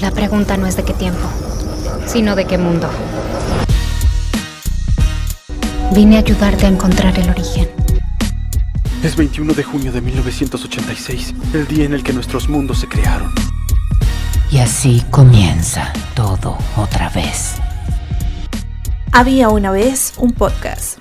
La 0.00 0.12
pregunta 0.12 0.56
no 0.56 0.66
es 0.68 0.76
de 0.76 0.84
qué 0.84 0.92
tiempo, 0.92 1.28
sino 2.06 2.36
de 2.36 2.44
qué 2.44 2.56
mundo. 2.56 2.88
Vine 5.92 6.16
a 6.16 6.20
ayudarte 6.20 6.66
a 6.66 6.68
encontrar 6.68 7.18
el 7.18 7.28
origen. 7.28 7.68
Es 9.02 9.16
21 9.16 9.54
de 9.54 9.64
junio 9.64 9.90
de 9.90 10.00
1986, 10.00 11.34
el 11.52 11.66
día 11.66 11.84
en 11.84 11.94
el 11.94 12.04
que 12.04 12.12
nuestros 12.12 12.48
mundos 12.48 12.78
se 12.78 12.86
crearon. 12.86 13.32
Y 14.52 14.58
así 14.58 15.02
comienza 15.10 15.92
todo 16.14 16.56
otra 16.76 17.08
vez. 17.10 17.56
Había 19.10 19.48
una 19.48 19.72
vez 19.72 20.12
un 20.18 20.30
podcast. 20.30 21.00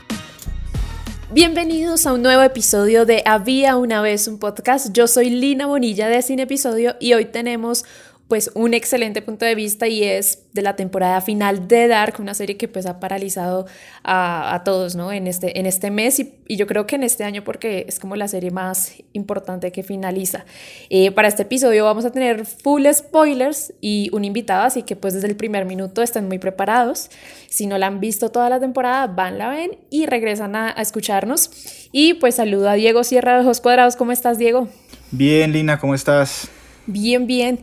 Bienvenidos 1.30 2.08
a 2.08 2.14
un 2.14 2.24
nuevo 2.24 2.42
episodio 2.42 3.06
de 3.06 3.22
Había 3.26 3.76
una 3.76 4.02
vez 4.02 4.28
un 4.28 4.40
podcast. 4.40 4.92
Yo 4.94 5.08
soy 5.08 5.30
Lina 5.30 5.68
Bonilla 5.68 6.08
de 6.08 6.22
Cine 6.22 6.44
Episodio 6.44 6.96
y 7.00 7.14
hoy 7.14 7.26
tenemos 7.26 7.84
pues 8.28 8.52
un 8.56 8.74
excelente 8.74 9.22
punto 9.22 9.46
de 9.46 9.56
vista 9.56 9.88
y 9.88 10.04
es 10.04 10.44
de 10.52 10.62
la 10.62 10.76
temporada 10.76 11.22
final 11.22 11.68
de 11.68 11.88
Dark, 11.88 12.16
una 12.20 12.34
serie 12.34 12.58
que 12.58 12.68
pues 12.68 12.86
ha 12.86 13.00
paralizado 13.00 13.68
a, 14.04 14.62
todos, 14.66 14.96
¿no? 14.96 15.14
En 15.14 15.28
este, 15.28 15.60
en 15.60 15.66
este 15.66 15.92
mes 15.92 16.20
y, 16.20 16.34
yo 16.50 16.68
creo 16.68 16.88
que 16.88 16.96
en 16.96 17.04
este 17.04 17.24
año 17.24 17.44
porque 17.44 17.86
es 17.88 18.00
como 18.00 18.16
la 18.16 18.28
serie 18.28 18.52
más 18.52 18.94
importante 19.14 19.72
que 19.72 19.84
finaliza. 19.84 20.46
Eh, 20.90 21.12
para 21.12 21.28
este 21.28 21.44
episodio 21.44 21.86
vamos 21.86 22.06
a 22.06 22.12
tener 22.12 22.46
full 22.46 22.86
spoilers 22.92 23.74
y 23.80 24.10
un 24.12 24.26
invitado, 24.26 24.64
así 24.64 24.84
que 24.84 24.96
pues 24.96 25.14
desde 25.14 25.28
el 25.28 25.36
primer 25.36 25.66
minuto 25.66 26.02
estén 26.02 26.28
muy 26.28 26.40
preparados. 26.40 27.10
Si 27.50 27.66
no 27.66 27.78
la 27.78 27.88
han 27.88 28.00
visto 28.02 28.30
toda 28.30 28.50
la 28.50 28.60
temporada, 28.60 29.08
van, 29.08 29.38
la 29.38 29.50
ven 29.50 29.78
y 29.90 30.06
regresan 30.06 30.56
a, 30.56 30.74
a 30.76 30.82
escucharnos. 30.82 31.50
Y 31.94 32.16
pues 32.16 32.36
saludo 32.36 32.70
a 32.70 32.74
Diego 32.74 33.04
Sierra 33.04 33.36
de 33.36 33.42
Ojos 33.42 33.62
Cuadrados, 33.62 33.96
¿cómo 33.96 34.12
estás 34.12 34.38
Diego? 34.38 34.68
Bien, 35.12 35.54
Lina, 35.54 35.80
¿cómo 35.80 35.96
estás? 35.96 36.50
Bien, 36.88 37.28
bien. 37.28 37.60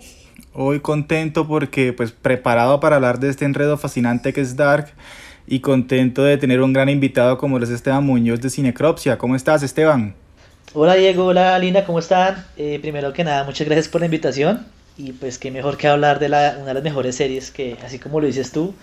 Hoy 0.56 0.78
contento 0.78 1.48
porque 1.48 1.92
pues 1.92 2.12
preparado 2.12 2.78
para 2.78 2.94
hablar 2.94 3.18
de 3.18 3.28
este 3.28 3.44
enredo 3.44 3.76
fascinante 3.76 4.32
que 4.32 4.40
es 4.40 4.54
Dark 4.54 4.92
y 5.48 5.58
contento 5.58 6.22
de 6.22 6.38
tener 6.38 6.62
un 6.62 6.72
gran 6.72 6.88
invitado 6.88 7.38
como 7.38 7.58
es 7.58 7.70
Esteban 7.70 8.06
Muñoz 8.06 8.40
de 8.40 8.50
Cinecropsia. 8.50 9.18
¿Cómo 9.18 9.34
estás 9.34 9.64
Esteban? 9.64 10.14
Hola 10.72 10.94
Diego, 10.94 11.26
hola 11.26 11.58
Linda, 11.58 11.84
¿cómo 11.84 11.98
están? 11.98 12.46
Eh, 12.56 12.78
primero 12.80 13.12
que 13.12 13.24
nada, 13.24 13.42
muchas 13.42 13.66
gracias 13.66 13.88
por 13.88 14.00
la 14.00 14.04
invitación 14.04 14.64
y 14.96 15.10
pues 15.10 15.40
qué 15.40 15.50
mejor 15.50 15.76
que 15.76 15.88
hablar 15.88 16.20
de 16.20 16.28
la, 16.28 16.54
una 16.58 16.68
de 16.68 16.74
las 16.74 16.84
mejores 16.84 17.16
series 17.16 17.50
que 17.50 17.76
así 17.84 17.98
como 17.98 18.20
lo 18.20 18.28
dices 18.28 18.52
tú, 18.52 18.76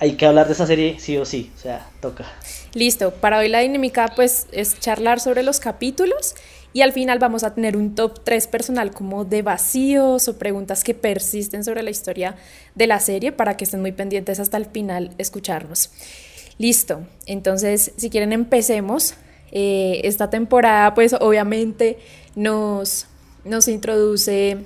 hay 0.00 0.16
que 0.16 0.26
hablar 0.26 0.48
de 0.48 0.54
esa 0.54 0.66
serie 0.66 0.96
sí 0.98 1.16
o 1.18 1.24
sí, 1.24 1.52
o 1.56 1.60
sea, 1.60 1.86
toca. 2.00 2.24
Listo, 2.74 3.12
para 3.12 3.38
hoy 3.38 3.48
la 3.48 3.60
dinámica 3.60 4.12
pues 4.16 4.48
es 4.50 4.80
charlar 4.80 5.20
sobre 5.20 5.44
los 5.44 5.60
capítulos 5.60 6.34
y 6.76 6.82
al 6.82 6.92
final 6.92 7.18
vamos 7.18 7.42
a 7.42 7.54
tener 7.54 7.74
un 7.74 7.94
top 7.94 8.20
3 8.22 8.48
personal 8.48 8.90
como 8.90 9.24
de 9.24 9.40
vacíos 9.40 10.28
o 10.28 10.36
preguntas 10.36 10.84
que 10.84 10.92
persisten 10.92 11.64
sobre 11.64 11.82
la 11.82 11.88
historia 11.88 12.36
de 12.74 12.86
la 12.86 13.00
serie 13.00 13.32
para 13.32 13.56
que 13.56 13.64
estén 13.64 13.80
muy 13.80 13.92
pendientes 13.92 14.40
hasta 14.40 14.58
el 14.58 14.66
final 14.66 15.12
escucharnos. 15.16 15.88
Listo, 16.58 17.06
entonces 17.24 17.92
si 17.96 18.10
quieren 18.10 18.34
empecemos. 18.34 19.14
Eh, 19.52 20.02
esta 20.04 20.28
temporada 20.28 20.92
pues 20.92 21.14
obviamente 21.14 21.98
nos, 22.34 23.06
nos 23.46 23.68
introduce 23.68 24.58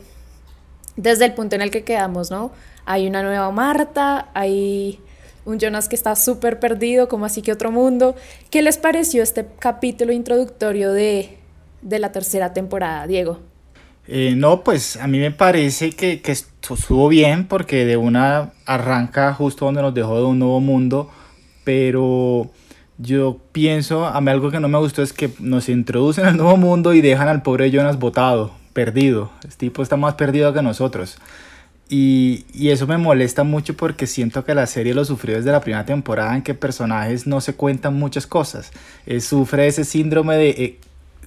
desde 0.97 1.27
el 1.27 1.35
punto 1.35 1.55
en 1.55 1.63
el 1.63 1.71
que 1.71 1.85
quedamos, 1.85 2.33
¿no? 2.33 2.51
Hay 2.87 3.07
una 3.07 3.23
nueva 3.23 3.53
Marta, 3.53 4.33
hay 4.35 4.99
un 5.45 5.61
Jonas 5.61 5.89
que 5.89 5.95
está 5.95 6.17
súper 6.17 6.59
perdido, 6.59 7.09
como 7.09 7.25
así 7.25 7.41
que 7.41 7.53
otro 7.53 7.71
mundo. 7.71 8.17
¿Qué 8.51 8.63
les 8.63 8.79
pareció 8.79 9.23
este 9.23 9.47
capítulo 9.61 10.13
introductorio 10.13 10.93
de, 10.93 11.40
de 11.83 11.99
la 11.99 12.13
tercera 12.13 12.53
temporada, 12.53 13.07
Diego? 13.07 13.41
Eh, 14.07 14.35
no, 14.37 14.65
pues 14.65 14.97
a 14.97 15.07
mí 15.07 15.19
me 15.19 15.31
parece 15.31 15.93
que, 15.93 16.21
que 16.21 16.33
estuvo 16.33 17.09
bien 17.09 17.47
porque 17.47 17.85
de 17.85 17.97
una 17.97 18.53
arranca 18.67 19.33
justo 19.35 19.67
donde 19.67 19.83
nos 19.83 19.95
dejó 19.95 20.19
de 20.19 20.25
un 20.25 20.39
nuevo 20.39 20.61
mundo, 20.61 21.11
pero 21.65 22.51
yo 22.99 23.39
pienso, 23.53 24.07
a 24.07 24.21
mí 24.21 24.31
algo 24.31 24.51
que 24.51 24.61
no 24.61 24.69
me 24.69 24.79
gustó 24.79 25.03
es 25.03 25.13
que 25.13 25.31
nos 25.39 25.69
introducen 25.69 26.27
al 26.27 26.37
nuevo 26.37 26.57
mundo 26.57 26.93
y 26.93 27.01
dejan 27.01 27.29
al 27.29 27.43
pobre 27.43 27.71
Jonas 27.71 27.99
botado, 27.99 28.53
perdido. 28.73 29.31
Este 29.43 29.67
tipo 29.67 29.83
está 29.83 29.97
más 29.97 30.15
perdido 30.15 30.53
que 30.53 30.61
nosotros. 30.61 31.17
Y, 31.89 32.45
y, 32.53 32.71
eso 32.71 32.87
me 32.87 32.99
molesta 32.99 33.43
mucho 33.43 33.75
porque 33.77 34.07
siento 34.07 34.45
que 34.45 34.55
la 34.55 34.67
serie 34.67 34.95
lo 34.95 35.05
sufrió 35.05 35.37
desde 35.37 35.51
la 35.51 35.61
primera 35.61 35.85
temporada 35.85 36.37
en 36.37 36.43
que 36.43 36.55
personajes 36.55 37.27
no 37.27 37.41
se 37.41 37.55
cuentan 37.55 37.95
muchas 37.95 38.29
cosas. 38.29 38.71
Eh, 39.07 39.21
sufre 39.21 39.67
ese 39.67 39.85
síndrome 39.85 40.37
de 40.37 40.51
eh, 40.51 40.79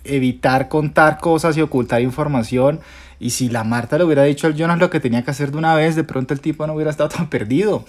evitar 0.04 0.70
contar 0.70 1.20
cosas 1.20 1.58
y 1.58 1.62
ocultar 1.62 2.02
información. 2.02 2.80
Y 3.20 3.32
si 3.32 3.50
la 3.50 3.64
Marta 3.64 3.98
le 3.98 4.04
hubiera 4.04 4.24
dicho 4.24 4.48
al 4.48 4.56
Jonas 4.56 4.80
lo 4.80 4.90
que 4.90 5.00
tenía 5.00 5.24
que 5.24 5.32
hacer 5.32 5.52
de 5.52 5.58
una 5.58 5.76
vez, 5.76 5.96
de 5.96 6.04
pronto 6.04 6.34
el 6.34 6.42
tipo 6.42 6.68
no 6.68 6.74
hubiera 6.74 6.92
estado 6.92 7.10
tan 7.10 7.30
perdido. 7.30 7.86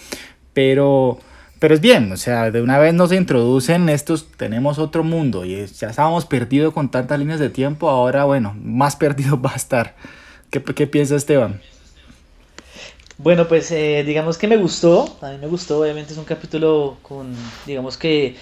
Pero, 0.53 1.19
pero 1.59 1.75
es 1.75 1.81
bien, 1.81 2.13
o 2.13 2.17
sea, 2.17 2.51
de 2.51 2.63
una 2.63 2.79
vez 2.79 2.95
nos 2.95 3.13
introducen 3.13 3.89
estos, 3.89 4.29
tenemos 4.37 4.79
otro 4.79 5.03
mundo 5.03 5.45
y 5.45 5.67
ya 5.67 5.89
estábamos 5.89 6.27
perdidos 6.27 6.73
con 6.73 6.91
tantas 6.91 7.19
líneas 7.19 7.41
de 7.41 7.51
tiempo, 7.51 7.89
ahora 7.89 8.25
bueno, 8.25 8.57
más 8.63 8.97
perdido 9.05 9.41
va 9.41 9.53
a 9.53 9.57
estar. 9.57 9.97
¿Qué, 10.51 10.63
qué 10.63 10.87
piensa 10.87 11.17
Esteban? 11.17 11.61
Bueno, 13.19 13.47
pues 13.47 13.71
eh, 13.71 14.03
digamos 14.05 14.39
que 14.39 14.49
me 14.49 14.57
gustó, 14.57 15.19
a 15.21 15.31
mí 15.31 15.39
me 15.39 15.47
gustó, 15.47 15.81
obviamente 15.81 16.13
es 16.13 16.19
un 16.19 16.25
capítulo 16.25 16.97
con, 17.03 17.33
digamos 17.65 17.97
que 17.97 18.37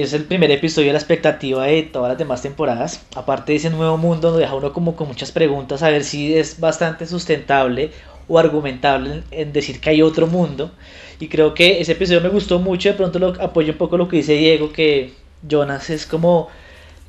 es 0.00 0.14
el 0.14 0.24
primer 0.24 0.50
episodio 0.50 0.86
de 0.86 0.94
la 0.94 0.98
expectativa 0.98 1.66
de 1.66 1.82
todas 1.82 2.08
las 2.08 2.18
demás 2.18 2.40
temporadas. 2.40 3.04
Aparte 3.14 3.52
de 3.52 3.56
ese 3.56 3.68
nuevo 3.68 3.98
mundo, 3.98 4.30
nos 4.30 4.38
deja 4.38 4.54
uno 4.54 4.72
como 4.72 4.96
con 4.96 5.08
muchas 5.08 5.32
preguntas 5.32 5.82
a 5.82 5.90
ver 5.90 6.04
si 6.04 6.34
es 6.34 6.58
bastante 6.60 7.06
sustentable 7.06 7.90
o 8.26 8.38
argumentable 8.38 9.22
en, 9.30 9.52
decir 9.52 9.80
que 9.80 9.90
hay 9.90 10.00
otro 10.00 10.26
mundo. 10.26 10.72
Y 11.20 11.28
creo 11.28 11.52
que 11.52 11.80
ese 11.80 11.92
episodio 11.92 12.22
me 12.22 12.30
gustó 12.30 12.58
mucho. 12.58 12.88
De 12.88 12.94
pronto 12.94 13.18
lo 13.18 13.28
apoyo 13.42 13.72
un 13.72 13.78
poco 13.78 13.98
lo 13.98 14.08
que 14.08 14.16
dice 14.16 14.32
Diego, 14.32 14.72
que 14.72 15.12
Jonas 15.46 15.90
es 15.90 16.06
como 16.06 16.48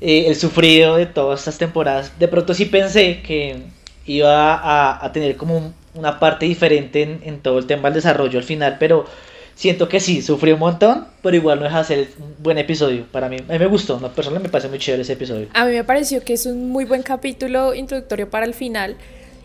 eh, 0.02 0.26
el 0.26 0.36
sufrido 0.36 0.96
de 0.96 1.06
todas 1.06 1.40
estas 1.40 1.56
temporadas. 1.56 2.18
De 2.18 2.28
pronto 2.28 2.52
sí 2.52 2.66
pensé 2.66 3.22
que 3.22 3.62
iba 4.04 5.02
a, 5.02 5.10
tener 5.12 5.38
como 5.38 5.72
una 5.94 6.18
parte 6.20 6.44
diferente 6.44 7.02
en, 7.02 7.20
en 7.24 7.40
todo 7.40 7.58
el 7.58 7.66
tema 7.66 7.88
del 7.88 7.94
desarrollo 7.94 8.38
al 8.38 8.44
final, 8.44 8.76
pero 8.78 9.06
siento 9.54 9.88
que 9.88 10.00
sí, 10.00 10.22
sufrió 10.22 10.54
un 10.54 10.60
montón, 10.60 11.06
pero 11.22 11.36
igual 11.36 11.58
no 11.58 11.64
deja 11.64 11.78
de 11.78 11.84
ser 11.84 12.08
un 12.18 12.42
buen 12.42 12.58
episodio 12.58 13.06
para 13.10 13.28
mí. 13.28 13.36
A 13.48 13.52
mí 13.52 13.58
me 13.58 13.66
gustó, 13.66 13.98
¿no? 14.00 14.12
personalmente 14.12 14.48
me 14.48 14.52
parece 14.52 14.68
muy 14.68 14.78
chévere 14.78 15.02
ese 15.02 15.14
episodio. 15.14 15.48
A 15.54 15.64
mí 15.64 15.72
me 15.72 15.84
pareció 15.84 16.22
que 16.22 16.34
es 16.34 16.46
un 16.46 16.70
muy 16.70 16.84
buen 16.84 17.02
capítulo 17.02 17.74
introductorio 17.74 18.28
para 18.30 18.46
el 18.46 18.54
final. 18.54 18.96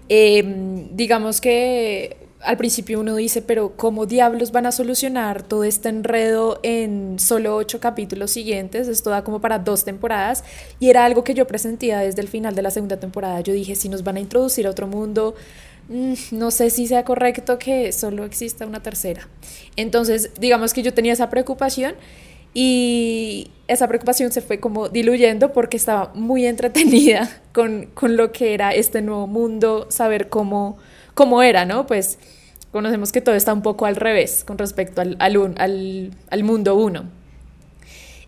Em, 0.10 0.96
digamos 0.96 1.40
que 1.40 2.18
al 2.42 2.58
principio 2.58 3.00
uno 3.00 3.16
dice, 3.16 3.42
pero 3.42 3.76
¿cómo 3.76 4.06
diablos 4.06 4.52
van 4.52 4.66
a 4.66 4.72
solucionar 4.72 5.44
todo 5.44 5.64
este 5.64 5.90
enredo 5.90 6.60
en 6.64 7.20
solo 7.20 7.56
ocho 7.56 7.80
capítulos 7.80 8.32
siguientes? 8.32 8.88
Esto 8.88 9.10
da 9.10 9.24
como 9.24 9.42
para 9.42 9.60
dos 9.60 9.84
temporadas 9.84 10.44
y 10.80 10.90
era 10.90 11.04
algo 11.04 11.24
que 11.24 11.34
yo 11.34 11.46
presentía 11.48 12.00
desde 12.00 12.22
el 12.22 12.30
final 12.30 12.56
de 12.56 12.62
la 12.62 12.72
segunda 12.72 12.98
temporada. 12.98 13.42
Yo 13.42 13.54
dije, 13.54 13.76
si 13.76 13.90
nos 13.90 14.04
van 14.04 14.16
a 14.16 14.20
introducir 14.22 14.68
a 14.68 14.70
otro 14.70 14.88
mundo, 14.88 15.36
no 15.90 16.52
sé 16.52 16.70
si 16.70 16.88
sea 16.88 17.04
correcto 17.04 17.58
que 17.58 17.92
solo 17.92 18.24
exista 18.24 18.66
una 18.66 18.82
tercera. 18.82 19.28
Entonces, 19.76 20.32
digamos 20.40 20.74
que 20.74 20.84
yo 20.84 20.94
tenía 20.94 21.14
esa 21.14 21.30
preocupación 21.30 21.96
y 22.54 23.52
esa 23.68 23.88
preocupación 23.88 24.32
se 24.32 24.42
fue 24.42 24.60
como 24.60 24.90
diluyendo 24.90 25.52
porque 25.52 25.78
estaba 25.78 26.12
muy 26.14 26.46
entretenida 26.46 27.42
con, 27.54 27.88
con 27.94 28.18
lo 28.18 28.32
que 28.32 28.54
era 28.54 28.74
este 28.74 29.02
nuevo 29.02 29.28
mundo, 29.28 29.88
saber 29.90 30.30
cómo, 30.30 30.78
cómo 31.16 31.42
era, 31.42 31.66
¿no? 31.66 31.88
Pues 31.88 32.20
conocemos 32.72 33.12
que 33.12 33.22
todo 33.22 33.34
está 33.34 33.52
un 33.54 33.64
poco 33.64 33.88
al 33.88 33.96
revés 33.96 34.44
con 34.44 34.60
respecto 34.60 35.02
al, 35.02 35.16
al, 35.20 36.12
al, 36.30 36.44
mundo 36.44 36.76
uno. 36.76 37.06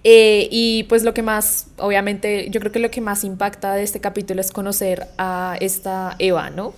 Eh, 0.03 0.47
y 0.49 0.83
pues 0.83 1.03
lo 1.03 1.13
que 1.13 1.21
más, 1.21 1.67
obviamente, 1.77 2.49
yo 2.49 2.59
creo 2.59 2.71
que 2.71 2.79
lo 2.79 2.89
que 2.89 3.01
más 3.01 3.23
impacta 3.23 3.75
de 3.75 3.83
este 3.83 3.99
capítulo 3.99 4.41
es 4.41 4.51
conocer 4.51 5.07
a 5.19 5.57
esta 5.59 6.15
Eva, 6.17 6.49
¿no? 6.49 6.73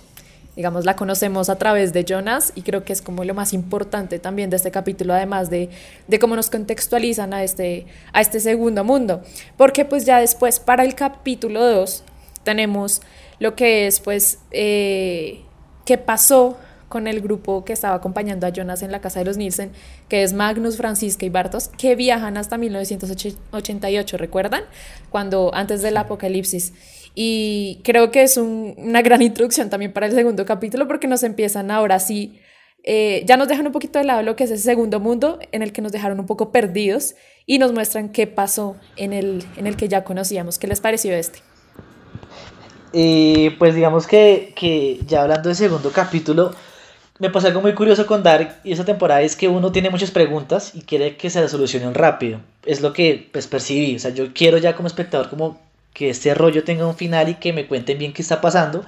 Digamos, 0.56 0.84
la 0.84 0.96
conocemos 0.96 1.48
a 1.48 1.56
través 1.56 1.92
de 1.92 2.04
Jonas 2.04 2.52
y 2.54 2.62
creo 2.62 2.84
que 2.84 2.92
es 2.92 3.02
como 3.02 3.24
lo 3.24 3.34
más 3.34 3.52
importante 3.52 4.18
también 4.18 4.50
de 4.50 4.56
este 4.56 4.70
capítulo, 4.70 5.14
además 5.14 5.50
de, 5.50 5.68
de 6.06 6.18
cómo 6.18 6.36
nos 6.36 6.50
contextualizan 6.50 7.34
a 7.34 7.42
este, 7.42 7.86
a 8.12 8.20
este 8.20 8.40
segundo 8.40 8.84
mundo. 8.84 9.22
Porque 9.56 9.84
pues 9.84 10.04
ya 10.04 10.20
después, 10.20 10.60
para 10.60 10.84
el 10.84 10.94
capítulo 10.94 11.64
2, 11.66 12.04
tenemos 12.44 13.02
lo 13.40 13.56
que 13.56 13.86
es 13.86 14.00
pues 14.00 14.38
eh, 14.52 15.42
qué 15.84 15.98
pasó 15.98 16.56
con 16.88 17.08
el 17.08 17.20
grupo 17.20 17.64
que 17.64 17.72
estaba 17.72 17.96
acompañando 17.96 18.46
a 18.46 18.50
Jonas 18.50 18.82
en 18.82 18.92
la 18.92 19.00
casa 19.00 19.18
de 19.18 19.24
los 19.24 19.36
Nielsen, 19.36 19.72
que 20.08 20.22
es 20.22 20.32
Magnus, 20.32 20.76
Francisca 20.76 21.26
y 21.26 21.28
Bartos, 21.28 21.66
que 21.76 21.96
viajan 21.96 22.36
hasta 22.36 22.56
1988, 22.56 24.16
¿recuerdan? 24.16 24.62
Cuando 25.10 25.52
antes 25.54 25.82
del 25.82 25.96
apocalipsis. 25.96 26.72
Y 27.14 27.80
creo 27.84 28.10
que 28.10 28.22
es 28.22 28.36
una 28.36 29.02
gran 29.02 29.22
introducción 29.22 29.70
también 29.70 29.92
para 29.92 30.06
el 30.06 30.12
segundo 30.12 30.44
capítulo 30.44 30.88
porque 30.88 31.06
nos 31.06 31.22
empiezan 31.22 31.70
ahora 31.70 31.98
sí, 31.98 32.40
eh, 32.82 33.22
ya 33.26 33.36
nos 33.36 33.48
dejan 33.48 33.66
un 33.66 33.72
poquito 33.72 33.98
de 33.98 34.04
lado 34.04 34.22
lo 34.22 34.36
que 34.36 34.44
es 34.44 34.50
ese 34.50 34.62
segundo 34.62 35.00
mundo 35.00 35.38
en 35.52 35.62
el 35.62 35.72
que 35.72 35.80
nos 35.80 35.90
dejaron 35.90 36.20
un 36.20 36.26
poco 36.26 36.52
perdidos 36.52 37.14
y 37.46 37.58
nos 37.58 37.72
muestran 37.72 38.10
qué 38.10 38.26
pasó 38.26 38.76
en 38.96 39.12
el, 39.12 39.44
en 39.56 39.66
el 39.66 39.76
que 39.76 39.88
ya 39.88 40.04
conocíamos. 40.04 40.58
¿Qué 40.58 40.66
les 40.66 40.80
pareció 40.80 41.14
este? 41.14 41.40
pues 43.58 43.74
digamos 43.74 44.06
que, 44.06 44.52
que 44.54 45.00
ya 45.08 45.22
hablando 45.22 45.48
del 45.48 45.56
segundo 45.56 45.90
capítulo, 45.90 46.54
me 47.18 47.30
pasa 47.30 47.48
algo 47.48 47.60
muy 47.60 47.74
curioso 47.74 48.06
con 48.06 48.22
Dark 48.22 48.56
y 48.64 48.72
esa 48.72 48.84
temporada 48.84 49.22
es 49.22 49.34
que 49.34 49.48
uno 49.48 49.72
tiene 49.72 49.90
muchas 49.90 50.10
preguntas 50.10 50.72
y 50.74 50.82
quiere 50.82 51.16
que 51.16 51.30
se 51.30 51.48
solucionen 51.48 51.94
rápido. 51.94 52.40
Es 52.64 52.82
lo 52.82 52.92
que 52.92 53.28
pues 53.32 53.46
percibí. 53.46 53.96
O 53.96 53.98
sea, 53.98 54.10
yo 54.10 54.32
quiero 54.32 54.58
ya 54.58 54.76
como 54.76 54.86
espectador 54.86 55.28
como 55.28 55.58
que 55.94 56.10
este 56.10 56.34
rollo 56.34 56.64
tenga 56.64 56.86
un 56.86 56.96
final 56.96 57.30
y 57.30 57.36
que 57.36 57.54
me 57.54 57.66
cuenten 57.66 57.98
bien 57.98 58.12
qué 58.12 58.22
está 58.22 58.40
pasando. 58.42 58.84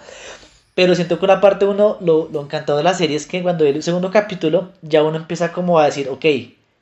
Pero 0.75 0.95
siento 0.95 1.19
que 1.19 1.25
una 1.25 1.41
parte 1.41 1.65
uno, 1.65 1.97
lo, 2.01 2.29
lo 2.31 2.43
encantado 2.43 2.77
de 2.77 2.85
la 2.85 2.93
serie 2.93 3.17
es 3.17 3.27
que 3.27 3.43
cuando 3.43 3.65
el 3.65 3.83
segundo 3.83 4.11
capítulo 4.11 4.73
ya 4.83 5.03
uno 5.03 5.17
empieza 5.17 5.53
como 5.53 5.79
a 5.79 5.87
decir, 5.87 6.11
ok, 6.11 6.27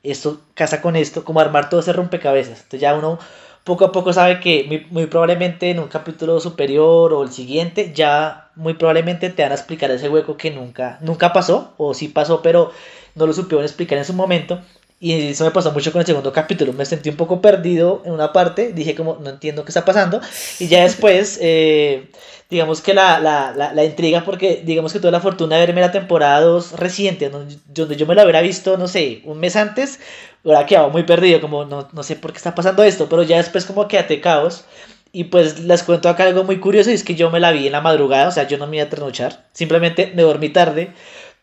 esto 0.03 0.41
casa 0.53 0.81
con 0.81 0.95
esto, 0.95 1.23
como 1.23 1.39
armar 1.39 1.69
todo 1.69 1.79
ese 1.79 1.93
rompecabezas. 1.93 2.57
Entonces 2.57 2.81
ya 2.81 2.95
uno 2.95 3.19
poco 3.63 3.85
a 3.85 3.91
poco 3.91 4.13
sabe 4.13 4.39
que 4.39 4.85
muy, 4.91 5.07
probablemente 5.07 5.71
en 5.71 5.79
un 5.79 5.87
capítulo 5.87 6.39
superior 6.39 7.13
o 7.13 7.23
el 7.23 7.31
siguiente 7.31 7.91
ya 7.93 8.51
muy 8.55 8.75
probablemente 8.75 9.29
te 9.31 9.41
van 9.41 9.51
a 9.51 9.55
explicar 9.55 9.89
ese 9.91 10.07
hueco 10.07 10.37
que 10.37 10.51
nunca, 10.51 10.99
nunca 11.01 11.33
pasó 11.33 11.73
o 11.77 11.93
sí 11.95 12.07
pasó 12.07 12.41
pero 12.43 12.71
no 13.15 13.25
lo 13.25 13.33
supieron 13.33 13.65
explicar 13.65 13.97
en 13.97 14.05
su 14.05 14.13
momento 14.13 14.61
y 15.05 15.29
eso 15.29 15.43
me 15.43 15.51
pasó 15.51 15.71
mucho 15.71 15.91
con 15.91 16.01
el 16.01 16.07
segundo 16.07 16.33
capítulo. 16.33 16.73
Me 16.73 16.83
sentí 16.83 17.09
un 17.09 17.15
poco 17.15 17.39
perdido 17.39 18.01
en 18.05 18.11
una 18.11 18.33
parte. 18.33 18.73
Dije 18.73 18.95
como, 18.95 19.17
no 19.21 19.29
entiendo 19.29 19.63
qué 19.63 19.69
está 19.69 19.85
pasando. 19.85 20.19
Y 20.57 20.67
ya 20.67 20.81
después, 20.81 21.37
eh, 21.43 22.09
digamos 22.49 22.81
que 22.81 22.95
la, 22.95 23.19
la, 23.19 23.53
la, 23.53 23.85
intriga, 23.85 24.25
porque 24.25 24.63
digamos 24.65 24.91
que 24.93 24.99
tuve 24.99 25.11
la 25.11 25.19
fortuna 25.19 25.57
de 25.57 25.67
verme 25.67 25.81
la 25.81 25.91
temporada 25.91 26.41
2 26.41 26.71
reciente, 26.79 27.29
donde, 27.29 27.55
yo 27.95 28.07
me 28.07 28.15
la 28.15 28.23
hubiera 28.23 28.41
visto, 28.41 28.77
no 28.79 28.87
sé, 28.87 29.21
un 29.25 29.39
mes 29.39 29.55
antes, 29.55 29.99
hubiera 30.43 30.65
quedado 30.65 30.89
muy 30.89 31.03
perdido, 31.03 31.39
como 31.39 31.65
no, 31.65 31.87
no 31.93 32.01
sé 32.01 32.15
por 32.15 32.31
qué 32.31 32.37
está 32.37 32.55
pasando 32.55 32.83
esto. 32.83 33.07
Pero 33.07 33.21
ya 33.21 33.37
después 33.37 33.65
como 33.65 33.87
quedé 33.87 34.19
caos. 34.21 34.65
Y 35.11 35.25
pues 35.25 35.59
les 35.59 35.83
cuento 35.83 36.09
acá 36.09 36.23
algo 36.23 36.43
muy 36.45 36.59
curioso, 36.59 36.89
y 36.89 36.95
es 36.95 37.03
que 37.03 37.13
yo 37.13 37.29
me 37.29 37.39
la 37.39 37.51
vi 37.51 37.67
en 37.67 37.73
la 37.73 37.81
madrugada, 37.81 38.29
o 38.29 38.31
sea, 38.31 38.47
yo 38.47 38.57
no 38.57 38.65
me 38.65 38.77
iba 38.77 38.87
a 38.87 38.89
trasnochar. 38.89 39.45
Simplemente 39.53 40.11
me 40.15 40.23
dormí 40.23 40.49
tarde 40.49 40.93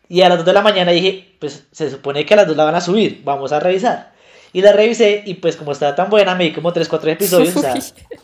y 0.09 0.23
a 0.23 0.29
las 0.29 0.39
2 0.39 0.47
de 0.47 0.53
la 0.53 0.63
mañana 0.63 0.93
dije, 0.93 1.35
pues 1.39 1.67
se 1.73 1.91
supone 1.91 2.27
que 2.27 2.35
a 2.35 2.39
las 2.39 2.47
2 2.47 2.57
la 2.57 2.65
van 2.65 2.75
a 2.75 2.81
subir, 2.81 3.23
vamos 3.25 3.53
a 3.53 3.61
revisar. 3.61 4.13
Y 4.55 4.61
la 4.61 4.73
revisé 4.73 5.23
y 5.25 5.35
pues 5.35 5.57
como 5.57 5.73
estaba 5.73 5.95
tan 5.95 6.11
buena, 6.11 6.35
me 6.35 6.45
di 6.45 6.53
como 6.53 6.73
3, 6.73 6.87
4 6.87 7.11
episodios, 7.13 7.57
o 7.57 7.61
sea, 7.61 7.75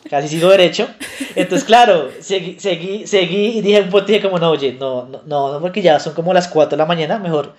casi 0.09 0.27
sigo 0.27 0.49
derecho. 0.49 0.87
Entonces, 1.35 1.65
claro, 1.65 2.09
seguí, 2.19 2.59
seguí, 2.59 3.07
seguí 3.07 3.57
y 3.57 3.61
dije 3.61 3.81
un 3.81 3.89
poco, 3.89 4.05
dije 4.05 4.21
como, 4.21 4.37
no, 4.37 4.51
oye, 4.51 4.77
no, 4.79 5.07
no, 5.07 5.23
no, 5.25 5.59
porque 5.59 5.81
ya 5.81 5.99
son 5.99 6.13
como 6.13 6.33
las 6.33 6.47
4 6.47 6.71
de 6.71 6.77
la 6.77 6.85
mañana, 6.85 7.17
mejor 7.17 7.55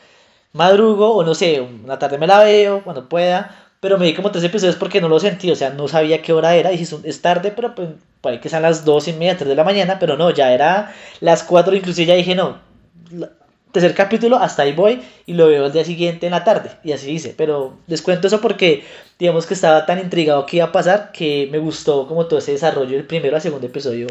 madrugo 0.53 1.15
o 1.15 1.25
no 1.25 1.35
sé, 1.35 1.61
una 1.61 1.99
tarde 1.99 2.19
me 2.19 2.29
la 2.29 2.39
veo, 2.45 2.85
cuando 2.85 3.09
pueda. 3.09 3.57
Pero 3.81 3.97
me 3.97 4.05
di 4.05 4.15
como 4.15 4.31
3 4.31 4.45
episodios 4.45 4.77
porque 4.77 5.01
no 5.01 5.09
lo 5.09 5.19
sentí, 5.19 5.51
o 5.51 5.57
sea, 5.57 5.71
no 5.71 5.89
sabía 5.89 6.21
qué 6.21 6.35
hora 6.35 6.55
era. 6.55 6.71
Dije, 6.71 6.97
es 7.03 7.23
tarde, 7.23 7.51
pero 7.51 7.75
pues 7.75 7.89
puede 8.21 8.39
que 8.39 8.51
sean 8.51 8.63
las 8.63 8.85
2 8.85 9.09
y 9.09 9.13
media, 9.15 9.39
3 9.39 9.49
de 9.49 9.55
la 9.55 9.65
mañana, 9.65 9.99
pero 9.99 10.17
no, 10.17 10.31
ya 10.31 10.53
era 10.53 10.95
las 11.21 11.43
4, 11.43 11.75
inclusive 11.75 12.07
ya 12.07 12.15
dije, 12.15 12.35
no, 12.35 12.59
tercer 13.73 13.95
capítulo, 13.95 14.37
hasta 14.37 14.63
ahí 14.63 14.73
voy 14.73 15.01
y 15.27 15.35
lo 15.35 15.49
veo 15.49 15.67
el 15.67 15.73
día 15.73 15.85
siguiente 15.85 16.27
en 16.27 16.33
la 16.33 16.45
tarde. 16.45 16.71
Y 16.85 16.93
así 16.93 17.11
hice. 17.11 17.35
Pero 17.37 17.77
les 17.87 18.03
cuento 18.03 18.27
eso 18.27 18.41
porque, 18.41 18.85
digamos 19.19 19.47
que 19.47 19.55
estaba 19.55 19.87
tan 19.87 19.99
intrigado 19.99 20.47
que 20.47 20.59
iba 20.59 20.67
a 20.67 20.73
pasar 20.73 21.13
que 21.13 21.49
me 21.51 21.59
gustó 21.59 22.07
como 22.07 22.27
todo 22.27 22.39
ese 22.39 22.53
desarrollo 22.53 22.97
del 22.97 23.07
primero 23.07 23.37
al 23.37 23.43
segundo 23.43 23.67
episodio. 23.67 24.07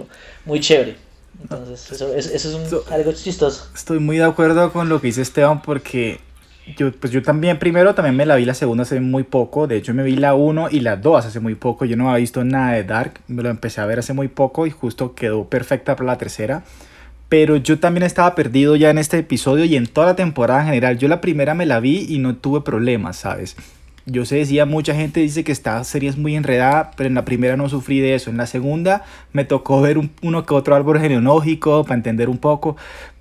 Muy 0.46 0.60
chévere. 0.60 0.96
Entonces, 1.42 1.92
eso, 1.92 2.14
eso, 2.14 2.34
es 2.34 2.92
algo 2.92 3.12
chistoso. 3.14 3.68
Estoy 3.74 4.00
muy 4.00 4.18
de 4.18 4.26
acuerdo 4.26 4.72
con 4.72 4.90
lo 4.90 5.00
que 5.00 5.08
dice 5.08 5.22
Esteban 5.22 5.62
porque 5.62 6.20
yo, 6.78 6.92
pues 6.92 7.14
yo 7.14 7.22
también, 7.24 7.60
primero 7.60 7.96
también 7.96 8.16
me 8.16 8.26
la 8.26 8.36
vi 8.36 8.46
la 8.46 8.54
segunda 8.54 8.84
hace 8.84 9.00
muy 9.00 9.24
poco. 9.24 9.68
De 9.68 9.78
hecho, 9.78 9.94
me 9.94 10.04
vi 10.04 10.16
la 10.16 10.36
1 10.36 10.70
y 10.72 10.82
la 10.82 10.98
2 10.98 11.26
hace 11.26 11.40
muy 11.40 11.56
poco. 11.56 11.86
Yo 11.86 11.96
no 11.96 12.10
había 12.10 12.20
visto 12.20 12.44
nada 12.44 12.74
de 12.74 12.84
Dark. 12.84 13.22
Me 13.28 13.44
lo 13.44 13.50
empecé 13.50 13.82
a 13.82 13.86
ver 13.86 14.00
hace 14.00 14.14
muy 14.14 14.28
poco 14.28 14.68
y 14.68 14.72
justo 14.72 15.16
quedó 15.16 15.46
perfecta 15.46 15.96
para 15.96 16.08
la 16.08 16.18
tercera 16.18 16.64
pero 17.30 17.58
yo 17.58 17.80
también 17.80 18.04
estaba 18.04 18.34
perdido 18.34 18.76
ya 18.76 18.90
en 18.90 18.98
este 18.98 19.20
episodio 19.20 19.64
y 19.66 19.76
en 19.76 19.86
toda 19.86 20.08
la 20.08 20.16
temporada 20.16 20.62
en 20.62 20.68
general. 20.68 20.98
Yo 20.98 21.08
la 21.08 21.22
primera 21.22 21.54
me 21.54 21.68
la 21.68 21.80
vi 21.80 22.08
y 22.10 22.18
no 22.18 22.36
tuve 22.36 22.62
problemas, 22.62 23.18
¿sabes? 23.18 23.56
Yo 24.08 24.26
se 24.26 24.38
decía, 24.38 24.66
mucha 24.66 24.96
gente 24.96 25.20
dice 25.20 25.44
que 25.44 25.52
esta 25.52 25.84
serie 25.84 26.10
es 26.10 26.18
muy 26.18 26.36
enredada, 26.36 26.92
pero 26.98 27.08
en 27.08 27.14
la 27.14 27.26
primera 27.26 27.56
no 27.56 27.70
sufrí 27.70 28.00
de 28.00 28.16
eso. 28.16 28.32
En 28.32 28.38
la 28.38 28.48
segunda 28.48 29.04
me 29.34 29.46
tocó 29.46 29.82
ver 29.82 30.00
uno 30.24 30.46
que 30.46 30.54
otro 30.56 30.76
árbol 30.76 31.00
genealógico 31.00 31.84
para 31.84 31.96
entender 31.96 32.30
un 32.30 32.40
poco, 32.40 32.76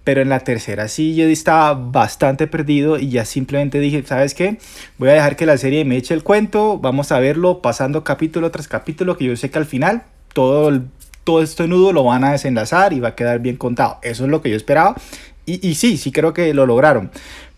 pero 0.05 0.23
en 0.23 0.31
la 0.31 0.41
tercera 0.41 0.89
sí 0.89 1.15
yo 1.15 1.27
estaba 1.27 1.75
bastante 1.75 2.47
perdido 2.47 2.99
y 2.99 3.11
ya 3.11 3.27
simplemente 3.27 3.79
dije, 3.81 4.03
¿sabes 4.07 4.33
qué? 4.33 4.57
Voy 4.97 5.11
a 5.11 5.13
dejar 5.13 5.37
que 5.37 5.45
la 5.45 5.59
serie 5.59 5.85
me 5.85 5.99
eche 5.99 6.15
el 6.15 6.23
cuento, 6.23 6.79
vamos 6.79 7.13
a 7.13 7.21
verlo 7.21 7.61
pasando 7.61 8.05
capítulo 8.05 8.51
tras 8.51 8.69
capítulo, 8.69 9.19
que 9.19 9.27
yo 9.27 9.37
sé 9.37 9.51
que 9.51 9.59
al 9.59 9.67
final 9.67 10.05
todo 10.33 10.71
el 10.71 10.85
todo 11.29 11.43
este 11.43 11.69
nudo 11.69 11.93
lo 11.93 12.05
van 12.05 12.25
a 12.25 12.33
desenlazar 12.33 12.95
y 12.95 13.01
va 13.01 13.09
a 13.09 13.15
quedar 13.15 13.41
bien 13.41 13.57
contado. 13.57 13.99
Eso 14.01 14.25
es 14.25 14.31
lo 14.31 14.41
que 14.41 14.49
yo 14.49 14.57
esperaba. 14.57 14.97
Y, 15.45 15.75
sí, 15.75 15.99
sí 15.99 16.11
creo 16.11 16.33
que 16.33 16.55
lo 16.55 16.65
lograron. 16.65 17.11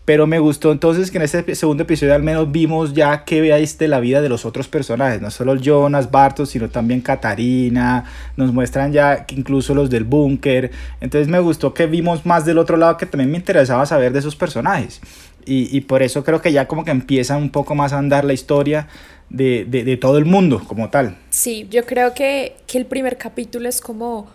Pero 0.03 0.27
me 0.27 0.39
gustó 0.39 0.73
entonces 0.73 1.09
que 1.09 1.19
en 1.19 1.23
este 1.23 1.55
segundo 1.55 1.83
episodio 1.83 2.13
al 2.13 2.21
menos 2.21 2.51
vimos 2.51 2.93
ya 2.93 3.23
que 3.23 3.39
veáis 3.39 3.77
de 3.77 3.87
la 3.87 4.01
vida 4.01 4.21
de 4.21 4.27
los 4.27 4.43
otros 4.43 4.67
personajes, 4.67 5.21
no 5.21 5.31
solo 5.31 5.55
Jonas, 5.55 6.11
Bartos, 6.11 6.49
sino 6.49 6.67
también 6.67 6.99
Katarina, 6.99 8.03
nos 8.35 8.51
muestran 8.51 8.91
ya 8.91 9.25
que 9.25 9.35
incluso 9.35 9.73
los 9.73 9.89
del 9.89 10.03
búnker. 10.03 10.71
Entonces 10.99 11.29
me 11.29 11.39
gustó 11.39 11.73
que 11.73 11.85
vimos 11.85 12.25
más 12.25 12.43
del 12.43 12.57
otro 12.57 12.75
lado 12.75 12.97
que 12.97 13.05
también 13.05 13.31
me 13.31 13.37
interesaba 13.37 13.85
saber 13.85 14.11
de 14.11 14.19
esos 14.19 14.35
personajes. 14.35 14.99
Y, 15.45 15.73
y 15.75 15.79
por 15.79 16.03
eso 16.03 16.25
creo 16.25 16.41
que 16.41 16.51
ya 16.51 16.67
como 16.67 16.83
que 16.83 16.91
empieza 16.91 17.37
un 17.37 17.51
poco 17.51 17.73
más 17.73 17.93
a 17.93 17.99
andar 17.99 18.25
la 18.25 18.33
historia 18.33 18.89
de, 19.31 19.65
de, 19.65 19.97
todo 19.97 20.17
el 20.17 20.25
mundo 20.25 20.63
como 20.67 20.89
tal. 20.89 21.17
Sí, 21.29 21.67
yo 21.69 21.85
creo 21.85 22.13
que, 22.13 22.55
que 22.67 22.77
el 22.77 22.85
primer 22.85 23.17
capítulo 23.17 23.69
es 23.69 23.79
como 23.79 24.27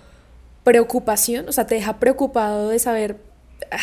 preocupación, 0.65 1.49
o 1.49 1.53
sea, 1.53 1.67
te 1.67 1.75
deja 1.75 1.99
preocupado 1.99 2.71
de 2.71 2.79
saber, 2.79 3.19
ah, 3.71 3.79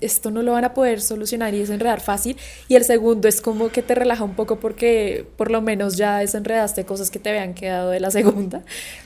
esto 0.00 0.30
no 0.30 0.42
lo 0.42 0.52
van 0.52 0.64
a 0.64 0.74
poder 0.74 1.00
solucionar 1.00 1.54
y 1.54 1.60
desenredar 1.60 2.00
fácil. 2.00 2.36
Y 2.68 2.74
el 2.74 2.84
segundo 2.84 3.28
es 3.28 3.40
como 3.40 3.70
que 3.70 3.82
te 3.82 3.94
relaja 3.94 4.24
un 4.24 4.34
poco 4.34 4.58
porque 4.58 5.24
por 5.36 5.50
lo 5.50 5.62
menos 5.62 5.96
ya 5.96 6.18
desenredaste 6.18 6.84
cosas 6.84 7.10
que 7.10 7.18
te 7.18 7.30
habían 7.30 7.54
quedado 7.54 7.90
de 7.90 8.00
la 8.00 8.10
segunda, 8.10 8.62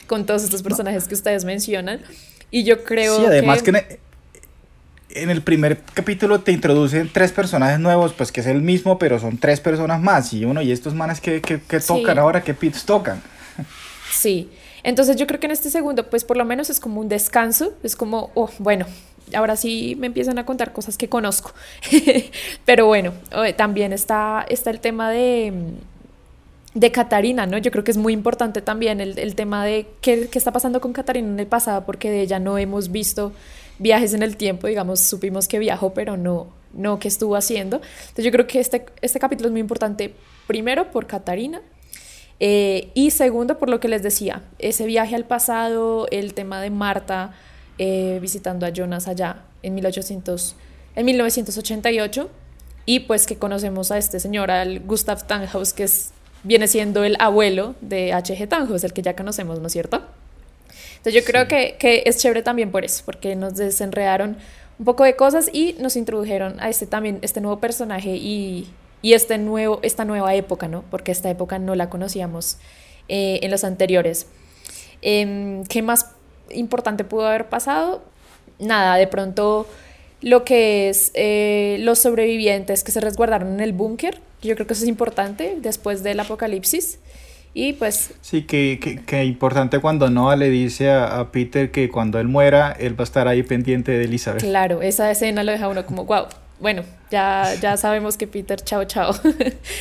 con 0.06 0.26
todos 0.26 0.44
estos 0.44 0.62
personajes 0.62 1.06
que 1.06 1.14
ustedes 1.14 1.44
mencionan. 1.44 2.00
Y 2.50 2.64
yo 2.64 2.82
creo 2.84 3.18
sí, 3.18 3.26
además 3.26 3.62
que, 3.62 3.72
que 3.72 4.00
en 5.10 5.30
el 5.30 5.42
primer 5.42 5.80
capítulo 5.94 6.40
te 6.40 6.52
introducen 6.52 7.10
tres 7.12 7.32
personajes 7.32 7.80
nuevos, 7.80 8.12
pues 8.12 8.32
que 8.32 8.40
es 8.40 8.46
el 8.46 8.60
mismo, 8.60 8.98
pero 8.98 9.18
son 9.18 9.38
tres 9.38 9.60
personas 9.60 10.00
más. 10.00 10.32
Y 10.32 10.44
uno, 10.44 10.62
¿y 10.62 10.72
estos 10.72 10.94
manes 10.94 11.20
que, 11.20 11.40
que, 11.40 11.80
tocan 11.80 12.18
ahora? 12.18 12.42
¿Qué 12.42 12.54
pits 12.54 12.84
tocan? 12.84 13.22
Sí. 14.10 14.50
Entonces 14.82 15.16
yo 15.16 15.26
creo 15.26 15.40
que 15.40 15.46
en 15.46 15.52
este 15.52 15.70
segundo, 15.70 16.08
pues 16.08 16.24
por 16.24 16.36
lo 16.36 16.44
menos 16.44 16.70
es 16.70 16.80
como 16.80 17.00
un 17.00 17.08
descanso. 17.08 17.72
Es 17.82 17.96
como, 17.96 18.30
oh, 18.34 18.50
bueno, 18.58 18.86
ahora 19.34 19.56
sí 19.56 19.96
me 19.98 20.06
empiezan 20.06 20.38
a 20.38 20.46
contar 20.46 20.72
cosas 20.72 20.96
que 20.96 21.08
conozco. 21.08 21.52
pero 22.64 22.86
bueno, 22.86 23.12
también 23.56 23.92
está, 23.92 24.44
está 24.48 24.70
el 24.70 24.80
tema 24.80 25.10
de 25.10 25.52
de 26.74 26.92
Catarina, 26.92 27.46
¿no? 27.46 27.58
Yo 27.58 27.70
creo 27.72 27.82
que 27.82 27.90
es 27.90 27.96
muy 27.96 28.12
importante 28.12 28.62
también 28.62 29.00
el, 29.00 29.18
el 29.18 29.34
tema 29.34 29.64
de 29.64 29.86
qué, 30.00 30.28
qué, 30.30 30.38
está 30.38 30.52
pasando 30.52 30.80
con 30.80 30.92
Catarina 30.92 31.26
en 31.26 31.40
el 31.40 31.46
pasado, 31.46 31.84
porque 31.84 32.10
de 32.10 32.20
ella 32.20 32.38
no 32.38 32.56
hemos 32.56 32.92
visto 32.92 33.32
viajes 33.78 34.14
en 34.14 34.22
el 34.22 34.36
tiempo, 34.36 34.66
digamos, 34.66 35.00
supimos 35.00 35.48
que 35.48 35.58
viajó, 35.58 35.94
pero 35.94 36.16
no, 36.16 36.48
no 36.72 36.98
qué 36.98 37.08
estuvo 37.08 37.36
haciendo. 37.36 37.76
Entonces 37.76 38.24
yo 38.24 38.30
creo 38.30 38.46
que 38.46 38.60
este, 38.60 38.86
este 39.00 39.18
capítulo 39.18 39.48
es 39.48 39.52
muy 39.52 39.60
importante, 39.60 40.14
primero 40.46 40.90
por 40.90 41.06
Catarina, 41.06 41.62
eh, 42.40 42.90
y 42.94 43.10
segundo 43.10 43.58
por 43.58 43.68
lo 43.68 43.80
que 43.80 43.88
les 43.88 44.02
decía, 44.02 44.42
ese 44.58 44.86
viaje 44.86 45.16
al 45.16 45.24
pasado, 45.24 46.06
el 46.10 46.34
tema 46.34 46.60
de 46.60 46.70
Marta 46.70 47.34
eh, 47.78 48.18
visitando 48.20 48.64
a 48.64 48.70
Jonas 48.70 49.08
allá 49.08 49.44
en, 49.62 49.74
1800, 49.74 50.54
en 50.94 51.04
1988, 51.04 52.30
y 52.86 53.00
pues 53.00 53.26
que 53.26 53.36
conocemos 53.36 53.90
a 53.90 53.98
este 53.98 54.20
señor, 54.20 54.50
al 54.50 54.80
Gustav 54.80 55.26
Tannhaus, 55.26 55.72
que 55.72 55.84
es, 55.84 56.12
viene 56.44 56.68
siendo 56.68 57.04
el 57.04 57.16
abuelo 57.18 57.74
de 57.80 58.12
H.G. 58.12 58.48
Tannhaus, 58.48 58.84
el 58.84 58.92
que 58.92 59.02
ya 59.02 59.14
conocemos, 59.14 59.60
¿no 59.60 59.66
es 59.66 59.72
cierto? 59.72 60.02
Entonces 60.98 61.14
yo 61.14 61.24
creo 61.24 61.48
que, 61.48 61.76
que, 61.78 62.02
es 62.06 62.18
chévere 62.18 62.42
también 62.42 62.70
por 62.70 62.84
eso, 62.84 63.02
porque 63.04 63.34
nos 63.34 63.56
desenredaron 63.56 64.36
un 64.78 64.84
poco 64.84 65.04
de 65.04 65.16
cosas 65.16 65.48
y 65.52 65.74
nos 65.80 65.96
introdujeron 65.96 66.60
a 66.60 66.68
este 66.68 66.86
también, 66.86 67.18
este 67.22 67.40
nuevo 67.40 67.58
personaje 67.58 68.10
y, 68.16 68.68
y 69.02 69.14
este 69.14 69.38
nuevo, 69.38 69.80
esta 69.82 70.04
nueva 70.04 70.34
época, 70.34 70.68
¿no? 70.68 70.84
Porque 70.90 71.12
esta 71.12 71.30
época 71.30 71.58
no 71.58 71.74
la 71.74 71.88
conocíamos 71.88 72.58
eh, 73.08 73.40
en 73.42 73.50
los 73.50 73.64
anteriores. 73.64 74.26
Eh, 75.02 75.62
¿Qué 75.68 75.82
más 75.82 76.12
importante 76.50 77.04
pudo 77.04 77.26
haber 77.26 77.48
pasado? 77.48 78.02
Nada, 78.58 78.96
de 78.96 79.06
pronto 79.06 79.66
lo 80.20 80.44
que 80.44 80.88
es 80.88 81.12
eh, 81.14 81.76
los 81.80 82.00
sobrevivientes 82.00 82.82
que 82.82 82.90
se 82.90 83.00
resguardaron 83.00 83.52
en 83.54 83.60
el 83.60 83.72
búnker, 83.72 84.20
yo 84.42 84.54
creo 84.54 84.66
que 84.66 84.72
eso 84.72 84.82
es 84.82 84.88
importante 84.88 85.56
después 85.60 86.02
del 86.02 86.18
apocalipsis. 86.20 86.98
Y 87.54 87.72
pues... 87.72 88.14
Sí, 88.20 88.42
que, 88.42 88.78
que, 88.80 89.02
que 89.04 89.24
importante 89.24 89.80
cuando 89.80 90.10
Noah 90.10 90.36
le 90.36 90.50
dice 90.50 90.90
a, 90.90 91.18
a, 91.18 91.32
Peter 91.32 91.70
que 91.70 91.88
cuando 91.90 92.20
él 92.20 92.28
muera, 92.28 92.72
él 92.72 92.98
va 92.98 93.02
a 93.02 93.04
estar 93.04 93.26
ahí 93.28 93.42
pendiente 93.42 93.92
de 93.92 94.04
Elizabeth. 94.04 94.42
Claro, 94.42 94.82
esa 94.82 95.10
escena 95.10 95.42
lo 95.42 95.52
deja 95.52 95.68
uno 95.68 95.84
como, 95.84 96.04
wow, 96.04 96.26
bueno, 96.60 96.82
ya, 97.10 97.54
ya 97.60 97.76
sabemos 97.76 98.16
que 98.16 98.26
Peter, 98.26 98.60
chao, 98.60 98.84
chao. 98.84 99.12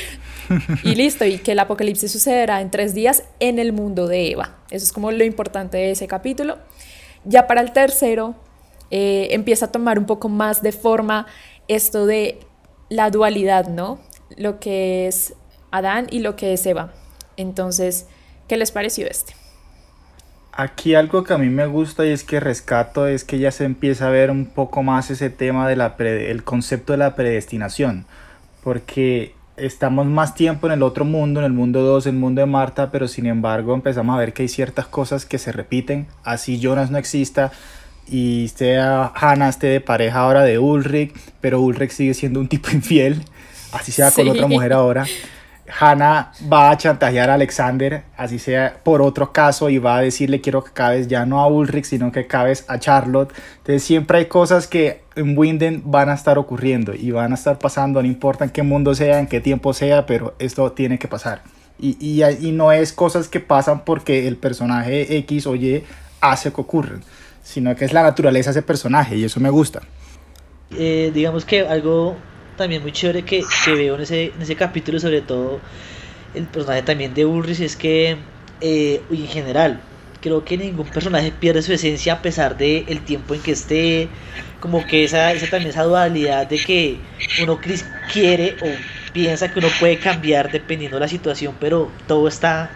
y 0.84 0.96
listo, 0.96 1.26
y 1.26 1.40
que 1.40 1.54
el 1.54 1.60
apocalipsis 1.60 2.12
sucederá 2.12 2.62
en 2.62 2.72
tres 2.72 2.94
días 2.94 3.24
en 3.40 3.60
el 3.60 3.74
mundo 3.74 4.08
de 4.08 4.32
Eva. 4.32 4.58
Eso 4.70 4.86
es 4.86 4.94
como 4.94 5.12
lo 5.12 5.24
importante 5.24 5.78
de 5.78 5.92
ese 5.92 6.08
capítulo. 6.08 6.58
Ya 7.26 7.48
para 7.48 7.62
el 7.62 7.72
tercero, 7.72 8.36
eh, 8.92 9.30
empieza 9.32 9.66
a 9.66 9.72
tomar 9.72 9.98
un 9.98 10.06
poco 10.06 10.30
más 10.30 10.62
de 10.62 10.72
forma 10.72 11.26
esto 11.68 12.06
de 12.06 12.40
la 12.90 13.10
dualidad, 13.10 13.68
¿no? 13.68 14.00
Lo 14.38 14.60
que 14.60 15.08
es 15.08 15.34
Adán 15.72 16.08
y 16.12 16.20
lo 16.20 16.36
que 16.36 16.54
es 16.54 16.66
Eva. 16.66 16.94
Entonces, 17.38 18.08
¿qué 18.48 18.58
les 18.58 18.72
pareció 18.72 19.08
este? 19.08 19.34
Aquí 20.52 20.96
algo 20.96 21.24
que 21.24 21.34
a 21.34 21.38
mí 21.38 21.50
me 21.50 21.68
gusta 21.68 22.06
y 22.06 22.10
es 22.10 22.24
que 22.24 22.40
rescato 22.40 23.08
es 23.08 23.24
que 23.24 23.38
ya 23.38 23.52
se 23.52 23.64
empieza 23.64 24.08
a 24.08 24.10
ver 24.10 24.32
un 24.32 24.48
poco 24.48 24.82
más 24.82 25.12
ese 25.12 25.30
tema 25.30 25.70
del 25.70 25.82
el 26.00 26.44
concepto 26.44 26.94
de 26.94 26.98
la 26.98 27.16
predestinación, 27.16 28.08
porque 28.64 29.36
estamos 29.56 30.08
más 30.08 30.34
tiempo 30.34 30.66
en 30.66 30.74
el 30.74 30.82
otro 30.82 31.06
mundo, 31.06 31.42
en 31.42 31.46
el 31.46 31.54
mundo 31.54 31.82
2, 31.84 32.08
el 32.08 32.14
mundo 32.14 32.42
de 32.42 32.48
Marta, 32.48 32.90
pero 32.90 33.08
sin 33.08 33.28
embargo 33.28 33.76
empezamos 33.76 34.16
a 34.16 34.20
ver 34.20 34.34
que 34.34 34.44
hay 34.44 34.48
ciertas 34.48 34.88
cosas 34.88 35.28
que 35.28 35.38
se 35.38 35.52
repiten, 35.52 36.08
así 36.24 36.60
Jonas 36.60 36.90
no 36.90 36.98
exista 36.98 37.52
y 38.08 38.52
sea 38.56 39.12
Hannah 39.14 39.50
esté 39.50 39.68
de 39.68 39.82
pareja 39.82 40.22
ahora 40.22 40.44
de 40.44 40.58
Ulrich, 40.58 41.14
pero 41.40 41.62
Ulrich 41.62 41.92
sigue 41.92 42.14
siendo 42.16 42.40
un 42.40 42.48
tipo 42.48 42.70
infiel, 42.74 43.24
así 43.74 43.92
sea 43.92 44.10
con 44.10 44.28
otra 44.28 44.48
mujer 44.48 44.74
ahora. 44.74 45.06
Hannah 45.80 46.32
va 46.52 46.70
a 46.70 46.78
chantajear 46.78 47.30
a 47.30 47.34
Alexander, 47.36 48.04
así 48.16 48.40
sea 48.40 48.80
por 48.84 49.02
otro 49.02 49.32
caso, 49.32 49.70
y 49.70 49.78
va 49.78 49.98
a 49.98 50.02
decirle 50.02 50.42
quiero 50.42 50.64
que 50.64 50.72
cabes 50.72 51.08
ya 51.08 51.26
no 51.26 51.40
a 51.42 51.48
Ulrich, 51.48 51.86
sino 51.86 52.12
que 52.12 52.28
cabes 52.28 52.66
a 52.68 52.80
Charlotte. 52.80 53.34
Entonces 53.58 53.84
siempre 53.84 54.20
hay 54.20 54.26
cosas 54.26 54.68
que 54.68 55.02
en 55.16 55.38
Winden 55.38 55.84
van 55.86 56.10
a 56.10 56.14
estar 56.14 56.38
ocurriendo 56.38 56.94
y 56.94 57.12
van 57.12 57.32
a 57.32 57.36
estar 57.36 57.60
pasando, 57.60 58.02
no 58.02 58.08
importa 58.08 58.46
en 58.46 58.52
qué 58.52 58.64
mundo 58.64 58.96
sea, 58.96 59.20
en 59.20 59.28
qué 59.28 59.42
tiempo 59.42 59.74
sea, 59.74 60.06
pero 60.06 60.36
esto 60.40 60.72
tiene 60.72 61.00
que 61.00 61.08
pasar. 61.08 61.42
Y, 61.80 61.98
y, 62.00 62.24
y 62.24 62.52
no 62.52 62.72
es 62.72 62.94
cosas 62.94 63.28
que 63.28 63.40
pasan 63.40 63.84
porque 63.86 64.28
el 64.28 64.38
personaje 64.38 65.18
X 65.18 65.48
o 65.48 65.56
Y 65.56 65.84
hace 66.22 66.52
que 66.52 66.62
ocurran, 66.62 67.04
sino 67.44 67.76
que 67.76 67.86
es 67.86 67.94
la 67.94 68.04
naturaleza 68.04 68.52
de 68.52 68.60
ese 68.60 68.66
personaje 68.66 69.16
y 69.16 69.24
eso 69.24 69.40
me 69.40 69.50
gusta. 69.50 69.82
Eh, 70.72 71.12
digamos 71.14 71.46
que 71.46 71.62
algo 71.62 72.16
también 72.58 72.82
muy 72.82 72.92
chévere 72.92 73.24
que, 73.24 73.44
que 73.66 73.72
veo 73.74 73.96
en 73.96 74.02
ese, 74.02 74.26
en 74.36 74.42
ese 74.42 74.56
capítulo, 74.56 75.00
sobre 75.00 75.22
todo 75.22 75.62
el 76.34 76.46
personaje 76.48 76.84
también 76.84 77.14
de 77.14 77.26
Ulrich, 77.26 77.62
es 77.62 77.76
que 77.76 78.18
eh, 78.62 79.02
en 79.10 79.28
general 79.28 79.82
creo 80.22 80.44
que 80.44 80.58
ningún 80.58 80.88
personaje 80.88 81.32
pierde 81.32 81.62
su 81.62 81.74
esencia 81.74 82.14
a 82.14 82.22
pesar 82.22 82.58
de 82.58 82.86
el 82.88 83.02
tiempo 83.06 83.34
en 83.34 83.42
que 83.42 83.52
esté, 83.52 84.10
como 84.60 84.86
que 84.86 85.04
esa, 85.04 85.32
esa 85.34 85.48
también 85.48 85.72
esa 85.72 85.84
dualidad 85.84 86.48
de 86.48 86.58
que 86.58 86.98
uno 87.42 87.60
quiere 88.12 88.58
o 88.62 88.68
piensa 89.14 89.52
que 89.52 89.60
uno 89.60 89.70
puede 89.80 90.00
cambiar 90.00 90.52
dependiendo 90.52 90.98
de 90.98 91.02
la 91.02 91.08
situación, 91.08 91.56
pero 91.60 91.92
todo 92.08 92.28
está, 92.28 92.72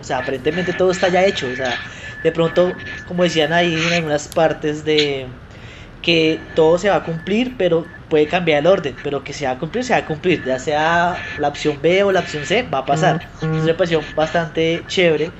o 0.00 0.04
sea, 0.04 0.18
aparentemente 0.18 0.72
todo 0.72 0.90
está 0.90 1.08
ya 1.08 1.24
hecho, 1.24 1.48
o 1.48 1.56
sea, 1.56 1.78
de 2.22 2.32
pronto, 2.32 2.74
como 3.06 3.22
decían 3.24 3.52
ahí 3.52 3.74
en 3.74 3.92
algunas 3.92 4.28
partes 4.28 4.84
de 4.84 5.26
que 6.02 6.40
todo 6.54 6.78
se 6.78 6.90
va 6.90 6.96
a 6.96 7.04
cumplir, 7.04 7.54
pero 7.56 7.86
puede 8.08 8.28
cambiar 8.28 8.60
el 8.60 8.66
orden, 8.66 8.98
pero 9.02 9.24
que 9.24 9.32
se 9.32 9.46
va 9.46 9.52
a 9.52 9.58
cumplir, 9.58 9.84
se 9.84 9.92
va 9.92 10.00
a 10.00 10.06
cumplir, 10.06 10.44
ya 10.44 10.58
sea 10.58 11.32
la 11.36 11.48
opción 11.48 11.80
B 11.82 12.02
o 12.04 12.12
la 12.12 12.20
opción 12.20 12.46
C, 12.46 12.62
va 12.62 12.78
a 12.78 12.86
pasar. 12.86 13.22
Es 13.54 13.62
una 13.64 13.76
pasión 13.76 14.14
bastante 14.14 14.84
chévere. 14.86 15.36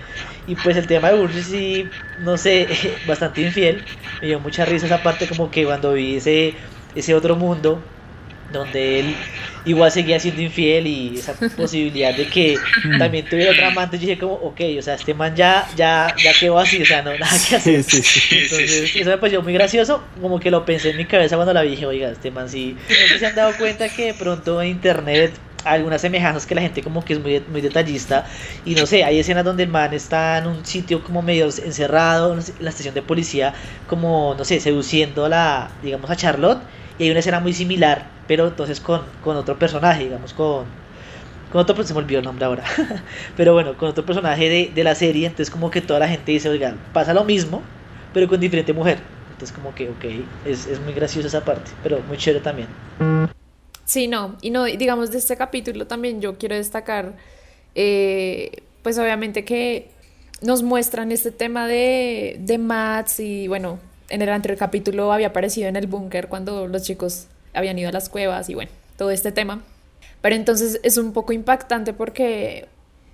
Y 0.46 0.56
pues 0.56 0.76
el 0.76 0.86
tema 0.86 1.10
de 1.10 1.16
Burgess 1.18 1.46
sí, 1.46 2.02
no 2.16 2.36
sé, 2.36 3.00
bastante 3.04 3.40
infiel. 3.42 3.86
Me 4.20 4.28
dio 4.28 4.40
mucha 4.40 4.64
risa 4.64 4.86
esa 4.86 5.02
parte 5.02 5.28
como 5.28 5.50
que 5.50 5.64
cuando 5.64 5.92
vi 5.92 6.16
ese, 6.16 6.58
ese 6.94 7.14
otro 7.14 7.36
mundo, 7.36 7.94
donde 8.48 9.00
él 9.00 9.30
igual 9.64 9.90
seguía 9.90 10.20
siendo 10.20 10.42
infiel 10.42 10.86
y 10.86 11.18
esa 11.18 11.34
posibilidad 11.34 12.14
de 12.14 12.26
que 12.26 12.56
también 12.98 13.26
tuviera 13.26 13.52
otra 13.52 13.68
amante, 13.68 13.98
yo 13.98 14.06
dije 14.06 14.18
como, 14.18 14.34
ok, 14.34 14.60
o 14.78 14.82
sea, 14.82 14.94
este 14.94 15.14
man 15.14 15.34
ya, 15.34 15.66
ya, 15.76 16.14
ya 16.22 16.32
quedó 16.38 16.58
así, 16.58 16.82
o 16.82 16.86
sea, 16.86 17.02
no, 17.02 17.12
nada 17.18 17.36
que 17.48 17.56
hacer. 17.56 17.74
Entonces, 17.74 18.96
eso 18.96 19.10
me 19.10 19.18
pareció 19.18 19.42
muy 19.42 19.52
gracioso, 19.52 20.02
como 20.20 20.40
que 20.40 20.50
lo 20.50 20.64
pensé 20.64 20.90
en 20.90 20.96
mi 20.96 21.04
cabeza 21.04 21.36
cuando 21.36 21.52
la 21.52 21.62
vi, 21.62 21.70
dije, 21.70 21.86
oiga, 21.86 22.10
este 22.10 22.30
man 22.30 22.48
sí. 22.48 22.76
No 23.12 23.18
se 23.18 23.26
han 23.26 23.34
dado 23.34 23.52
cuenta 23.56 23.88
que 23.88 24.06
de 24.06 24.14
pronto 24.14 24.60
en 24.62 24.68
internet 24.68 25.32
algunas 25.64 26.02
semejanzas 26.02 26.46
que 26.46 26.54
la 26.54 26.60
gente 26.60 26.82
como 26.82 27.04
que 27.04 27.14
es 27.14 27.20
muy, 27.20 27.42
muy 27.48 27.60
detallista 27.60 28.26
y 28.64 28.74
no 28.74 28.86
sé, 28.86 29.02
hay 29.02 29.18
escenas 29.18 29.44
donde 29.44 29.62
el 29.62 29.70
man 29.70 29.94
está 29.94 30.38
en 30.38 30.46
un 30.46 30.64
sitio 30.64 31.02
como 31.02 31.22
medio 31.22 31.46
encerrado 31.46 32.34
en 32.34 32.40
la 32.60 32.70
estación 32.70 32.94
de 32.94 33.02
policía 33.02 33.54
como, 33.88 34.34
no 34.36 34.44
sé, 34.44 34.60
seduciendo 34.60 35.24
a 35.24 35.28
la, 35.28 35.70
digamos, 35.82 36.10
a 36.10 36.16
Charlotte 36.16 36.60
y 36.98 37.04
hay 37.04 37.10
una 37.10 37.20
escena 37.20 37.40
muy 37.40 37.52
similar, 37.52 38.06
pero 38.26 38.48
entonces 38.48 38.80
con, 38.80 39.02
con 39.22 39.36
otro 39.36 39.58
personaje, 39.58 40.04
digamos, 40.04 40.32
con, 40.32 40.64
con 41.50 41.60
otro, 41.60 41.82
se 41.82 41.92
me 41.92 42.00
olvidó 42.00 42.20
el 42.20 42.24
nombre 42.24 42.44
ahora, 42.44 42.64
pero 43.36 43.52
bueno, 43.52 43.76
con 43.76 43.88
otro 43.88 44.04
personaje 44.04 44.48
de, 44.48 44.72
de, 44.74 44.84
la 44.84 44.94
serie, 44.94 45.26
entonces 45.26 45.50
como 45.50 45.70
que 45.70 45.80
toda 45.80 46.00
la 46.00 46.08
gente 46.08 46.32
dice, 46.32 46.48
oigan, 46.48 46.78
pasa 46.92 47.14
lo 47.14 47.24
mismo, 47.24 47.62
pero 48.12 48.28
con 48.28 48.40
diferente 48.40 48.72
mujer. 48.72 48.98
Entonces 49.32 49.56
como 49.56 49.74
que, 49.74 49.90
ok, 49.90 50.04
es, 50.46 50.66
es 50.68 50.80
muy 50.80 50.92
graciosa 50.92 51.26
esa 51.26 51.44
parte, 51.44 51.72
pero 51.82 52.00
muy 52.06 52.16
chévere 52.16 52.42
también. 52.42 52.68
Sí, 53.84 54.06
no, 54.06 54.36
y 54.40 54.50
no, 54.50 54.64
digamos, 54.64 55.10
de 55.10 55.18
este 55.18 55.36
capítulo 55.36 55.86
también 55.86 56.20
yo 56.20 56.38
quiero 56.38 56.54
destacar, 56.54 57.16
eh, 57.74 58.62
pues 58.82 58.96
obviamente 58.98 59.44
que 59.44 59.90
nos 60.40 60.62
muestran 60.62 61.10
este 61.10 61.32
tema 61.32 61.66
de, 61.66 62.36
de 62.40 62.58
Mats 62.58 63.18
y 63.18 63.48
bueno, 63.48 63.80
en 64.08 64.22
el 64.22 64.28
anterior 64.28 64.58
capítulo 64.58 65.12
había 65.12 65.28
aparecido 65.28 65.68
en 65.68 65.76
el 65.76 65.86
búnker 65.86 66.28
cuando 66.28 66.66
los 66.68 66.82
chicos 66.82 67.26
habían 67.52 67.78
ido 67.78 67.88
a 67.88 67.92
las 67.92 68.08
cuevas 68.08 68.48
y 68.48 68.54
bueno, 68.54 68.70
todo 68.96 69.10
este 69.10 69.32
tema. 69.32 69.62
Pero 70.20 70.36
entonces 70.36 70.80
es 70.82 70.96
un 70.96 71.12
poco 71.12 71.32
impactante 71.32 71.92
porque 71.92 72.66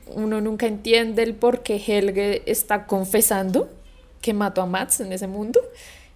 uno 0.06 0.40
nunca 0.40 0.66
entiende 0.66 1.23
el 1.23 1.35
por 1.35 1.62
qué 1.62 1.76
Helge 1.76 2.42
está 2.50 2.87
confesando 2.87 3.68
que 4.20 4.35
mató 4.35 4.62
a 4.62 4.66
Mats 4.66 5.00
en 5.00 5.12
ese 5.12 5.26
mundo. 5.26 5.61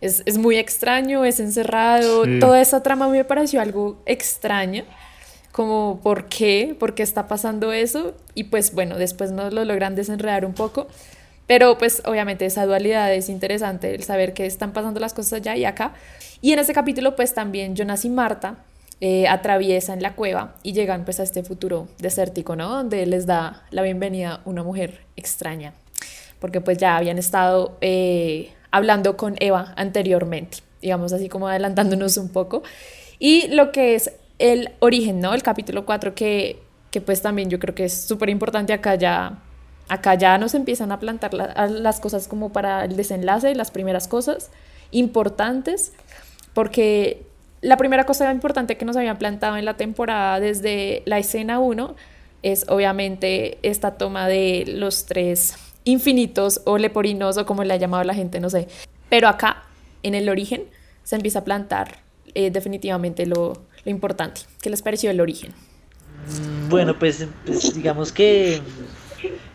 Es, 0.00 0.22
es 0.26 0.38
muy 0.38 0.56
extraño, 0.56 1.24
es 1.24 1.40
encerrado. 1.40 2.24
Toda 2.38 2.60
esa 2.60 2.82
trama 2.82 3.08
me 3.08 3.24
pareció 3.24 3.60
algo 3.60 4.00
extraña. 4.06 4.84
Como, 5.52 6.00
¿por 6.02 6.26
qué? 6.26 6.76
¿Por 6.78 6.94
qué 6.94 7.02
está 7.02 7.28
pasando 7.28 7.72
eso? 7.72 8.14
Y 8.34 8.44
pues 8.44 8.74
bueno, 8.74 8.98
después 8.98 9.30
nos 9.30 9.52
lo 9.52 9.64
logran 9.64 9.94
desenredar 9.94 10.44
un 10.44 10.52
poco. 10.52 10.88
Pero 11.46 11.76
pues 11.76 12.02
obviamente 12.06 12.46
esa 12.46 12.64
dualidad 12.64 13.12
es 13.12 13.28
interesante, 13.28 13.94
el 13.94 14.02
saber 14.02 14.32
que 14.32 14.46
están 14.46 14.72
pasando 14.72 15.00
las 15.00 15.12
cosas 15.12 15.34
allá 15.34 15.56
y 15.56 15.64
acá. 15.64 15.94
Y 16.40 16.52
en 16.52 16.58
este 16.58 16.72
capítulo 16.72 17.16
pues 17.16 17.34
también 17.34 17.76
Jonas 17.76 18.04
y 18.04 18.10
Marta 18.10 18.56
eh, 19.00 19.28
atraviesan 19.28 20.00
la 20.00 20.14
cueva 20.14 20.54
y 20.62 20.72
llegan 20.72 21.04
pues 21.04 21.20
a 21.20 21.24
este 21.24 21.42
futuro 21.42 21.88
desértico, 21.98 22.56
¿no? 22.56 22.68
Donde 22.70 23.04
les 23.06 23.26
da 23.26 23.64
la 23.70 23.82
bienvenida 23.82 24.40
una 24.44 24.62
mujer 24.62 25.00
extraña, 25.16 25.74
porque 26.38 26.60
pues 26.60 26.78
ya 26.78 26.96
habían 26.96 27.18
estado 27.18 27.76
eh, 27.80 28.52
hablando 28.70 29.16
con 29.16 29.34
Eva 29.40 29.74
anteriormente, 29.76 30.58
digamos 30.80 31.12
así 31.12 31.28
como 31.28 31.48
adelantándonos 31.48 32.16
un 32.16 32.30
poco. 32.30 32.62
Y 33.18 33.48
lo 33.48 33.72
que 33.72 33.94
es 33.94 34.12
el 34.38 34.70
origen, 34.78 35.20
¿no? 35.20 35.34
El 35.34 35.42
capítulo 35.42 35.84
4 35.84 36.14
que, 36.14 36.60
que 36.90 37.00
pues 37.00 37.20
también 37.20 37.50
yo 37.50 37.58
creo 37.58 37.74
que 37.74 37.84
es 37.84 37.94
súper 37.94 38.30
importante 38.30 38.72
acá 38.72 38.94
ya 38.94 39.42
Acá 39.88 40.14
ya 40.14 40.38
nos 40.38 40.54
empiezan 40.54 40.92
a 40.92 41.00
plantar 41.00 41.34
las 41.34 42.00
cosas 42.00 42.26
como 42.26 42.52
para 42.52 42.84
el 42.84 42.96
desenlace, 42.96 43.54
las 43.54 43.70
primeras 43.70 44.08
cosas 44.08 44.50
importantes, 44.90 45.92
porque 46.54 47.26
la 47.60 47.76
primera 47.76 48.04
cosa 48.04 48.30
importante 48.32 48.76
que 48.76 48.84
nos 48.84 48.96
habían 48.96 49.18
plantado 49.18 49.56
en 49.56 49.64
la 49.64 49.74
temporada 49.74 50.40
desde 50.40 51.02
la 51.06 51.18
escena 51.18 51.58
1 51.58 51.94
es 52.42 52.66
obviamente 52.68 53.58
esta 53.62 53.92
toma 53.92 54.28
de 54.28 54.64
los 54.66 55.06
tres 55.06 55.56
infinitos 55.84 56.60
o 56.64 56.78
leporinos 56.78 57.36
o 57.38 57.46
como 57.46 57.64
le 57.64 57.74
ha 57.74 57.76
llamado 57.76 58.04
la 58.04 58.14
gente, 58.14 58.40
no 58.40 58.50
sé. 58.50 58.68
Pero 59.08 59.28
acá, 59.28 59.64
en 60.02 60.14
el 60.14 60.28
origen, 60.28 60.64
se 61.04 61.16
empieza 61.16 61.40
a 61.40 61.44
plantar 61.44 61.98
eh, 62.34 62.50
definitivamente 62.50 63.26
lo, 63.26 63.64
importante. 63.86 64.42
¿Qué 64.60 64.70
les 64.70 64.82
pareció 64.82 65.10
el 65.10 65.20
origen? 65.20 65.52
Bueno, 66.68 66.98
pues, 66.98 67.26
pues 67.44 67.74
digamos 67.74 68.12
que 68.12 68.60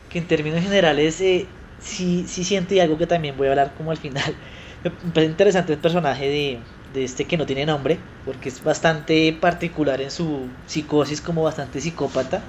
que 0.09 0.19
en 0.19 0.27
términos 0.27 0.61
generales 0.61 1.21
eh, 1.21 1.47
sí, 1.79 2.25
sí 2.27 2.43
siento 2.43 2.73
y 2.73 2.79
algo 2.79 2.97
que 2.97 3.07
también 3.07 3.37
voy 3.37 3.47
a 3.47 3.51
hablar 3.51 3.73
como 3.77 3.91
al 3.91 3.97
final. 3.97 4.35
Me 4.83 5.11
parece 5.11 5.31
interesante 5.31 5.73
el 5.73 5.79
personaje 5.79 6.27
de, 6.29 6.59
de 6.93 7.03
este 7.03 7.25
que 7.25 7.37
no 7.37 7.45
tiene 7.45 7.65
nombre, 7.65 7.97
porque 8.25 8.49
es 8.49 8.63
bastante 8.63 9.33
particular 9.33 10.01
en 10.01 10.11
su 10.11 10.47
psicosis, 10.67 11.21
como 11.21 11.43
bastante 11.43 11.81
psicópata. 11.81 12.41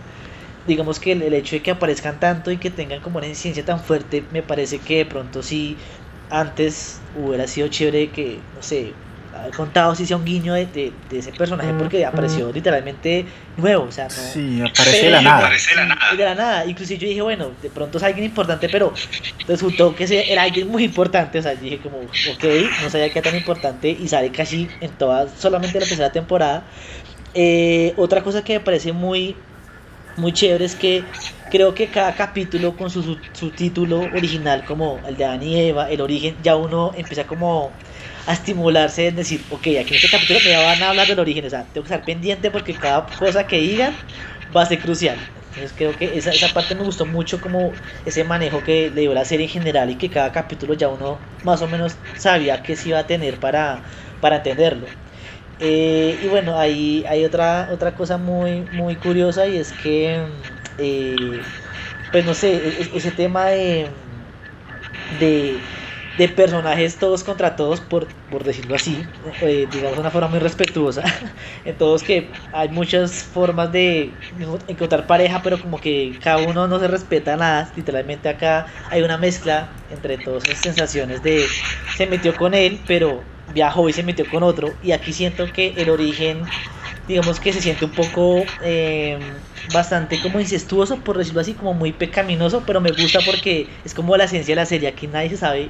Digamos 0.67 1.01
que 1.01 1.13
el, 1.13 1.23
el, 1.23 1.35
hecho 1.35 1.57
de 1.57 1.63
que 1.63 1.71
aparezcan 1.71 2.21
tanto 2.21 2.51
y 2.51 2.59
que 2.59 2.71
tengan 2.71 3.01
como 3.01 3.19
una 3.19 3.27
incidencia 3.27 3.65
tan 3.65 3.81
fuerte, 3.81 4.25
me 4.31 4.43
parece 4.43 4.79
que 4.79 4.99
de 4.99 5.07
pronto 5.07 5.43
sí, 5.43 5.77
antes 6.31 7.01
hubiera 7.15 7.47
sido 7.47 7.69
chévere 7.69 8.11
que, 8.11 8.39
no 8.55 8.63
sé, 8.63 8.95
haber 9.41 9.55
contado 9.55 9.95
si 9.95 10.07
sea 10.07 10.17
un 10.17 10.25
guiño 10.25 10.55
de, 10.55 10.67
de, 10.67 10.93
de, 11.09 11.19
ese 11.19 11.33
personaje 11.33 11.73
porque 11.75 12.05
apareció 12.05 12.53
literalmente 12.53 13.25
nuevo, 13.57 13.85
o 13.85 13.93
sea, 13.93 14.05
no, 14.05 14.11
sí, 14.11 14.61
aparece 14.61 15.07
de 15.07 15.11
la 15.11 15.21
nada. 15.21 15.39
Aparece 15.39 15.71
de 15.71 15.77
la 15.77 15.87
nada. 15.87 16.17
De 16.17 16.25
la 16.25 16.35
nada, 16.35 16.67
inclusive 16.67 16.99
yo 17.01 17.09
dije, 17.09 17.23
bueno, 17.23 17.51
de 17.63 17.71
pronto 17.71 17.99
es 17.99 18.05
alguien 18.05 18.25
importante, 18.25 18.69
pero 18.69 18.93
resultó 19.47 19.95
que 19.95 20.05
era 20.29 20.43
alguien 20.43 20.69
muy 20.69 20.85
importante, 20.85 21.39
o 21.39 21.43
sea, 21.43 21.55
dije 21.55 21.79
como, 21.79 21.99
ok, 21.99 22.45
no 22.83 22.91
sabía 22.91 23.13
que 23.13 23.19
era 23.19 23.31
tan 23.31 23.39
importante 23.39 23.89
y 23.91 24.09
sale 24.09 24.31
casi 24.31 24.69
en 24.81 24.91
toda, 24.91 25.29
solamente 25.29 25.81
la 25.81 25.87
tercera 25.87 26.13
temporada. 26.13 26.65
Eh, 27.35 27.95
otra 27.97 28.23
cosa 28.23 28.43
que 28.43 28.55
me 28.55 28.61
parece 28.61 28.93
muy, 28.93 29.37
muy 30.17 30.33
chévere 30.33 30.65
es 30.65 30.75
que 30.75 31.05
creo 31.51 31.75
que 31.75 31.89
cada 31.89 32.15
capítulo 32.15 32.77
con 32.77 32.91
su, 32.91 33.03
su, 33.03 33.19
su 33.33 33.51
título 33.51 34.01
original, 34.01 34.65
como 34.65 35.01
el 35.07 35.17
de 35.17 35.25
Adán 35.25 35.43
y 35.43 35.61
Eva, 35.61 35.91
el 35.91 36.01
origen, 36.01 36.37
ya 36.43 36.57
uno 36.57 36.93
empieza 36.97 37.25
como 37.27 37.73
a 38.31 38.35
estimularse 38.35 39.09
en 39.09 39.17
decir, 39.17 39.47
ok, 39.49 39.67
aquí 39.81 39.95
en 39.95 39.97
este 39.97 40.09
capítulo 40.11 40.41
me 40.41 40.57
van 40.57 40.83
a 40.83 40.91
hablar 40.91 41.09
del 41.09 41.19
origen, 41.19 41.45
o 41.47 41.51
sea, 41.51 41.73
tengo 41.73 41.85
que 41.85 41.93
estar 41.93 42.05
pendiente 42.05 42.51
porque 42.51 42.79
cada 42.79 43.15
cosa 43.17 43.47
que 43.47 43.59
digan 43.59 43.99
va 44.55 44.63
a 44.63 44.67
ser 44.67 44.81
crucial. 44.81 45.29
Entonces 45.49 45.75
creo 45.77 45.97
que 45.97 46.17
esa, 46.17 46.33
esa 46.33 46.53
parte 46.53 46.75
me 46.77 46.83
gustó 46.85 47.07
mucho 47.07 47.41
como 47.41 47.81
ese 48.05 48.23
manejo 48.25 48.63
que 48.63 48.91
le 48.91 49.01
dio 49.03 49.15
la 49.15 49.25
serie 49.25 49.47
en 49.47 49.53
general 49.53 49.91
y 49.91 49.97
que 49.99 50.11
cada 50.11 50.31
capítulo 50.33 50.75
ya 50.75 50.89
uno 50.89 51.21
más 51.43 51.61
o 51.63 51.69
menos 51.69 51.99
sabía 52.15 52.63
que 52.63 52.77
se 52.77 52.91
iba 52.91 52.99
a 53.01 53.07
tener 53.07 53.41
para, 53.41 53.85
para 54.21 54.37
entenderlo. 54.37 54.91
Eh, 55.59 56.19
y 56.23 56.27
bueno, 56.29 56.59
hay, 56.59 57.05
hay 57.09 57.25
otra, 57.25 57.69
otra 57.73 57.95
cosa 57.95 58.17
muy, 58.19 58.63
muy 58.71 58.97
curiosa 58.97 59.47
y 59.49 59.57
es 59.59 59.73
que, 59.73 60.27
eh, 60.79 61.47
pues 62.11 62.25
no 62.25 62.35
sé, 62.35 62.51
e, 62.57 62.83
e, 62.83 62.97
ese 62.99 63.13
tema 63.13 63.47
de, 63.49 63.91
de, 65.09 65.67
de 66.21 66.29
personajes 66.29 66.97
todos 66.97 67.25
contra 67.25 67.57
todos, 67.57 67.81
por, 67.81 68.07
por 68.31 68.45
decirlo 68.45 68.75
así, 68.75 69.07
eh, 69.41 69.67
digamos 69.73 69.95
de 69.95 70.01
una 70.01 70.11
forma 70.11 70.29
muy 70.29 70.39
respetuosa, 70.39 71.03
en 71.65 71.75
todos 71.79 72.03
que 72.03 72.29
hay 72.53 72.69
muchas 72.69 73.23
formas 73.23 73.73
de 73.73 74.11
encontrar 74.69 75.07
pareja, 75.07 75.41
pero 75.43 75.59
como 75.59 75.81
que 75.81 76.19
cada 76.23 76.37
uno 76.47 76.69
no 76.69 76.79
se 76.79 76.89
respeta 76.89 77.39
nada, 77.39 77.73
literalmente 77.75 78.29
acá 78.29 78.67
hay 78.91 79.01
una 79.01 79.17
mezcla 79.17 79.71
entre 79.91 80.19
todas 80.19 80.45
esas 80.45 80.59
sensaciones 80.59 81.23
de 81.23 81.47
se 81.97 82.07
metió 82.07 82.37
con 82.37 82.53
él, 82.53 82.79
pero 82.87 83.23
viajó 83.55 83.89
y 83.89 83.95
se 83.95 84.03
metió 84.03 84.29
con 84.29 84.43
otro, 84.43 84.75
y 84.83 84.93
aquí 84.93 85.15
siento 85.15 85.51
que 85.51 85.73
el 85.79 85.89
origen, 85.89 86.43
digamos 87.09 87.41
que 87.41 87.55
se 87.55 87.63
siente 87.63 87.87
un 87.87 87.93
poco... 87.93 88.45
Eh, 88.63 89.19
bastante 89.75 90.19
como 90.21 90.41
incestuoso, 90.41 90.97
por 90.97 91.19
decirlo 91.19 91.43
así, 91.43 91.53
como 91.53 91.75
muy 91.75 91.93
pecaminoso, 91.93 92.65
pero 92.67 92.81
me 92.81 92.91
gusta 92.91 93.21
porque 93.25 93.69
es 93.85 93.95
como 93.95 94.17
la 94.17 94.25
esencia 94.25 94.53
de 94.53 94.57
la 94.57 94.67
serie, 94.67 94.89
aquí 94.89 95.07
nadie 95.07 95.29
se 95.29 95.37
sabe 95.37 95.69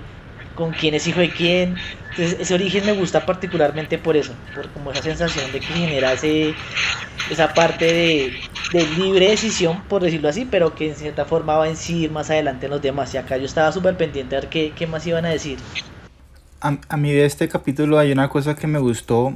con 0.60 0.72
quién 0.72 0.94
es 0.94 1.06
hijo 1.06 1.20
de 1.20 1.30
quién. 1.30 1.76
Entonces, 2.10 2.36
ese 2.38 2.54
origen 2.54 2.84
me 2.84 2.92
gusta 2.92 3.24
particularmente 3.24 3.96
por 3.96 4.14
eso, 4.14 4.34
por 4.54 4.68
como 4.72 4.92
esa 4.92 5.02
sensación 5.02 5.50
de 5.52 5.60
que 5.60 5.66
genera 5.66 6.12
esa 6.12 7.54
parte 7.54 7.86
de, 7.86 8.32
de, 8.72 8.86
libre 8.98 9.30
decisión, 9.30 9.82
por 9.88 10.02
decirlo 10.02 10.28
así, 10.28 10.44
pero 10.44 10.74
que 10.74 10.90
en 10.90 10.96
cierta 10.96 11.24
forma 11.24 11.56
va 11.56 11.64
a 11.64 11.70
incidir 11.70 12.10
más 12.10 12.28
adelante 12.28 12.66
en 12.66 12.72
los 12.72 12.82
demás. 12.82 13.14
Y 13.14 13.16
acá 13.16 13.38
yo 13.38 13.46
estaba 13.46 13.72
súper 13.72 13.96
pendiente 13.96 14.36
a 14.36 14.40
ver 14.40 14.50
qué, 14.50 14.72
qué, 14.76 14.86
más 14.86 15.06
iban 15.06 15.24
a 15.24 15.30
decir. 15.30 15.58
A, 16.60 16.76
a 16.88 16.96
mí 16.98 17.10
de 17.10 17.24
este 17.24 17.48
capítulo 17.48 17.98
hay 17.98 18.12
una 18.12 18.28
cosa 18.28 18.54
que 18.54 18.66
me 18.66 18.78
gustó, 18.78 19.32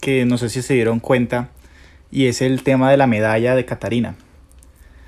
que 0.00 0.24
no 0.24 0.38
sé 0.38 0.48
si 0.48 0.62
se 0.62 0.74
dieron 0.74 1.00
cuenta, 1.00 1.48
y 2.12 2.26
es 2.26 2.40
el 2.40 2.62
tema 2.62 2.88
de 2.88 2.98
la 2.98 3.08
medalla 3.08 3.56
de 3.56 3.64
Catarina. 3.64 4.14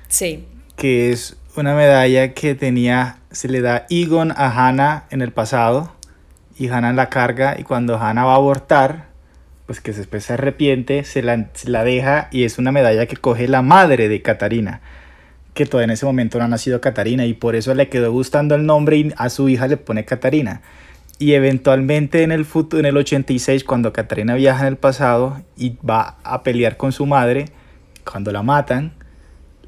Sí. 0.09 0.43
Que 0.75 1.13
es 1.13 1.37
una 1.55 1.75
medalla 1.75 2.33
que 2.33 2.55
tenía, 2.55 3.19
se 3.35 3.49
le 3.49 3.61
da 3.61 3.85
Egon 3.89 4.31
a 4.31 4.49
Hannah 4.49 5.05
en 5.09 5.21
el 5.21 5.31
pasado 5.31 5.93
y 6.57 6.69
Hannah 6.69 6.93
la 6.93 7.09
carga 7.09 7.55
y 7.59 7.63
cuando 7.63 7.99
Hannah 7.99 8.23
va 8.23 8.33
a 8.33 8.35
abortar, 8.37 9.07
pues 9.65 9.81
que 9.81 9.91
después 9.91 10.23
se 10.23 10.33
arrepiente, 10.33 11.03
se 11.03 11.21
la, 11.21 11.49
se 11.53 11.69
la 11.69 11.83
deja 11.83 12.29
y 12.31 12.43
es 12.43 12.57
una 12.57 12.71
medalla 12.71 13.05
que 13.05 13.17
coge 13.17 13.47
la 13.47 13.61
madre 13.61 14.07
de 14.07 14.21
Catarina, 14.21 14.81
que 15.53 15.65
todavía 15.65 15.85
en 15.85 15.91
ese 15.91 16.05
momento 16.05 16.37
no 16.37 16.45
ha 16.45 16.47
nacido 16.47 16.81
Catarina 16.81 17.25
y 17.25 17.33
por 17.33 17.55
eso 17.55 17.73
le 17.73 17.89
quedó 17.89 18.11
gustando 18.11 18.55
el 18.55 18.65
nombre 18.65 18.97
y 18.97 19.13
a 19.17 19.29
su 19.29 19.49
hija 19.49 19.67
le 19.67 19.77
pone 19.77 20.05
Catarina. 20.05 20.61
Y 21.17 21.33
eventualmente 21.33 22.23
en 22.23 22.31
el 22.31 22.43
futuro, 22.43 22.81
en 22.81 22.85
el 22.85 22.97
86, 22.97 23.63
cuando 23.63 23.93
Catarina 23.93 24.35
viaja 24.35 24.61
en 24.61 24.67
el 24.67 24.77
pasado 24.77 25.41
y 25.55 25.77
va 25.77 26.17
a 26.23 26.43
pelear 26.43 26.75
con 26.75 26.91
su 26.91 27.05
madre, 27.05 27.45
cuando 28.03 28.31
la 28.31 28.43
matan, 28.43 28.93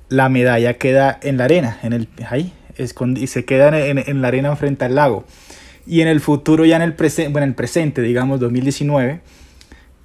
la 0.10 0.30
medalla 0.30 0.74
queda 0.76 1.18
en 1.22 1.38
la 1.38 1.46
arena, 1.46 1.80
en 1.84 1.94
el, 1.94 2.10
ahí, 2.30 2.54
y 2.78 3.28
se 3.28 3.46
queda 3.46 3.80
en, 3.80 3.98
en, 3.98 4.22
la 4.22 4.28
arena 4.28 4.56
frente 4.56 4.86
al 4.86 4.96
lago. 4.96 5.26
Y 5.86 6.02
en 6.02 6.08
el 6.08 6.20
futuro, 6.20 6.66
ya 6.66 6.76
en 6.76 6.82
el, 6.82 6.94
presente 6.94 7.32
bueno, 7.32 7.46
en 7.46 7.50
el 7.50 7.56
presente, 7.56 8.02
digamos 8.02 8.40
2019, 8.40 9.22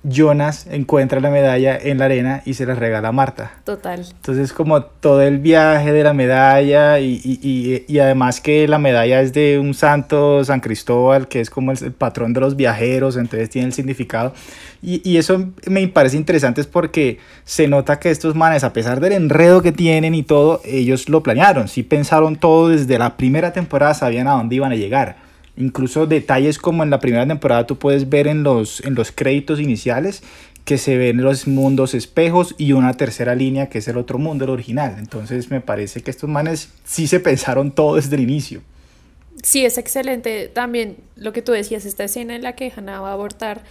Jonas 0.05 0.67
encuentra 0.71 1.21
la 1.21 1.31
medalla 1.31 1.79
en 1.79 1.99
la 1.99 2.07
arena 2.07 2.43
y 2.45 2.55
se 2.55 2.67
la 2.67 2.75
regala 2.75 3.09
a 3.09 3.13
Marta. 3.13 3.53
Total. 3.65 4.01
Entonces 4.01 4.53
como 4.53 4.83
todo 4.83 5.23
el 5.23 5.39
viaje 5.39 5.93
de 5.93 6.03
la 6.03 6.13
medalla 6.13 6.99
y, 6.99 7.21
y, 7.25 7.85
y, 7.87 7.99
además 7.99 8.41
que 8.41 8.67
la 8.67 8.79
medalla 8.79 9.21
es 9.21 9.33
de 9.33 9.59
un 9.59 9.75
santo, 9.75 10.45
San 10.45 10.61
Cristóbal, 10.61 11.29
que 11.29 11.41
es 11.41 11.51
como 11.51 11.73
el, 11.73 11.85
el 11.85 11.93
patrón 11.93 12.33
de 12.33 12.41
los 12.41 12.57
viajeros, 12.57 13.17
entonces 13.17 13.51
tiene 13.51 13.69
el 13.69 13.73
significado. 13.73 14.33
Y, 14.85 15.17
eso 15.17 15.53
me 15.69 15.87
parece 15.87 16.17
interesante 16.17 16.61
es 16.61 16.67
porque 16.67 17.19
se 17.45 17.69
nota 17.69 18.01
que 18.01 18.11
estos 18.11 18.35
manes, 18.35 18.65
a 18.65 18.73
pesar 18.73 18.99
del 18.99 19.13
enredo 19.13 19.63
que 19.63 19.71
tienen 19.71 20.13
y 20.17 20.25
todo, 20.25 20.61
ellos 20.65 21.09
lo 21.09 21.23
planearon, 21.23 21.69
sí 21.69 21.85
pensaron 21.85 22.35
todo 22.35 22.69
desde 22.69 22.99
la 22.99 23.17
primera 23.17 23.53
temporada, 23.53 23.95
sabían 23.95 24.27
a 24.27 24.33
dónde 24.33 24.57
iban 24.57 24.73
a 24.73 24.75
llegar. 24.75 25.17
Incluso 25.57 26.07
detalles 26.07 26.59
como 26.59 26.83
en 26.83 26.91
la 26.91 26.99
primera 26.99 27.27
temporada 27.27 27.67
tú 27.67 27.79
puedes 27.79 28.09
ver 28.09 28.27
en 28.27 28.43
los, 28.43 28.81
en 28.85 28.95
los 28.95 29.13
créditos 29.13 29.61
iniciales 29.61 30.23
que 30.65 30.79
se 30.79 30.97
ven 30.97 31.23
los 31.23 31.47
mundos 31.47 31.93
espejos 31.95 32.55
y 32.57 32.73
una 32.73 32.95
tercera 32.95 33.35
línea 33.35 33.69
que 33.69 33.79
es 33.79 33.89
el 33.89 33.97
otro 33.97 34.19
mundo, 34.19 34.45
el 34.45 34.51
original. 34.51 34.97
Entonces 34.99 35.51
me 35.51 35.61
parece 35.61 36.03
que 36.03 36.11
estos 36.11 36.31
manes 36.31 36.71
sí 36.85 37.07
se 37.07 37.21
pensaron 37.21 37.73
todo 37.73 37.97
desde 37.97 38.17
el 38.17 38.23
inicio. 38.23 38.63
Sí, 39.43 39.65
es 39.65 39.77
excelente. 39.77 40.49
También 40.49 40.97
lo 41.17 41.33
que 41.33 41.43
tú 41.43 41.53
decías, 41.53 41.85
esta 41.85 42.05
escena 42.05 42.37
en 42.37 42.43
la 42.43 42.55
que 42.55 42.73
Hannah 42.75 43.01
va 43.01 43.11
a 43.11 43.13
abortar 43.13 43.63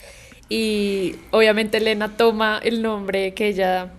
y 0.49 1.15
obviamente 1.31 1.77
Elena 1.77 2.17
toma 2.17 2.59
el 2.61 2.81
nombre 2.81 3.33
que 3.33 3.47
ella 3.47 3.93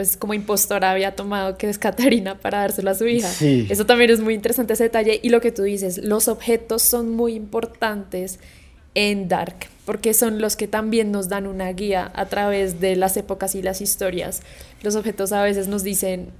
pues 0.00 0.16
como 0.16 0.32
impostora 0.32 0.92
había 0.92 1.14
tomado 1.14 1.58
que 1.58 1.68
es 1.68 1.76
Catarina 1.76 2.38
para 2.38 2.60
dárselo 2.60 2.90
a 2.90 2.94
su 2.94 3.06
hija. 3.06 3.28
Sí. 3.28 3.66
Eso 3.68 3.84
también 3.84 4.08
es 4.08 4.20
muy 4.20 4.32
interesante 4.32 4.72
ese 4.72 4.84
detalle 4.84 5.20
y 5.22 5.28
lo 5.28 5.42
que 5.42 5.52
tú 5.52 5.62
dices, 5.62 5.98
los 5.98 6.26
objetos 6.26 6.80
son 6.80 7.14
muy 7.14 7.34
importantes 7.34 8.38
en 8.94 9.28
Dark 9.28 9.68
porque 9.84 10.14
son 10.14 10.40
los 10.40 10.56
que 10.56 10.66
también 10.68 11.12
nos 11.12 11.28
dan 11.28 11.46
una 11.46 11.70
guía 11.74 12.10
a 12.14 12.24
través 12.24 12.80
de 12.80 12.96
las 12.96 13.18
épocas 13.18 13.54
y 13.54 13.60
las 13.60 13.82
historias. 13.82 14.40
Los 14.82 14.96
objetos 14.96 15.32
a 15.32 15.42
veces 15.42 15.68
nos 15.68 15.82
dicen, 15.82 16.30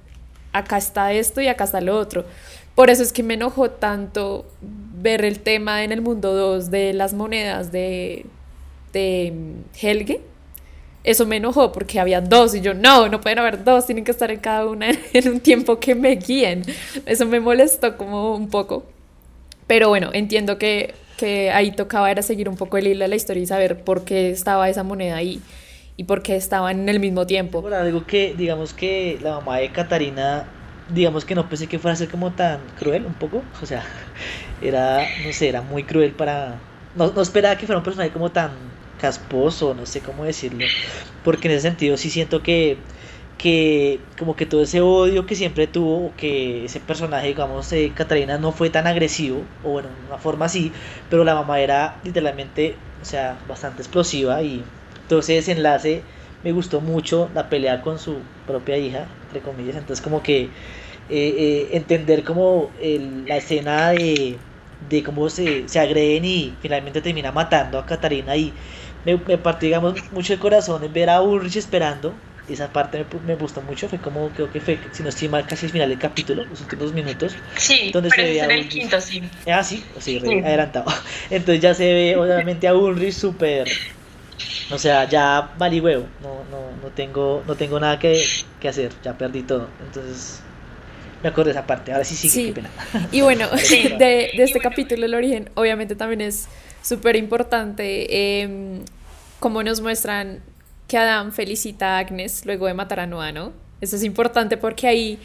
acá 0.53 0.79
está 0.79 1.13
esto 1.13 1.39
y 1.39 1.47
acá 1.47 1.65
está 1.65 1.81
lo 1.81 1.99
otro. 1.99 2.25
Por 2.73 2.89
eso 2.89 3.03
es 3.03 3.13
que 3.13 3.21
me 3.21 3.35
enojó 3.35 3.69
tanto 3.69 4.47
ver 4.59 5.23
el 5.23 5.37
tema 5.37 5.83
en 5.83 5.91
el 5.91 6.01
mundo 6.01 6.33
2 6.33 6.71
de 6.71 6.93
las 6.93 7.13
monedas 7.13 7.71
de, 7.71 8.25
de 8.91 9.33
Helge, 9.79 10.19
eso 11.03 11.25
me 11.25 11.37
enojó 11.37 11.71
porque 11.71 11.99
había 11.99 12.21
dos 12.21 12.53
y 12.53 12.61
yo, 12.61 12.73
no, 12.73 13.09
no 13.09 13.21
pueden 13.21 13.39
haber 13.39 13.63
dos, 13.63 13.85
tienen 13.85 14.03
que 14.03 14.11
estar 14.11 14.29
en 14.31 14.39
cada 14.39 14.65
una 14.67 14.87
en 15.13 15.29
un 15.29 15.39
tiempo 15.39 15.79
que 15.79 15.95
me 15.95 16.15
guíen. 16.15 16.63
Eso 17.05 17.25
me 17.25 17.39
molestó 17.39 17.97
como 17.97 18.35
un 18.35 18.49
poco. 18.49 18.85
Pero 19.67 19.89
bueno, 19.89 20.09
entiendo 20.13 20.57
que, 20.57 20.93
que 21.17 21.51
ahí 21.51 21.71
tocaba 21.71 22.11
era 22.11 22.21
seguir 22.21 22.49
un 22.49 22.57
poco 22.57 22.77
el 22.77 22.87
hilo 22.87 23.05
de 23.05 23.07
la 23.07 23.15
historia 23.15 23.41
y 23.41 23.47
saber 23.47 23.83
por 23.83 24.03
qué 24.05 24.29
estaba 24.29 24.69
esa 24.69 24.83
moneda 24.83 25.15
ahí 25.15 25.41
y 25.97 26.03
por 26.03 26.21
qué 26.23 26.35
estaban 26.35 26.81
en 26.81 26.89
el 26.89 26.99
mismo 26.99 27.25
tiempo. 27.25 27.61
Bueno, 27.61 27.77
algo 27.77 28.05
que, 28.05 28.35
digamos 28.37 28.73
que 28.73 29.17
la 29.21 29.35
mamá 29.35 29.57
de 29.57 29.71
Catarina, 29.71 30.45
digamos 30.93 31.25
que 31.25 31.35
no 31.35 31.47
pensé 31.47 31.67
que 31.67 31.79
fuera 31.79 31.93
a 31.93 31.95
ser 31.95 32.09
como 32.09 32.31
tan 32.31 32.59
cruel 32.77 33.05
un 33.05 33.13
poco. 33.13 33.41
O 33.61 33.65
sea, 33.65 33.83
era, 34.61 35.05
no 35.25 35.33
sé, 35.33 35.49
era 35.49 35.61
muy 35.61 35.83
cruel 35.83 36.11
para... 36.11 36.59
No, 36.95 37.11
no 37.11 37.21
esperaba 37.21 37.57
que 37.57 37.65
fuera 37.65 37.77
un 37.77 37.83
personaje 37.83 38.11
como 38.11 38.31
tan 38.31 38.51
casposo, 39.01 39.73
no 39.73 39.85
sé 39.85 40.01
cómo 40.01 40.23
decirlo, 40.25 40.65
porque 41.23 41.47
en 41.47 41.55
ese 41.55 41.63
sentido 41.69 41.97
sí 41.97 42.09
siento 42.09 42.43
que, 42.43 42.77
que 43.37 43.99
como 44.17 44.35
que 44.35 44.45
todo 44.45 44.61
ese 44.61 44.81
odio 44.81 45.25
que 45.25 45.35
siempre 45.35 45.67
tuvo, 45.67 46.13
que 46.15 46.65
ese 46.65 46.79
personaje, 46.79 47.27
digamos, 47.27 47.71
eh, 47.73 47.91
Catalina 47.95 48.37
no 48.37 48.51
fue 48.51 48.69
tan 48.69 48.87
agresivo, 48.87 49.41
o 49.63 49.71
bueno, 49.71 49.89
de 49.89 50.07
una 50.07 50.17
forma 50.19 50.45
así, 50.45 50.71
pero 51.09 51.23
la 51.23 51.33
mamá 51.35 51.59
era 51.59 51.99
literalmente, 52.03 52.75
o 53.01 53.05
sea, 53.05 53.37
bastante 53.47 53.81
explosiva 53.81 54.41
y 54.43 54.63
todo 55.09 55.19
ese 55.19 55.33
desenlace 55.33 56.03
me 56.43 56.51
gustó 56.51 56.81
mucho, 56.81 57.29
la 57.33 57.49
pelea 57.49 57.81
con 57.81 57.99
su 57.99 58.17
propia 58.47 58.77
hija, 58.77 59.07
entre 59.27 59.41
comillas, 59.41 59.75
entonces 59.75 60.03
como 60.03 60.21
que 60.23 60.43
eh, 60.43 60.49
eh, 61.09 61.69
entender 61.73 62.23
como 62.23 62.71
el, 62.81 63.25
la 63.27 63.37
escena 63.37 63.89
de 63.91 64.37
de 64.89 65.03
cómo 65.03 65.29
se, 65.29 65.67
se 65.67 65.79
agreden 65.79 66.25
y 66.25 66.57
finalmente 66.59 67.01
termina 67.01 67.31
matando 67.31 67.77
a 67.77 67.85
Catarina 67.85 68.35
y 68.35 68.51
me, 69.05 69.15
me 69.17 69.37
partió, 69.37 69.67
digamos, 69.67 69.95
mucho 70.11 70.33
el 70.33 70.39
corazón 70.39 70.83
en 70.83 70.93
ver 70.93 71.09
a 71.09 71.21
Ulrich 71.21 71.57
esperando. 71.57 72.13
Esa 72.49 72.73
parte 72.73 73.05
me, 73.13 73.19
me, 73.27 73.35
gustó 73.35 73.61
mucho, 73.61 73.87
fue 73.87 73.99
como, 73.99 74.27
creo 74.29 74.51
que 74.51 74.59
fue, 74.59 74.77
si 74.91 75.03
no 75.03 75.09
estoy 75.09 75.29
mal, 75.29 75.45
casi 75.45 75.67
el 75.67 75.71
final 75.71 75.87
del 75.89 75.99
capítulo, 75.99 76.43
los 76.43 76.59
últimos 76.59 76.91
minutos. 76.91 77.33
Sí, 77.55 77.91
donde 77.93 78.09
pero 78.09 78.23
se 78.23 78.29
ve 78.29 78.39
en 78.39 78.51
el 78.51 78.67
quinto, 78.67 78.99
sí. 78.99 79.23
Ah, 79.47 79.63
sí, 79.63 79.83
sí, 79.99 80.19
sí. 80.19 80.39
adelantado. 80.39 80.91
Entonces 81.29 81.61
ya 81.61 81.73
se 81.73 81.93
ve, 81.93 82.17
obviamente, 82.17 82.67
a 82.67 82.73
Ulrich 82.73 83.13
súper. 83.13 83.69
O 84.71 84.77
sea, 84.77 85.07
ya 85.07 85.51
valí 85.57 85.79
huevo. 85.79 86.07
No, 86.21 86.43
no, 86.49 86.71
no, 86.81 86.89
tengo, 86.89 87.43
no 87.47 87.55
tengo 87.55 87.79
nada 87.79 87.99
que, 87.99 88.21
que 88.59 88.67
hacer, 88.67 88.91
ya 89.03 89.17
perdí 89.17 89.43
todo. 89.43 89.67
Entonces, 89.85 90.41
me 91.21 91.29
acuerdo 91.29 91.49
de 91.53 91.59
esa 91.59 91.67
parte. 91.67 91.91
Ahora 91.91 92.03
sí 92.03 92.15
sí, 92.15 92.29
Sí. 92.29 92.45
qué 92.47 92.53
pena. 92.53 92.69
Y 93.11 93.21
bueno, 93.21 93.47
de, 93.99 94.31
de 94.35 94.43
este 94.43 94.59
capítulo, 94.59 95.05
el 95.05 95.13
origen, 95.13 95.49
obviamente 95.55 95.95
también 95.95 96.21
es 96.21 96.47
súper 96.81 97.15
importante 97.15 98.41
eh, 98.41 98.81
como 99.39 99.63
nos 99.63 99.81
muestran 99.81 100.41
que 100.87 100.97
Adam 100.97 101.31
felicita 101.31 101.95
a 101.95 101.99
Agnes 101.99 102.45
luego 102.45 102.67
de 102.67 102.73
matar 102.73 102.99
a 102.99 103.07
Noah, 103.07 103.31
¿no? 103.31 103.53
Eso 103.79 103.95
es 103.95 104.03
importante 104.03 104.57
porque 104.57 104.87
ahí 104.87 105.19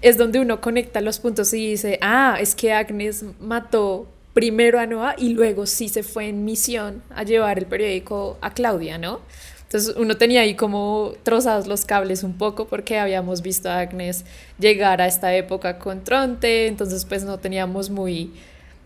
es 0.00 0.16
donde 0.16 0.40
uno 0.40 0.60
conecta 0.60 1.00
los 1.00 1.18
puntos 1.18 1.52
y 1.52 1.70
dice, 1.70 1.98
ah, 2.00 2.38
es 2.40 2.54
que 2.54 2.72
Agnes 2.72 3.24
mató 3.40 4.06
primero 4.32 4.78
a 4.78 4.86
Noah 4.86 5.16
y 5.18 5.30
luego 5.30 5.66
sí 5.66 5.88
se 5.88 6.02
fue 6.02 6.28
en 6.28 6.44
misión 6.44 7.02
a 7.14 7.24
llevar 7.24 7.58
el 7.58 7.66
periódico 7.66 8.38
a 8.40 8.54
Claudia, 8.54 8.96
¿no? 8.96 9.20
Entonces 9.64 9.96
uno 9.98 10.16
tenía 10.16 10.42
ahí 10.42 10.54
como 10.54 11.12
trozados 11.24 11.66
los 11.66 11.84
cables 11.84 12.22
un 12.22 12.38
poco 12.38 12.68
porque 12.68 12.98
habíamos 12.98 13.42
visto 13.42 13.68
a 13.68 13.80
Agnes 13.80 14.24
llegar 14.58 15.02
a 15.02 15.06
esta 15.06 15.34
época 15.34 15.78
con 15.78 16.04
Tronte, 16.04 16.68
entonces 16.68 17.04
pues 17.04 17.24
no 17.24 17.38
teníamos 17.38 17.90
muy 17.90 18.32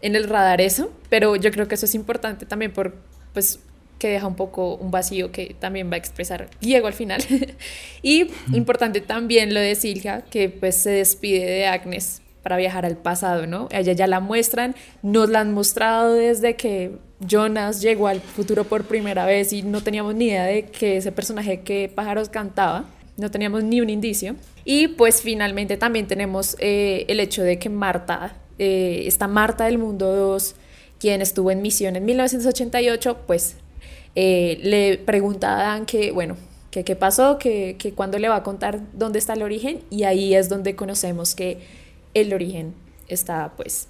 en 0.02 0.16
el 0.16 0.24
radar 0.24 0.60
eso, 0.60 0.92
pero 1.08 1.36
yo 1.36 1.50
creo 1.50 1.68
que 1.68 1.76
eso 1.76 1.86
es 1.86 1.94
importante 1.94 2.44
también 2.46 2.72
por 2.72 2.94
pues 3.32 3.60
que 3.98 4.08
deja 4.08 4.26
un 4.26 4.34
poco 4.34 4.74
un 4.74 4.90
vacío 4.90 5.30
que 5.30 5.54
también 5.58 5.88
va 5.88 5.94
a 5.94 5.98
expresar 5.98 6.50
Diego 6.60 6.88
al 6.88 6.92
final. 6.92 7.22
y 8.02 8.26
importante 8.52 9.00
también 9.00 9.54
lo 9.54 9.60
de 9.60 9.76
Silvia, 9.76 10.24
que 10.28 10.48
pues 10.48 10.74
se 10.76 10.90
despide 10.90 11.46
de 11.46 11.66
Agnes 11.66 12.20
para 12.42 12.56
viajar 12.56 12.84
al 12.84 12.96
pasado, 12.96 13.46
¿no? 13.46 13.68
Ella 13.70 13.92
ya 13.92 14.08
la 14.08 14.18
muestran, 14.18 14.74
nos 15.02 15.30
la 15.30 15.40
han 15.40 15.54
mostrado 15.54 16.14
desde 16.14 16.56
que 16.56 16.96
Jonas 17.20 17.80
llegó 17.80 18.08
al 18.08 18.20
futuro 18.20 18.64
por 18.64 18.84
primera 18.84 19.24
vez 19.24 19.52
y 19.52 19.62
no 19.62 19.82
teníamos 19.82 20.16
ni 20.16 20.26
idea 20.26 20.46
de 20.46 20.64
que 20.64 20.96
ese 20.96 21.12
personaje 21.12 21.60
que 21.60 21.88
Pájaros 21.88 22.28
cantaba, 22.28 22.86
no 23.16 23.30
teníamos 23.30 23.62
ni 23.62 23.80
un 23.80 23.88
indicio. 23.88 24.34
Y 24.64 24.88
pues 24.88 25.22
finalmente 25.22 25.76
también 25.76 26.08
tenemos 26.08 26.56
eh, 26.58 27.04
el 27.08 27.20
hecho 27.20 27.42
de 27.42 27.58
que 27.58 27.68
Marta, 27.68 28.36
eh, 28.62 29.09
esta 29.09 29.27
Marta 29.27 29.64
del 29.64 29.79
Mundo 29.79 30.14
2, 30.14 30.55
quien 31.01 31.20
estuvo 31.20 31.51
en 31.51 31.62
misión 31.62 31.96
en 31.96 32.05
1988, 32.05 33.18
pues 33.27 33.57
eh, 34.14 34.61
le 34.62 34.98
pregunta 34.98 35.59
a 35.59 35.62
Dan 35.64 35.85
que, 35.85 36.12
bueno, 36.12 36.37
que 36.70 36.85
qué 36.85 36.94
pasó, 36.94 37.38
que, 37.38 37.75
que 37.77 37.92
cuándo 37.92 38.20
le 38.20 38.29
va 38.29 38.37
a 38.37 38.42
contar 38.44 38.81
dónde 38.92 39.18
está 39.18 39.33
el 39.33 39.42
origen 39.42 39.81
y 39.90 40.05
ahí 40.05 40.35
es 40.35 40.48
donde 40.48 40.77
conocemos 40.77 41.35
que 41.35 41.59
el 42.14 42.33
origen 42.33 42.75
está 43.09 43.53
pues 43.57 43.88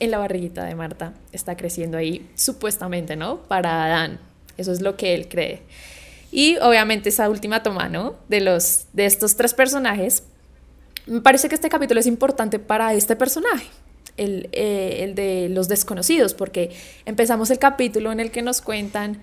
en 0.00 0.10
la 0.10 0.18
barriguita 0.18 0.64
de 0.64 0.74
Marta, 0.74 1.14
está 1.30 1.56
creciendo 1.56 1.96
ahí 1.96 2.28
supuestamente, 2.34 3.14
¿no? 3.14 3.42
Para 3.42 3.86
Dan, 3.86 4.18
eso 4.56 4.72
es 4.72 4.80
lo 4.80 4.96
que 4.96 5.14
él 5.14 5.28
cree. 5.28 5.62
Y 6.32 6.56
obviamente 6.56 7.10
esa 7.10 7.30
última 7.30 7.62
toma, 7.62 7.88
¿no? 7.88 8.16
De, 8.28 8.40
los, 8.40 8.86
de 8.92 9.06
estos 9.06 9.36
tres 9.36 9.54
personajes, 9.54 10.24
me 11.06 11.20
parece 11.20 11.48
que 11.48 11.54
este 11.54 11.68
capítulo 11.68 12.00
es 12.00 12.06
importante 12.06 12.58
para 12.58 12.94
este 12.94 13.14
personaje, 13.14 13.66
el, 14.16 14.48
eh, 14.52 14.98
el 15.00 15.14
de 15.14 15.48
los 15.48 15.68
desconocidos, 15.68 16.34
porque 16.34 16.70
empezamos 17.06 17.50
el 17.50 17.58
capítulo 17.58 18.12
en 18.12 18.20
el 18.20 18.30
que 18.30 18.42
nos 18.42 18.60
cuentan 18.60 19.20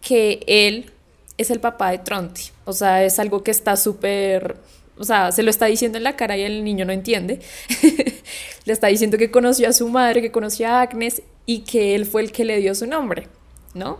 que 0.00 0.40
él 0.46 0.92
es 1.38 1.50
el 1.50 1.60
papá 1.60 1.90
de 1.90 1.98
Tronti. 1.98 2.50
O 2.64 2.72
sea, 2.72 3.04
es 3.04 3.18
algo 3.18 3.42
que 3.42 3.50
está 3.50 3.76
súper, 3.76 4.56
o 4.96 5.04
sea, 5.04 5.32
se 5.32 5.42
lo 5.42 5.50
está 5.50 5.66
diciendo 5.66 5.98
en 5.98 6.04
la 6.04 6.16
cara 6.16 6.36
y 6.36 6.42
el 6.42 6.64
niño 6.64 6.84
no 6.84 6.92
entiende. 6.92 7.40
le 8.64 8.72
está 8.72 8.88
diciendo 8.88 9.18
que 9.18 9.30
conoció 9.30 9.68
a 9.68 9.72
su 9.72 9.88
madre, 9.88 10.22
que 10.22 10.32
conoció 10.32 10.68
a 10.68 10.82
Agnes 10.82 11.22
y 11.44 11.60
que 11.60 11.94
él 11.94 12.06
fue 12.06 12.22
el 12.22 12.32
que 12.32 12.44
le 12.44 12.58
dio 12.58 12.74
su 12.74 12.86
nombre, 12.86 13.28
¿no? 13.74 13.98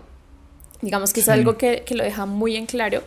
Digamos 0.83 1.13
que 1.13 1.21
es 1.21 1.29
algo 1.29 1.57
que, 1.57 1.85
que, 1.87 1.95
lo 1.95 2.05
deja 2.05 2.27
muy 2.27 2.57
en 2.57 2.67
claro. 2.67 3.03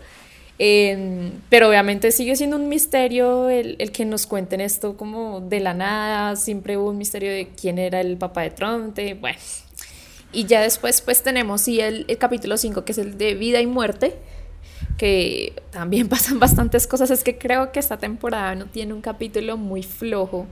Eh, 0.61 1.31
pero 1.47 1.69
obviamente 1.69 2.11
sigue 2.11 2.35
siendo 2.35 2.57
un 2.57 2.67
misterio 2.67 3.49
el, 3.49 3.77
el, 3.79 3.93
que 3.93 4.03
nos 4.03 4.27
cuenten 4.27 4.59
esto 4.59 4.97
como 4.97 5.39
de 5.39 5.61
la 5.61 5.73
nada. 5.73 6.35
Siempre 6.35 6.77
hubo 6.77 6.89
un 6.89 6.97
misterio 6.97 7.31
de 7.31 7.47
quién 7.49 7.79
era 7.79 8.01
el 8.01 8.17
papá 8.17 8.41
de 8.41 8.51
Tronte. 8.51 9.13
Bueno, 9.13 9.39
y 10.33 10.45
ya 10.45 10.61
después 10.61 11.01
pues 11.01 11.23
tenemos 11.23 11.61
sí 11.61 11.79
el, 11.79 12.05
el 12.07 12.17
capítulo 12.17 12.57
5 12.57 12.83
que 12.85 12.91
es 12.91 12.97
el 12.97 13.17
de 13.17 13.35
vida 13.35 13.61
y 13.61 13.67
muerte, 13.67 14.17
que 14.97 15.53
también 15.71 16.09
pasan 16.09 16.39
bastantes 16.39 16.87
cosas. 16.87 17.09
Es 17.09 17.23
que 17.23 17.37
creo 17.37 17.71
que 17.71 17.79
esta 17.79 17.97
temporada 17.97 18.53
no 18.55 18.65
tiene 18.65 18.93
un 18.93 19.01
capítulo 19.01 19.55
muy 19.55 19.81
flojo 19.81 20.45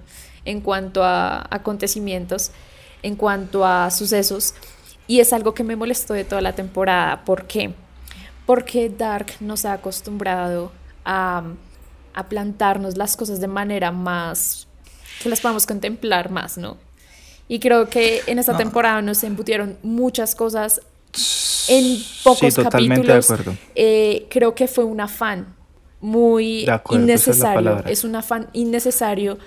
en 0.45 0.61
cuanto 0.61 1.03
a 1.03 1.45
acontecimientos, 1.51 2.51
en 3.03 3.17
cuanto 3.17 3.65
a 3.65 3.91
sucesos. 3.91 4.55
Y 5.05 5.19
es 5.19 5.33
algo 5.33 5.53
que 5.53 5.65
me 5.65 5.75
molestó 5.75 6.13
de 6.13 6.23
toda 6.23 6.41
la 6.41 6.55
temporada. 6.55 7.25
¿Por 7.25 7.45
qué? 7.45 7.73
Porque 8.47 8.89
Dark 8.89 9.33
nos 9.41 9.65
ha 9.65 9.73
acostumbrado 9.73 10.71
a, 11.05 11.43
a 12.15 12.23
plantarnos 12.27 12.97
las 12.97 13.15
cosas 13.15 13.39
de 13.39 13.47
manera 13.47 13.91
más 13.91 14.67
que 15.21 15.29
las 15.29 15.39
podamos 15.39 15.65
contemplar 15.65 16.31
más, 16.31 16.57
¿no? 16.57 16.77
Y 17.47 17.59
creo 17.59 17.89
que 17.89 18.21
en 18.27 18.39
esta 18.39 18.53
no. 18.53 18.57
temporada 18.57 19.01
nos 19.01 19.23
embutieron 19.23 19.77
muchas 19.83 20.35
cosas 20.35 20.81
en 21.67 22.03
pocos 22.23 22.53
sí, 22.53 22.63
totalmente 22.63 23.07
capítulos. 23.07 23.27
De 23.27 23.33
acuerdo. 23.33 23.57
Eh, 23.75 24.27
creo 24.29 24.53
que 24.53 24.67
fue 24.67 24.83
un 24.83 24.99
afán 24.99 25.55
muy 26.01 26.67
acuerdo, 26.67 27.03
innecesario. 27.03 27.77
Es, 27.79 27.99
es, 27.99 28.03
un 28.03 28.15
afán 28.15 28.49
innecesario 28.53 29.37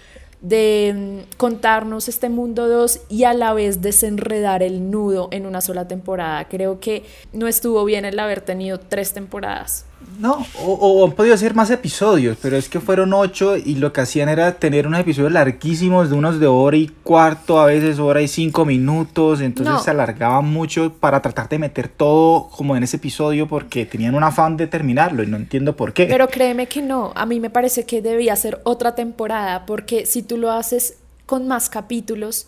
de 0.41 0.95
mm, 0.95 1.37
contarnos 1.37 2.09
este 2.09 2.29
mundo 2.29 2.69
2 2.69 3.03
y 3.09 3.25
a 3.25 3.35
la 3.35 3.53
vez 3.53 3.83
desenredar 3.83 4.63
el 4.63 4.91
nudo 4.91 5.29
en 5.33 5.47
una 5.47 5.61
sola 5.61 5.89
temporada. 5.89 6.49
Creo 6.49 6.81
que 6.81 7.05
no 7.33 7.47
estuvo 7.49 7.85
bien 7.85 8.05
el 8.05 8.19
haber 8.19 8.41
tenido 8.41 8.81
tres 8.81 9.13
temporadas. 9.13 9.87
No, 10.19 10.47
o, 10.63 10.73
o, 10.75 11.07
han 11.07 11.13
podido 11.13 11.35
hacer 11.35 11.55
más 11.55 11.71
episodios, 11.71 12.37
pero 12.43 12.57
es 12.57 12.69
que 12.69 12.79
fueron 12.79 13.15
ocho 13.15 13.57
y 13.57 13.77
lo 13.77 13.93
que 13.93 14.03
hacían 14.03 14.29
era 14.29 14.53
tener 14.53 14.87
unos 14.87 15.01
episodios 15.01 15.33
larguísimos 15.33 16.11
de 16.11 16.17
unos 16.17 16.39
de 16.39 16.47
hora 16.47 16.77
y 16.77 16.89
cuarto, 16.89 17.59
a 17.59 17.67
veces 17.67 17.99
hora 17.99 18.21
y 18.21 18.29
cinco 18.29 18.67
minutos, 18.67 19.41
entonces 19.41 19.73
no. 19.73 19.81
se 19.81 19.91
alargaban 19.91 20.45
mucho 20.45 20.93
para 20.93 21.23
tratar 21.23 21.49
de 21.49 21.59
meter 21.59 21.89
todo 21.89 22.51
como 22.51 22.77
en 22.77 22.83
ese 22.83 22.99
episodio 22.99 23.49
porque 23.49 23.87
tenían 23.87 24.15
un 24.15 24.23
afán 24.23 24.59
de 24.59 24.67
terminarlo 24.67 25.23
y 25.23 25.27
no 25.27 25.39
entiendo 25.39 25.75
por 25.75 25.95
qué. 25.95 26.05
Pero 26.07 26.29
créeme 26.29 26.67
que 26.67 26.83
no, 26.83 27.13
a 27.15 27.25
mí 27.25 27.41
me 27.41 27.49
parece 27.49 27.87
que 27.87 28.03
debía 28.03 28.37
ser 28.37 28.61
otra 28.65 28.95
temporada 28.95 29.65
porque 29.65 30.05
si 30.05 30.23
tú 30.23 30.37
lo 30.37 30.51
haces 30.51 30.99
con 31.25 31.49
más 31.49 31.71
capítulos, 31.71 32.47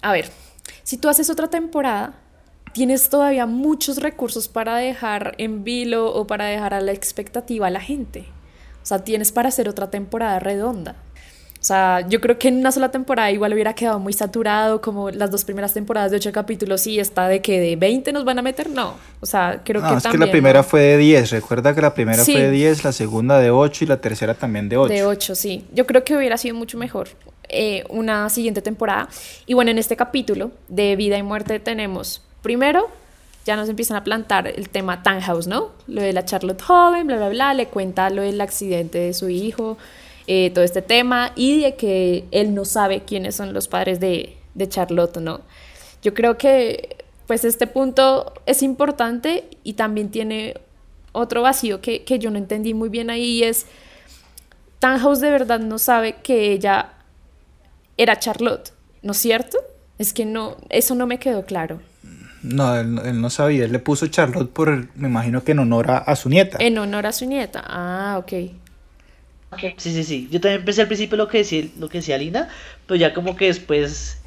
a 0.00 0.12
ver, 0.12 0.30
si 0.82 0.96
tú 0.96 1.08
haces 1.08 1.28
otra 1.28 1.48
temporada, 1.48 2.14
tienes 2.76 3.08
todavía 3.08 3.46
muchos 3.46 3.96
recursos 4.02 4.48
para 4.48 4.76
dejar 4.76 5.34
en 5.38 5.64
vilo 5.64 6.12
o 6.12 6.26
para 6.26 6.44
dejar 6.44 6.74
a 6.74 6.82
la 6.82 6.92
expectativa 6.92 7.68
a 7.68 7.70
la 7.70 7.80
gente. 7.80 8.26
O 8.82 8.86
sea, 8.86 9.02
tienes 9.02 9.32
para 9.32 9.48
hacer 9.48 9.66
otra 9.66 9.88
temporada 9.88 10.38
redonda. 10.40 10.94
O 11.58 11.64
sea, 11.66 12.06
yo 12.06 12.20
creo 12.20 12.38
que 12.38 12.48
en 12.48 12.58
una 12.58 12.70
sola 12.70 12.90
temporada 12.90 13.30
igual 13.30 13.54
hubiera 13.54 13.74
quedado 13.74 13.98
muy 13.98 14.12
saturado, 14.12 14.82
como 14.82 15.10
las 15.10 15.30
dos 15.30 15.44
primeras 15.44 15.72
temporadas 15.72 16.10
de 16.10 16.18
ocho 16.18 16.30
capítulos, 16.32 16.86
y 16.86 17.00
esta 17.00 17.28
de 17.28 17.40
que 17.40 17.58
de 17.58 17.76
20 17.76 18.12
nos 18.12 18.26
van 18.26 18.38
a 18.38 18.42
meter, 18.42 18.68
no. 18.68 18.94
O 19.20 19.26
sea, 19.26 19.62
creo 19.64 19.80
no, 19.80 19.88
que 19.88 19.94
es 19.96 20.02
también, 20.02 20.20
que 20.20 20.26
la 20.26 20.32
primera 20.32 20.58
¿no? 20.60 20.64
fue 20.64 20.82
de 20.82 20.96
10, 20.98 21.30
recuerda 21.30 21.74
que 21.74 21.80
la 21.80 21.94
primera 21.94 22.22
Sí. 22.22 22.32
fue 22.32 22.42
de 22.42 22.50
10, 22.50 22.84
la 22.84 22.92
segunda 22.92 23.38
de 23.38 23.50
8 23.50 23.84
y 23.84 23.86
la 23.86 24.02
tercera 24.02 24.34
también 24.34 24.68
de 24.68 24.76
8. 24.76 24.92
De 24.92 25.04
8, 25.04 25.34
sí. 25.34 25.64
Yo 25.72 25.86
creo 25.86 26.04
que 26.04 26.14
hubiera 26.14 26.36
sido 26.36 26.54
mucho 26.54 26.76
mejor 26.76 27.08
eh, 27.48 27.84
una 27.88 28.28
siguiente 28.28 28.60
temporada. 28.60 29.08
Y 29.46 29.54
bueno, 29.54 29.70
en 29.70 29.78
este 29.78 29.96
capítulo 29.96 30.50
de 30.68 30.94
vida 30.94 31.16
y 31.16 31.22
muerte 31.22 31.58
tenemos, 31.58 32.22
primero, 32.46 32.88
ya 33.44 33.56
nos 33.56 33.68
empiezan 33.68 33.96
a 33.96 34.04
plantar 34.04 34.46
el 34.46 34.68
tema 34.68 35.02
Tannhaus, 35.02 35.48
¿no? 35.48 35.72
Lo 35.88 36.00
de 36.00 36.12
la 36.12 36.24
Charlotte 36.24 36.62
joven, 36.62 37.08
bla, 37.08 37.16
bla, 37.16 37.28
bla, 37.28 37.54
le 37.54 37.66
cuenta 37.66 38.08
lo 38.08 38.22
del 38.22 38.40
accidente 38.40 38.98
de 38.98 39.14
su 39.14 39.28
hijo, 39.28 39.76
eh, 40.28 40.52
todo 40.54 40.62
este 40.62 40.80
tema, 40.80 41.32
y 41.34 41.60
de 41.60 41.74
que 41.74 42.24
él 42.30 42.54
no 42.54 42.64
sabe 42.64 43.00
quiénes 43.00 43.34
son 43.34 43.52
los 43.52 43.66
padres 43.66 43.98
de, 43.98 44.36
de 44.54 44.68
Charlotte, 44.68 45.16
¿no? 45.16 45.40
Yo 46.02 46.14
creo 46.14 46.38
que, 46.38 46.98
pues, 47.26 47.44
este 47.44 47.66
punto 47.66 48.32
es 48.46 48.62
importante 48.62 49.48
y 49.64 49.72
también 49.72 50.12
tiene 50.12 50.54
otro 51.10 51.42
vacío 51.42 51.80
que, 51.80 52.04
que 52.04 52.20
yo 52.20 52.30
no 52.30 52.38
entendí 52.38 52.74
muy 52.74 52.90
bien 52.90 53.10
ahí, 53.10 53.38
y 53.38 53.42
es, 53.42 53.66
Tannhaus 54.78 55.18
de 55.18 55.32
verdad 55.32 55.58
no 55.58 55.80
sabe 55.80 56.14
que 56.22 56.52
ella 56.52 56.92
era 57.96 58.20
Charlotte, 58.20 58.72
¿no 59.02 59.10
es 59.10 59.18
cierto? 59.18 59.58
Es 59.98 60.12
que 60.12 60.24
no, 60.24 60.58
eso 60.68 60.94
no 60.94 61.08
me 61.08 61.18
quedó 61.18 61.44
claro. 61.44 61.80
No, 62.42 62.76
él, 62.76 63.00
él, 63.04 63.20
no 63.20 63.30
sabía, 63.30 63.64
él 63.64 63.72
le 63.72 63.78
puso 63.78 64.06
Charlotte 64.06 64.50
por, 64.50 64.88
me 64.96 65.08
imagino 65.08 65.42
que 65.42 65.52
en 65.52 65.60
honor 65.60 65.90
a, 65.90 65.98
a 65.98 66.16
su 66.16 66.28
nieta. 66.28 66.58
En 66.60 66.78
honor 66.78 67.06
a 67.06 67.12
su 67.12 67.26
nieta, 67.26 67.62
ah, 67.66 68.16
ok. 68.18 68.32
Okay. 69.52 69.74
Sí, 69.76 69.92
sí, 69.92 70.04
sí. 70.04 70.28
Yo 70.30 70.40
también 70.40 70.64
pensé 70.64 70.82
al 70.82 70.88
principio 70.88 71.16
lo 71.16 71.28
que 71.28 71.38
decía, 71.38 71.66
lo 71.78 71.88
que 71.88 71.98
decía 71.98 72.18
Lina, 72.18 72.48
pero 72.86 72.96
ya 72.96 73.14
como 73.14 73.36
que 73.36 73.46
después, 73.46 74.18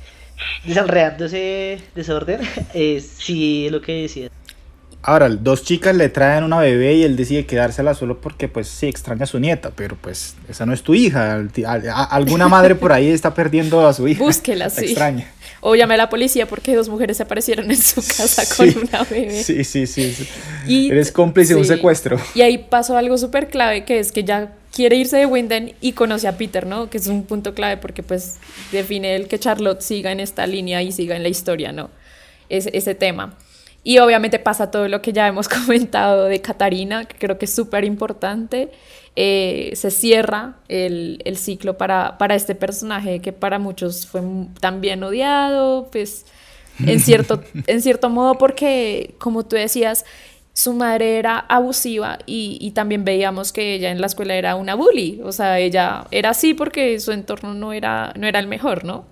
desenredando 0.63 1.25
ese 1.25 1.79
desorden, 1.93 2.41
eh, 2.73 2.99
sí, 3.01 3.69
lo 3.69 3.81
que 3.81 4.03
decía. 4.03 4.29
Ahora, 5.01 5.29
dos 5.29 5.63
chicas 5.63 5.95
le 5.95 6.09
traen 6.09 6.43
una 6.43 6.59
bebé 6.59 6.95
y 6.95 7.03
él 7.03 7.15
decide 7.15 7.45
quedársela 7.45 7.93
solo 7.93 8.19
porque, 8.19 8.49
pues, 8.49 8.67
sí, 8.67 8.87
extraña 8.87 9.23
a 9.23 9.27
su 9.27 9.39
nieta, 9.39 9.71
pero 9.73 9.95
pues, 9.95 10.35
esa 10.49 10.65
no 10.65 10.73
es 10.73 10.83
tu 10.83 10.93
hija. 10.93 11.41
Alguna 12.11 12.49
madre 12.49 12.75
por 12.75 12.91
ahí 12.91 13.07
está 13.07 13.33
perdiendo 13.33 13.87
a 13.87 13.93
su 13.93 14.07
hija. 14.09 14.21
Búsquela, 14.21 14.69
sí. 14.69 14.85
Extraña. 14.85 15.31
O 15.61 15.75
llame 15.75 15.93
a 15.93 15.97
la 15.97 16.09
policía 16.09 16.47
porque 16.47 16.75
dos 16.75 16.89
mujeres 16.89 17.19
aparecieron 17.21 17.71
en 17.71 17.81
su 17.81 17.95
casa 18.01 18.43
sí, 18.43 18.55
con 18.73 18.87
una 18.87 19.03
bebé. 19.03 19.43
Sí, 19.43 19.63
sí, 19.63 19.87
sí. 19.87 20.13
sí. 20.13 20.27
Y, 20.67 20.89
Eres 20.89 21.11
cómplice 21.11 21.49
sí. 21.49 21.53
de 21.53 21.59
un 21.61 21.65
secuestro. 21.65 22.17
Y 22.35 22.41
ahí 22.41 22.57
pasó 22.57 22.97
algo 22.97 23.17
súper 23.17 23.47
clave, 23.47 23.85
que 23.85 23.99
es 23.99 24.11
que 24.11 24.25
ya 24.25 24.53
quiere 24.73 24.97
irse 24.97 25.17
de 25.17 25.25
Winden 25.25 25.75
y 25.79 25.93
conoce 25.93 26.27
a 26.27 26.37
Peter, 26.37 26.65
¿no? 26.65 26.89
Que 26.89 26.97
es 26.97 27.07
un 27.07 27.23
punto 27.23 27.53
clave 27.53 27.77
porque, 27.77 28.03
pues, 28.03 28.37
define 28.73 29.15
el 29.15 29.27
que 29.27 29.39
Charlotte 29.39 29.81
siga 29.81 30.11
en 30.11 30.19
esta 30.19 30.45
línea 30.45 30.81
y 30.81 30.91
siga 30.91 31.15
en 31.15 31.23
la 31.23 31.29
historia, 31.29 31.71
¿no? 31.71 31.89
Es, 32.49 32.67
ese 32.73 32.95
tema. 32.95 33.37
Y 33.83 33.99
obviamente 33.99 34.39
pasa 34.39 34.71
todo 34.71 34.87
lo 34.87 35.01
que 35.01 35.13
ya 35.13 35.27
hemos 35.27 35.47
comentado 35.49 36.25
de 36.25 36.41
Katarina, 36.41 37.05
que 37.05 37.17
creo 37.17 37.37
que 37.37 37.45
es 37.45 37.53
súper 37.53 37.85
importante. 37.85 38.71
Eh, 39.15 39.71
se 39.75 39.91
cierra 39.91 40.57
el, 40.67 41.21
el 41.25 41.37
ciclo 41.37 41.77
para, 41.77 42.17
para, 42.17 42.35
este 42.35 42.55
personaje 42.55 43.19
que 43.19 43.33
para 43.33 43.59
muchos 43.59 44.05
fue 44.07 44.21
también 44.61 45.03
odiado, 45.03 45.89
pues 45.91 46.25
en 46.85 46.99
cierto, 47.01 47.43
en 47.67 47.81
cierto 47.81 48.09
modo 48.09 48.37
porque, 48.37 49.15
como 49.17 49.45
tú 49.45 49.55
decías, 49.55 50.05
su 50.53 50.73
madre 50.73 51.17
era 51.17 51.39
abusiva 51.39 52.19
y, 52.25 52.57
y, 52.61 52.71
también 52.71 53.03
veíamos 53.03 53.51
que 53.51 53.75
ella 53.75 53.91
en 53.91 53.99
la 54.01 54.07
escuela 54.07 54.35
era 54.35 54.55
una 54.55 54.75
bully, 54.75 55.21
o 55.23 55.31
sea, 55.31 55.59
ella 55.59 56.05
era 56.11 56.29
así 56.31 56.53
porque 56.53 56.99
su 56.99 57.11
entorno 57.11 57.53
no 57.53 57.73
era, 57.73 58.13
no 58.17 58.27
era 58.27 58.39
el 58.39 58.47
mejor, 58.47 58.83
¿no? 58.83 59.05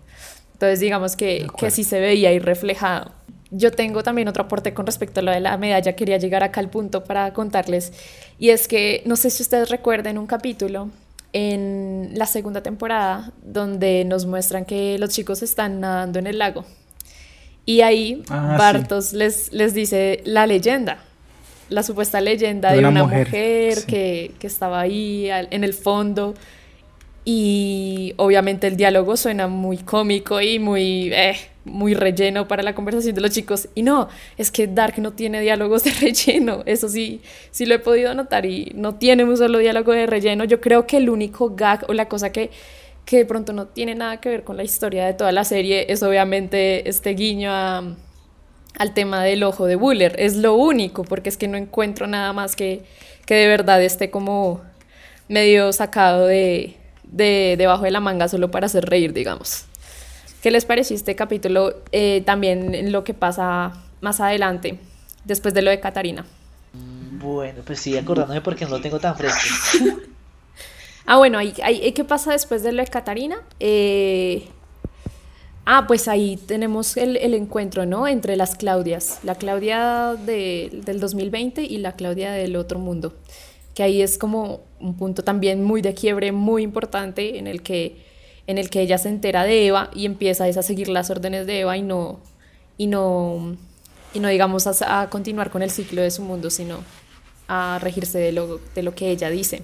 Entonces 0.54 0.80
digamos 0.80 1.16
que, 1.16 1.48
que 1.58 1.70
sí 1.70 1.84
se 1.84 2.00
veía 2.00 2.30
ahí 2.30 2.40
reflejado. 2.40 3.12
Yo 3.50 3.72
tengo 3.72 4.04
también 4.04 4.28
otro 4.28 4.44
aporte 4.44 4.74
con 4.74 4.86
respecto 4.86 5.22
a 5.22 5.24
lo 5.24 5.32
de 5.32 5.40
la 5.40 5.58
medalla, 5.58 5.94
quería 5.94 6.18
llegar 6.18 6.44
acá 6.44 6.60
al 6.60 6.70
punto 6.70 7.04
para 7.04 7.32
contarles, 7.34 7.94
y 8.40 8.50
es 8.50 8.68
que 8.68 9.04
no 9.06 9.16
sé 9.16 9.30
si 9.30 9.44
ustedes 9.44 9.70
recuerden 9.70 10.18
un 10.18 10.28
capítulo 10.28 10.90
en 11.34 12.12
la 12.14 12.26
segunda 12.26 12.62
temporada 12.62 13.32
donde 13.44 14.04
nos 14.06 14.26
muestran 14.26 14.66
que 14.66 14.98
los 14.98 15.12
chicos 15.12 15.44
están 15.44 15.80
nadando 15.80 16.20
en 16.20 16.28
el 16.28 16.40
lago. 16.40 16.66
Y 17.66 17.82
ahí 17.82 18.24
ah, 18.30 18.56
Bartos 18.58 19.14
les, 19.14 19.52
les 19.52 19.74
dice 19.74 20.22
la 20.24 20.48
leyenda, 20.48 21.00
la 21.70 21.84
supuesta 21.84 22.22
leyenda 22.22 22.72
de, 22.72 22.80
una, 22.80 23.04
mujer, 23.04 23.86
que, 23.86 24.32
que, 24.40 24.48
estaba 24.48 24.80
ahí 24.80 25.30
en 25.30 25.64
el 25.64 25.74
fondo. 25.74 26.34
Y 27.26 28.14
obviamente 28.16 28.68
el 28.68 28.78
diálogo 28.78 29.18
suena 29.18 29.50
muy 29.50 29.80
cómico 29.80 30.40
y 30.40 30.60
muy, 30.60 31.12
eh, 31.14 31.36
muy 31.68 31.94
relleno 31.94 32.48
para 32.48 32.64
la 32.64 32.74
conversación 32.74 33.16
de 33.16 33.22
los 33.22 33.32
chicos. 33.32 33.70
Y 33.76 33.84
no, 33.84 34.10
es 34.38 34.52
que 34.52 34.68
Dark 34.68 35.00
no 35.00 35.14
tiene 35.14 35.42
diálogos 35.42 35.84
de 35.84 35.92
relleno. 36.02 36.64
Eso 36.66 36.90
sí, 36.90 37.22
sí 37.52 37.66
lo 37.66 37.76
he 37.76 37.80
podido 37.80 38.14
notar 38.14 38.46
y 38.46 38.72
no 38.76 38.96
tiene 38.96 39.24
un 39.24 39.38
solo 39.38 39.60
diálogo 39.60 39.92
de 39.92 40.06
relleno. 40.06 40.44
Yo 40.44 40.62
creo 40.62 40.88
que 40.88 40.98
el 40.98 41.10
único 41.10 41.56
gag 41.56 41.86
o 41.88 41.94
la 41.94 42.08
cosa 42.08 42.32
que, 42.32 42.50
que 43.06 43.18
de 43.18 43.26
pronto 43.26 43.54
no 43.54 43.68
tiene 43.68 43.96
nada 43.96 44.20
que 44.20 44.30
ver 44.30 44.44
con 44.44 44.58
la 44.58 44.64
historia 44.64 45.06
de 45.06 45.14
toda 45.14 45.32
la 45.32 45.44
serie 45.44 45.86
es 45.90 46.02
obviamente 46.04 46.90
este 46.90 47.12
guiño 47.12 47.52
al 47.52 48.94
tema 48.94 49.24
del 49.24 49.44
ojo 49.44 49.66
de 49.66 49.76
Buller. 49.76 50.16
Es 50.20 50.36
lo 50.36 50.56
único, 50.56 51.04
porque 51.04 51.30
es 51.30 51.38
que 51.38 51.48
no 51.48 51.58
encuentro 51.58 52.08
nada 52.08 52.34
más 52.34 52.56
que, 52.56 52.84
que 53.26 53.36
de 53.36 53.48
verdad 53.48 53.84
esté 53.84 54.10
como 54.10 54.62
medio 55.28 55.74
sacado 55.74 56.26
de 56.26 56.78
de 57.12 57.56
debajo 57.58 57.84
de 57.84 57.92
la 57.92 58.00
manga 58.00 58.28
solo 58.28 58.52
para 58.52 58.66
hacer 58.66 58.86
reír, 58.86 59.14
digamos. 59.14 59.66
¿Qué 60.42 60.52
les 60.52 60.66
pareció 60.66 60.96
este 60.96 61.16
capítulo? 61.16 61.82
Eh, 61.92 62.22
también 62.26 62.92
lo 62.92 63.04
que 63.04 63.14
pasa 63.14 63.74
más 64.02 64.20
adelante, 64.20 64.80
después 65.26 65.54
de 65.54 65.62
lo 65.62 65.72
de 65.72 65.80
Catarina. 65.80 66.26
Bueno, 67.20 67.64
pues 67.66 67.80
sí, 67.80 67.98
acordándome 67.98 68.42
porque 68.42 68.66
no 68.66 68.72
lo 68.72 68.82
tengo 68.82 69.00
tan 69.00 69.16
fresco. 69.16 69.40
ah, 71.06 71.18
bueno, 71.18 71.40
¿qué 71.40 72.04
pasa 72.04 72.32
después 72.32 72.62
de 72.62 72.72
lo 72.72 72.84
de 72.84 72.90
Catarina? 72.90 73.38
Eh, 73.60 74.48
ah, 75.66 75.86
pues 75.88 76.08
ahí 76.08 76.38
tenemos 76.38 76.96
el, 76.98 77.34
encuentro, 77.34 77.88
¿no? 77.88 78.08
Entre 78.08 78.36
las 78.36 78.56
Claudias, 78.56 79.20
la 79.24 79.34
Claudia 79.36 80.16
del 80.16 81.00
2020 81.00 81.64
y 81.64 81.78
la 81.80 81.94
Claudia 81.94 82.32
del 82.32 82.56
otro 82.56 82.78
mundo 82.78 83.14
que 83.78 83.84
ahí 83.84 84.02
es 84.02 84.18
como 84.18 84.62
un 84.80 84.98
punto 84.98 85.24
también 85.24 85.64
muy 85.64 85.84
de 85.84 85.94
quiebre, 85.94 86.32
muy 86.32 86.64
importante, 86.64 87.38
en 87.38 87.46
el 87.46 87.62
que, 87.62 88.07
en 88.48 88.58
el 88.58 88.70
que 88.70 88.82
ella 88.82 88.98
se 88.98 89.10
entera 89.10 89.44
de 89.44 89.68
Eva 89.68 89.92
y 89.94 90.06
empieza 90.06 90.46
a 90.46 90.64
seguir 90.64 90.88
las 90.88 91.10
órdenes 91.10 91.46
de 91.46 91.60
Eva 91.60 91.78
y 91.78 91.82
no, 91.82 92.20
y 92.78 92.88
no, 92.88 93.58
y 94.14 94.20
no 94.20 94.30
digamos, 94.30 94.66
a, 94.68 95.10
continuar 95.10 95.52
con 95.52 95.62
el 95.62 95.70
ciclo 95.70 96.02
de 96.02 96.12
su 96.12 96.22
mundo, 96.22 96.50
sino 96.50 96.84
a 97.50 97.80
regirse 97.82 98.18
de 98.18 98.32
lo, 98.32 98.60
de 98.74 98.84
lo 98.84 98.96
que 98.96 99.12
ella 99.12 99.30
dice. 99.30 99.64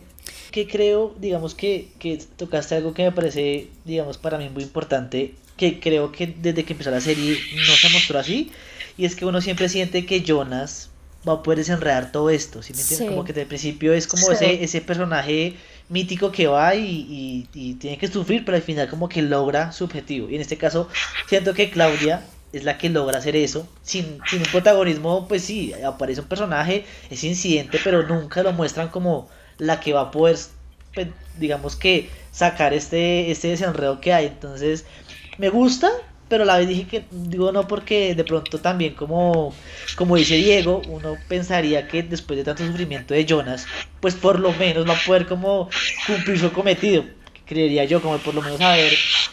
Que 0.51 0.67
creo, 0.67 1.15
digamos, 1.17 1.55
que, 1.55 1.89
que 1.97 2.19
tocaste 2.37 2.75
algo 2.75 2.93
que 2.93 3.03
me 3.03 3.11
parece, 3.11 3.69
digamos, 3.85 4.17
para 4.17 4.37
mí 4.37 4.49
muy 4.49 4.63
importante, 4.63 5.33
que 5.57 5.79
creo 5.79 6.11
que 6.11 6.27
desde 6.27 6.63
que 6.65 6.73
empezó 6.73 6.91
la 6.91 7.01
serie 7.01 7.37
no 7.55 7.73
se 7.73 7.89
mostró 7.89 8.19
así, 8.19 8.51
y 8.97 9.05
es 9.05 9.15
que 9.15 9.25
uno 9.25 9.41
siempre 9.41 9.69
siente 9.69 10.05
que 10.05 10.21
Jonas 10.21 10.89
va 11.27 11.33
a 11.33 11.43
poder 11.43 11.59
desenredar 11.59 12.11
todo 12.11 12.29
esto, 12.29 12.61
¿sí 12.61 12.73
me 12.73 12.81
entiendes? 12.81 13.09
Como 13.09 13.23
que 13.23 13.31
desde 13.31 13.43
el 13.43 13.47
principio 13.47 13.93
es 13.93 14.07
como 14.07 14.31
ese, 14.31 14.63
ese 14.63 14.81
personaje 14.81 15.55
mítico 15.89 16.31
que 16.31 16.47
va 16.47 16.75
y, 16.75 17.47
y, 17.53 17.73
tiene 17.75 17.97
que 17.97 18.07
sufrir, 18.07 18.45
pero 18.45 18.57
al 18.57 18.63
final 18.63 18.89
como 18.89 19.09
que 19.09 19.21
logra 19.21 19.71
su 19.71 19.83
objetivo. 19.83 20.29
Y 20.29 20.35
en 20.35 20.41
este 20.41 20.57
caso 20.57 20.89
siento 21.27 21.53
que 21.53 21.69
Claudia 21.69 22.25
es 22.53 22.63
la 22.63 22.77
que 22.77 22.89
logra 22.89 23.17
hacer 23.17 23.35
eso, 23.35 23.67
sin, 23.81 24.19
sin 24.29 24.39
un 24.39 24.51
protagonismo, 24.51 25.27
pues 25.27 25.43
sí, 25.43 25.73
aparece 25.85 26.21
un 26.21 26.27
personaje, 26.27 26.85
es 27.09 27.23
incidente, 27.23 27.79
pero 27.83 28.03
nunca 28.03 28.43
lo 28.43 28.53
muestran 28.53 28.89
como 28.89 29.27
la 29.57 29.79
que 29.79 29.93
va 29.93 30.01
a 30.01 30.11
poder, 30.11 30.37
pues, 30.93 31.07
digamos 31.39 31.75
que 31.75 32.09
sacar 32.31 32.73
este, 32.73 33.31
este 33.31 33.49
desenredo 33.49 33.99
que 33.99 34.13
hay. 34.13 34.27
Entonces, 34.27 34.85
me 35.39 35.49
gusta, 35.49 35.89
pero 36.33 36.45
la 36.45 36.57
vez 36.57 36.67
dije 36.67 36.87
que 36.87 37.05
digo 37.11 37.51
no 37.51 37.67
porque 37.67 38.15
de 38.15 38.23
pronto 38.23 38.57
también 38.57 38.95
como, 38.95 39.53
como 39.95 40.15
dice 40.15 40.35
Diego, 40.35 40.81
uno 40.89 41.15
pensaría 41.27 41.87
que 41.87 42.01
después 42.01 42.37
de 42.37 42.43
tanto 42.43 42.65
sufrimiento 42.65 43.13
de 43.13 43.23
Jonas, 43.23 43.67
pues 43.99 44.15
por 44.15 44.39
lo 44.39 44.51
menos 44.53 44.89
va 44.89 44.95
a 44.95 45.05
poder 45.05 45.27
como 45.27 45.69
cumplir 46.07 46.39
su 46.39 46.51
cometido. 46.51 47.05
Creería 47.45 47.85
yo, 47.85 48.01
como 48.01 48.17
por 48.17 48.33
lo 48.33 48.41
menos 48.41 48.59
haber 48.61 48.91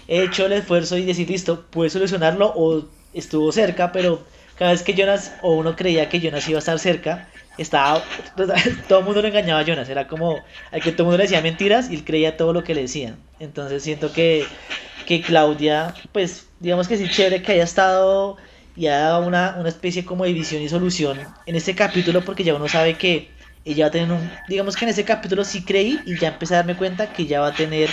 hecho 0.08 0.44
el 0.44 0.52
esfuerzo 0.52 0.98
y 0.98 1.06
decir, 1.06 1.30
listo, 1.30 1.64
puede 1.70 1.88
solucionarlo 1.88 2.52
o 2.54 2.84
estuvo 3.14 3.50
cerca, 3.50 3.92
pero 3.92 4.22
cada 4.58 4.72
vez 4.72 4.82
que 4.82 4.92
Jonas, 4.92 5.32
o 5.40 5.54
uno 5.54 5.76
creía 5.76 6.10
que 6.10 6.20
Jonas 6.20 6.46
iba 6.50 6.58
a 6.58 6.60
estar 6.60 6.78
cerca, 6.78 7.30
estaba, 7.56 8.04
todo 8.88 8.98
el 8.98 9.04
mundo 9.06 9.22
lo 9.22 9.28
engañaba 9.28 9.60
a 9.60 9.64
Jonas, 9.64 9.88
era 9.88 10.06
como, 10.06 10.44
al 10.70 10.82
que 10.82 10.92
todo 10.92 11.04
el 11.04 11.06
mundo 11.06 11.16
le 11.16 11.22
decía 11.24 11.40
mentiras 11.40 11.90
y 11.90 11.94
él 11.94 12.04
creía 12.04 12.36
todo 12.36 12.52
lo 12.52 12.62
que 12.62 12.74
le 12.74 12.82
decían. 12.82 13.16
Entonces 13.38 13.82
siento 13.82 14.12
que, 14.12 14.44
que 15.10 15.22
Claudia, 15.22 15.92
pues 16.12 16.46
digamos 16.60 16.86
que 16.86 16.96
sí, 16.96 17.08
chévere 17.08 17.42
que 17.42 17.50
haya 17.50 17.64
estado 17.64 18.36
y 18.76 18.86
haya 18.86 19.00
dado 19.00 19.26
una, 19.26 19.56
una 19.58 19.68
especie 19.68 20.04
como 20.04 20.24
de 20.24 20.32
visión 20.32 20.62
y 20.62 20.68
solución 20.68 21.18
en 21.46 21.56
este 21.56 21.74
capítulo, 21.74 22.24
porque 22.24 22.44
ya 22.44 22.54
uno 22.54 22.68
sabe 22.68 22.94
que 22.94 23.28
ella 23.64 23.86
va 23.86 23.88
a 23.88 23.90
tener 23.90 24.12
un. 24.12 24.30
Digamos 24.46 24.76
que 24.76 24.84
en 24.84 24.90
ese 24.90 25.04
capítulo 25.04 25.42
sí 25.42 25.64
creí 25.64 25.98
y 26.06 26.16
ya 26.16 26.28
empecé 26.28 26.54
a 26.54 26.58
darme 26.58 26.76
cuenta 26.76 27.12
que 27.12 27.26
ya 27.26 27.40
va 27.40 27.48
a 27.48 27.52
tener 27.52 27.90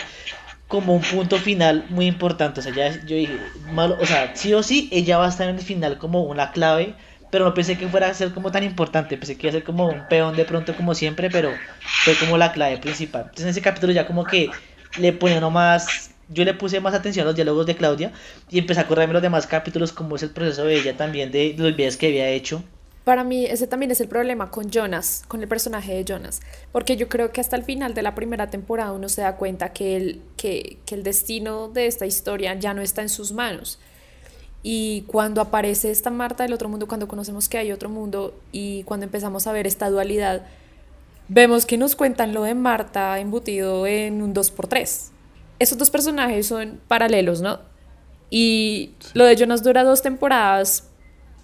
como 0.68 0.94
un 0.94 1.02
punto 1.02 1.40
final 1.40 1.88
muy 1.90 2.06
importante. 2.06 2.60
O 2.60 2.64
sea, 2.64 2.72
ya 2.72 2.92
yo 2.92 3.16
dije, 3.16 3.36
malo, 3.72 3.98
o 4.00 4.06
sea, 4.06 4.36
sí 4.36 4.54
o 4.54 4.62
sí, 4.62 4.88
ella 4.92 5.18
va 5.18 5.26
a 5.26 5.30
estar 5.30 5.50
en 5.50 5.56
el 5.56 5.64
final 5.64 5.98
como 5.98 6.22
una 6.22 6.52
clave, 6.52 6.94
pero 7.32 7.46
no 7.46 7.56
pensé 7.56 7.80
que 7.80 7.88
fuera 7.88 8.10
a 8.10 8.14
ser 8.14 8.32
como 8.32 8.52
tan 8.52 8.64
importante. 8.64 9.18
Pensé 9.18 9.36
que 9.38 9.48
iba 9.48 9.50
a 9.50 9.54
ser 9.54 9.64
como 9.64 9.88
un 9.88 10.08
peón 10.08 10.36
de 10.36 10.46
pronto, 10.46 10.76
como 10.76 10.94
siempre, 10.94 11.32
pero 11.32 11.52
fue 12.04 12.14
como 12.14 12.38
la 12.38 12.52
clave 12.52 12.78
principal. 12.78 13.22
Entonces 13.24 13.46
en 13.46 13.50
ese 13.50 13.62
capítulo 13.64 13.92
ya 13.92 14.06
como 14.06 14.24
que 14.24 14.52
le 15.00 15.14
ponía 15.14 15.40
nomás 15.40 16.12
yo 16.30 16.44
le 16.46 16.54
puse 16.54 16.80
más 16.80 16.94
atención 16.94 17.24
a 17.24 17.28
los 17.28 17.36
diálogos 17.36 17.66
de 17.66 17.76
Claudia 17.76 18.12
y 18.50 18.60
empecé 18.60 18.82
a 18.82 18.84
acordarme 18.84 19.14
los 19.14 19.22
demás 19.22 19.48
capítulos, 19.48 19.92
como 19.92 20.16
es 20.16 20.24
el 20.24 20.32
proceso 20.32 20.66
de 20.66 20.76
ella 20.76 20.98
también, 20.98 21.32
de 21.32 21.56
los 21.58 21.76
videos 21.76 21.98
que 21.98 22.08
había 22.08 22.30
hecho. 22.30 22.64
Para 23.04 23.24
mí 23.24 23.46
ese 23.46 23.68
también 23.68 23.92
es 23.92 24.02
el 24.02 24.10
problema 24.10 24.52
con 24.52 24.70
Jonas, 24.70 25.24
con 25.30 25.42
el 25.42 25.48
personaje 25.48 25.94
de 25.94 26.04
Jonas, 26.04 26.42
porque 26.74 26.98
yo 26.98 27.08
creo 27.08 27.32
que 27.32 27.40
hasta 27.40 27.56
el 27.56 27.64
final 27.64 27.94
de 27.94 28.02
la 28.02 28.16
primera 28.16 28.50
temporada 28.50 28.92
uno 28.92 29.08
se 29.08 29.22
da 29.22 29.38
cuenta 29.38 29.72
que 29.72 29.96
el, 29.96 30.22
que, 30.36 30.78
que 30.86 30.96
el 30.96 31.04
destino 31.04 31.70
de 31.70 31.88
esta 31.88 32.06
historia 32.06 32.54
ya 32.56 32.74
no 32.74 32.82
está 32.82 33.02
en 33.02 33.10
sus 33.10 33.32
manos. 33.32 33.80
Y 34.62 35.06
cuando 35.08 35.40
aparece 35.40 35.92
esta 35.92 36.10
Marta 36.10 36.44
del 36.44 36.52
otro 36.52 36.68
mundo, 36.68 36.90
cuando 36.90 37.08
conocemos 37.08 37.48
que 37.48 37.58
hay 37.58 37.72
otro 37.72 37.88
mundo 37.88 38.38
y 38.52 38.84
cuando 38.84 39.06
empezamos 39.06 39.48
a 39.48 39.54
ver 39.54 39.68
esta 39.68 39.90
dualidad, 39.90 40.46
vemos 41.30 41.66
que 41.66 41.78
nos 41.78 41.96
cuentan 41.96 42.34
lo 42.34 42.44
de 42.44 42.56
Marta 42.56 43.18
embutido 43.22 43.88
en 43.88 44.22
un 44.22 44.34
2x3 44.34 45.12
esos 45.60 45.78
dos 45.78 45.90
personajes 45.90 46.48
son 46.48 46.80
paralelos, 46.88 47.42
¿no? 47.42 47.60
Y 48.30 48.92
lo 49.14 49.26
de 49.26 49.36
Jonas 49.36 49.64
dura 49.64 49.84
dos 49.84 50.02
temporadas. 50.02 50.90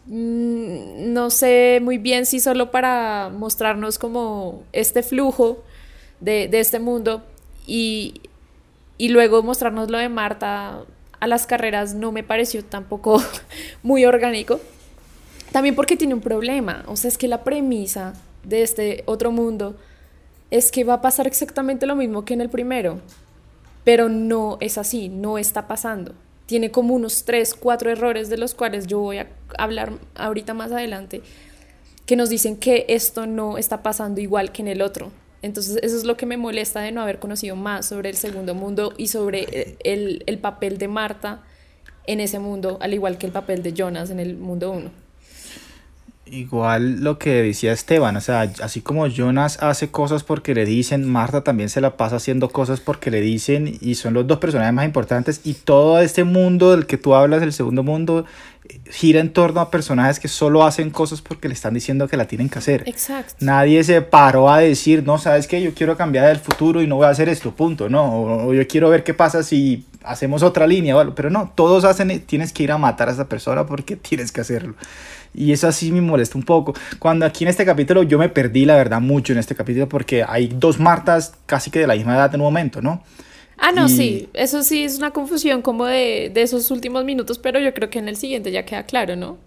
Mm, 0.06 1.13
no 1.13 1.30
sé 1.30 1.80
muy 1.82 1.97
bien 1.97 2.26
si 2.26 2.39
solo 2.39 2.71
para 2.71 3.30
mostrarnos 3.30 3.97
como 3.97 4.63
este 4.73 5.02
flujo 5.02 5.63
de, 6.19 6.49
este 6.52 6.80
mundo 6.80 7.23
y, 7.65 8.21
y 8.97 9.10
luego 9.10 9.43
mostrarnos 9.43 9.89
lo 9.89 9.97
de 9.97 10.10
Marta 10.10 10.82
a 11.19 11.28
las 11.28 11.47
carreras 11.47 11.95
no 11.95 12.12
me 12.12 12.23
pareció 12.23 12.65
tampoco 12.65 13.21
muy 13.84 14.06
orgánico. 14.06 14.60
También 15.54 15.76
porque 15.76 15.95
tiene 15.95 16.15
un 16.15 16.21
problema, 16.21 16.84
o 16.88 16.95
sea, 16.95 17.10
es 17.10 17.17
que 17.17 17.28
la 17.28 17.43
premisa 17.43 18.13
de 18.43 18.63
este 18.63 19.04
otro 19.06 19.32
mundo 19.32 19.78
es 20.49 20.71
que 20.71 20.84
va 20.84 20.95
a 20.95 21.02
pasar 21.02 21.28
exactamente 21.28 21.86
lo 21.86 21.95
mismo 21.95 22.26
que 22.26 22.34
en 22.34 22.41
el 22.41 22.49
primero 22.49 22.99
pero 23.84 24.10
no 24.10 24.58
es 24.62 24.78
así, 24.78 25.10
no 25.10 25.38
está 25.38 25.67
pasando. 25.67 26.13
Tiene 26.46 26.72
como 26.72 26.93
unos 26.93 27.24
tres, 27.26 27.54
cuatro 27.54 27.89
errores 27.89 28.30
de 28.30 28.38
los 28.38 28.54
cuales 28.54 28.88
yo 28.88 29.00
voy 29.00 29.17
a 29.17 29.30
hablar 29.58 29.93
ahorita 30.15 30.54
más 30.54 30.72
adelante, 30.72 31.22
que 32.06 32.15
nos 32.15 32.30
dicen 32.30 32.58
que 32.58 32.86
esto 32.89 33.28
no 33.28 33.58
está 33.58 33.82
pasando 33.82 34.19
igual 34.22 34.52
que 34.52 34.62
en 34.62 34.67
el 34.67 34.82
otro. 34.82 35.12
Entonces 35.41 35.80
eso 35.82 35.98
es 35.98 36.06
lo 36.06 36.15
que 36.15 36.26
me 36.26 36.38
molesta 36.38 36.82
de 36.82 36.91
no 36.91 37.02
haber 37.02 37.19
conocido 37.19 37.56
más 37.56 37.86
sobre 37.86 38.10
el 38.10 38.15
segundo 38.15 38.56
mundo 38.56 38.93
y 38.98 39.08
sobre 39.08 39.78
el, 39.84 40.24
el 40.26 40.39
papel 40.39 40.78
de 40.78 40.88
Marta 40.88 41.43
en 42.08 42.19
ese 42.19 42.39
mundo, 42.39 42.78
al 42.82 42.93
igual 42.93 43.17
que 43.17 43.26
el 43.26 43.32
papel 43.32 43.63
de 43.63 43.74
Jonas 43.74 44.10
en 44.10 44.19
el 44.19 44.38
mundo 44.38 44.72
uno. 44.72 45.02
Igual 46.25 47.03
lo 47.03 47.19
que 47.19 47.43
decía 47.43 47.73
Esteban, 47.73 48.15
o 48.15 48.21
sea, 48.21 48.49
así 48.62 48.79
como 48.79 49.07
Jonas 49.07 49.57
hace 49.62 49.91
cosas 49.91 50.23
porque 50.23 50.55
le 50.55 50.63
dicen, 50.63 51.07
Marta 51.07 51.43
también 51.43 51.67
se 51.67 51.81
la 51.81 51.97
pasa 51.97 52.15
haciendo 52.15 52.49
cosas 52.49 52.79
porque 52.79 53.12
le 53.12 53.19
dicen 53.19 53.77
y 53.81 53.95
son 53.95 54.13
los 54.13 54.25
dos 54.25 54.39
personajes 54.39 54.73
más 54.73 54.86
importantes 54.86 55.41
y 55.43 55.53
todo 55.53 55.99
este 55.99 56.23
mundo 56.23 56.71
del 56.71 56.86
que 56.86 56.97
tú 56.97 57.13
hablas, 57.13 57.43
el 57.43 57.51
segundo 57.51 57.83
mundo, 57.83 58.25
gira 58.89 59.19
en 59.19 59.33
torno 59.33 59.59
a 59.59 59.69
personajes 59.69 60.21
que 60.21 60.29
solo 60.29 60.63
hacen 60.63 60.91
cosas 60.91 61.21
porque 61.21 61.49
le 61.49 61.55
están 61.55 61.73
diciendo 61.73 62.07
que 62.07 62.15
la 62.15 62.25
tienen 62.25 62.47
que 62.47 62.59
hacer. 62.59 62.83
Exacto. 62.88 63.36
Nadie 63.39 63.83
se 63.83 64.01
paró 64.01 64.49
a 64.49 64.59
decir, 64.59 65.03
no, 65.05 65.17
sabes 65.17 65.45
que 65.45 65.62
yo 65.62 65.73
quiero 65.73 65.97
cambiar 65.97 66.29
el 66.29 66.39
futuro 66.39 66.81
y 66.81 66.88
no 66.88 66.95
voy 66.95 67.07
a 67.07 67.09
hacer 67.09 67.27
esto, 67.27 67.53
punto, 67.53 67.89
no, 67.89 68.05
o, 68.05 68.47
o 68.47 68.53
yo 68.53 68.65
quiero 68.65 68.89
ver 68.89 69.03
qué 69.03 69.13
pasa 69.13 69.43
si 69.43 69.86
hacemos 70.03 70.43
otra 70.43 70.67
línea, 70.67 70.95
bueno, 70.95 71.13
pero 71.15 71.29
no, 71.29 71.51
todos 71.53 71.83
hacen, 71.83 72.21
tienes 72.21 72.53
que 72.53 72.63
ir 72.63 72.71
a 72.71 72.77
matar 72.77 73.09
a 73.09 73.12
esa 73.12 73.27
persona 73.27 73.65
porque 73.65 73.95
tienes 73.97 74.31
que 74.31 74.41
hacerlo. 74.41 74.75
Y 75.34 75.52
eso 75.52 75.67
así 75.67 75.91
me 75.91 76.02
molesta 76.02 76.38
un 76.38 76.43
poco. 76.43 76.74
Cuando 77.00 77.26
aquí 77.26 77.43
en 77.43 77.50
este 77.50 77.65
capítulo 77.65 78.04
yo 78.04 78.17
me 78.19 78.30
perdí, 78.30 78.65
la 78.65 78.76
verdad, 78.76 79.02
mucho 79.02 79.34
en 79.34 79.39
este 79.39 79.56
capítulo 79.56 79.89
porque 79.89 80.24
hay 80.28 80.48
dos 80.48 80.80
Martas 80.80 81.34
casi 81.46 81.72
que 81.72 81.80
de 81.80 81.88
la 81.88 81.96
misma 81.96 82.15
edad 82.15 82.34
en 82.36 82.41
un 82.41 82.46
momento, 82.48 82.82
¿no? 82.82 83.04
Ah, 83.58 83.72
no, 83.72 83.88
Y- 83.88 83.88
sí, 83.88 84.30
eso 84.34 84.63
sí 84.63 84.84
es 84.84 84.98
una 84.98 85.12
confusión 85.12 85.62
como 85.62 85.86
de, 85.86 86.32
de 86.34 86.41
esos 86.41 86.69
últimos 86.72 87.06
minutos, 87.06 87.39
pero 87.39 87.60
yo 87.60 87.74
creo 87.74 87.89
que 87.89 88.00
en 88.00 88.10
el 88.10 88.15
siguiente 88.17 88.52
ya 88.52 88.65
queda 88.65 88.84
claro, 88.86 89.15
¿no? 89.15 89.38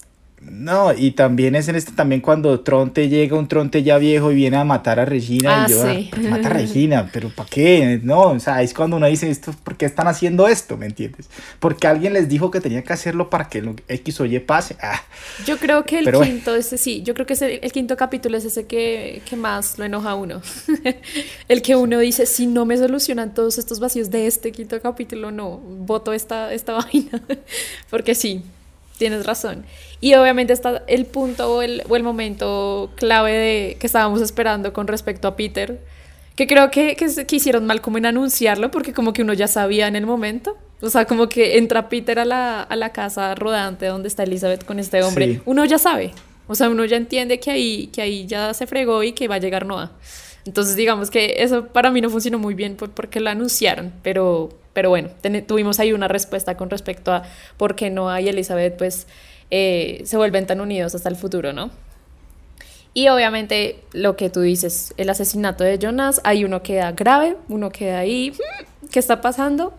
No, 0.48 0.92
y 0.96 1.10
también 1.10 1.54
es 1.56 1.68
en 1.68 1.76
este 1.76 1.92
también 1.92 2.20
cuando 2.20 2.60
Tronte 2.60 3.08
llega, 3.08 3.36
un 3.36 3.48
Tronte 3.48 3.82
ya 3.82 3.98
viejo 3.98 4.30
y 4.32 4.36
viene 4.36 4.56
a 4.56 4.64
matar 4.64 5.00
a 5.00 5.04
Regina 5.04 5.64
Ah, 5.64 5.66
y 5.66 5.70
yo, 5.72 5.82
sí. 5.82 6.08
"¿Por 6.10 6.20
qué 6.20 6.28
mata 6.28 6.48
a 6.48 6.52
Regina, 6.52 7.10
pero 7.12 7.30
¿para 7.30 7.48
qué? 7.48 8.00
No, 8.02 8.22
o 8.30 8.40
sea, 8.40 8.62
es 8.62 8.72
cuando 8.72 8.96
uno 8.96 9.06
dice 9.06 9.28
esto, 9.28 9.52
¿por 9.64 9.76
qué 9.76 9.86
están 9.86 10.06
haciendo 10.08 10.46
esto? 10.48 10.76
¿Me 10.76 10.86
entiendes? 10.86 11.28
Porque 11.58 11.86
alguien 11.86 12.12
les 12.12 12.28
dijo 12.28 12.50
que 12.50 12.60
tenía 12.60 12.82
que 12.84 12.92
hacerlo 12.92 13.28
para 13.28 13.48
que 13.48 13.60
lo 13.60 13.74
X 13.88 14.20
o 14.20 14.24
Y 14.24 14.38
pase. 14.38 14.76
Ah, 14.80 15.00
Yo 15.46 15.56
creo 15.58 15.84
que 15.84 15.98
el 15.98 16.04
Pero 16.04 16.20
quinto, 16.22 16.54
ese 16.54 16.78
sí, 16.78 17.02
yo 17.02 17.14
creo 17.14 17.26
que 17.26 17.32
ese- 17.34 17.56
el 17.62 17.72
quinto 17.72 17.96
capítulo 17.96 18.36
es 18.36 18.44
ese 18.44 18.66
que, 18.66 19.22
que 19.28 19.36
más 19.36 19.78
lo 19.78 19.84
enoja 19.84 20.10
a 20.10 20.14
uno. 20.14 20.40
el 21.48 21.62
que 21.62 21.76
uno 21.76 21.98
dice, 21.98 22.24
si 22.26 22.46
no 22.46 22.64
me 22.64 22.76
solucionan 22.76 23.34
todos 23.34 23.58
estos 23.58 23.80
vacíos 23.80 24.10
de 24.10 24.26
este 24.26 24.52
quinto 24.52 24.80
capítulo, 24.80 25.30
no, 25.30 25.58
voto 25.58 26.12
esta, 26.12 26.52
esta 26.52 26.72
vaina. 26.80 27.20
Porque 27.90 28.14
sí, 28.14 28.42
tienes 28.98 29.26
razón. 29.26 29.64
Y 30.00 30.14
obviamente 30.14 30.52
está 30.52 30.82
el 30.86 31.06
punto 31.06 31.54
o 31.56 31.62
el, 31.62 31.82
o 31.88 31.96
el 31.96 32.02
momento 32.02 32.90
clave 32.96 33.32
de, 33.32 33.76
que 33.80 33.86
estábamos 33.86 34.20
esperando 34.20 34.72
con 34.72 34.86
respecto 34.86 35.28
a 35.28 35.36
Peter. 35.36 35.80
Que 36.34 36.46
creo 36.46 36.70
que, 36.70 36.96
que, 36.96 37.08
se- 37.08 37.26
que 37.26 37.36
hicieron 37.36 37.64
mal 37.66 37.80
como 37.80 37.96
en 37.98 38.06
anunciarlo, 38.06 38.70
porque 38.70 38.92
como 38.92 39.12
que 39.14 39.22
uno 39.22 39.32
ya 39.32 39.48
sabía 39.48 39.86
en 39.88 39.96
el 39.96 40.04
momento. 40.06 40.56
O 40.82 40.90
sea, 40.90 41.06
como 41.06 41.28
que 41.30 41.56
entra 41.56 41.88
Peter 41.88 42.18
a 42.18 42.26
la, 42.26 42.60
a 42.62 42.76
la 42.76 42.92
casa 42.92 43.34
rodante 43.34 43.86
donde 43.86 44.08
está 44.08 44.24
Elizabeth 44.24 44.64
con 44.66 44.78
este 44.78 45.02
hombre. 45.02 45.26
Sí. 45.36 45.40
Uno 45.46 45.64
ya 45.64 45.78
sabe. 45.78 46.12
O 46.46 46.54
sea, 46.54 46.68
uno 46.68 46.84
ya 46.84 46.96
entiende 46.98 47.40
que 47.40 47.50
ahí, 47.50 47.86
que 47.88 48.02
ahí 48.02 48.26
ya 48.26 48.52
se 48.52 48.66
fregó 48.66 49.02
y 49.02 49.12
que 49.12 49.26
va 49.28 49.36
a 49.36 49.38
llegar 49.38 49.64
Noah. 49.64 49.92
Entonces, 50.46 50.76
digamos 50.76 51.10
que 51.10 51.34
eso 51.38 51.66
para 51.66 51.90
mí 51.90 52.00
no 52.00 52.08
funcionó 52.08 52.38
muy 52.38 52.54
bien 52.54 52.76
por- 52.76 52.90
porque 52.90 53.20
lo 53.20 53.28
anunciaron. 53.30 53.92
Pero, 54.02 54.50
pero 54.72 54.88
bueno, 54.90 55.10
tuvimos 55.46 55.80
ahí 55.80 55.92
una 55.92 56.08
respuesta 56.08 56.56
con 56.56 56.70
respecto 56.70 57.12
a 57.12 57.22
por 57.56 57.74
qué 57.74 57.90
Noah 57.90 58.20
y 58.20 58.28
Elizabeth 58.28 58.76
pues 58.78 59.06
eh, 59.50 60.02
se 60.04 60.16
vuelven 60.16 60.46
tan 60.46 60.60
unidos 60.60 60.94
hasta 60.94 61.08
el 61.08 61.16
futuro, 61.16 61.52
¿no? 61.52 61.70
Y 62.94 63.08
obviamente 63.08 63.80
lo 63.92 64.16
que 64.16 64.30
tú 64.30 64.40
dices, 64.40 64.94
el 64.96 65.10
asesinato 65.10 65.64
de 65.64 65.78
Jonas, 65.78 66.20
ahí 66.24 66.44
uno 66.44 66.62
queda 66.62 66.92
grave, 66.92 67.36
uno 67.48 67.70
queda 67.70 67.98
ahí, 67.98 68.30
"Hmm, 68.30 68.86
¿qué 68.90 68.98
está 68.98 69.20
pasando? 69.20 69.74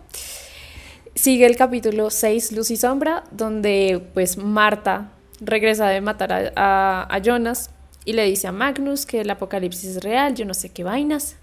Sigue 1.14 1.46
el 1.46 1.56
capítulo 1.56 2.10
6, 2.10 2.52
Luz 2.52 2.70
y 2.70 2.76
Sombra, 2.76 3.24
donde 3.32 4.00
pues 4.14 4.36
Marta 4.36 5.10
regresa 5.40 5.88
de 5.88 6.00
matar 6.00 6.52
a- 6.54 7.06
a 7.12 7.18
Jonas 7.22 7.70
y 8.08 8.12
le 8.14 8.24
dice 8.24 8.46
a 8.46 8.52
Magnus 8.52 9.04
que 9.04 9.20
el 9.20 9.28
apocalipsis 9.30 9.96
es 9.96 10.02
real, 10.02 10.34
yo 10.34 10.44
no 10.46 10.54
sé 10.54 10.70
qué 10.70 10.82
vainas. 10.84 11.36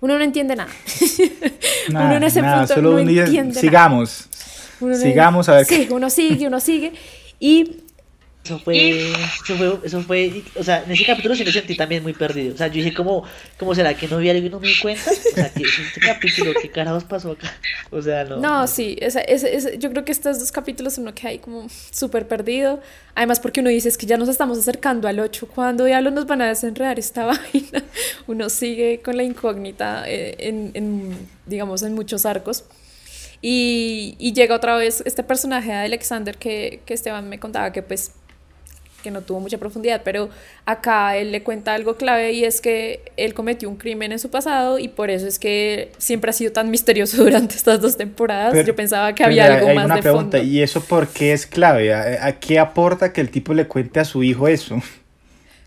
Uno 0.00 0.16
no 0.18 0.24
entiende 0.24 0.56
nada. 0.56 0.70
nada, 1.90 2.06
uno 2.06 2.16
en 2.16 2.22
ese 2.22 2.40
nada, 2.42 2.58
punto 2.60 2.74
solo 2.74 2.90
no 2.92 2.96
un 2.96 3.06
día- 3.06 3.24
entiende 3.24 3.50
nada. 3.50 3.60
sigamos. 3.60 4.28
Uno 4.80 4.94
no- 4.94 5.00
Sigamos 5.02 5.48
a 5.48 5.54
ver 5.56 5.64
Sí, 5.66 5.86
qué- 5.86 5.92
uno 5.94 6.08
sigue, 6.10 6.46
uno 6.46 6.60
sigue. 6.60 6.92
Y 7.38 7.82
Eso 8.46 8.58
fue, 8.60 9.10
eso 9.10 9.56
fue, 9.56 9.78
eso 9.84 10.02
fue, 10.02 10.42
o 10.54 10.62
sea, 10.62 10.84
en 10.84 10.92
ese 10.92 11.04
capítulo 11.04 11.34
sí 11.34 11.44
me 11.44 11.50
sentí 11.50 11.74
también 11.76 12.02
muy 12.02 12.12
perdido. 12.12 12.54
O 12.54 12.56
sea, 12.56 12.68
yo 12.68 12.74
dije, 12.74 12.94
¿cómo, 12.94 13.24
cómo 13.58 13.74
será 13.74 13.92
que 13.94 14.06
no 14.06 14.18
vi 14.18 14.30
algo 14.30 14.46
y 14.46 14.50
no 14.50 14.60
me 14.60 14.68
di 14.68 14.78
cuenta? 14.80 15.10
O 15.10 15.34
sea, 15.34 15.52
que 15.52 15.62
este 15.64 16.00
capítulo, 16.00 16.52
¿qué 16.62 16.70
carajos 16.70 17.02
pasó 17.04 17.32
acá? 17.32 17.52
O 17.90 18.00
sea, 18.00 18.24
no. 18.24 18.36
No, 18.36 18.66
sí, 18.68 18.96
esa- 19.00 19.20
ese- 19.20 19.54
ese- 19.56 19.78
yo 19.78 19.90
creo 19.90 20.04
que 20.04 20.12
estos 20.12 20.38
dos 20.38 20.52
capítulos 20.52 20.96
uno 20.98 21.12
queda 21.14 21.30
ahí 21.30 21.38
como 21.40 21.66
súper 21.90 22.28
perdido. 22.28 22.80
Además, 23.16 23.40
porque 23.40 23.60
uno 23.60 23.70
dice 23.70 23.88
es 23.88 23.98
que 23.98 24.06
ya 24.06 24.16
nos 24.16 24.28
estamos 24.28 24.58
acercando 24.58 25.08
al 25.08 25.18
8. 25.18 25.48
¿Cuándo 25.48 25.84
diablos 25.84 26.12
nos 26.12 26.26
van 26.26 26.42
a 26.42 26.48
desenredar 26.48 26.98
esta 26.98 27.24
vaina? 27.26 27.82
Uno 28.28 28.48
sigue 28.48 29.00
con 29.02 29.16
la 29.16 29.24
incógnita 29.24 30.04
eh, 30.06 30.36
en, 30.38 30.70
en, 30.74 31.16
digamos, 31.46 31.82
en 31.82 31.94
muchos 31.94 32.24
arcos. 32.26 32.64
Y, 33.42 34.16
y 34.18 34.32
llega 34.32 34.54
otra 34.56 34.76
vez 34.76 35.02
este 35.04 35.22
personaje 35.22 35.68
de 35.70 35.76
Alexander 35.76 36.36
que, 36.36 36.80
que 36.86 36.94
Esteban 36.94 37.28
me 37.28 37.38
contaba 37.38 37.70
que 37.72 37.82
pues 37.82 38.12
que 39.02 39.10
no 39.10 39.20
tuvo 39.20 39.38
mucha 39.40 39.58
profundidad, 39.58 40.00
pero 40.04 40.28
acá 40.64 41.16
él 41.16 41.30
le 41.30 41.42
cuenta 41.42 41.74
algo 41.74 41.96
clave 41.96 42.32
y 42.32 42.44
es 42.44 42.60
que 42.60 43.00
él 43.16 43.34
cometió 43.34 43.68
un 43.68 43.76
crimen 43.76 44.10
en 44.12 44.18
su 44.18 44.30
pasado 44.30 44.78
y 44.80 44.88
por 44.88 45.10
eso 45.10 45.26
es 45.28 45.38
que 45.38 45.92
siempre 45.98 46.30
ha 46.30 46.32
sido 46.32 46.50
tan 46.52 46.70
misterioso 46.70 47.16
durante 47.24 47.54
estas 47.54 47.80
dos 47.80 47.96
temporadas. 47.96 48.52
Pero- 48.52 48.66
Yo 48.66 48.74
pensaba 48.76 49.14
que 49.14 49.22
había 49.24 49.54
algo 49.54 49.68
hay 49.68 49.76
más 49.76 49.84
una 49.86 49.96
de 49.96 50.02
pregunta, 50.02 50.38
fondo. 50.38 50.52
¿y 50.52 50.62
eso 50.62 50.80
por 50.82 51.06
qué 51.08 51.32
es 51.32 51.46
clave? 51.46 51.94
¿A, 51.94 52.26
a 52.26 52.32
qué 52.40 52.58
aporta 52.58 53.12
que 53.12 53.20
el 53.20 53.30
tipo 53.30 53.54
le 53.54 53.66
cuente 53.68 54.00
a 54.00 54.04
su 54.04 54.22
hijo 54.24 54.48
eso? 54.48 54.80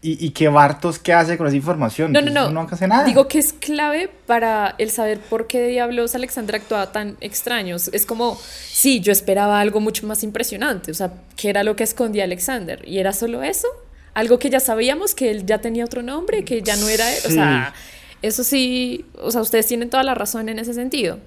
¿Y, 0.01 0.25
y 0.25 0.29
qué 0.29 0.47
Bartos 0.47 0.97
qué 0.97 1.11
hace 1.13 1.37
con 1.37 1.47
esa 1.47 1.55
información? 1.57 2.13
No, 2.13 2.21
no, 2.21 2.25
Pues 2.25 2.33
no. 2.33 2.49
no 2.51 2.67
hace 2.71 2.87
nada. 2.87 3.03
Digo 3.03 3.27
que 3.27 3.39
es 3.39 3.51
clave 3.53 4.09
para 4.25 4.75
el 4.77 4.91
saber 4.91 5.19
por 5.19 5.47
qué 5.47 5.67
diablos 5.67 6.15
Alexander 6.15 6.55
actuaba 6.55 6.91
tan 6.91 7.17
extraños. 7.19 7.89
Es 7.91 8.05
como, 8.05 8.39
sí, 8.39 9.01
yo 9.01 9.11
esperaba 9.11 9.59
algo 9.59 9.79
mucho 9.81 10.07
más 10.07 10.23
impresionante. 10.23 10.91
O 10.91 10.93
sea, 10.93 11.11
¿qué 11.35 11.49
era 11.49 11.63
lo 11.63 11.75
que 11.75 11.83
escondía 11.83 12.23
Alexander? 12.23 12.81
¿Y 12.87 12.99
era 12.99 13.11
solo 13.11 13.43
eso? 13.43 13.67
Algo 14.13 14.39
que 14.39 14.49
ya 14.49 14.59
sabíamos, 14.59 15.13
que 15.15 15.31
él 15.31 15.45
ya 15.45 15.59
tenía 15.59 15.83
otro 15.85 16.01
nombre, 16.01 16.45
que 16.45 16.61
ya 16.61 16.75
no 16.77 16.87
era 16.87 17.11
él. 17.13 17.19
O 17.27 17.29
sea, 17.29 17.73
eso 18.21 18.43
sí, 18.43 19.05
o 19.21 19.31
sea, 19.31 19.41
ustedes 19.41 19.67
tienen 19.67 19.89
toda 19.89 20.03
la 20.03 20.15
razón 20.15 20.47
en 20.49 20.59
ese 20.59 20.73
sentido. 20.73 21.19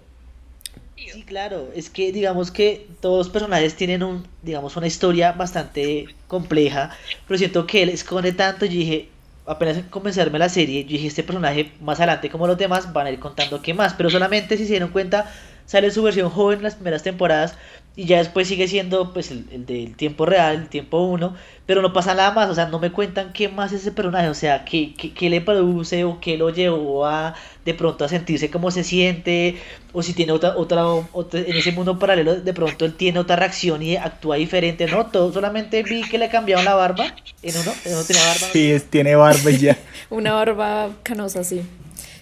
Sí, 1.12 1.25
claro, 1.25 1.70
es 1.75 1.90
que 1.90 2.11
digamos 2.11 2.51
que 2.51 2.88
todos 3.01 3.18
los 3.18 3.29
personajes 3.29 3.77
tienen 3.77 4.03
un, 4.03 4.27
digamos, 4.40 4.77
una 4.77 4.87
historia 4.87 5.33
bastante 5.33 6.16
compleja, 6.27 6.90
pero 7.27 7.37
siento 7.37 7.66
que 7.66 7.83
él 7.83 7.90
esconde 7.90 8.33
tanto, 8.33 8.64
yo 8.64 8.72
dije, 8.72 9.11
apenas 9.44 9.85
comenzarme 9.90 10.38
la 10.38 10.48
serie, 10.48 10.85
yo 10.85 10.92
dije, 10.92 11.09
este 11.09 11.22
personaje 11.22 11.77
más 11.81 11.98
adelante 12.01 12.31
como 12.31 12.46
los 12.46 12.57
demás 12.57 12.94
van 12.94 13.07
a 13.09 13.11
ir 13.11 13.18
contando 13.18 13.61
qué 13.61 13.75
más, 13.75 13.92
pero 13.92 14.09
solamente 14.09 14.57
si 14.57 14.64
se 14.64 14.70
dieron 14.70 14.88
cuenta, 14.90 15.31
sale 15.66 15.90
su 15.90 16.03
versión 16.03 16.31
joven 16.31 16.59
en 16.59 16.64
las 16.64 16.75
primeras 16.75 17.03
temporadas 17.03 17.55
y 17.94 18.07
ya 18.07 18.16
después 18.18 18.48
sigue 18.48 18.68
siendo 18.68 19.12
pues 19.12 19.31
el, 19.31 19.44
el 19.53 19.66
del 19.66 19.94
tiempo 19.96 20.25
real, 20.25 20.55
el 20.57 20.68
tiempo 20.70 21.03
uno, 21.03 21.37
pero 21.66 21.83
no 21.83 21.92
pasa 21.92 22.14
nada 22.14 22.31
más, 22.33 22.48
o 22.48 22.55
sea, 22.55 22.64
no 22.66 22.79
me 22.79 22.90
cuentan 22.90 23.35
qué 23.35 23.51
más 23.51 23.70
es 23.72 23.83
ese 23.83 23.92
personaje, 23.92 24.29
o 24.31 24.35
sea, 24.35 24.64
qué, 24.64 24.94
qué, 24.96 25.12
qué 25.12 25.29
le 25.29 25.42
produce 25.42 26.03
o 26.05 26.18
qué 26.18 26.38
lo 26.38 26.48
llevó 26.48 27.05
a 27.05 27.35
de 27.66 27.75
pronto 27.75 28.07
a 28.07 28.09
sentirse 28.09 28.51
cómo 28.51 28.70
se 28.70 28.83
siente, 28.83 29.57
o 29.92 30.03
si 30.03 30.14
tiene 30.14 30.33
otra, 30.33 30.57
otra, 30.57 30.87
otra, 30.87 31.40
en 31.40 31.55
ese 31.55 31.72
mundo 31.72 31.98
paralelo, 31.98 32.37
de 32.40 32.55
pronto 32.55 32.87
él 32.87 32.94
tiene 32.94 33.18
otra 33.18 33.37
reacción 33.37 33.83
y 33.83 33.96
actúa 33.96 34.37
diferente, 34.37 34.87
no, 34.87 35.07
todo, 35.09 35.31
solamente 35.31 35.83
vi 35.83 36.01
que 36.09 36.16
le 36.16 36.31
cambiaron 36.31 36.64
la 36.64 36.75
barba, 36.75 37.05
en 37.42 37.57
uno, 37.59 37.72
en 37.85 37.92
uno 37.92 38.05
tenía 38.05 38.22
barba. 38.25 38.46
Sí, 38.55 38.70
es- 38.72 38.85
tiene 38.90 39.16
barba 39.16 39.51
ya. 39.51 39.77
Una 40.09 40.33
barba 40.33 40.88
canosa, 41.03 41.44
sí. 41.44 41.61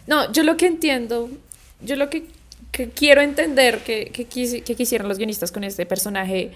No, 0.09 0.33
yo 0.33 0.43
lo 0.43 0.57
que 0.57 0.67
entiendo, 0.67 1.31
yo 1.81 1.95
lo 1.95 2.11
que, 2.11 2.25
que 2.73 2.89
quiero 2.91 3.21
entender 3.21 3.79
que, 3.79 4.07
que, 4.07 4.27
que 4.27 4.75
quisieron 4.75 5.09
los 5.09 5.19
guionistas 5.19 5.53
con 5.53 5.65
este 5.65 5.87
personaje 5.87 6.53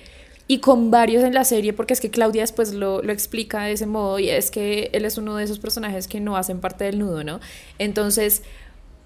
y 0.46 0.59
con 0.59 0.90
varios 0.90 1.24
en 1.24 1.33
la 1.33 1.44
serie, 1.44 1.72
porque 1.72 1.94
es 1.94 2.00
que 2.00 2.11
Claudia 2.11 2.42
después 2.42 2.74
lo, 2.74 3.03
lo 3.03 3.12
explica 3.12 3.62
de 3.64 3.72
ese 3.72 3.87
modo 3.87 4.18
y 4.18 4.29
es 4.29 4.50
que 4.50 4.90
él 4.92 5.05
es 5.05 5.16
uno 5.16 5.37
de 5.37 5.44
esos 5.44 5.59
personajes 5.59 6.07
que 6.07 6.20
no 6.20 6.37
hacen 6.37 6.61
parte 6.61 6.85
del 6.85 6.98
nudo, 6.98 7.24
¿no? 7.24 7.40
Entonces, 7.79 8.42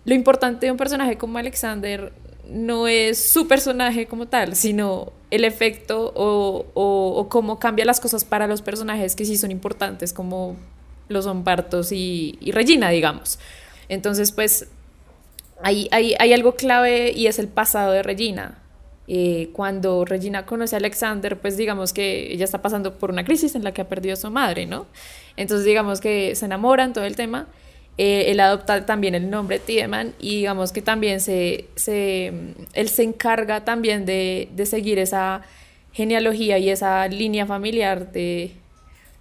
lo 0.04 0.14
importante 0.14 0.66
de 0.66 0.72
un 0.72 0.78
personaje 0.78 1.16
como 1.16 1.38
Alexander 1.38 2.12
no 2.48 2.88
es 2.88 3.18
su 3.18 3.46
personaje 3.46 4.06
como 4.06 4.26
tal, 4.26 4.56
sino 4.56 5.12
el 5.30 5.44
efecto 5.44 6.12
o, 6.16 6.66
o, 6.74 7.28
cómo 7.28 7.58
cambia 7.58 7.84
las 7.84 8.00
cosas 8.00 8.24
para 8.24 8.46
los 8.46 8.62
personajes 8.62 9.14
que 9.14 9.24
sí 9.24 9.36
son 9.36 9.50
importantes, 9.50 10.12
como 10.12 10.56
lo 11.08 11.22
son 11.22 11.44
Bartos 11.44 11.92
y, 11.92 12.38
y 12.40 12.52
Regina, 12.52 12.88
digamos. 12.88 13.38
Entonces, 13.88 14.32
pues, 14.32 14.68
hay, 15.62 15.88
hay, 15.90 16.32
algo 16.32 16.54
clave 16.54 17.12
y 17.12 17.26
es 17.26 17.38
el 17.38 17.48
pasado 17.48 17.92
de 17.92 18.02
Regina. 18.02 18.58
Eh, 19.06 19.50
cuando 19.52 20.04
Regina 20.04 20.44
conoce 20.44 20.76
a 20.76 20.78
Alexander, 20.78 21.38
pues 21.38 21.56
digamos 21.56 21.92
que 21.92 22.32
ella 22.32 22.44
está 22.44 22.60
pasando 22.60 22.98
por 22.98 23.10
una 23.10 23.24
crisis 23.24 23.54
en 23.54 23.64
la 23.64 23.72
que 23.72 23.80
ha 23.80 23.88
perdido 23.88 24.14
a 24.14 24.16
su 24.16 24.30
madre, 24.30 24.66
¿no? 24.66 24.86
Entonces 25.36 25.64
digamos 25.64 26.00
que 26.00 26.34
se 26.34 26.44
enamoran, 26.44 26.92
todo 26.92 27.04
el 27.04 27.16
tema. 27.16 27.46
Eh, 27.96 28.30
él 28.30 28.38
adopta 28.40 28.86
también 28.86 29.14
el 29.14 29.28
nombre 29.28 29.58
Tiedemann 29.58 30.14
y 30.20 30.36
digamos 30.36 30.70
que 30.72 30.82
también 30.82 31.20
se, 31.20 31.66
se, 31.74 32.32
él 32.74 32.88
se 32.88 33.02
encarga 33.02 33.64
también 33.64 34.04
de, 34.06 34.48
de 34.52 34.66
seguir 34.66 34.98
esa 34.98 35.42
genealogía 35.92 36.58
y 36.58 36.70
esa 36.70 37.08
línea 37.08 37.46
familiar 37.46 38.12
de, 38.12 38.52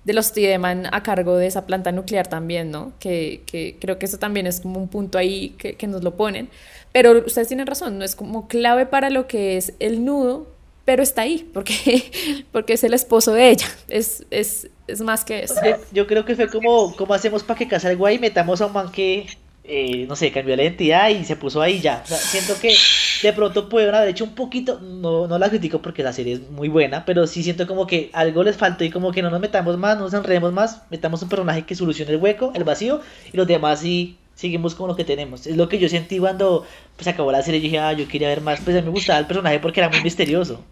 de 0.07 0.13
los 0.13 0.31
Tiedemann 0.31 0.87
a 0.93 1.03
cargo 1.03 1.35
de 1.35 1.47
esa 1.47 1.65
planta 1.65 1.91
nuclear 1.91 2.27
también, 2.27 2.71
¿no? 2.71 2.93
Que, 2.97 3.41
que 3.45 3.75
creo 3.77 3.99
que 3.99 4.05
eso 4.05 4.17
también 4.17 4.47
es 4.47 4.61
como 4.61 4.79
un 4.79 4.87
punto 4.87 5.17
ahí 5.17 5.49
que, 5.57 5.75
que, 5.75 5.85
nos 5.85 6.01
lo 6.01 6.15
ponen. 6.15 6.47
Pero 6.93 7.25
ustedes 7.25 7.49
tienen 7.49 7.67
razón, 7.67 7.99
no 7.99 8.05
es 8.05 8.15
como 8.15 8.47
clave 8.47 8.85
para 8.85 9.09
lo 9.09 9.27
que 9.27 9.57
es 9.57 9.73
el 9.79 10.05
nudo, 10.05 10.47
pero 10.85 11.03
está 11.03 11.23
ahí, 11.23 11.45
porque, 11.53 12.45
porque 12.53 12.73
es 12.73 12.85
el 12.85 12.93
esposo 12.93 13.33
de 13.33 13.49
ella, 13.49 13.67
es, 13.89 14.25
es, 14.31 14.69
es 14.87 15.01
más 15.01 15.25
que 15.25 15.43
eso. 15.43 15.55
Yo, 15.91 16.07
creo 16.07 16.23
que 16.23 16.37
fue 16.37 16.49
como, 16.49 16.95
como 16.95 17.13
hacemos 17.13 17.43
para 17.43 17.57
que 17.57 17.67
case 17.67 17.89
algo 17.89 18.05
ahí, 18.05 18.17
metamos 18.17 18.61
a 18.61 18.67
un 18.67 18.71
man 18.71 18.89
que, 18.89 19.27
eh, 19.67 20.05
no 20.07 20.15
sé, 20.15 20.31
cambió 20.31 20.55
la 20.55 20.63
identidad 20.63 21.09
y 21.09 21.25
se 21.25 21.35
puso 21.35 21.61
ahí 21.61 21.79
ya. 21.79 22.01
O 22.03 22.07
sea, 22.07 22.17
siento 22.17 22.59
que 22.59 22.73
de 23.21 23.33
pronto 23.33 23.69
pudieron 23.69 23.95
haber 23.95 24.09
hecho 24.09 24.23
un 24.23 24.35
poquito, 24.35 24.79
no, 24.79 25.27
no 25.27 25.37
la 25.37 25.49
critico 25.49 25.81
porque 25.81 26.03
la 26.03 26.13
serie 26.13 26.35
es 26.35 26.49
muy 26.49 26.69
buena, 26.69 27.05
pero 27.05 27.27
sí 27.27 27.43
siento 27.43 27.67
como 27.67 27.85
que 27.85 28.09
algo 28.13 28.43
les 28.43 28.57
faltó 28.57 28.83
y 28.83 28.89
como 28.89 29.11
que 29.11 29.21
no 29.21 29.29
nos 29.29 29.39
metamos 29.39 29.77
más, 29.77 29.97
no 29.97 30.03
nos 30.03 30.13
enredemos 30.13 30.53
más, 30.53 30.83
metamos 30.89 31.21
un 31.21 31.29
personaje 31.29 31.63
que 31.63 31.75
solucione 31.75 32.11
el 32.11 32.17
hueco, 32.17 32.51
el 32.55 32.63
vacío, 32.63 33.01
y 33.31 33.37
los 33.37 33.47
demás 33.47 33.81
sí 33.81 34.17
seguimos 34.37 34.75
con 34.75 34.87
lo 34.87 34.95
que 34.95 35.03
tenemos. 35.03 35.47
Es 35.47 35.57
lo 35.57 35.67
que 35.67 35.79
yo 35.79 35.89
sentí 35.89 36.19
cuando 36.19 36.65
pues, 36.95 37.07
acabó 37.07 37.31
la 37.31 37.41
serie. 37.41 37.59
Yo 37.59 37.65
dije, 37.65 37.79
ah, 37.79 37.93
yo 37.93 38.07
quería 38.07 38.29
ver 38.29 38.41
más. 38.41 38.61
Pues 38.61 38.77
a 38.77 38.79
mí 38.79 38.85
me 38.85 38.91
gustaba 38.91 39.19
el 39.19 39.25
personaje 39.25 39.59
porque 39.59 39.81
era 39.81 39.89
muy 39.89 40.01
misterioso. 40.01 40.63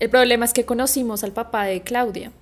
El 0.00 0.10
problema 0.10 0.46
es 0.46 0.52
que 0.52 0.64
conocimos 0.64 1.22
al 1.22 1.32
papá 1.32 1.66
de 1.66 1.82
Claudia. 1.82 2.32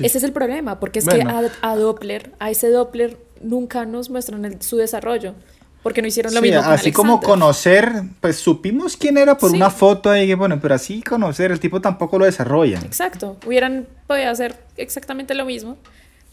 Ese 0.00 0.18
es 0.18 0.24
el 0.24 0.32
problema, 0.32 0.80
porque 0.80 0.98
es 0.98 1.06
que 1.06 1.22
a, 1.22 1.76
Doppler, 1.76 2.32
a 2.40 2.50
ese 2.50 2.70
Doppler, 2.70 3.18
nunca 3.40 3.84
nos 3.84 4.10
muestran 4.10 4.60
su 4.62 4.76
desarrollo. 4.76 5.34
Porque 5.82 6.02
no 6.02 6.08
hicieron 6.08 6.34
lo 6.34 6.42
mismo. 6.42 6.62
Con 6.64 6.72
así 6.72 6.90
como 6.90 7.20
conocer, 7.20 7.92
pues 8.20 8.38
supimos 8.38 8.96
quién 8.96 9.16
era 9.18 9.38
por 9.38 9.52
una 9.52 9.70
foto 9.70 10.10
ahí, 10.10 10.34
bueno, 10.34 10.58
pero 10.60 10.74
así 10.74 11.00
conocer, 11.00 11.52
el 11.52 11.60
tipo 11.60 11.80
tampoco 11.80 12.18
lo 12.18 12.24
desarrolla. 12.24 12.80
Exacto, 12.80 13.36
hubieran 13.46 13.86
podido 14.08 14.28
hacer 14.28 14.56
exactamente 14.76 15.34
lo 15.34 15.44
mismo. 15.44 15.76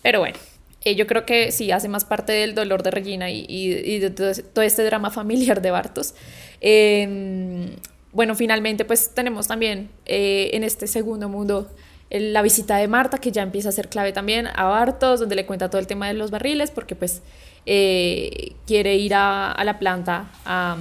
Pero 0.01 0.21
bueno, 0.21 0.37
eh, 0.85 0.95
yo 0.95 1.07
creo 1.07 1.25
que 1.25 1.51
sí 1.51 1.71
hace 1.71 1.87
más 1.87 2.03
parte 2.03 2.33
del 2.33 2.55
dolor 2.55 2.83
de 2.83 2.91
Regina 2.91 3.29
y, 3.29 3.99
de 3.99 4.09
todo, 4.09 4.63
este 4.63 4.83
drama 4.83 5.11
familiar 5.11 5.61
de 5.61 5.71
Bartos. 5.71 6.15
Em, 6.59 7.75
bueno, 8.11 8.35
finalmente 8.35 8.85
pues 8.85 9.13
tenemos 9.13 9.47
también 9.47 9.89
eh, 10.05 10.49
en 10.53 10.63
este 10.63 10.87
segundo 10.87 11.29
mundo 11.29 11.69
la 12.13 12.41
visita 12.41 12.77
de 12.77 12.87
Marta, 12.87 13.17
que 13.17 13.31
ya 13.31 13.41
empieza 13.41 13.69
a 13.69 13.71
ser 13.71 13.89
clave 13.89 14.13
también 14.13 14.47
a 14.55 14.65
Bartos, 14.65 15.19
donde 15.19 15.35
le 15.35 15.45
cuenta 15.45 15.69
todo 15.69 15.79
el 15.79 15.87
tema 15.87 16.07
de 16.07 16.13
los 16.13 16.31
barriles, 16.31 16.71
porque 16.71 16.95
pues 16.95 17.21
eh, 17.65 18.55
quiere 18.65 18.95
ir 18.95 19.13
a, 19.15 19.61
la 19.63 19.79
planta 19.79 20.31
a, 20.45 20.77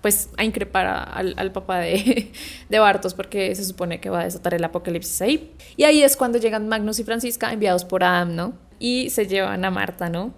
pues, 0.00 0.30
a 0.36 0.44
increpar 0.44 0.86
al, 0.86 1.52
papá 1.52 1.78
de, 1.80 2.32
Bartos, 2.70 3.14
porque 3.14 3.54
se 3.54 3.64
supone 3.64 4.00
que 4.00 4.10
va 4.10 4.20
a 4.20 4.24
desatar 4.24 4.54
el 4.54 4.64
apocalipsis 4.64 5.22
ahí. 5.22 5.52
Y 5.76 5.84
ahí 5.84 6.02
es 6.02 6.16
cuando 6.16 6.38
llegan 6.38 6.68
Magnus 6.68 6.98
y 6.98 7.04
Francisca 7.04 7.52
enviados 7.52 7.84
por 7.84 8.02
Adam, 8.02 8.34
¿no? 8.34 8.68
y 8.78 9.10
se 9.10 9.26
llevan 9.26 9.64
a 9.64 9.70
Marta, 9.70 10.08
¿no? 10.08 10.32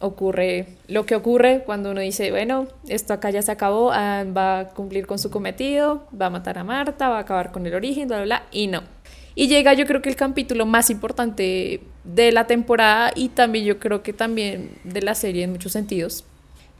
Ocurre 0.00 0.76
lo 0.86 1.06
que 1.06 1.16
ocurre 1.16 1.64
cuando 1.64 1.90
uno 1.90 2.00
dice, 2.00 2.30
bueno, 2.30 2.68
esto 2.86 3.14
acá 3.14 3.30
ya 3.30 3.42
se 3.42 3.50
acabó, 3.50 3.90
ah, 3.92 4.24
va 4.24 4.60
a 4.60 4.68
cumplir 4.68 5.06
con 5.06 5.18
su 5.18 5.30
cometido, 5.30 6.06
va 6.20 6.26
a 6.26 6.30
matar 6.30 6.58
a 6.58 6.64
Marta, 6.64 7.08
va 7.08 7.18
a 7.18 7.20
acabar 7.20 7.50
con 7.50 7.66
el 7.66 7.74
origen, 7.74 8.06
bla, 8.06 8.18
bla, 8.18 8.24
bla, 8.24 8.42
y 8.52 8.68
no. 8.68 8.82
Y 9.38 9.46
llega 9.46 9.72
yo 9.72 9.86
creo 9.86 10.02
que 10.02 10.08
el 10.08 10.16
capítulo 10.16 10.66
más 10.66 10.90
importante 10.90 11.80
de 12.02 12.32
la 12.32 12.48
temporada 12.48 13.12
y 13.14 13.28
también 13.28 13.64
yo 13.64 13.78
creo 13.78 14.02
que 14.02 14.12
también 14.12 14.72
de 14.82 15.00
la 15.00 15.14
serie 15.14 15.44
en 15.44 15.52
muchos 15.52 15.70
sentidos. 15.70 16.24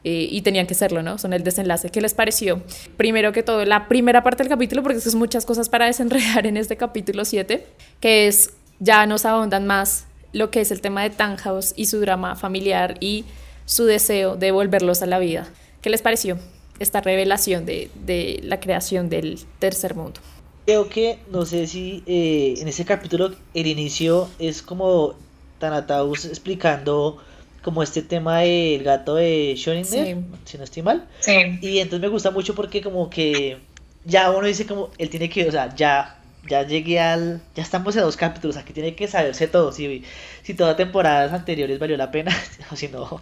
Eh, 0.03 0.27
y 0.29 0.43
tenían 0.43 0.67
que 0.67 0.75
serlo, 0.75 1.05
¿no? 1.05 1.19
Son 1.19 1.33
el 1.33 1.45
desenlace. 1.45 1.91
¿Qué 1.91 2.01
les 2.01 2.15
pareció? 2.15 2.61
Primero 2.97 3.31
que 3.31 3.45
todo, 3.45 3.65
la 3.65 3.87
primera 3.87 4.25
parte 4.25 4.43
del 4.43 4.51
capítulo, 4.51 4.83
porque 4.83 4.99
es 4.99 5.15
muchas 5.15 5.47
cosas 5.47 5.69
para 5.69 5.87
desenredar 5.87 6.47
en 6.47 6.57
este 6.57 6.77
capítulo 6.77 7.25
7, 7.25 7.65
que 8.01 8.27
es 8.27 8.51
ya 8.81 9.07
nos 9.07 9.25
ahondan 9.25 9.65
más 9.65 10.09
lo 10.33 10.51
que 10.51 10.61
es 10.61 10.73
el 10.73 10.81
tema 10.81 11.05
de 11.05 11.11
Tannhaus 11.11 11.75
y 11.77 11.87
su 11.87 12.01
drama 12.01 12.35
familiar 12.35 12.97
y 12.99 13.25
su 13.67 13.85
deseo 13.85 14.35
de 14.35 14.51
volverlos 14.51 15.03
a 15.03 15.07
la 15.07 15.21
vida. 15.21 15.47
¿Qué 15.81 15.91
les 15.91 16.03
pareció 16.03 16.39
esta 16.81 17.01
revelación 17.01 17.67
de, 17.67 18.41
la 18.43 18.59
creación 18.59 19.09
del 19.09 19.39
tercer 19.61 19.95
mundo? 19.95 20.21
Creo 20.69 20.91
que, 20.91 21.19
no 21.33 21.47
sé 21.47 21.67
si 21.67 22.03
eh, 22.07 22.57
en 22.59 22.69
ese 22.69 22.85
capítulo 22.85 23.35
el 23.55 23.67
inicio 23.67 24.29
es 24.39 24.61
como 24.61 25.15
Tanataus 25.59 26.27
explicando 26.27 27.17
como 27.63 27.83
este 27.83 28.03
tema 28.03 28.41
del 28.41 28.83
gato 28.83 29.15
de 29.15 29.55
Schrödinger, 29.55 30.23
si 30.45 30.59
no 30.59 30.65
estoy 30.65 30.83
mal. 30.83 31.09
Sí. 31.21 31.33
Y 31.63 31.79
entonces 31.79 32.03
me 32.03 32.09
gusta 32.09 32.33
mucho 32.33 32.55
porque 32.55 32.83
como 32.83 33.09
que 33.09 33.57
ya 34.05 34.31
uno 34.31 34.47
dice 34.47 34.67
como, 34.67 34.91
él 34.99 35.09
tiene 35.09 35.31
que, 35.31 35.49
o 35.49 35.51
sea, 35.51 35.75
ya 35.75 36.18
ya 36.49 36.63
llegué 36.67 37.01
al. 37.01 37.41
Ya 37.55 37.63
estamos 37.63 37.95
en 37.97 38.03
dos 38.03 38.17
capítulos, 38.17 38.57
aquí 38.57 38.73
tiene 38.73 38.95
que 38.95 39.09
saberse 39.09 39.49
todo. 39.49 39.73
Si, 39.73 40.05
si 40.43 40.55
todas 40.55 40.77
temporadas 40.77 41.33
anteriores 41.33 41.79
valió 41.79 41.97
la 41.97 42.11
pena, 42.11 42.35
o 42.73 42.77
si 42.77 42.89
no, 42.89 43.21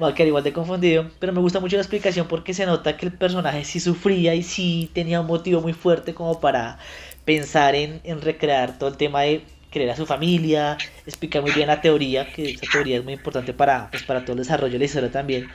va 0.00 0.08
a 0.08 0.14
quedar 0.14 0.28
igual 0.28 0.44
de 0.44 0.52
confundido. 0.52 1.10
Pero 1.18 1.32
me 1.32 1.40
gusta 1.40 1.60
mucho 1.60 1.76
la 1.76 1.82
explicación 1.82 2.28
porque 2.28 2.54
se 2.54 2.66
nota 2.66 2.96
que 2.96 3.06
el 3.06 3.12
personaje 3.12 3.64
sí 3.64 3.80
sufría 3.80 4.34
y 4.34 4.42
sí 4.42 4.90
tenía 4.94 5.20
un 5.20 5.26
motivo 5.26 5.60
muy 5.60 5.72
fuerte 5.72 6.14
como 6.14 6.40
para 6.40 6.78
pensar 7.24 7.74
en, 7.74 8.00
en 8.04 8.20
recrear 8.20 8.78
todo 8.78 8.88
el 8.88 8.96
tema 8.96 9.22
de 9.22 9.42
creer 9.70 9.90
a 9.90 9.96
su 9.96 10.06
familia, 10.06 10.78
explicar 11.06 11.42
muy 11.42 11.50
bien 11.52 11.66
la 11.66 11.80
teoría, 11.80 12.32
que 12.32 12.52
esa 12.52 12.66
teoría 12.72 12.98
es 12.98 13.04
muy 13.04 13.12
importante 13.12 13.52
para, 13.52 13.90
pues, 13.90 14.02
para 14.04 14.22
todo 14.22 14.32
el 14.32 14.38
desarrollo 14.38 14.72
de 14.72 14.78
la 14.78 14.84
historia 14.86 15.10
también. 15.10 15.48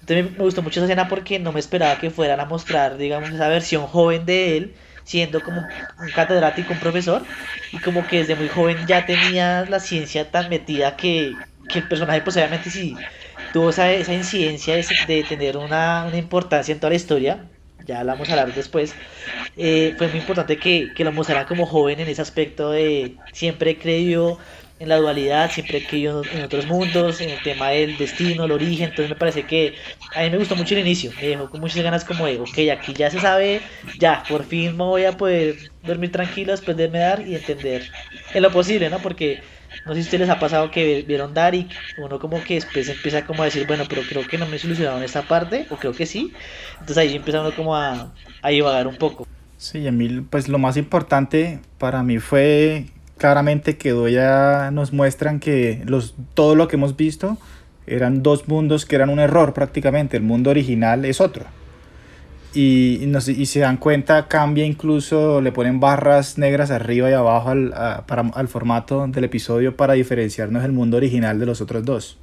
Entonces 0.00 0.38
me 0.38 0.44
gustó 0.44 0.62
mucho 0.62 0.80
esa 0.80 0.84
escena 0.84 1.08
porque 1.08 1.38
no 1.38 1.50
me 1.50 1.60
esperaba 1.60 1.98
que 1.98 2.10
fueran 2.10 2.40
a 2.40 2.44
mostrar, 2.44 2.96
digamos, 2.98 3.30
esa 3.30 3.48
versión 3.48 3.86
joven 3.86 4.26
de 4.26 4.56
él 4.56 4.74
siendo 5.04 5.40
como 5.42 5.60
un 5.60 6.10
catedrático, 6.10 6.72
un 6.72 6.80
profesor, 6.80 7.22
y 7.72 7.78
como 7.78 8.06
que 8.06 8.18
desde 8.18 8.34
muy 8.34 8.48
joven 8.48 8.86
ya 8.86 9.06
tenía 9.06 9.64
la 9.68 9.80
ciencia 9.80 10.30
tan 10.30 10.48
metida 10.48 10.96
que, 10.96 11.34
que 11.68 11.78
el 11.80 11.88
personaje 11.88 12.22
pues 12.22 12.36
sí 12.64 12.96
tuvo 13.52 13.70
esa, 13.70 13.90
esa 13.92 14.12
incidencia 14.12 14.74
de, 15.06 15.22
tener 15.22 15.56
una, 15.56 16.04
una, 16.06 16.16
importancia 16.16 16.72
en 16.72 16.80
toda 16.80 16.90
la 16.90 16.96
historia, 16.96 17.44
ya 17.86 18.02
la 18.02 18.14
vamos 18.14 18.28
a 18.28 18.32
hablar 18.32 18.52
después, 18.52 18.94
eh, 19.56 19.94
fue 19.96 20.08
muy 20.08 20.18
importante 20.18 20.58
que, 20.58 20.92
que 20.92 21.04
lo 21.04 21.12
mostrara 21.12 21.46
como 21.46 21.64
joven 21.64 22.00
en 22.00 22.08
ese 22.08 22.20
aspecto 22.20 22.72
de 22.72 23.16
siempre 23.32 23.78
creyó 23.78 24.38
en 24.84 24.90
la 24.90 24.96
dualidad, 24.96 25.50
siempre 25.50 25.78
he 25.78 25.86
creído 25.86 26.22
en 26.32 26.42
otros 26.42 26.66
mundos, 26.66 27.20
en 27.20 27.30
el 27.30 27.42
tema 27.42 27.70
del 27.70 27.96
destino, 27.96 28.44
el 28.44 28.52
origen, 28.52 28.90
entonces 28.90 29.10
me 29.10 29.16
parece 29.16 29.44
que 29.44 29.74
a 30.14 30.22
mí 30.22 30.30
me 30.30 30.38
gustó 30.38 30.54
mucho 30.54 30.74
el 30.74 30.80
inicio, 30.80 31.10
me 31.20 31.28
dejó 31.28 31.50
con 31.50 31.60
muchas 31.60 31.82
ganas 31.82 32.04
como 32.04 32.26
de, 32.26 32.38
ok, 32.38 32.58
aquí 32.72 32.92
ya 32.94 33.10
se 33.10 33.20
sabe, 33.20 33.60
ya, 33.98 34.22
por 34.28 34.44
fin 34.44 34.76
me 34.76 34.84
voy 34.84 35.04
a 35.04 35.16
poder 35.16 35.56
dormir 35.82 36.12
tranquilo 36.12 36.52
después 36.52 36.76
de 36.76 36.88
dar 36.88 37.26
y 37.26 37.34
entender 37.34 37.90
en 38.32 38.42
lo 38.42 38.52
posible, 38.52 38.88
¿no? 38.90 38.98
Porque 39.00 39.42
no 39.86 39.94
sé 39.94 39.94
si 39.94 40.00
a 40.00 40.04
ustedes 40.04 40.20
les 40.20 40.30
ha 40.30 40.38
pasado 40.38 40.70
que 40.70 41.02
vieron 41.02 41.34
dar 41.34 41.54
y 41.54 41.68
uno 41.98 42.18
como 42.18 42.42
que 42.44 42.54
después 42.54 42.88
empieza 42.88 43.26
como 43.26 43.42
a 43.42 43.46
decir, 43.46 43.66
bueno, 43.66 43.84
pero 43.88 44.02
creo 44.08 44.26
que 44.26 44.38
no 44.38 44.46
me 44.46 44.56
en 44.56 45.02
esta 45.02 45.22
parte, 45.22 45.66
o 45.70 45.76
creo 45.76 45.92
que 45.92 46.06
sí, 46.06 46.32
entonces 46.72 46.98
ahí 46.98 47.16
empieza 47.16 47.40
uno 47.40 47.54
como 47.54 47.74
a, 47.74 48.12
a 48.42 48.48
divagar 48.50 48.86
un 48.86 48.96
poco. 48.96 49.26
Sí, 49.56 49.86
a 49.86 49.92
mí 49.92 50.20
pues 50.28 50.48
lo 50.48 50.58
más 50.58 50.76
importante 50.76 51.60
para 51.78 52.02
mí 52.02 52.18
fue 52.18 52.86
claramente 53.18 53.76
quedó 53.76 54.08
ya 54.08 54.70
nos 54.72 54.92
muestran 54.92 55.40
que 55.40 55.82
los, 55.86 56.14
todo 56.34 56.54
lo 56.54 56.68
que 56.68 56.76
hemos 56.76 56.96
visto 56.96 57.38
eran 57.86 58.22
dos 58.22 58.48
mundos 58.48 58.86
que 58.86 58.96
eran 58.96 59.10
un 59.10 59.18
error 59.18 59.52
prácticamente. 59.52 60.16
El 60.16 60.22
mundo 60.22 60.50
original 60.50 61.04
es 61.04 61.20
otro. 61.20 61.44
Y, 62.54 63.00
y 63.04 63.46
se 63.46 63.60
dan 63.60 63.78
cuenta, 63.78 64.28
cambia 64.28 64.64
incluso, 64.64 65.40
le 65.40 65.50
ponen 65.50 65.80
barras 65.80 66.38
negras 66.38 66.70
arriba 66.70 67.10
y 67.10 67.12
abajo 67.12 67.50
al, 67.50 67.74
para, 68.06 68.22
al 68.32 68.46
formato 68.46 69.06
del 69.08 69.24
episodio 69.24 69.76
para 69.76 69.94
diferenciarnos 69.94 70.64
el 70.64 70.70
mundo 70.70 70.96
original 70.96 71.40
de 71.40 71.46
los 71.46 71.60
otros 71.60 71.84
dos. 71.84 72.16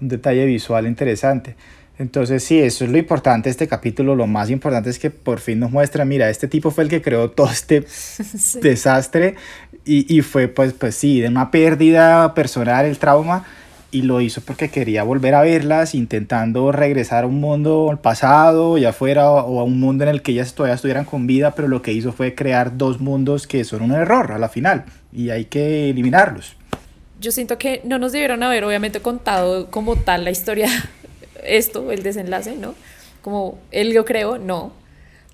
Un 0.00 0.08
detalle 0.08 0.46
visual 0.46 0.86
interesante. 0.86 1.56
Entonces 1.98 2.42
sí, 2.42 2.58
eso 2.58 2.84
es 2.84 2.90
lo 2.90 2.98
importante 2.98 3.48
de 3.48 3.52
este 3.52 3.68
capítulo. 3.68 4.16
Lo 4.16 4.26
más 4.26 4.50
importante 4.50 4.90
es 4.90 4.98
que 4.98 5.10
por 5.10 5.38
fin 5.38 5.60
nos 5.60 5.70
muestra, 5.70 6.04
mira, 6.04 6.28
este 6.28 6.48
tipo 6.48 6.70
fue 6.70 6.84
el 6.84 6.90
que 6.90 7.02
creó 7.02 7.30
todo 7.30 7.50
este 7.50 7.84
desastre 8.60 9.36
y, 9.84 10.12
y, 10.14 10.22
fue 10.22 10.48
pues, 10.48 10.72
pues 10.72 10.94
sí, 10.94 11.20
de 11.20 11.28
una 11.28 11.50
pérdida 11.50 12.34
personal, 12.34 12.86
el 12.86 12.98
trauma, 12.98 13.44
y 13.90 14.02
lo 14.02 14.20
hizo 14.20 14.40
porque 14.40 14.70
quería 14.70 15.04
volver 15.04 15.34
a 15.34 15.42
verlas, 15.42 15.94
intentando 15.94 16.72
regresar 16.72 17.24
a 17.24 17.26
un 17.28 17.40
mundo 17.40 17.88
al 17.90 18.00
pasado, 18.00 18.76
ya 18.76 18.92
fuera, 18.92 19.30
o 19.30 19.60
a 19.60 19.64
un 19.64 19.78
mundo 19.78 20.02
en 20.04 20.10
el 20.10 20.22
que 20.22 20.32
ellas 20.32 20.54
todavía 20.54 20.74
estuvieran 20.74 21.04
con 21.04 21.26
vida, 21.26 21.52
pero 21.52 21.68
lo 21.68 21.80
que 21.80 21.92
hizo 21.92 22.12
fue 22.12 22.34
crear 22.34 22.76
dos 22.76 23.00
mundos 23.00 23.46
que 23.46 23.62
son 23.62 23.82
un 23.82 23.92
error 23.92 24.32
a 24.32 24.38
la 24.38 24.48
final, 24.48 24.84
y 25.12 25.30
hay 25.30 25.44
que 25.44 25.90
eliminarlos. 25.90 26.56
Yo 27.20 27.30
siento 27.30 27.56
que 27.56 27.82
no 27.84 27.98
nos 27.98 28.12
debieron 28.12 28.42
haber 28.42 28.64
obviamente 28.64 29.00
contado 29.00 29.70
como 29.70 29.96
tal 29.96 30.24
la 30.24 30.30
historia 30.30 30.68
esto, 31.44 31.92
el 31.92 32.02
desenlace, 32.02 32.56
¿no? 32.56 32.74
Como 33.22 33.58
él 33.70 33.92
yo 33.92 34.04
creo, 34.04 34.38
no. 34.38 34.72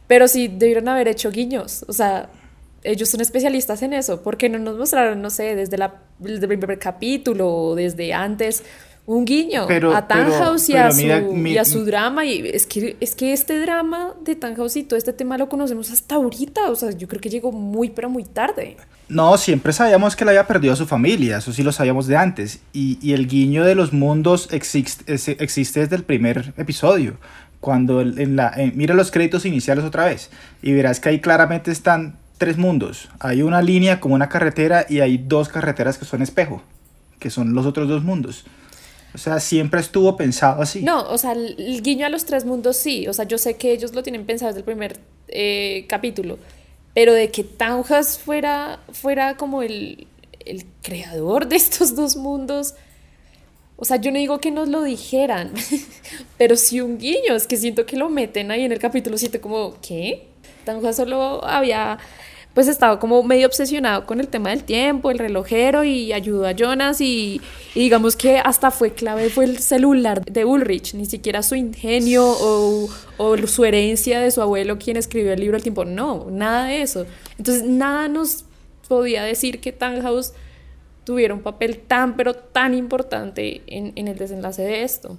Pero 0.07 0.29
sí 0.29 0.49
debieron 0.49 0.89
haber 0.89 1.09
hecho 1.09 1.31
guiños, 1.31 1.85
o 1.89 1.93
sea, 1.93 2.29
ellos 2.83 3.09
son 3.09 3.21
especialistas 3.21 3.83
en 3.83 3.93
eso, 3.93 4.23
porque 4.23 4.49
no 4.49 4.59
nos 4.59 4.77
mostraron, 4.79 5.21
no 5.21 5.31
sé, 5.31 5.55
desde, 5.55 5.77
la, 5.77 6.03
el 6.25 6.41
primer 6.41 6.79
capítulo 6.79 7.49
o 7.49 7.75
desde 7.75 8.13
antes 8.13 8.65
un 9.07 9.25
guiño 9.25 9.67
a 9.93 10.07
Tannhaus 10.07 10.69
y, 10.69 10.77
a 10.77 11.65
su, 11.65 11.85
drama. 11.85 12.25
Y 12.25 12.47
es 12.47 12.67
que, 12.67 12.97
es 13.01 13.15
que 13.15 13.33
este 13.33 13.59
drama 13.59 14.15
de 14.23 14.37
Tannhaus 14.37 14.77
y 14.77 14.85
todo 14.85 14.97
este 14.97 15.13
tema 15.13 15.37
lo 15.37 15.49
conocemos 15.49 15.91
hasta 15.91 16.15
ahorita. 16.15 16.71
O 16.71 16.77
sea, 16.77 16.91
yo 16.93 17.09
creo 17.09 17.21
que 17.21 17.29
llegó 17.29 17.51
muy, 17.51 17.91
pero 17.91 18.09
muy 18.09 18.25
tarde. 18.25 18.77
No, 19.11 19.37
siempre 19.37 19.73
sabíamos 19.73 20.15
que 20.15 20.23
él 20.23 20.29
había 20.29 20.47
perdido 20.47 20.73
a 20.73 20.77
su 20.77 20.87
familia, 20.87 21.39
eso 21.39 21.53
sí 21.53 21.65
lo 21.65 21.73
sabíamos 21.73 22.07
de 22.07 22.17
antes. 22.17 22.61
Y, 22.73 22.99
y 23.03 23.13
el 23.13 23.27
guiño 23.27 23.65
de 23.65 23.75
los 23.75 23.93
mundos 23.93 24.49
existe, 24.53 25.13
existe 25.43 25.81
desde 25.81 25.97
el 25.97 26.05
primer 26.05 26.55
episodio. 26.57 27.17
Cuando 27.59 28.01
en 28.01 28.37
la, 28.37 28.55
mira 28.75 28.95
los 28.95 29.11
créditos 29.11 29.45
iniciales 29.45 29.85
otra 29.85 30.07
vez 30.07 30.31
y 30.63 30.73
verás 30.73 30.99
que 30.99 31.11
ahí 31.11 31.21
claramente 31.21 31.71
están 31.71 32.17
tres 32.39 32.57
mundos. 32.57 33.11
Hay 33.19 33.43
una 33.43 33.61
línea 33.61 34.01
como 34.01 34.15
una 34.15 34.31
carretera 34.31 34.87
y 34.89 35.01
hay 35.01 35.19
dos 35.19 35.51
carreteras 35.51 35.99
que 35.99 36.07
son 36.07 36.23
espejo, 36.23 36.63
que 37.19 37.29
son 37.29 37.53
los 37.53 37.67
otros 37.67 37.87
dos 37.87 38.03
mundos. 38.03 38.47
O 39.13 39.19
sea, 39.19 39.41
siempre 39.41 39.81
estuvo 39.81 40.17
pensado 40.17 40.63
así. 40.63 40.83
No, 40.83 41.03
o 41.03 41.19
sea, 41.19 41.33
el, 41.33 41.83
guiño 41.83 42.07
a 42.07 42.09
los 42.09 42.25
tres 42.25 42.45
mundos 42.45 42.77
sí. 42.77 43.09
O 43.09 43.13
sea, 43.13 43.27
yo 43.27 43.39
sé 43.39 43.57
que 43.57 43.73
ellos 43.73 43.93
lo 43.93 44.03
tienen 44.03 44.25
pensado 44.25 44.51
desde 44.51 44.61
el 44.61 44.65
primer 44.65 45.01
eh, 45.29 45.85
capítulo. 45.89 46.39
Pero 46.95 47.13
de 47.15 47.31
que 47.31 47.45
Taujas 47.45 48.19
fuera, 48.19 48.81
fuera 48.93 49.37
como 49.37 49.63
el, 49.63 50.07
el 50.45 50.67
creador 50.83 51.47
de 51.47 51.57
estos 51.65 51.95
dos 51.95 52.17
mundos. 52.17 52.75
O 53.77 53.85
sea, 53.85 53.97
yo 53.97 54.11
no 54.11 54.19
digo 54.19 54.41
que 54.41 54.51
nos 54.51 54.69
lo 54.69 54.83
dijeran, 54.83 55.53
pero 56.39 56.57
sí 56.57 56.81
un 56.81 56.99
guiño. 56.99 57.35
Es 57.35 57.47
que 57.47 57.57
siento 57.57 57.87
que 57.87 57.97
lo 57.97 58.11
meten 58.11 58.51
ahí 58.51 58.65
en 58.65 58.73
el 58.73 58.79
capítulo 58.79 59.17
siento 59.17 59.41
como, 59.41 59.81
¿qué? 59.81 60.27
Taujas 60.65 60.97
solo 60.97 61.43
había 61.45 61.99
pues 62.55 62.67
estaba 62.67 62.99
como 62.99 63.23
medio 63.23 63.47
obsesionado 63.47 64.07
con 64.07 64.21
el 64.21 64.29
tema 64.29 64.51
del 64.51 64.65
tiempo, 64.65 65.11
el 65.11 65.19
relojero 65.19 65.85
y 65.85 66.13
ayudó 66.13 66.47
a 66.47 66.53
Jonas 66.53 67.01
y, 67.01 67.41
digamos 67.75 68.17
que 68.17 68.39
hasta 68.39 68.71
fue 68.71 68.93
clave, 68.93 69.31
fue 69.31 69.45
el 69.45 69.59
celular 69.59 70.25
de 70.25 70.45
Ulrich, 70.45 70.95
ni 70.95 71.07
siquiera 71.07 71.43
su 71.43 71.55
ingenio 71.55 72.27
o, 72.27 72.89
o, 73.19 73.37
su 73.47 73.65
herencia 73.65 74.21
de 74.21 74.31
su 74.31 74.43
abuelo 74.43 74.79
quien 74.79 74.97
escribió 74.97 75.33
el 75.33 75.41
libro 75.41 75.57
El 75.57 75.63
tiempo, 75.63 75.85
no, 75.85 76.27
nada 76.31 76.67
de 76.67 76.83
eso. 76.83 77.07
Entonces 77.39 77.65
nada 77.65 78.09
nos 78.09 78.45
podía 78.89 79.23
decir 79.23 79.61
que 79.61 79.71
Tannhaus 79.71 80.33
tuviera 81.05 81.35
un 81.35 81.41
papel 81.41 81.79
tan 81.79 82.17
pero 82.17 82.35
tan 82.35 82.75
importante 82.75 83.63
en, 83.69 83.93
en 83.95 84.09
el 84.09 84.19
desenlace 84.19 84.63
de 84.63 84.83
esto. 84.83 85.17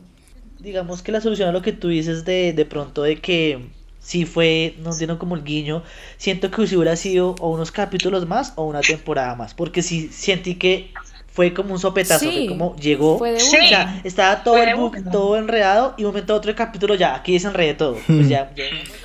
Digamos 0.60 1.02
que 1.02 1.12
la 1.12 1.22
solución 1.22 1.50
a 1.50 1.52
lo 1.54 1.62
que 1.62 1.72
tú 1.72 1.88
dices 1.88 2.26
de, 2.26 2.54
de 2.54 2.66
pronto 2.66 3.02
de 3.04 3.16
que 3.16 3.70
si 4.02 4.26
fue, 4.26 4.76
nos 4.80 4.98
dieron 4.98 5.18
como 5.18 5.36
el 5.36 5.44
guiño. 5.44 5.84
Siento 6.18 6.50
que 6.52 6.68
si 6.68 6.76
hubiera 6.76 6.96
sido 6.96 7.36
o 7.40 7.50
unos 7.50 7.72
capítulos 7.72 8.28
más 8.28 8.54
o 8.56 8.66
una 8.66 8.82
temporada 8.82 9.36
más. 9.36 9.54
Porque 9.54 9.84
sí 9.84 10.10
sentí 10.12 10.56
que 10.56 10.92
fue 11.28 11.54
como 11.54 11.74
un 11.74 11.80
sopetazo, 11.80 12.26
fue 12.26 12.48
como 12.48 12.76
llegó. 12.76 13.18
o 13.18 13.40
sea, 13.40 14.02
estaba 14.04 14.44
todo 14.44 14.58
el 14.58 14.76
book, 14.76 14.98
todo 15.12 15.38
enredado 15.38 15.94
y 15.98 16.04
un 16.04 16.10
momento 16.10 16.36
otro 16.36 16.54
capítulo 16.56 16.96
ya, 16.96 17.16
aquí 17.16 17.34
desenredé 17.34 17.76
todo. 17.76 17.98
Pues 18.08 18.28
ya, 18.28 18.52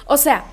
O 0.07 0.17
sea, 0.17 0.45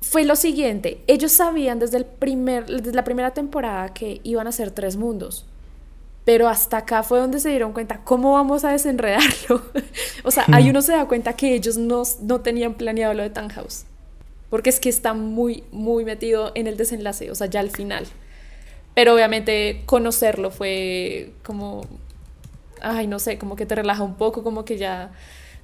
fue 0.00 0.24
lo 0.24 0.36
siguiente, 0.36 0.98
ellos 1.06 1.32
sabían 1.32 1.78
desde 1.78 1.96
el 1.96 2.04
primer 2.04 2.66
desde 2.66 2.92
la 2.92 3.04
primera 3.04 3.32
temporada 3.32 3.92
que 3.92 4.20
iban 4.22 4.46
a 4.46 4.52
ser 4.52 4.70
tres 4.70 4.96
mundos. 4.96 5.46
Pero 6.26 6.48
hasta 6.48 6.78
acá 6.78 7.04
fue 7.04 7.20
donde 7.20 7.38
se 7.38 7.50
dieron 7.50 7.72
cuenta, 7.72 8.00
¿cómo 8.02 8.32
vamos 8.32 8.64
a 8.64 8.72
desenredarlo? 8.72 9.62
o 10.24 10.30
sea, 10.32 10.44
ahí 10.52 10.68
uno 10.68 10.82
se 10.82 10.90
da 10.90 11.06
cuenta 11.06 11.34
que 11.34 11.54
ellos 11.54 11.76
no, 11.76 12.02
no 12.20 12.40
tenían 12.40 12.74
planeado 12.74 13.14
lo 13.14 13.22
de 13.22 13.30
Tannhaus. 13.30 13.84
Porque 14.50 14.68
es 14.68 14.80
que 14.80 14.88
está 14.88 15.14
muy, 15.14 15.62
muy 15.70 16.04
metido 16.04 16.50
en 16.56 16.66
el 16.66 16.76
desenlace, 16.76 17.30
o 17.30 17.36
sea, 17.36 17.46
ya 17.46 17.60
al 17.60 17.70
final. 17.70 18.06
Pero 18.92 19.14
obviamente 19.14 19.82
conocerlo 19.86 20.50
fue 20.50 21.30
como, 21.44 21.86
ay, 22.80 23.06
no 23.06 23.20
sé, 23.20 23.38
como 23.38 23.54
que 23.54 23.64
te 23.64 23.76
relaja 23.76 24.02
un 24.02 24.16
poco, 24.16 24.42
como 24.42 24.64
que 24.64 24.78
ya 24.78 25.12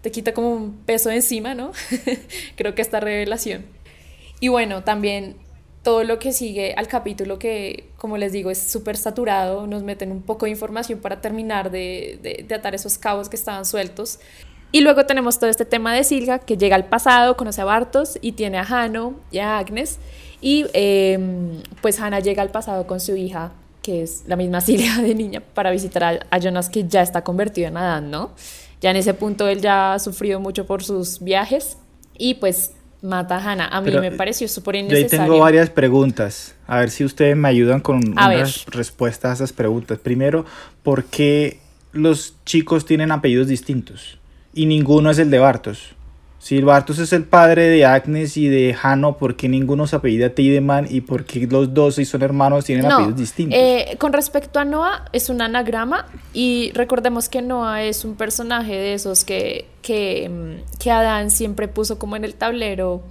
te 0.00 0.12
quita 0.12 0.32
como 0.32 0.50
un 0.52 0.76
peso 0.86 1.10
encima, 1.10 1.56
¿no? 1.56 1.72
Creo 2.56 2.76
que 2.76 2.82
esta 2.82 3.00
revelación. 3.00 3.64
Y 4.38 4.46
bueno, 4.46 4.84
también 4.84 5.34
todo 5.82 6.04
lo 6.04 6.18
que 6.18 6.32
sigue 6.32 6.74
al 6.76 6.86
capítulo 6.86 7.38
que, 7.38 7.90
como 7.96 8.16
les 8.16 8.32
digo, 8.32 8.50
es 8.50 8.58
súper 8.58 8.96
saturado, 8.96 9.66
nos 9.66 9.82
meten 9.82 10.12
un 10.12 10.22
poco 10.22 10.46
de 10.46 10.52
información 10.52 11.00
para 11.00 11.20
terminar 11.20 11.70
de, 11.70 12.18
de, 12.48 12.54
atar 12.54 12.74
esos 12.74 12.98
cabos 12.98 13.28
que 13.28 13.36
estaban 13.36 13.64
sueltos. 13.64 14.20
Y 14.70 14.80
luego 14.80 15.04
tenemos 15.06 15.38
todo 15.38 15.50
este 15.50 15.64
tema 15.64 15.92
de 15.94 16.04
Silga, 16.04 16.38
que 16.38 16.56
llega 16.56 16.76
al 16.76 16.86
pasado, 16.86 17.36
conoce 17.36 17.60
a 17.60 17.64
Bartos 17.64 18.18
y 18.22 18.32
tiene 18.32 18.58
a 18.58 18.62
Hano 18.62 19.14
y 19.30 19.38
a 19.38 19.58
Agnes. 19.58 19.98
Y 20.40 20.66
em, 20.72 21.60
pues 21.82 22.00
Hannah 22.00 22.20
llega 22.20 22.42
al 22.42 22.50
pasado 22.50 22.86
con 22.86 23.00
su 23.00 23.16
hija, 23.16 23.52
que 23.82 24.02
es 24.02 24.22
la 24.26 24.36
misma 24.36 24.60
Silga 24.60 24.98
de 25.02 25.14
niña, 25.14 25.42
para 25.52 25.72
visitar 25.72 26.04
a, 26.04 26.20
a 26.30 26.38
Jonas, 26.38 26.70
que 26.70 26.86
ya 26.86 27.02
está 27.02 27.24
convertido 27.24 27.68
en 27.68 27.76
Adán, 27.76 28.10
¿no? 28.10 28.30
Ya 28.80 28.90
en 28.90 28.96
ese 28.96 29.14
punto 29.14 29.48
él 29.48 29.60
ya 29.60 29.94
ha 29.94 29.98
sufrido 29.98 30.38
mucho 30.38 30.64
por 30.64 30.84
sus 30.84 31.20
viajes. 31.20 31.76
Y 32.16 32.34
pues 32.34 32.72
mata 33.02 33.36
a 33.36 33.50
Hannah. 33.50 33.68
A 33.68 33.80
mí 33.80 33.90
me 33.90 34.12
pareció 34.12 34.48
súper 34.48 34.76
innecesario. 34.76 35.08
Yo 35.08 35.22
ahí 35.22 35.28
tengo 35.28 35.38
varias 35.40 35.70
preguntas. 35.70 36.54
A 36.66 36.78
ver 36.78 36.90
si 36.90 37.04
ustedes 37.04 37.36
me 37.36 37.48
ayudan 37.48 37.80
con 37.80 37.96
unas 38.08 38.64
respuestas 38.66 39.32
a 39.32 39.34
esas 39.34 39.52
preguntas. 39.52 39.98
Primero, 39.98 40.46
¿por 40.82 41.04
qué 41.04 41.58
los 41.92 42.36
chicos 42.46 42.86
tienen 42.86 43.12
apellidos 43.12 43.48
distintos? 43.48 44.18
Y 44.54 44.66
ninguno 44.66 45.10
es 45.10 45.18
el 45.18 45.30
de 45.30 45.38
Bartos. 45.38 45.94
Si 46.42 46.60
Bartos 46.60 46.98
es 46.98 47.12
el 47.12 47.22
padre 47.22 47.68
de 47.68 47.86
Agnes 47.86 48.36
y 48.36 48.48
de 48.48 48.76
Hano, 48.82 49.16
¿por 49.16 49.36
qué 49.36 49.48
ninguno 49.48 49.86
se 49.86 49.94
apellida 49.94 50.30
Tiedemann 50.30 50.88
y 50.90 51.00
por 51.00 51.24
qué 51.24 51.46
los 51.46 51.72
dos, 51.72 51.94
si 51.94 52.04
son 52.04 52.22
hermanos, 52.22 52.64
tienen 52.64 52.90
apellidos 52.90 53.16
distintos? 53.16 53.56
Eh, 53.56 53.94
con 54.00 54.12
respecto 54.12 54.58
a 54.58 54.64
Noah, 54.64 55.04
es 55.12 55.30
un 55.30 55.40
anagrama 55.40 56.06
y 56.34 56.72
recordemos 56.74 57.28
que 57.28 57.42
Noah 57.42 57.84
es 57.84 58.04
un 58.04 58.16
personaje 58.16 58.72
de 58.72 58.94
esos 58.94 59.24
que, 59.24 59.66
que, 59.82 60.28
mm, 60.28 60.80
que 60.80 60.90
Adán 60.90 61.30
siempre 61.30 61.68
puso 61.68 62.00
como 62.00 62.16
en 62.16 62.24
el 62.24 62.34
tablero 62.34 63.04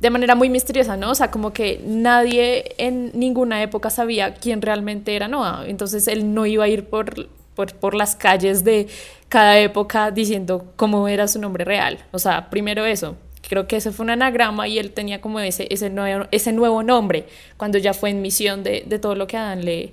de 0.00 0.08
manera 0.08 0.34
muy 0.34 0.48
misteriosa, 0.48 0.96
¿no? 0.96 1.10
O 1.10 1.14
sea, 1.14 1.30
como 1.30 1.52
que 1.52 1.78
nadie 1.86 2.74
en 2.78 3.10
ninguna 3.12 3.62
época 3.62 3.90
sabía 3.90 4.32
quién 4.32 4.62
realmente 4.62 5.14
era 5.14 5.28
Noah. 5.28 5.66
Entonces 5.66 6.08
él 6.08 6.32
no 6.32 6.46
iba 6.46 6.64
a 6.64 6.68
ir 6.68 6.86
por, 6.86 7.28
por, 7.54 7.74
por 7.74 7.94
las 7.94 8.16
calles 8.16 8.64
de 8.64 8.88
cada 9.28 9.58
época 9.58 10.10
diciendo 10.10 10.72
cómo 10.76 11.08
era 11.08 11.26
su 11.28 11.40
nombre 11.40 11.64
real. 11.64 11.98
O 12.12 12.18
sea, 12.18 12.50
primero 12.50 12.84
eso. 12.84 13.16
Creo 13.48 13.66
que 13.66 13.76
ese 13.76 13.90
fue 13.90 14.04
un 14.04 14.10
anagrama 14.10 14.68
y 14.68 14.78
él 14.78 14.92
tenía 14.92 15.20
como 15.20 15.40
ese, 15.40 15.66
ese, 15.70 15.90
nuevo, 15.90 16.26
ese 16.30 16.52
nuevo 16.52 16.82
nombre 16.82 17.26
cuando 17.56 17.76
ya 17.78 17.92
fue 17.92 18.10
en 18.10 18.22
misión 18.22 18.62
de, 18.62 18.84
de 18.86 18.98
todo 18.98 19.14
lo 19.14 19.26
que 19.26 19.36
Adán 19.36 19.64
le, 19.64 19.92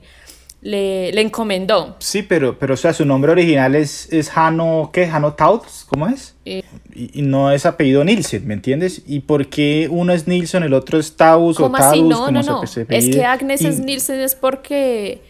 le, 0.61 1.11
le, 1.11 1.21
encomendó. 1.21 1.95
Sí, 1.99 2.21
pero, 2.21 2.59
pero 2.59 2.73
o 2.73 2.77
sea, 2.77 2.93
su 2.93 3.05
nombre 3.05 3.31
original 3.31 3.75
es, 3.75 4.11
es 4.11 4.29
Hano, 4.35 4.91
¿qué? 4.93 5.05
Hano 5.05 5.33
Tauts, 5.33 5.85
¿cómo 5.87 6.07
es? 6.07 6.35
Eh, 6.45 6.63
y, 6.93 7.21
no 7.21 7.51
es 7.51 7.65
apellido 7.65 8.03
Nielsen, 8.03 8.45
¿me 8.45 8.53
entiendes? 8.53 9.03
¿Y 9.07 9.21
por 9.21 9.47
qué 9.47 9.87
uno 9.89 10.13
es 10.13 10.27
Nilsson, 10.27 10.63
el 10.63 10.73
otro 10.73 10.99
es 10.99 11.15
Taus 11.15 11.59
o 11.59 11.71
Taus? 11.71 12.01
No, 12.01 12.29
no, 12.29 12.43
no. 12.43 12.63
es 12.63 13.09
que 13.09 13.25
Agnes 13.25 13.61
es 13.63 13.79
Nielsen 13.79 14.19
es 14.19 14.35
porque 14.35 15.21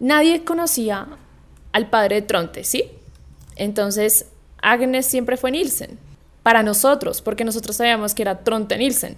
nadie 0.00 0.44
conocía 0.44 1.06
al 1.74 1.90
padre 1.90 2.14
de 2.14 2.22
Tronte, 2.22 2.62
¿sí? 2.62 2.84
Entonces, 3.56 4.26
Agnes 4.62 5.06
siempre 5.06 5.36
fue 5.36 5.50
Nielsen. 5.50 5.98
Para 6.44 6.62
nosotros, 6.62 7.20
porque 7.20 7.44
nosotros 7.44 7.76
sabíamos 7.76 8.14
que 8.14 8.22
era 8.22 8.44
Tronte 8.44 8.78
Nielsen. 8.78 9.16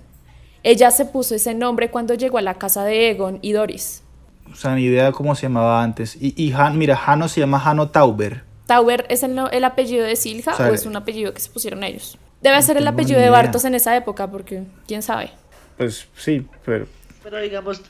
Ella 0.62 0.90
se 0.90 1.04
puso 1.04 1.34
ese 1.34 1.54
nombre 1.54 1.90
cuando 1.90 2.14
llegó 2.14 2.38
a 2.38 2.42
la 2.42 2.54
casa 2.54 2.82
de 2.82 3.10
Egon 3.10 3.40
y 3.42 3.52
Doris. 3.52 4.02
O 4.50 4.54
sea, 4.54 4.74
ni 4.74 4.84
idea 4.84 5.04
de 5.04 5.12
cómo 5.12 5.34
se 5.34 5.42
llamaba 5.42 5.82
antes. 5.82 6.16
Y, 6.18 6.32
y 6.42 6.52
Han, 6.52 6.78
mira, 6.78 6.98
Hano 7.06 7.28
se 7.28 7.40
llama 7.40 7.62
Hano 7.62 7.90
Tauber. 7.90 8.42
¿Tauber 8.66 9.04
es 9.10 9.22
el, 9.22 9.38
el 9.52 9.64
apellido 9.64 10.06
de 10.06 10.16
Silja 10.16 10.56
o, 10.58 10.72
es 10.72 10.86
un 10.86 10.96
apellido 10.96 11.34
que 11.34 11.40
se 11.40 11.50
pusieron 11.50 11.84
ellos? 11.84 12.16
Debe 12.40 12.60
ser 12.62 12.78
el 12.78 12.88
apellido 12.88 13.20
de 13.20 13.28
Bartos 13.28 13.66
en 13.66 13.74
esa 13.74 13.94
época, 13.96 14.30
porque 14.30 14.64
quién 14.86 15.02
sabe. 15.02 15.30
Pues 15.76 16.08
sí, 16.16 16.46
pero. 16.64 16.86
Pero 17.22 17.38
digamos, 17.38 17.82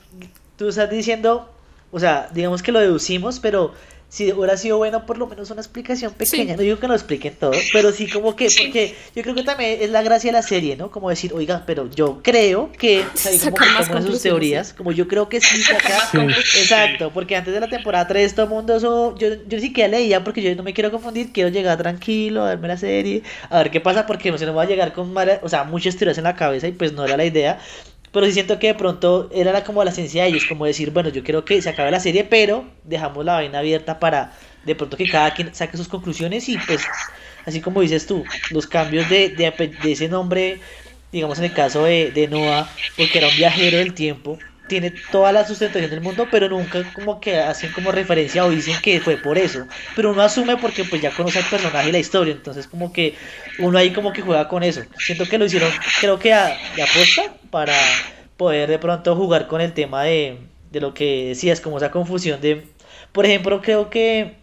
tú 0.57 0.67
estás 0.67 0.89
diciendo, 0.89 1.49
o 1.91 1.99
sea, 1.99 2.29
digamos 2.33 2.61
que 2.61 2.73
lo 2.73 2.79
deducimos, 2.79 3.39
pero 3.39 3.73
si 4.09 4.31
hubiera 4.31 4.55
sido 4.55 4.77
bueno 4.77 5.05
por 5.05 5.17
lo 5.17 5.27
menos 5.27 5.51
una 5.51 5.61
explicación 5.61 6.13
pequeña, 6.13 6.55
no 6.55 6.61
digo 6.61 6.79
que 6.79 6.87
lo 6.87 6.93
expliquen 6.93 7.35
todo, 7.35 7.51
pero 7.73 7.91
sí 7.91 8.09
como 8.09 8.35
que, 8.35 8.47
porque 8.47 8.95
yo 9.15 9.21
creo 9.21 9.35
que 9.35 9.43
también 9.43 9.79
es 9.81 9.89
la 9.89 10.01
gracia 10.01 10.29
de 10.29 10.33
la 10.33 10.41
serie, 10.41 10.77
¿no? 10.77 10.91
Como 10.91 11.09
decir, 11.09 11.33
oiga, 11.33 11.63
pero 11.65 11.89
yo 11.89 12.21
creo 12.23 12.71
que, 12.71 13.01
o 13.13 13.17
sea, 13.17 13.51
como, 13.51 14.01
sus 14.01 14.21
teorías, 14.21 14.73
como 14.73 14.91
yo 14.93 15.07
creo 15.07 15.27
que 15.27 15.41
sí, 15.41 15.61
acá, 15.73 16.09
exacto, 16.57 17.11
porque 17.13 17.35
antes 17.35 17.53
de 17.53 17.59
la 17.59 17.67
temporada 17.67 18.07
3 18.07 18.33
todo 18.33 18.45
el 18.45 18.51
mundo 18.51 18.77
eso, 18.77 19.15
yo, 19.17 19.27
yo 19.45 19.59
sí 19.59 19.73
que 19.73 19.87
leía 19.87 20.23
porque 20.23 20.41
yo 20.41 20.55
no 20.55 20.63
me 20.63 20.73
quiero 20.73 20.89
confundir, 20.89 21.33
quiero 21.33 21.49
llegar 21.49 21.77
tranquilo, 21.77 22.43
a 22.43 22.49
verme 22.49 22.69
la 22.69 22.77
serie, 22.77 23.23
a 23.49 23.57
ver 23.57 23.71
qué 23.71 23.81
pasa, 23.81 24.05
porque 24.05 24.31
no 24.31 24.37
se 24.37 24.45
nos 24.45 24.55
va 24.55 24.63
a 24.63 24.67
llegar 24.67 24.93
con, 24.93 25.13
o 25.41 25.49
sea, 25.49 25.65
muchas 25.65 25.97
teorías 25.97 26.17
en 26.17 26.23
la 26.23 26.35
cabeza 26.35 26.67
y 26.67 26.71
pues 26.71 26.93
no 26.93 27.03
era 27.03 27.17
la 27.17 27.25
idea, 27.25 27.59
pero 28.11 28.25
sí 28.25 28.33
siento 28.33 28.59
que 28.59 28.67
de 28.67 28.75
pronto 28.75 29.29
era 29.33 29.63
como 29.63 29.83
la 29.83 29.91
esencia 29.91 30.23
de 30.23 30.29
ellos, 30.29 30.45
como 30.45 30.65
decir, 30.65 30.91
bueno, 30.91 31.09
yo 31.09 31.23
quiero 31.23 31.45
que 31.45 31.61
se 31.61 31.69
acabe 31.69 31.91
la 31.91 31.99
serie, 31.99 32.23
pero 32.23 32.65
dejamos 32.83 33.25
la 33.25 33.33
vaina 33.33 33.59
abierta 33.59 33.99
para 33.99 34.33
de 34.63 34.75
pronto 34.75 34.97
que 34.97 35.07
cada 35.07 35.33
quien 35.33 35.53
saque 35.55 35.77
sus 35.77 35.87
conclusiones 35.87 36.47
y 36.49 36.57
pues, 36.57 36.85
así 37.45 37.61
como 37.61 37.81
dices 37.81 38.05
tú, 38.05 38.23
los 38.51 38.67
cambios 38.67 39.09
de, 39.09 39.29
de, 39.29 39.91
ese 39.91 40.09
nombre, 40.09 40.59
digamos 41.11 41.37
en 41.39 41.45
el 41.45 41.53
caso 41.53 41.85
de, 41.85 42.11
de 42.11 42.27
Noah, 42.27 42.69
porque 42.97 43.17
era 43.17 43.27
un 43.29 43.37
viajero 43.37 43.77
del 43.77 43.93
tiempo, 43.93 44.37
tiene 44.67 44.93
toda 45.11 45.31
la 45.31 45.45
sustentación 45.45 45.89
del 45.89 46.01
mundo, 46.01 46.27
pero 46.29 46.49
nunca 46.49 46.83
como 46.93 47.19
que 47.19 47.37
hacen 47.37 47.71
como 47.71 47.91
referencia 47.91 48.45
o 48.45 48.49
dicen 48.49 48.75
que 48.81 48.99
fue 48.99 49.17
por 49.17 49.37
eso. 49.37 49.65
Pero 49.95 50.11
uno 50.11 50.21
asume 50.21 50.57
porque 50.57 50.83
pues 50.83 51.01
ya 51.01 51.11
conoce 51.11 51.39
al 51.39 51.45
personaje 51.45 51.89
y 51.89 51.91
la 51.91 51.99
historia, 51.99 52.33
entonces 52.33 52.67
como 52.67 52.93
que 52.93 53.15
uno 53.59 53.77
ahí 53.77 53.91
como 53.91 54.13
que 54.13 54.21
juega 54.21 54.47
con 54.47 54.63
eso. 54.63 54.81
Siento 54.97 55.25
que 55.25 55.37
lo 55.37 55.45
hicieron, 55.45 55.71
creo 55.99 56.19
que 56.19 56.33
a, 56.33 56.57
de 56.75 56.83
apuesta 56.83 57.33
para 57.49 57.73
poder 58.37 58.69
de 58.69 58.79
pronto 58.79 59.15
jugar 59.15 59.47
con 59.47 59.61
el 59.61 59.73
tema 59.73 60.03
de, 60.03 60.37
de 60.71 60.81
lo 60.81 60.93
que 60.93 61.29
decías, 61.29 61.61
como 61.61 61.77
esa 61.77 61.91
confusión 61.91 62.39
de, 62.41 62.67
por 63.11 63.25
ejemplo, 63.25 63.61
creo 63.61 63.89
que 63.89 64.35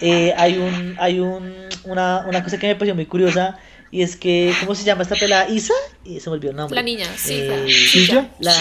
eh, 0.00 0.34
hay 0.36 0.58
un, 0.58 0.96
hay 0.98 1.20
un, 1.20 1.54
una, 1.84 2.24
una 2.28 2.42
cosa 2.42 2.58
que 2.58 2.66
me 2.66 2.74
pareció 2.74 2.94
muy 2.94 3.06
curiosa 3.06 3.58
y 3.96 4.02
es 4.02 4.14
que, 4.16 4.52
¿cómo 4.60 4.74
se 4.74 4.84
llama 4.84 5.04
esta 5.04 5.14
pelada? 5.16 5.48
¿Isa? 5.48 5.72
Y 6.04 6.20
se 6.20 6.28
me 6.28 6.34
olvidó 6.34 6.50
el 6.50 6.56
nombre. 6.58 6.74
La 6.76 6.82
niña, 6.82 7.06
sí. 7.16 7.32
Eh, 7.34 7.66
¿Suya? 7.90 8.30
la- 8.40 8.52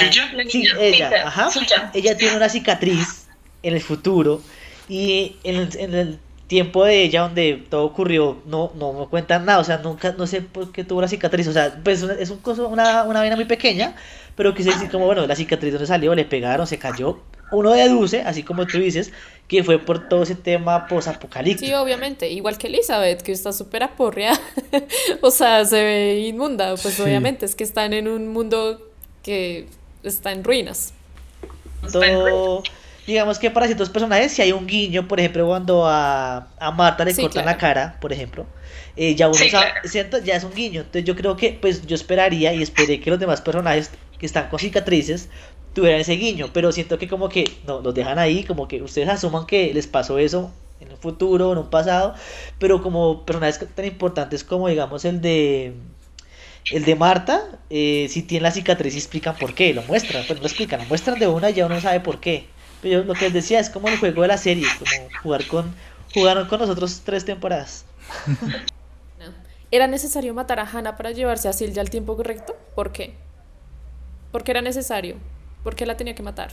sí, 0.49 0.63
ella, 0.79 1.09
ajá. 1.25 1.49
Ella 1.93 2.15
tiene 2.15 2.37
una 2.37 2.47
cicatriz 2.47 3.27
en 3.61 3.73
el 3.73 3.81
futuro 3.81 4.41
y 4.87 5.35
en 5.43 5.55
el, 5.57 5.69
en 5.77 5.93
el 5.93 6.19
tiempo 6.47 6.85
de 6.85 7.01
ella 7.03 7.23
donde 7.23 7.65
todo 7.69 7.83
ocurrió 7.83 8.41
no, 8.45 8.71
no 8.75 8.93
me 8.93 9.07
cuentan 9.07 9.43
nada, 9.45 9.59
o 9.59 9.63
sea, 9.65 9.79
nunca, 9.79 10.13
no 10.17 10.25
sé 10.25 10.41
por 10.41 10.71
qué 10.71 10.83
tuvo 10.85 11.01
la 11.01 11.07
cicatriz, 11.09 11.47
o 11.47 11.53
sea, 11.53 11.81
pues 11.83 12.01
una- 12.03 12.13
es 12.13 12.29
un 12.29 12.37
coso, 12.37 12.69
una, 12.69 13.03
una 13.03 13.21
vena 13.21 13.35
muy 13.35 13.45
pequeña, 13.45 13.95
pero 14.37 14.53
quise 14.55 14.69
decir 14.69 14.89
como, 14.89 15.05
bueno, 15.05 15.27
la 15.27 15.35
cicatriz 15.35 15.73
donde 15.73 15.87
salió, 15.87 16.15
le 16.15 16.23
pegaron, 16.23 16.65
se 16.65 16.77
cayó. 16.79 17.19
Uno 17.51 17.71
deduce, 17.71 18.21
así 18.21 18.43
como 18.43 18.67
tú 18.67 18.79
dices, 18.79 19.11
que 19.47 19.63
fue 19.63 19.79
por 19.79 20.07
todo 20.09 20.23
ese 20.23 20.35
tema 20.35 20.87
posapocalíptico. 20.87 21.65
Sí, 21.67 21.73
obviamente, 21.73 22.29
igual 22.29 22.57
que 22.57 22.67
Elizabeth, 22.67 23.21
que 23.21 23.31
está 23.31 23.53
súper 23.53 23.83
aporreada, 23.83 24.39
o 25.21 25.31
sea, 25.31 25.63
se 25.65 25.83
ve 25.83 26.19
inmunda, 26.27 26.75
pues 26.77 26.99
Sí. 27.01 27.01
obviamente 27.01 27.45
es 27.45 27.55
que 27.55 27.63
están 27.63 27.93
en 27.93 28.07
un 28.07 28.27
mundo 28.29 28.81
que 29.23 29.67
está 30.03 30.31
en 30.31 30.43
ruinas. 30.43 30.93
Todo- 31.91 32.63
digamos 33.07 33.37
que 33.37 33.51
para 33.51 33.67
ciertos 33.67 33.89
personajes, 33.89 34.31
si 34.33 34.41
hay 34.41 34.51
un 34.51 34.65
guiño, 34.65 35.07
por 35.07 35.19
ejemplo, 35.19 35.45
cuando 35.47 35.85
a, 35.85 36.47
a 36.57 36.71
Marta 36.71 37.05
le 37.05 37.13
Sí, 37.13 37.21
cortan 37.21 37.43
claro. 37.43 37.45
la 37.45 37.57
cara, 37.57 37.97
por 38.01 38.11
ejemplo, 38.11 38.47
eh, 38.95 39.13
ya 39.15 39.27
uno 39.29 39.47
sabe, 39.47 39.73
¿cierto? 39.85 40.17
Ya 40.19 40.35
es 40.35 40.43
un 40.43 40.53
guiño. 40.53 40.81
Entonces 40.81 41.03
yo 41.05 41.15
creo 41.15 41.35
que, 41.37 41.51
pues 41.61 41.85
yo 41.85 41.95
esperaría 41.95 42.53
y 42.53 42.63
esperé 42.63 42.99
que 42.99 43.11
los 43.11 43.19
demás 43.19 43.41
personajes 43.41 43.91
que 44.17 44.25
están 44.25 44.49
con 44.49 44.57
cicatrices 44.59 45.29
tuvieran 45.75 45.99
ese 46.01 46.13
guiño, 46.13 46.49
pero 46.53 46.71
siento 46.71 46.97
que 46.97 47.07
como 47.07 47.29
que 47.29 47.43
no, 47.67 47.81
los 47.81 47.93
dejan 47.93 48.17
ahí, 48.17 48.43
como 48.43 48.67
que 48.67 48.81
ustedes 48.81 49.09
asuman 49.09 49.45
que 49.45 49.71
les 49.73 49.85
pasó 49.85 50.17
eso 50.17 50.51
en 50.79 50.89
un 50.91 50.97
futuro, 50.97 51.51
en 51.51 51.59
un 51.59 51.69
pasado, 51.69 52.15
pero 52.57 52.81
como 52.81 53.25
personajes 53.25 53.67
tan 53.75 53.85
importantes 53.85 54.43
como 54.43 54.67
digamos 54.67 55.05
el 55.05 55.21
de 55.21 55.73
el 56.71 56.83
de 56.83 56.95
Marta, 56.95 57.43
eh, 57.69 58.07
si 58.09 58.23
tiene 58.23 58.43
la 58.43 58.51
cicatriz 58.51 58.95
y 58.95 58.97
explican 58.97 59.35
por 59.35 59.53
qué, 59.53 59.73
lo 59.73 59.83
muestran, 59.83 60.23
pues 60.25 60.39
no 60.39 60.41
lo 60.41 60.47
explican, 60.47 60.79
lo 60.79 60.85
muestran 60.87 61.19
de 61.19 61.27
una 61.27 61.51
y 61.51 61.53
ya 61.53 61.67
uno 61.67 61.79
sabe 61.79 61.99
por 61.99 62.19
qué. 62.19 62.47
Pero 62.81 63.01
yo 63.01 63.05
lo 63.05 63.13
que 63.13 63.25
les 63.25 63.33
decía 63.33 63.59
es 63.59 63.69
como 63.69 63.87
el 63.89 63.99
juego 63.99 64.23
de 64.23 64.29
la 64.29 64.37
serie, 64.37 64.65
como 64.79 65.09
jugar 65.21 65.45
con 65.45 65.75
jugaron 66.13 66.47
con 66.47 66.59
nosotros 66.61 67.01
tres 67.03 67.25
temporadas. 67.25 67.85
¿Era 69.71 69.87
necesario 69.87 70.33
matar 70.33 70.59
a 70.59 70.63
Hannah 70.67 70.95
para 70.95 71.11
llevarse 71.11 71.49
a 71.49 71.53
Silja 71.53 71.81
al 71.81 71.89
tiempo 71.89 72.15
correcto? 72.15 72.55
¿Por 72.75 72.91
qué? 72.91 73.13
¿Por 74.31 74.43
qué 74.43 74.51
era 74.51 74.61
necesario? 74.61 75.17
¿Por 75.65 75.75
qué 75.75 75.87
la 75.87 75.97
tenía 75.97 76.13
que 76.13 76.21
matar? 76.21 76.51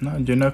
No, 0.00 0.18
yo 0.18 0.34
no, 0.34 0.52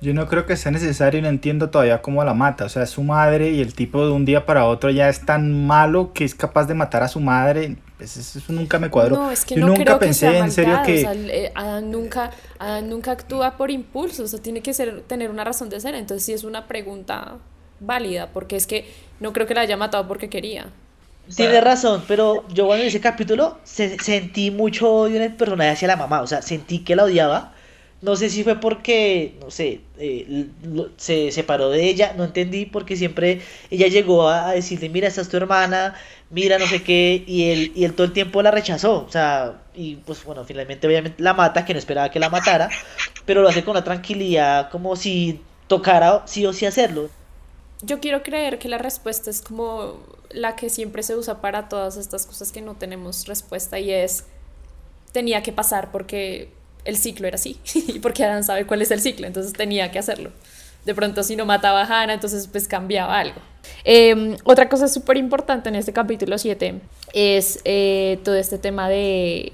yo 0.00 0.14
no 0.14 0.28
creo 0.28 0.46
que 0.46 0.56
sea 0.56 0.70
necesario 0.70 1.18
y 1.18 1.22
no 1.22 1.28
entiendo 1.28 1.68
todavía 1.68 2.02
cómo 2.02 2.22
la 2.22 2.34
mata. 2.34 2.66
O 2.66 2.68
sea, 2.68 2.84
es 2.84 2.90
su 2.90 3.02
madre 3.02 3.50
y 3.50 3.60
el 3.60 3.74
tipo 3.74 4.06
de 4.06 4.12
un 4.12 4.24
día 4.24 4.46
para 4.46 4.64
otro 4.66 4.90
ya 4.90 5.08
es 5.08 5.26
tan 5.26 5.66
malo 5.66 6.12
que 6.12 6.24
es 6.24 6.36
capaz 6.36 6.66
de 6.66 6.74
matar 6.74 7.02
a 7.02 7.08
su 7.08 7.18
madre. 7.18 7.76
Pues 7.98 8.16
eso, 8.16 8.52
nunca 8.52 8.78
me 8.78 8.90
cuadró. 8.90 9.16
No, 9.16 9.30
es 9.32 9.44
que 9.44 9.56
yo 9.56 9.62
no 9.62 9.66
nunca 9.66 9.82
creo 9.82 9.98
que 9.98 10.06
pensé 10.06 10.30
sea 10.30 10.38
en 10.38 10.52
serio 10.52 10.78
que... 10.86 10.98
o 10.98 11.00
sea, 11.00 11.14
eh, 11.14 11.50
Adán 11.56 11.90
nunca, 11.90 12.30
Adán 12.60 12.88
nunca 12.88 13.10
actúa 13.10 13.56
por 13.56 13.72
impulso, 13.72 14.22
o 14.22 14.28
sea, 14.28 14.40
tiene 14.40 14.62
que 14.62 14.72
ser, 14.72 15.00
tener 15.02 15.32
una 15.32 15.42
razón 15.42 15.68
de 15.68 15.80
ser. 15.80 15.96
Entonces 15.96 16.24
sí 16.24 16.32
es 16.32 16.44
una 16.44 16.68
pregunta 16.68 17.38
válida, 17.80 18.28
porque 18.32 18.54
es 18.54 18.68
que 18.68 18.88
no 19.18 19.32
creo 19.32 19.48
que 19.48 19.54
la 19.54 19.62
haya 19.62 19.76
matado 19.76 20.06
porque 20.06 20.28
quería. 20.28 20.68
Tiene 21.36 21.60
razón, 21.60 22.04
pero 22.08 22.46
yo 22.48 22.66
cuando 22.66 22.82
en 22.82 22.88
ese 22.88 23.00
capítulo 23.00 23.58
se- 23.64 23.98
sentí 24.00 24.50
mucho 24.50 24.92
odio 24.92 25.16
en 25.16 25.22
el 25.22 25.36
personaje 25.36 25.70
hacia 25.70 25.88
la 25.88 25.96
mamá, 25.96 26.22
o 26.22 26.26
sea, 26.26 26.42
sentí 26.42 26.80
que 26.80 26.96
la 26.96 27.04
odiaba. 27.04 27.54
No 28.02 28.16
sé 28.16 28.30
si 28.30 28.42
fue 28.44 28.58
porque, 28.60 29.36
no 29.40 29.50
sé, 29.50 29.82
eh, 29.98 30.46
se 30.96 31.30
separó 31.32 31.68
de 31.70 31.84
ella, 31.88 32.14
no 32.16 32.24
entendí, 32.24 32.64
porque 32.66 32.96
siempre 32.96 33.42
ella 33.70 33.88
llegó 33.88 34.28
a, 34.28 34.48
a 34.48 34.52
decirle, 34.52 34.88
mira, 34.88 35.06
esta 35.08 35.20
es 35.20 35.28
tu 35.28 35.36
hermana, 35.36 35.94
mira, 36.30 36.58
no 36.58 36.66
sé 36.66 36.82
qué, 36.82 37.22
y 37.26 37.50
él, 37.50 37.72
y 37.74 37.84
él 37.84 37.94
todo 37.94 38.06
el 38.06 38.12
tiempo 38.14 38.42
la 38.42 38.50
rechazó, 38.50 39.04
o 39.04 39.10
sea, 39.10 39.62
y 39.74 39.96
pues 39.96 40.24
bueno, 40.24 40.44
finalmente 40.44 40.86
obviamente 40.86 41.22
la 41.22 41.34
mata, 41.34 41.64
que 41.66 41.74
no 41.74 41.78
esperaba 41.78 42.10
que 42.10 42.18
la 42.20 42.30
matara, 42.30 42.78
pero 43.26 43.42
lo 43.42 43.48
hace 43.50 43.62
con 43.64 43.72
una 43.72 43.84
tranquilidad, 43.84 44.70
como 44.70 44.96
si 44.96 45.46
tocara 45.66 46.22
sí 46.26 46.46
o 46.46 46.52
sí 46.54 46.64
hacerlo. 46.66 47.10
Yo 47.82 48.00
quiero 48.00 48.22
creer 48.22 48.58
que 48.58 48.68
la 48.68 48.78
respuesta 48.78 49.30
es 49.30 49.40
como 49.40 50.00
la 50.30 50.56
que 50.56 50.70
siempre 50.70 51.02
se 51.02 51.16
usa 51.16 51.40
para 51.40 51.68
todas 51.68 51.96
estas 51.96 52.26
cosas 52.26 52.52
que 52.52 52.60
no 52.60 52.74
tenemos 52.74 53.26
respuesta 53.26 53.78
y 53.78 53.90
es 53.90 54.24
tenía 55.12 55.42
que 55.42 55.52
pasar 55.52 55.90
porque 55.90 56.50
el 56.84 56.96
ciclo 56.96 57.26
era 57.26 57.34
así 57.34 57.58
y 57.74 57.98
porque 57.98 58.24
Adán 58.24 58.44
sabe 58.44 58.66
cuál 58.66 58.82
es 58.82 58.90
el 58.90 59.00
ciclo, 59.00 59.26
entonces 59.26 59.52
tenía 59.52 59.90
que 59.90 59.98
hacerlo. 59.98 60.30
De 60.84 60.94
pronto 60.94 61.22
si 61.22 61.36
no 61.36 61.44
mataba 61.44 61.82
a 61.82 61.84
Hannah, 61.84 62.14
entonces 62.14 62.46
pues 62.46 62.66
cambiaba 62.66 63.18
algo. 63.18 63.40
Eh, 63.84 64.36
otra 64.44 64.68
cosa 64.68 64.88
súper 64.88 65.18
importante 65.18 65.68
en 65.68 65.74
este 65.74 65.92
capítulo 65.92 66.38
7 66.38 66.80
es 67.12 67.60
eh, 67.64 68.18
todo 68.24 68.36
este 68.36 68.58
tema 68.58 68.88
de 68.88 69.52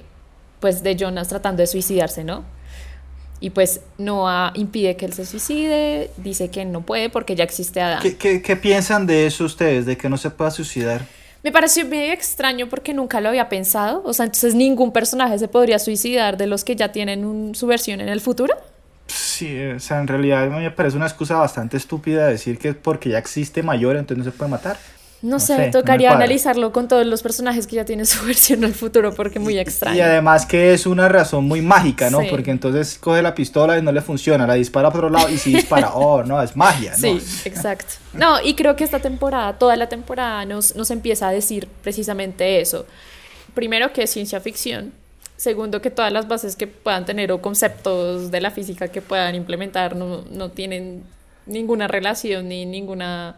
pues 0.61 0.83
de 0.83 0.97
Jonas 0.97 1.29
tratando 1.29 1.63
de 1.63 1.67
suicidarse, 1.67 2.25
¿no? 2.25 2.45
Y 3.47 3.51
pues 3.51 3.81
Noah 3.97 4.51
impide 4.57 4.97
que 4.97 5.07
él 5.07 5.13
se 5.13 5.25
suicide, 5.25 6.11
dice 6.17 6.49
que 6.51 6.65
no 6.65 6.81
puede 6.81 7.11
porque 7.11 7.37
ya 7.37 7.45
existe 7.45 7.81
Adán. 7.81 8.01
¿Qué, 8.03 8.17
qué, 8.17 8.43
qué 8.43 8.57
piensan 8.57 9.07
de 9.07 9.25
eso 9.25 9.45
ustedes? 9.45 9.87
De 9.87 9.97
que 9.97 10.09
no 10.09 10.17
se 10.17 10.31
pueda 10.31 10.51
suicidar. 10.51 11.03
Me 11.45 11.53
pareció 11.53 11.87
medio 11.87 12.13
extraño 12.13 12.69
porque 12.69 12.93
nunca 12.93 13.21
lo 13.21 13.29
había 13.29 13.49
pensado. 13.49 14.03
O 14.05 14.13
sea, 14.13 14.25
entonces 14.25 14.57
ningún 14.57 14.91
personaje 14.91 15.39
se 15.39 15.47
podría 15.47 15.79
suicidar 15.79 16.37
de 16.37 16.49
los 16.49 16.65
que 16.65 16.75
ya 16.75 16.91
tienen 16.91 17.25
un- 17.25 17.55
su 17.55 17.69
versión 17.69 18.01
en 18.01 18.09
el 18.09 18.21
futuro. 18.21 18.53
Sí, 19.07 19.57
o 19.67 19.79
sea, 19.79 20.01
en 20.01 20.09
realidad 20.09 20.51
me 20.51 20.69
parece 20.73 20.97
una 20.97 21.07
excusa 21.07 21.37
bastante 21.37 21.77
estúpida 21.77 22.27
decir 22.27 22.59
que 22.59 22.75
porque 22.75 23.11
ya 23.11 23.19
existe 23.19 23.63
mayor, 23.63 23.95
entonces 23.95 24.27
no 24.27 24.33
se 24.33 24.37
puede 24.37 24.51
matar. 24.51 24.77
No, 25.23 25.31
No 25.31 25.41
sé, 25.41 25.71
tocaría 25.71 26.13
analizarlo 26.13 26.73
con 26.73 26.89
todos 26.89 27.07
los 27.07 27.23
personajes 27.23 27.67
que 27.67 27.77
ya 27.77 27.85
tienen 27.85 28.07
su 28.07 28.25
versión 28.25 28.61
en 28.61 28.71
el 28.71 28.75
futuro 28.75 29.15
porque 29.15 29.39
muy 29.39 29.59
extraño. 29.59 29.97
Y 29.97 30.01
además 30.01 30.45
que 30.45 30.75
es 30.75 30.87
una 30.87 31.09
razón 31.09 31.45
muy 31.45 31.63
mágica, 31.63 32.11
¿no? 32.11 32.21
Sí. 32.21 32.27
Porque 32.31 32.51
entonces 32.51 32.99
coge 32.99 33.23
la 33.23 33.35
pistola 33.35 33.79
y 33.79 33.83
no 33.83 33.93
le 33.93 34.03
funciona, 34.03 34.47
la 34.47 34.55
dispara 34.55 34.91
por 34.91 35.07
otro 35.07 35.11
lado 35.11 35.31
y 35.31 35.39
si 35.39 35.55
dispara, 35.55 35.91
oh, 35.95 36.23
no, 36.23 36.41
es 36.43 36.57
magia, 36.57 36.93
¿no? 36.93 37.19
Sí, 37.19 37.43
exacto. 37.45 37.95
No, 38.13 38.41
y 38.43 38.55
creo 38.55 38.77
que 38.77 38.85
esta 38.85 39.01
temporada, 39.01 39.59
toda 39.59 39.77
la 39.77 39.89
temporada 39.89 40.45
nos, 40.45 40.77
nos 40.77 40.91
empieza 40.91 41.29
a 41.29 41.33
decir 41.33 41.69
precisamente 41.83 42.61
eso. 42.61 42.87
Primero 43.55 43.93
que 43.93 44.03
es 44.03 44.11
ciencia 44.11 44.41
ficción. 44.41 44.93
Segundo 45.37 45.83
que 45.83 45.91
todas 45.91 46.13
las 46.13 46.29
bases 46.29 46.57
que 46.57 46.67
puedan 46.67 47.05
tener 47.05 47.31
o 47.31 47.43
conceptos 47.43 48.31
de 48.31 48.41
la 48.41 48.51
física 48.51 48.89
que 48.89 49.03
puedan 49.03 49.35
implementar 49.35 49.95
no, 49.95 50.25
no 50.31 50.51
tienen 50.51 51.05
ninguna 51.47 51.89
relación 51.89 52.49
ni 52.49 52.65
ninguna 52.65 53.37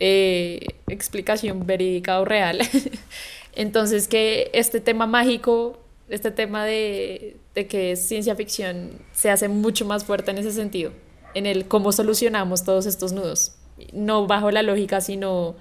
eh, 0.00 0.66
explicación 0.88 1.66
verídica 1.66 2.20
o 2.20 2.24
real. 2.24 2.60
Entonces 3.54 4.08
que 4.08 4.50
este 4.52 4.80
tema 4.80 5.06
mágico, 5.06 5.78
este 6.08 6.30
tema 6.30 6.64
de, 6.64 7.36
de 7.54 7.66
que 7.66 7.92
es 7.92 8.00
ciencia 8.00 8.34
ficción, 8.34 8.98
se 9.12 9.30
hace 9.30 9.48
mucho 9.48 9.84
más 9.84 10.04
fuerte 10.04 10.30
en 10.30 10.38
ese 10.38 10.52
sentido, 10.52 10.92
en 11.34 11.46
el 11.46 11.66
cómo 11.66 11.92
solucionamos 11.92 12.64
todos 12.64 12.86
estos 12.86 13.12
nudos, 13.12 13.56
no 13.92 14.26
bajo 14.26 14.50
la 14.50 14.62
lógica, 14.62 15.00
sino 15.00 15.54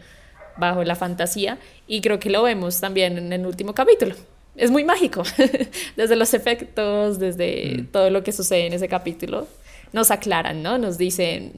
bajo 0.57 0.83
la 0.83 0.95
fantasía, 0.95 1.59
y 1.87 2.01
creo 2.01 2.19
que 2.19 2.29
lo 2.29 2.43
vemos 2.43 2.79
también 2.79 3.17
en 3.17 3.33
el 3.33 3.45
último 3.45 3.73
capítulo. 3.73 4.15
Es 4.55 4.69
muy 4.69 4.83
mágico, 4.83 5.23
desde 5.95 6.15
los 6.15 6.33
efectos, 6.33 7.19
desde 7.19 7.85
todo 7.91 8.09
lo 8.09 8.23
que 8.23 8.31
sucede 8.31 8.67
en 8.67 8.73
ese 8.73 8.87
capítulo, 8.87 9.47
nos 9.93 10.11
aclaran, 10.11 10.61
¿no? 10.61 10.77
Nos 10.77 10.97
dicen, 10.97 11.53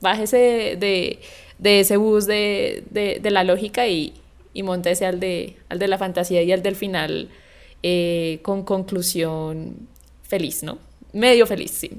bájese 0.00 0.76
de, 0.78 1.20
de, 1.58 1.80
ese 1.80 1.96
bus 1.96 2.26
de, 2.26 2.84
de, 2.90 3.18
de 3.20 3.30
la 3.30 3.44
lógica 3.44 3.86
y, 3.88 4.14
y 4.54 4.62
montese 4.62 5.06
al 5.06 5.20
de, 5.20 5.56
al 5.68 5.78
de 5.78 5.88
la 5.88 5.98
fantasía 5.98 6.42
y 6.42 6.52
al 6.52 6.62
del 6.62 6.76
final 6.76 7.28
eh, 7.82 8.40
con 8.42 8.64
conclusión 8.64 9.88
feliz, 10.22 10.62
¿no? 10.62 10.78
Medio 11.12 11.46
feliz, 11.46 11.70
sí. 11.72 11.90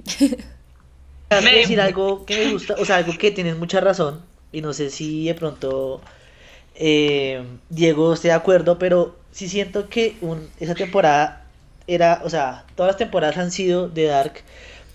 A 1.32 1.42
decir 1.60 1.80
algo 1.80 2.26
que 2.26 2.36
me 2.36 2.48
gusta, 2.48 2.76
o 2.80 2.86
sea, 2.86 2.98
algo 2.98 3.18
que 3.18 3.32
tienes 3.32 3.56
mucha 3.58 3.80
razón, 3.80 4.22
y 4.52 4.62
no 4.62 4.74
sé 4.74 4.90
si 4.90 5.26
de 5.28 5.36
pronto 5.36 6.02
eh, 6.76 7.44
Diego 7.70 8.14
esté 8.14 8.30
de 8.30 8.36
acuerdo, 8.36 8.80
pero 8.80 9.18
sí 9.32 9.50
siento 9.50 9.90
que 9.90 10.18
un- 10.22 10.50
esa 10.60 10.76
temporada 10.76 11.46
era, 11.88 12.22
o 12.26 12.30
sea, 12.30 12.66
todas 12.76 12.92
las 12.92 12.98
temporadas 12.98 13.38
han 13.38 13.52
sido 13.52 13.90
de 13.90 14.06
Dark 14.06 14.44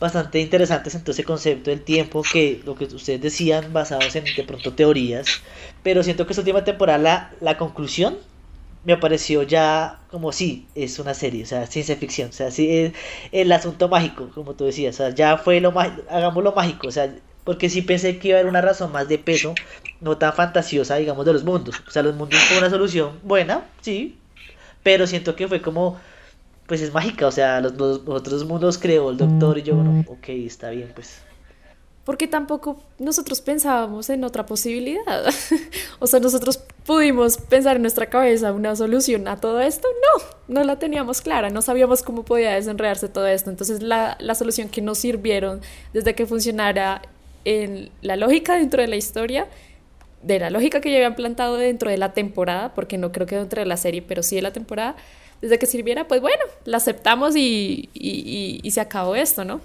bastante 0.00 0.40
interesantes 0.40 0.94
en 0.94 1.02
todo 1.02 1.12
ese 1.12 1.24
concepto 1.24 1.70
del 1.70 1.82
tiempo, 1.82 2.22
que 2.22 2.60
lo 2.64 2.74
que 2.74 2.84
ustedes 2.84 3.20
decían, 3.20 3.72
basados 3.72 4.14
en 4.16 4.24
de 4.24 4.44
pronto 4.44 4.72
teorías, 4.72 5.42
pero 5.82 6.02
siento 6.02 6.26
que 6.26 6.32
esta 6.32 6.42
última 6.42 6.64
temporada, 6.64 6.98
la, 6.98 7.30
la 7.40 7.56
conclusión, 7.56 8.16
me 8.84 8.96
pareció 8.98 9.42
ya 9.42 10.00
como 10.10 10.32
sí, 10.32 10.66
es 10.74 10.98
una 10.98 11.14
serie, 11.14 11.44
o 11.44 11.46
sea, 11.46 11.66
ciencia 11.66 11.96
ficción, 11.96 12.30
o 12.30 12.32
sea, 12.32 12.50
sí, 12.50 12.68
es 12.70 12.92
el 13.32 13.50
asunto 13.52 13.88
mágico, 13.88 14.30
como 14.34 14.54
tú 14.54 14.64
decías, 14.64 14.94
o 14.96 14.98
sea, 14.98 15.10
ya 15.14 15.38
fue 15.38 15.60
lo 15.60 15.72
mágico, 15.72 16.02
hagámoslo 16.10 16.52
mágico, 16.52 16.88
o 16.88 16.90
sea, 16.90 17.14
porque 17.44 17.70
sí 17.70 17.82
pensé 17.82 18.18
que 18.18 18.28
iba 18.28 18.36
a 18.36 18.40
haber 18.40 18.50
una 18.50 18.60
razón 18.60 18.92
más 18.92 19.08
de 19.08 19.18
peso, 19.18 19.54
no 20.00 20.18
tan 20.18 20.34
fantasiosa, 20.34 20.96
digamos, 20.96 21.24
de 21.24 21.32
los 21.32 21.44
mundos, 21.44 21.82
o 21.86 21.90
sea, 21.90 22.02
los 22.02 22.14
mundos 22.14 22.38
fue 22.40 22.58
una 22.58 22.70
solución 22.70 23.18
buena, 23.22 23.64
sí, 23.80 24.18
pero 24.82 25.06
siento 25.06 25.34
que 25.34 25.48
fue 25.48 25.62
como 25.62 25.98
pues 26.66 26.80
es 26.80 26.92
mágica, 26.92 27.26
o 27.26 27.32
sea, 27.32 27.60
los, 27.60 27.74
los 27.74 28.00
otros 28.08 28.44
mundos 28.44 28.78
creó 28.78 29.10
el 29.10 29.16
doctor 29.16 29.58
y 29.58 29.62
yo, 29.62 29.76
bueno, 29.76 30.04
ok, 30.08 30.28
está 30.28 30.70
bien, 30.70 30.90
pues 30.94 31.20
porque 32.04 32.28
tampoco 32.28 32.76
nosotros 32.98 33.40
pensábamos 33.40 34.10
en 34.10 34.24
otra 34.24 34.44
posibilidad. 34.44 35.24
o 35.98 36.06
sea, 36.06 36.20
nosotros 36.20 36.60
pudimos 36.84 37.38
pensar 37.38 37.76
en 37.76 37.82
nuestra 37.82 38.10
cabeza 38.10 38.52
una 38.52 38.76
solución 38.76 39.26
a 39.26 39.40
todo 39.40 39.60
esto. 39.60 39.88
No, 39.88 40.54
no 40.54 40.64
la 40.64 40.78
teníamos 40.78 41.22
clara, 41.22 41.48
no 41.48 41.62
sabíamos 41.62 42.02
cómo 42.02 42.24
podía 42.24 42.52
desenredarse 42.52 43.08
todo 43.08 43.26
esto. 43.26 43.48
Entonces 43.48 43.82
la, 43.82 44.18
la 44.20 44.34
solución 44.34 44.68
que 44.68 44.82
nos 44.82 44.98
sirvieron 44.98 45.62
desde 45.94 46.14
que 46.14 46.26
funcionara 46.26 47.00
en 47.46 47.90
la 48.02 48.16
lógica 48.16 48.56
dentro 48.56 48.82
de 48.82 48.88
la 48.88 48.96
historia, 48.96 49.48
de 50.22 50.38
la 50.38 50.50
lógica 50.50 50.82
que 50.82 50.90
ya 50.90 50.96
habían 50.96 51.14
plantado 51.14 51.56
dentro 51.56 51.90
de 51.90 51.96
la 51.96 52.12
temporada, 52.12 52.74
porque 52.74 52.98
no 52.98 53.12
creo 53.12 53.26
que 53.26 53.36
dentro 53.36 53.60
de 53.60 53.66
la 53.66 53.78
serie, 53.78 54.02
pero 54.02 54.22
sí 54.22 54.36
de 54.36 54.42
la 54.42 54.52
temporada, 54.52 54.94
desde 55.44 55.58
que 55.58 55.66
sirviera, 55.66 56.08
pues 56.08 56.22
bueno, 56.22 56.42
la 56.64 56.78
aceptamos 56.78 57.36
y, 57.36 57.90
y, 57.92 58.60
y 58.62 58.70
se 58.70 58.80
acabó 58.80 59.14
esto, 59.14 59.44
¿no? 59.44 59.60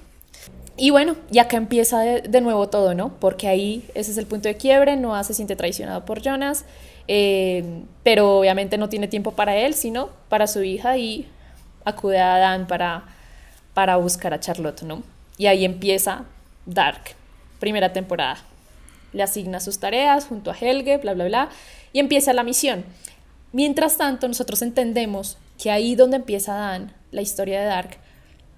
Y 0.76 0.90
bueno, 0.92 1.16
y 1.32 1.40
acá 1.40 1.56
empieza 1.56 2.00
de, 2.00 2.42
nuevo 2.42 2.68
todo, 2.68 2.94
¿no? 2.94 3.14
Porque 3.20 3.48
ahí 3.48 3.86
ese 3.96 4.12
es 4.12 4.18
el 4.18 4.26
punto 4.26 4.50
de 4.50 4.56
quiebre, 4.56 4.98
Noah 4.98 5.24
se 5.24 5.34
siente 5.34 5.56
traicionado 5.58 6.04
por 6.04 6.22
Jonas, 6.22 6.66
eh, 7.08 7.84
pero 8.04 8.40
obviamente 8.40 8.78
no 8.78 8.90
tiene 8.90 9.08
tiempo 9.08 9.32
para 9.32 9.56
él, 9.56 9.74
sino 9.74 10.10
para 10.28 10.48
su 10.48 10.62
hija 10.64 10.98
y 10.98 11.28
acude 11.86 12.20
a 12.20 12.36
Adán 12.36 12.68
para, 12.68 13.04
para 13.74 13.96
buscar 13.98 14.34
a 14.34 14.40
Charlotte, 14.40 14.84
¿no? 14.84 15.04
Y 15.38 15.48
ahí 15.48 15.64
empieza 15.64 16.24
Dark, 16.66 17.02
primera 17.60 17.94
temporada. 17.94 18.38
Le 19.14 19.24
asigna 19.24 19.62
sus 19.62 19.80
tareas 19.80 20.28
junto 20.28 20.52
a 20.52 20.56
Helge, 20.60 20.98
bla, 20.98 21.14
bla, 21.14 21.26
bla, 21.26 21.50
y 21.94 22.00
empieza 22.00 22.34
la 22.34 22.44
misión. 22.44 22.84
Mientras 23.54 23.98
tanto, 23.98 24.28
nosotros 24.28 24.62
entendemos 24.62 25.38
que 25.62 25.70
ahí 25.70 25.96
donde 25.96 26.16
empieza 26.18 26.56
Adán, 26.56 26.94
la 27.12 27.22
historia 27.22 27.60
de 27.60 27.66
Dark, 27.66 27.98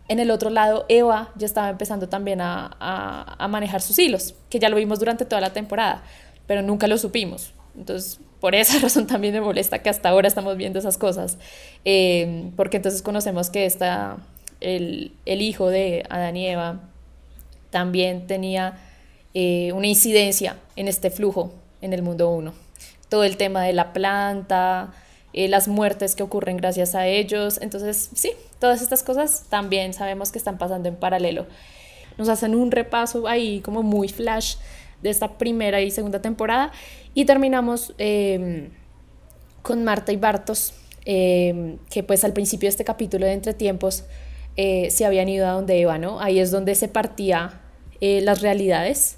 en 0.08 0.20
el 0.20 0.30
otro 0.30 0.50
lado, 0.50 0.86
Eva 0.90 1.32
ya 1.36 1.46
estaba 1.46 1.70
empezando 1.70 2.10
también 2.10 2.40
a, 2.42 3.48
manejar 3.50 3.82
sus 3.82 3.98
hilos, 3.98 4.36
que 4.50 4.60
ya 4.60 4.70
lo 4.70 4.76
vimos 4.76 5.00
durante 5.00 5.26
toda 5.26 5.42
la 5.42 5.54
temporada, 5.54 6.04
pero 6.48 6.62
nunca 6.62 6.88
lo 6.88 6.98
supimos. 6.98 7.54
Entonces, 7.78 8.20
por 8.40 8.54
esa 8.54 8.78
razón 8.82 9.08
también 9.08 9.34
me 9.34 9.42
molesta 9.42 9.82
que 9.82 9.90
hasta 9.90 10.10
ahora 10.10 10.28
estamos 10.28 10.58
viendo 10.58 10.80
esas 10.80 10.98
cosas, 10.98 11.38
eh, 11.86 12.52
porque 12.56 12.78
entonces 12.78 13.02
conocemos 13.02 13.50
que 13.50 13.66
está 13.66 14.18
el, 14.60 15.14
hijo 15.26 15.70
de 15.70 16.04
Adán 16.10 16.38
y 16.38 16.48
Eva 16.48 16.82
también 17.70 18.28
tenía 18.28 18.78
eh, 19.34 19.72
una 19.74 19.88
incidencia 19.88 20.58
en 20.76 20.88
este 20.88 21.10
flujo 21.10 21.54
en 21.82 21.94
el 21.94 22.04
mundo 22.04 22.30
1. 22.30 22.54
Todo 23.10 23.24
el 23.24 23.38
tema 23.38 23.64
de 23.64 23.74
la 23.74 23.94
planta, 23.94 24.94
eh, 25.34 25.48
las 25.48 25.68
muertes 25.68 26.16
que 26.16 26.24
ocurren 26.24 26.58
gracias 26.58 26.96
a 26.96 27.08
ellos. 27.08 27.60
Entonces, 27.62 28.10
sí, 28.14 28.32
todas 28.60 28.82
estas 28.82 29.04
cosas 29.04 29.46
también 29.50 29.94
sabemos 29.94 30.32
que 30.32 30.38
están 30.38 30.58
pasando 30.58 30.90
en 30.90 30.96
paralelo. 30.96 31.46
Nos 32.18 32.30
hacen 32.30 32.56
un 32.56 32.72
repaso 32.72 33.28
ahí 33.28 33.62
como 33.62 33.84
muy 33.84 34.10
flash 34.10 34.56
de 35.02 35.10
esta 35.10 35.38
primera 35.38 35.82
y 35.82 35.92
segunda 35.92 36.22
temporada 36.22 36.72
y 37.14 37.26
terminamos 37.26 37.94
em, 37.98 38.70
con 39.62 39.84
Marta 39.84 40.12
y 40.12 40.18
Bartos, 40.18 40.74
em, 41.06 41.78
que 41.90 42.04
pues 42.04 42.24
al 42.24 42.34
principio 42.34 42.68
de 42.68 42.72
este 42.72 42.86
capítulo 42.86 43.26
de 43.26 43.34
Entre 43.34 43.54
Tiempos 43.54 44.04
eh, 44.58 44.90
se 44.92 45.06
habían 45.06 45.30
ido 45.30 45.48
a 45.48 45.52
donde 45.52 45.78
iba, 45.78 45.98
¿no? 45.98 46.20
Ahí 46.20 46.40
es 46.40 46.52
donde 46.52 46.76
se 46.76 46.88
partía 46.88 47.62
eh, 48.02 48.22
las 48.22 48.42
realidades, 48.42 49.18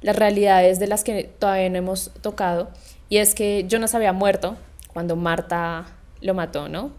las 0.00 0.16
realidades 0.16 0.78
de 0.78 0.86
las 0.86 1.04
que 1.04 1.24
todavía 1.24 1.68
no 1.68 1.78
hemos 1.78 2.12
tocado, 2.22 2.70
y 3.08 3.18
es 3.18 3.34
que 3.34 3.66
Jonas 3.68 3.94
había 3.94 4.12
muerto, 4.12 4.56
cuando 4.92 5.16
Marta 5.16 5.86
lo 6.20 6.34
mató, 6.34 6.68
¿no? 6.68 6.90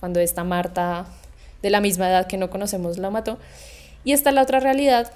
Cuando 0.00 0.20
esta 0.20 0.44
Marta 0.44 1.06
de 1.62 1.70
la 1.70 1.80
misma 1.80 2.08
edad 2.08 2.26
que 2.26 2.36
no 2.36 2.50
conocemos 2.50 2.98
lo 2.98 3.10
mató. 3.10 3.38
Y 4.04 4.12
está 4.12 4.30
la 4.30 4.42
otra 4.42 4.60
realidad 4.60 5.12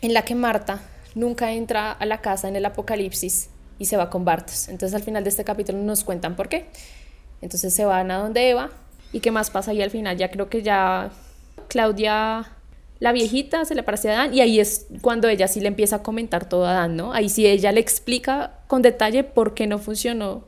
en 0.00 0.14
la 0.14 0.22
que 0.22 0.34
Marta 0.34 0.80
nunca 1.14 1.52
entra 1.52 1.92
a 1.92 2.06
la 2.06 2.20
casa 2.20 2.48
en 2.48 2.56
el 2.56 2.64
apocalipsis 2.64 3.50
y 3.78 3.86
se 3.86 3.96
va 3.96 4.10
con 4.10 4.24
Bartos. 4.24 4.68
Entonces 4.68 4.94
al 4.94 5.02
final 5.02 5.24
de 5.24 5.30
este 5.30 5.44
capítulo 5.44 5.78
nos 5.78 6.04
cuentan 6.04 6.36
por 6.36 6.48
qué. 6.48 6.66
Entonces 7.40 7.74
se 7.74 7.84
van 7.84 8.10
a 8.10 8.18
donde 8.18 8.50
Eva 8.50 8.70
y 9.12 9.20
qué 9.20 9.30
más 9.30 9.50
pasa 9.50 9.72
y 9.72 9.82
al 9.82 9.90
final 9.90 10.16
ya 10.16 10.30
creo 10.30 10.48
que 10.48 10.62
ya 10.62 11.10
Claudia 11.68 12.50
la 13.00 13.12
viejita 13.12 13.64
se 13.64 13.74
le 13.74 13.82
parece 13.82 14.10
a 14.10 14.14
Dan 14.14 14.34
y 14.34 14.40
ahí 14.40 14.60
es 14.60 14.86
cuando 15.02 15.28
ella 15.28 15.48
sí 15.48 15.60
le 15.60 15.68
empieza 15.68 15.96
a 15.96 16.02
comentar 16.02 16.48
todo 16.48 16.66
a 16.66 16.72
Dan, 16.72 16.96
¿no? 16.96 17.12
Ahí 17.12 17.28
sí 17.28 17.46
ella 17.46 17.72
le 17.72 17.80
explica 17.80 18.60
con 18.66 18.82
detalle 18.82 19.24
por 19.24 19.54
qué 19.54 19.66
no 19.66 19.78
funcionó 19.78 20.44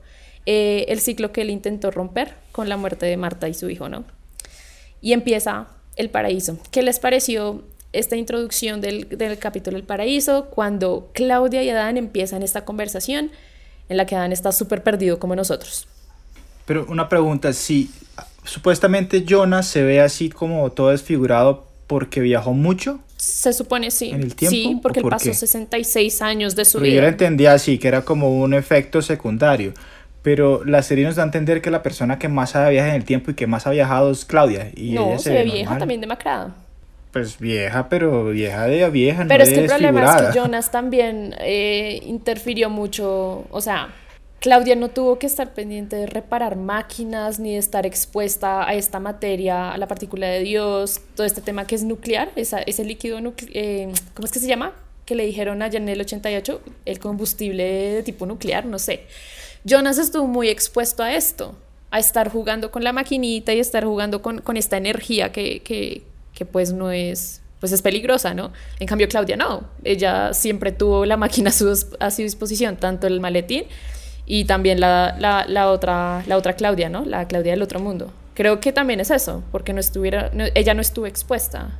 eh, 0.47 0.87
el 0.89 1.01
ciclo 1.01 1.33
que 1.33 1.43
él 1.43 1.51
intentó 1.51 1.91
romper 1.91 2.35
con 2.53 2.69
la 2.69 2.77
muerte 2.77 3.05
de 3.07 3.17
Marta 3.17 3.49
y 3.49 3.55
su 3.55 3.69
hijo, 3.69 3.89
¿no? 3.89 4.05
Y 5.01 5.13
empieza 5.13 5.67
el 5.97 6.09
paraíso. 6.09 6.59
¿Qué 6.71 6.83
les 6.83 6.99
pareció 6.99 7.65
esta 7.93 8.17
introducción 8.17 8.81
del, 8.81 9.09
del 9.09 9.39
capítulo 9.39 9.77
El 9.77 9.83
paraíso 9.83 10.47
cuando 10.47 11.11
Claudia 11.15 11.63
y 11.63 11.71
Adán 11.71 11.97
empiezan 11.97 12.43
esta 12.43 12.65
conversación 12.65 13.31
en 13.89 13.97
la 13.97 14.07
que 14.07 14.17
Adán 14.17 14.33
está 14.33 14.53
súper 14.53 14.83
perdido 14.83 15.19
como 15.19 15.35
nosotros? 15.35 15.89
Pero 16.65 16.87
una 16.89 17.09
pregunta, 17.09 17.53
si 17.53 17.91
supuestamente 18.45 19.25
Jonas 19.25 19.67
se 19.67 19.83
ve 19.83 20.01
así 20.01 20.31
como 20.31 20.71
todo 20.71 20.91
desfigurado 20.91 21.67
porque 21.87 22.21
viajó 22.21 22.53
mucho. 22.53 23.01
Se 23.17 23.53
supone 23.53 23.91
sí. 23.91 24.11
¿En 24.11 24.23
el 24.23 24.35
tiempo? 24.35 24.55
Sí, 24.55 24.79
porque 24.83 25.01
él 25.01 25.07
pasó 25.09 25.33
66 25.33 26.23
años 26.23 26.57
de 26.57 26.65
su 26.65 26.81
vida. 26.81 26.95
Yo 26.97 27.01
lo 27.01 27.09
entendía 27.09 27.53
así, 27.53 27.79
que 27.79 27.89
era 27.89 28.05
como 28.05 28.41
un 28.41 28.55
efecto 28.55 29.01
secundario 29.01 29.73
pero 30.27 30.65
la 30.65 30.83
serie 30.83 31.05
nos 31.05 31.15
da 31.15 31.23
a 31.23 31.27
entender 31.27 31.63
que 31.63 31.71
la 31.71 31.85
persona 31.85 32.19
que 32.19 32.29
más 32.29 32.57
ha 32.57 32.69
viajado 32.69 32.91
en 32.91 32.97
el 32.97 33.05
tiempo 33.05 33.31
y 33.31 33.35
que 33.35 33.47
más 33.47 33.69
ha 33.69 33.71
viajado 33.71 34.11
es 34.11 34.25
Claudia. 34.25 34.73
Y 34.75 34.91
no, 34.91 35.17
se, 35.21 35.31
ve 35.33 35.45
vieja, 35.45 35.79
también 35.79 36.01
demacrada. 36.01 36.53
Pues 37.13 37.39
vieja, 37.39 37.89
pero 37.89 38.25
vieja 38.31 38.67
de 38.67 38.91
vieja, 38.91 39.25
Pero 39.29 39.45
es 39.45 39.51
que 39.51 39.61
el 39.61 39.67
problema 39.67 40.05
es 40.05 40.23
que 40.23 40.37
Jonas 40.37 40.73
también 40.73 41.33
eh, 41.39 42.01
interfirió 42.05 42.69
mucho, 42.71 43.47
o 43.53 43.61
sea, 43.61 43.91
Claudia 44.41 44.75
no 44.75 44.89
tuvo 44.89 45.17
que 45.21 45.29
estar 45.29 45.55
pendiente 45.55 45.95
de 45.95 46.07
reparar 46.07 46.57
máquinas 46.57 47.39
ni 47.39 47.53
de 47.53 47.59
estar 47.59 47.87
expuesta 47.87 48.69
a 48.69 48.75
esta 48.75 48.99
materia, 48.99 49.71
a 49.71 49.79
la 49.79 49.87
partícula 49.87 50.27
de 50.27 50.41
Dios, 50.41 51.03
todo 51.15 51.25
este 51.25 51.41
tema 51.41 51.69
que 51.69 51.77
es 51.77 51.85
nuclear, 51.85 52.31
esa, 52.35 52.59
ese 52.63 52.85
líquido, 52.85 53.21
eh, 53.53 53.93
¿cómo 54.13 54.27
es 54.27 54.33
que 54.33 54.41
se 54.41 54.49
llama? 54.49 54.73
Que 55.05 55.15
le 55.15 55.25
dijeron 55.25 55.63
allá 55.63 55.79
en 55.79 55.89
el 55.89 56.01
88, 56.01 56.63
el 56.85 56.99
combustible 56.99 57.63
de 57.63 58.03
tipo 58.03 58.27
nuclear, 58.27 58.67
no 58.67 58.81
sé. 58.81 59.05
Jonas 59.67 59.99
estuvo 59.99 60.29
muy 60.29 60.49
expuesto 60.49 61.03
a 61.03 61.13
esto, 61.13 61.57
a 61.91 61.99
estar 61.99 62.31
jugando 62.31 62.71
con 62.71 62.85
la 62.85 62.93
maquinita 62.93 63.53
y 63.53 63.59
estar 63.59 63.85
jugando 63.85 64.23
con, 64.23 64.57
esta 64.57 64.77
energía 64.77 65.33
que, 65.33 65.61
que, 65.61 66.45
pues 66.45 66.73
no 66.73 66.93
es, 66.93 67.43
pues 67.59 67.73
es 67.73 67.83
peligrosa, 67.83 68.33
¿no? 68.33 68.53
En 68.79 68.87
cambio 68.87 69.09
Claudia 69.09 69.37
no, 69.37 69.65
ella 69.83 70.33
siempre 70.35 70.71
tuvo 70.71 71.05
la 71.05 71.17
máquina 71.17 71.51
a 71.51 71.53
su, 71.53 71.87
a 71.99 72.11
su 72.13 72.23
disposición, 72.23 72.77
tanto 72.77 73.09
el 73.09 73.19
maletín 73.19 73.65
y 74.25 74.45
también 74.45 74.79
la, 74.79 75.17
la, 75.19 75.71
otra, 75.73 76.23
la 76.29 76.37
otra 76.37 76.53
Claudia, 76.53 76.89
¿no? 76.89 77.05
La 77.05 77.27
Claudia 77.27 77.51
del 77.51 77.63
otro 77.63 77.81
mundo. 77.81 78.13
Creo 78.35 78.61
que 78.61 78.73
también 78.73 79.01
es 79.01 79.11
eso, 79.11 79.43
porque 79.51 79.73
no 79.73 79.81
estuviera, 79.81 80.31
ella 80.55 80.75
no 80.75 80.81
estuvo 80.81 81.07
expuesta 81.07 81.73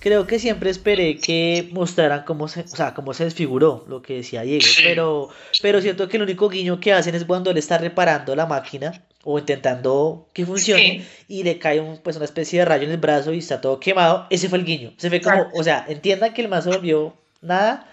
creo 0.00 0.26
que 0.26 0.38
siempre 0.38 0.70
esperé 0.70 1.18
que 1.18 1.68
mostraran 1.72 2.24
cómo 2.24 2.48
se, 2.48 2.62
o 2.62 2.66
sea, 2.66 2.94
cómo 2.94 3.14
se 3.14 3.24
desfiguró 3.24 3.84
lo 3.88 4.02
que 4.02 4.14
decía 4.14 4.42
Diego, 4.42 4.66
pero, 4.82 5.28
pero 5.62 5.80
siento 5.80 6.08
que 6.08 6.16
el 6.16 6.24
único 6.24 6.48
guiño 6.48 6.80
que 6.80 6.92
hacen 6.92 7.14
es 7.14 7.24
cuando 7.24 7.50
él 7.50 7.58
está 7.58 7.78
reparando 7.78 8.34
la 8.34 8.46
máquina 8.46 9.04
o 9.22 9.38
intentando 9.38 10.28
que 10.32 10.46
funcione 10.46 11.06
y 11.28 11.42
le 11.42 11.58
cae 11.58 11.80
un, 11.80 11.98
pues 11.98 12.16
una 12.16 12.24
especie 12.24 12.60
de 12.60 12.64
rayo 12.64 12.84
en 12.84 12.92
el 12.92 12.96
brazo 12.96 13.32
y 13.32 13.38
está 13.38 13.60
todo 13.60 13.78
quemado, 13.78 14.26
ese 14.30 14.48
fue 14.48 14.58
el 14.58 14.64
guiño. 14.64 14.92
Se 14.96 15.10
ve 15.10 15.20
como, 15.20 15.48
o 15.54 15.62
sea, 15.62 15.84
entiendan 15.88 16.32
que 16.32 16.42
el 16.42 16.48
mazo 16.48 16.70
volvió 16.70 17.14
nada 17.42 17.86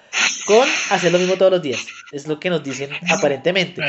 con 0.45 0.68
hacer 0.89 1.12
lo 1.12 1.20
mismo 1.20 1.36
todos 1.36 1.51
los 1.51 1.62
días. 1.62 1.86
Es 2.12 2.28
lo 2.28 2.39
que 2.39 2.49
nos 2.49 2.64
dicen 2.64 2.89
aparentemente. 3.10 3.82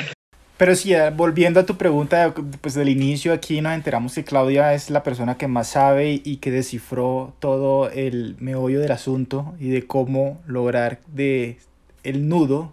Pero 0.59 0.75
sí, 0.75 0.93
eh, 0.93 1.11
volviendo 1.11 1.61
a 1.61 1.67
tu 1.67 1.77
pregunta, 1.77 2.35
pues 2.61 2.75
del 2.75 2.89
inicio 2.89 3.33
aquí 3.33 3.61
nos 3.61 3.75
enteramos 3.75 4.15
que 4.15 4.25
Claudia 4.25 4.75
es 4.75 4.91
la 4.91 5.05
persona 5.05 5.39
que 5.39 5.47
más 5.47 5.69
sabe 5.69 6.21
y 6.25 6.39
que 6.39 6.51
descifró 6.51 7.33
todo 7.39 7.89
el 7.91 8.37
meollo 8.41 8.81
del 8.81 8.91
asunto 8.91 9.55
y 9.61 9.69
de 9.69 9.87
cómo 9.87 10.41
lograr 10.47 10.99
de 11.07 11.59
el 12.03 12.29
nudo 12.29 12.73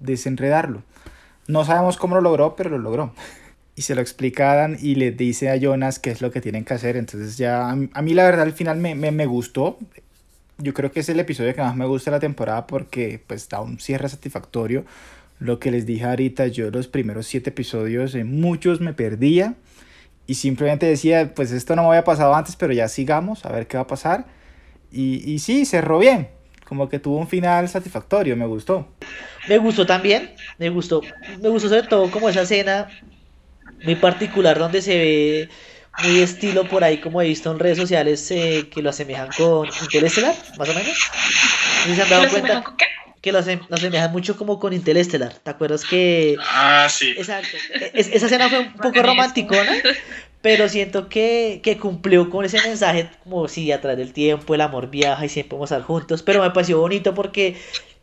desenredarlo. 0.00 0.82
No 1.46 1.64
sabemos 1.66 1.98
cómo 1.98 2.14
lo 2.14 2.22
logró, 2.22 2.56
pero 2.56 2.70
lo 2.70 2.78
logró. 2.78 3.12
Y 3.76 3.82
se 3.82 3.94
lo 3.94 4.02
explican 4.02 4.76
y 4.78 4.96
le 4.96 5.10
dice 5.10 5.48
a 5.48 5.56
Jonas 5.56 5.98
qué 5.98 6.10
es 6.10 6.20
lo 6.20 6.30
que 6.30 6.42
tienen 6.42 6.66
que 6.66 6.74
hacer. 6.74 6.98
Entonces 6.98 7.38
ya 7.38 7.70
a 7.70 8.02
mí, 8.02 8.12
la 8.12 8.24
verdad 8.24 8.42
al 8.42 8.52
final 8.52 8.76
me, 8.76 8.94
me, 8.94 9.10
me 9.10 9.24
gustó. 9.24 9.78
Yo 10.58 10.74
creo 10.74 10.92
que 10.92 11.00
es 11.00 11.08
el 11.08 11.18
episodio 11.18 11.54
que 11.54 11.62
más 11.62 11.76
me 11.76 11.86
gusta 11.86 12.10
de 12.10 12.16
la 12.16 12.20
temporada 12.20 12.66
porque 12.66 13.22
pues 13.26 13.48
da 13.48 13.62
un 13.62 13.78
cierre 13.78 14.10
satisfactorio 14.10 14.84
lo 15.40 15.58
que 15.58 15.70
les 15.70 15.86
dije 15.86 16.04
ahorita, 16.04 16.46
yo 16.48 16.70
los 16.70 16.88
primeros 16.88 17.26
siete 17.26 17.50
episodios, 17.50 18.14
en 18.14 18.40
muchos 18.40 18.80
me 18.80 18.92
perdía 18.94 19.54
y 20.26 20.34
simplemente 20.34 20.86
decía, 20.86 21.32
pues 21.34 21.50
esto 21.52 21.74
no 21.76 21.82
me 21.82 21.88
había 21.88 22.04
pasado 22.04 22.34
antes, 22.34 22.56
pero 22.56 22.72
ya 22.72 22.88
sigamos, 22.88 23.44
a 23.44 23.50
ver 23.52 23.66
qué 23.66 23.76
va 23.76 23.82
a 23.84 23.86
pasar. 23.86 24.26
Y, 24.92 25.28
y 25.30 25.38
sí, 25.40 25.64
cerró 25.64 25.98
bien, 25.98 26.28
como 26.64 26.88
que 26.88 26.98
tuvo 26.98 27.18
un 27.18 27.28
final 27.28 27.68
satisfactorio, 27.68 28.36
me 28.36 28.46
gustó. 28.46 28.88
Me 29.48 29.58
gustó 29.58 29.86
también, 29.86 30.34
me 30.58 30.68
gustó, 30.68 31.00
me 31.40 31.48
gustó 31.48 31.68
sobre 31.68 31.82
todo 31.88 32.10
como 32.10 32.28
esa 32.28 32.42
escena 32.42 32.88
muy 33.84 33.96
particular 33.96 34.58
donde 34.58 34.82
se 34.82 34.96
ve 34.98 35.48
muy 36.02 36.20
estilo 36.20 36.68
por 36.68 36.84
ahí, 36.84 36.98
como 37.00 37.20
he 37.22 37.26
visto 37.26 37.50
en 37.50 37.58
redes 37.58 37.78
sociales, 37.78 38.30
eh, 38.30 38.68
que 38.70 38.82
lo 38.82 38.90
asemejan 38.90 39.28
con 39.36 39.68
Interestelar, 39.82 40.34
más 40.58 40.68
o 40.68 40.74
menos. 40.74 40.98
¿No 41.88 41.94
se 41.94 42.02
han 42.02 42.08
dado 42.10 42.22
¿Lo 42.24 42.30
cuenta? 42.30 42.62
con 42.62 42.76
qué? 42.76 42.84
Que 43.20 43.32
lo, 43.32 43.40
asem- 43.40 43.66
lo 43.68 43.76
asemejan 43.76 44.12
mucho 44.12 44.36
como 44.36 44.58
con 44.58 44.72
Interestelar. 44.72 45.34
¿Te 45.34 45.50
acuerdas 45.50 45.84
que 45.84 46.36
Ah, 46.40 46.88
sí. 46.90 47.10
Exacto. 47.16 47.56
Es- 47.92 48.08
esa 48.08 48.26
escena 48.26 48.48
fue 48.48 48.60
un 48.60 48.72
poco 48.80 49.02
romanticona, 49.02 49.72
pero 50.40 50.68
siento 50.70 51.08
que, 51.10 51.60
que 51.62 51.76
cumplió 51.76 52.30
con 52.30 52.44
ese 52.46 52.60
mensaje, 52.62 53.10
como 53.24 53.46
si 53.48 53.72
a 53.72 53.80
través 53.80 53.98
del 53.98 54.12
tiempo 54.14 54.54
el 54.54 54.62
amor 54.62 54.90
viaja 54.90 55.24
y 55.24 55.28
siempre 55.28 55.56
vamos 55.56 55.70
a 55.72 55.76
estar 55.76 55.86
juntos. 55.86 56.22
Pero 56.22 56.40
me 56.42 56.50
pareció 56.50 56.78
bonito 56.80 57.12
porque 57.14 57.56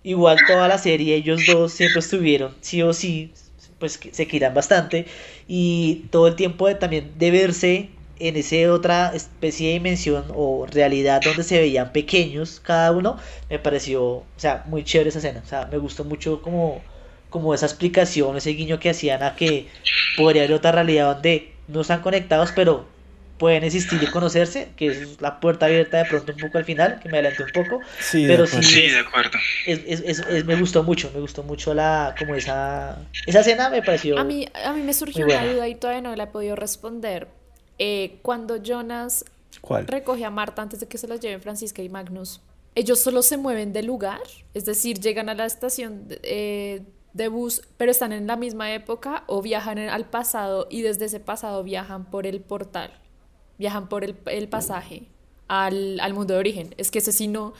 igual 0.04 0.38
toda 0.48 0.68
la 0.68 0.78
serie, 0.78 1.16
ellos 1.16 1.46
dos 1.48 1.72
siempre 1.74 2.00
estuvieron, 2.00 2.56
sí 2.62 2.84
o 2.84 2.94
sí, 2.94 3.34
pues 3.80 3.98
que 3.98 4.14
se 4.14 4.28
quieran 4.28 4.54
bastante. 4.54 5.08
Y 5.48 6.06
todo 6.12 6.28
el 6.28 6.36
tiempo 6.36 6.68
de, 6.68 6.76
también 6.76 7.14
de 7.18 7.32
verse 7.32 7.90
en 8.20 8.36
esa 8.38 8.72
otra 8.74 9.12
especie 9.16 9.68
de 9.68 9.74
dimensión 9.74 10.26
o 10.36 10.66
realidad 10.70 11.22
donde 11.24 11.44
se 11.44 11.60
veían 11.60 11.92
pequeños 11.92 12.60
cada 12.60 12.92
uno, 12.92 13.18
me 13.50 13.60
pareció, 13.60 14.04
o 14.04 14.26
sea, 14.38 14.64
muy 14.68 14.84
chévere 14.84 15.10
esa 15.10 15.20
escena. 15.20 15.42
O 15.46 15.48
sea, 15.48 15.68
me 15.72 15.78
gustó 15.78 16.04
mucho 16.04 16.42
como 16.42 16.84
como 17.30 17.54
esa 17.54 17.66
explicación, 17.66 18.38
ese 18.38 18.52
guiño 18.52 18.80
que 18.80 18.90
hacían 18.90 19.22
a 19.22 19.36
que 19.36 19.68
podría 20.16 20.44
haber 20.44 20.54
otra 20.54 20.72
realidad 20.72 21.14
donde 21.16 21.54
no 21.68 21.82
están 21.82 22.02
conectados, 22.02 22.52
pero 22.54 22.86
pueden 23.38 23.64
existir 23.64 24.02
y 24.02 24.08
conocerse, 24.08 24.70
que 24.78 24.88
es 24.88 25.22
la 25.22 25.40
puerta 25.40 25.66
abierta 25.68 25.98
de 25.98 26.06
pronto 26.06 26.32
un 26.34 26.40
poco 26.40 26.58
al 26.58 26.66
final, 26.66 27.00
que 27.00 27.10
me 27.10 27.18
adelanté 27.18 27.44
un 27.44 27.52
poco, 27.52 27.82
Sí, 28.00 28.26
de 28.26 28.34
pero 28.34 28.46
acuerdo. 28.46 28.64
sí, 28.64 28.64
Sí, 28.64 28.90
de 28.90 29.00
acuerdo. 29.00 29.38
es, 29.66 29.80
es- 29.86 30.02
es- 30.06 30.20
es- 30.28 30.46
me 30.46 30.56
gustó 30.56 30.84
mucho, 30.84 31.12
me 31.14 31.20
gustó 31.20 31.44
mucho 31.44 31.74
la, 31.74 32.16
como 32.18 32.34
esa, 32.36 32.98
esa 33.26 33.42
escena 33.42 33.70
me 33.70 33.82
pareció, 33.84 34.18
A 34.18 34.24
mí, 34.24 34.48
a 34.54 34.74
mí 34.74 34.82
me 34.82 34.94
surgió 34.94 35.26
una 35.28 35.46
duda 35.46 35.68
y 35.68 35.76
todavía 35.76 36.02
no 36.02 36.16
la 36.16 36.24
he 36.24 36.28
podido 36.28 36.56
responder. 36.56 37.28
Eh, 37.80 38.20
cuando 38.22 38.58
Jonas 38.58 39.26
¿Cuál? 39.62 39.88
recoge 39.88 40.26
a 40.26 40.30
Marta 40.30 40.62
antes 40.62 40.80
de 40.80 40.88
que 40.88 40.98
se 40.98 41.08
las 41.08 41.20
lleven 41.20 41.42
Francisca 41.42 41.82
y 41.82 41.90
Magnus, 41.90 42.42
ellos 42.76 43.00
solo 43.00 43.22
se 43.22 43.38
mueven 43.38 43.74
del 43.74 43.86
lugar, 43.88 44.22
es 44.54 44.66
decir, 44.66 45.00
llegan 45.00 45.30
a 45.30 45.34
la 45.36 45.46
estación 45.46 46.08
de, 46.08 46.20
eh, 46.24 46.82
de 47.14 47.28
bus, 47.28 47.62
pero 47.78 47.90
están 47.92 48.12
en 48.14 48.28
la 48.28 48.36
misma 48.36 48.72
época 48.74 49.24
o 49.28 49.42
viajan 49.42 49.78
en- 49.80 49.90
al 49.90 50.06
pasado 50.06 50.68
y 50.70 50.82
desde 50.84 51.06
ese 51.06 51.20
pasado 51.20 51.64
viajan 51.64 52.06
por 52.06 52.28
el 52.28 52.40
portal, 52.42 52.92
viajan 53.58 53.90
por 53.90 54.04
el, 54.04 54.16
el 54.28 54.48
pasaje 54.48 55.08
al, 55.48 56.00
al 56.00 56.14
mundo 56.14 56.34
de 56.36 56.40
origen. 56.40 56.76
Es 56.78 56.92
que 56.92 57.00
ese 57.00 57.12
sí 57.12 57.28
no, 57.28 57.54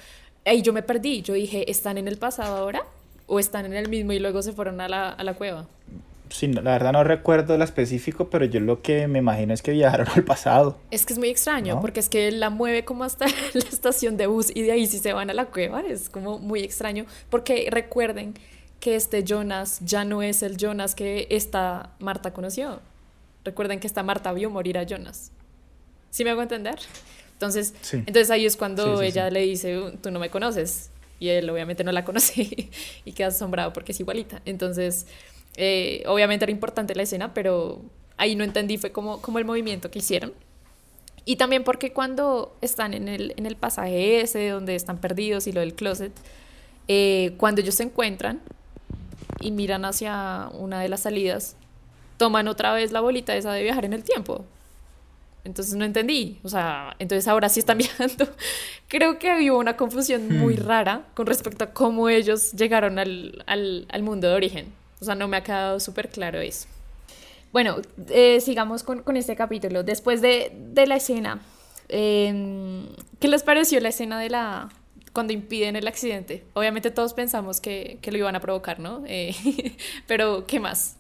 ahí 0.46 0.62
yo 0.62 0.74
me 0.74 0.84
perdí, 0.84 1.24
yo 1.24 1.34
dije, 1.34 1.70
¿están 1.72 1.98
en 1.98 2.08
el 2.08 2.18
pasado 2.18 2.56
ahora? 2.58 2.84
¿O 3.26 3.40
están 3.40 3.66
en 3.66 3.74
el 3.74 3.90
mismo 3.90 4.14
y 4.14 4.20
luego 4.20 4.42
se 4.44 4.54
fueron 4.54 4.80
a 4.82 4.88
la, 4.88 5.10
a 5.10 5.24
la 5.24 5.34
cueva? 5.34 5.68
Sí, 6.30 6.48
la 6.48 6.62
verdad 6.62 6.92
no 6.94 7.04
recuerdo 7.04 7.58
lo 7.58 7.64
específico, 7.64 8.30
pero 8.30 8.46
yo 8.46 8.60
lo 8.60 8.82
que 8.82 9.08
me 9.08 9.20
imagino 9.20 9.54
es 9.54 9.62
que 9.62 9.72
viajaron 9.72 10.08
al 10.16 10.24
pasado. 10.24 10.78
Es 10.92 11.06
que 11.06 11.14
es 11.14 11.20
muy 11.20 11.30
extraño, 11.30 11.76
¿No? 11.76 11.82
porque 11.82 12.00
es 12.00 12.10
que 12.10 12.32
la 12.32 12.50
mueve 12.50 12.84
como 12.86 13.04
hasta 13.04 13.26
la 13.54 13.60
estación 13.70 14.18
de 14.18 14.28
bus 14.28 14.52
y 14.56 14.62
de 14.64 14.72
ahí 14.74 14.88
sí 14.88 15.00
se 15.00 15.14
van 15.14 15.30
a 15.30 15.34
la 15.34 15.46
cueva. 15.46 15.82
Es 15.82 16.10
como 16.10 16.40
muy 16.40 16.62
extraño, 16.62 17.06
porque 17.30 17.68
recuerden 17.72 18.34
que 18.80 18.96
este 18.96 19.24
Jonas 19.24 19.80
ya 19.84 20.06
no 20.06 20.22
es 20.22 20.44
el 20.44 20.58
Jonas 20.58 20.94
que 20.96 21.28
esta 21.32 21.92
Marta 22.00 22.32
conoció. 22.34 22.80
Recuerden 23.44 23.80
que 23.80 23.88
esta 23.88 24.04
Marta 24.04 24.32
vio 24.34 24.50
morir 24.50 24.78
a 24.78 24.84
Jonas. 24.84 25.32
¿Sí 26.12 26.24
me 26.24 26.30
hago 26.32 26.42
entender? 26.42 26.76
Entonces, 27.34 27.74
Sí. 27.82 27.98
entonces 27.98 28.30
ahí 28.32 28.46
es 28.46 28.58
cuando 28.58 28.98
Sí, 28.98 29.04
sí, 29.04 29.08
ella 29.10 29.30
le 29.30 29.42
dice, 29.42 29.80
"Uh, 29.80 29.92
tú 29.98 30.12
no 30.12 30.20
me 30.20 30.30
conoces. 30.30 30.90
Y 31.20 31.30
él 31.30 31.50
obviamente 31.50 31.84
no 31.84 31.92
la 31.92 32.04
conoce 32.06 32.70
y 33.06 33.12
queda 33.14 33.28
asombrado 33.28 33.74
porque 33.74 33.92
es 33.92 34.00
igualita. 34.00 34.42
Entonces, 34.46 35.08
eh, 35.56 36.04
obviamente 36.08 36.46
era 36.46 36.52
importante 36.52 36.96
la 36.96 37.04
escena, 37.04 37.34
pero 37.34 37.82
ahí 38.18 38.36
no 38.36 38.44
entendí, 38.44 38.78
fue 38.78 38.92
como, 38.92 39.22
como 39.22 39.40
el 39.40 39.46
movimiento 39.46 39.90
que 39.90 40.00
hicieron. 40.00 40.34
Y 41.26 41.36
también 41.36 41.64
porque 41.64 41.92
cuando 41.92 42.56
están 42.62 42.94
en 42.94 43.08
el, 43.08 43.34
en 43.38 43.46
el 43.46 43.56
pasaje 43.56 44.22
ese, 44.22 44.50
donde 44.50 44.76
están 44.76 45.00
perdidos 45.00 45.48
y 45.48 45.52
lo 45.52 45.60
del 45.60 45.74
closet, 45.74 46.14
eh, 46.88 47.34
cuando 47.38 47.62
ellos 47.62 47.76
se 47.76 47.84
encuentran 47.84 48.42
y 49.42 49.52
miran 49.52 49.84
hacia 49.84 50.50
una 50.54 50.82
de 50.82 50.90
las 50.90 51.02
salidas, 51.02 51.56
toman 52.18 52.48
otra 52.48 52.74
vez 52.74 52.92
la 52.92 53.02
bolita 53.02 53.36
esa 53.36 53.52
de 53.52 53.62
viajar 53.62 53.86
en 53.86 53.94
el 53.94 54.04
tiempo. 54.04 54.46
Entonces 55.44 55.76
no 55.76 55.86
entendí. 55.86 56.40
O 56.44 56.50
sea, 56.50 56.96
entonces 57.00 57.28
ahora 57.28 57.50
sí 57.50 57.60
están 57.60 57.78
viajando. 57.80 58.28
Creo 58.88 59.20
que 59.20 59.50
hubo 59.50 59.60
una 59.60 59.78
confusión 59.78 60.38
muy 60.38 60.56
rara 60.56 61.04
con 61.14 61.26
respecto 61.26 61.66
a 61.66 61.72
cómo 61.72 62.10
ellos 62.10 62.54
llegaron 62.54 63.00
al, 63.00 63.44
al, 63.48 63.86
al 63.90 64.04
mundo 64.04 64.28
de 64.30 64.36
origen. 64.36 64.74
O 65.00 65.06
sea, 65.06 65.16
no 65.16 65.28
me 65.28 65.38
ha 65.38 65.44
quedado 65.44 65.80
súper 65.80 66.10
claro 66.10 66.40
eso. 66.40 66.68
Bueno, 67.52 67.78
eh, 68.10 68.42
sigamos 68.42 68.84
con, 68.84 69.04
con 69.04 69.18
este 69.18 69.36
capítulo. 69.36 69.84
Después 69.84 70.22
de, 70.22 70.52
de 70.74 70.88
la 70.88 70.98
escena, 70.98 71.42
eh, 71.90 72.84
¿qué 73.20 73.28
les 73.28 73.44
pareció 73.44 73.80
la 73.80 73.90
escena 73.90 74.20
de 74.20 74.30
la 74.30 74.70
cuando 75.14 75.34
impiden 75.34 75.76
el 75.76 75.88
accidente? 75.88 76.44
Obviamente 76.54 76.92
todos 76.92 77.14
pensamos 77.14 77.62
que, 77.62 77.98
que 78.02 78.12
lo 78.12 78.18
iban 78.18 78.36
a 78.36 78.40
provocar, 78.40 78.80
¿no? 78.80 79.04
Eh, 79.08 79.34
pero, 80.08 80.46
¿qué 80.48 80.60
más? 80.60 80.96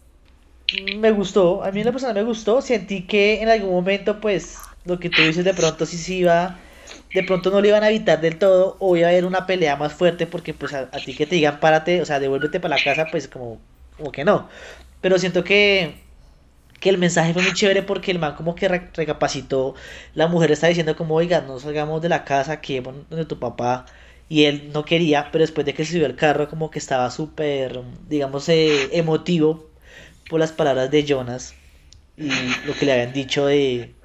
me 0.97 1.11
gustó, 1.11 1.63
a 1.63 1.71
mí 1.71 1.79
en 1.79 1.85
la 1.85 1.91
persona 1.91 2.13
me 2.13 2.23
gustó, 2.23 2.61
sentí 2.61 3.03
que 3.07 3.41
en 3.41 3.49
algún 3.49 3.71
momento 3.71 4.19
pues 4.19 4.57
lo 4.85 4.99
que 4.99 5.09
tú 5.09 5.21
dices 5.21 5.45
de 5.45 5.53
pronto 5.53 5.85
sí 5.85 5.97
se 5.97 6.13
iba, 6.15 6.59
de 7.13 7.23
pronto 7.23 7.51
no 7.51 7.61
lo 7.61 7.67
iban 7.67 7.83
a 7.83 7.89
evitar 7.89 8.19
del 8.21 8.37
todo 8.37 8.75
o 8.79 8.97
iba 8.97 9.07
a 9.07 9.11
haber 9.11 9.25
una 9.25 9.45
pelea 9.45 9.77
más 9.77 9.93
fuerte 9.93 10.27
porque 10.27 10.53
pues 10.53 10.73
a 10.73 10.89
ti 10.91 11.15
que 11.15 11.25
te 11.25 11.35
digan 11.35 11.59
párate, 11.61 12.01
o 12.01 12.05
sea, 12.05 12.19
devuélvete 12.19 12.59
para 12.59 12.75
la 12.77 12.83
casa 12.83 13.07
pues 13.11 13.27
como, 13.29 13.59
como 13.97 14.11
que 14.11 14.23
no, 14.25 14.49
pero 15.01 15.19
siento 15.19 15.43
que 15.43 16.03
que 16.79 16.89
el 16.89 16.97
mensaje 16.99 17.33
fue 17.33 17.41
muy 17.43 17.53
chévere 17.53 17.83
porque 17.83 18.11
el 18.11 18.19
man 18.19 18.35
como 18.35 18.55
que 18.55 18.67
re- 18.67 18.91
recapacitó, 18.93 19.75
la 20.13 20.27
mujer 20.27 20.51
está 20.51 20.67
diciendo 20.67 20.95
como, 20.95 21.15
oiga, 21.15 21.41
no 21.41 21.59
salgamos 21.59 22.01
de 22.01 22.09
la 22.09 22.23
casa, 22.25 22.61
que 22.61 22.81
donde 22.81 23.25
tu 23.25 23.39
papá, 23.39 23.85
y 24.29 24.45
él 24.45 24.71
no 24.73 24.85
quería, 24.85 25.29
pero 25.31 25.43
después 25.43 25.65
de 25.65 25.73
que 25.73 25.85
subió 25.85 26.05
al 26.05 26.15
carro 26.15 26.47
como 26.49 26.69
que 26.71 26.79
estaba 26.79 27.09
súper, 27.11 27.81
digamos, 28.07 28.47
eh, 28.49 28.97
emotivo 28.97 29.71
por 30.29 30.39
las 30.39 30.51
palabras 30.53 30.91
de 30.91 31.05
Jonas 31.05 31.55
y 32.17 32.55
lo 32.63 32.75
que 32.77 32.85
le 32.85 32.93
habían 32.93 33.13
dicho 33.13 33.45
de, 33.47 33.95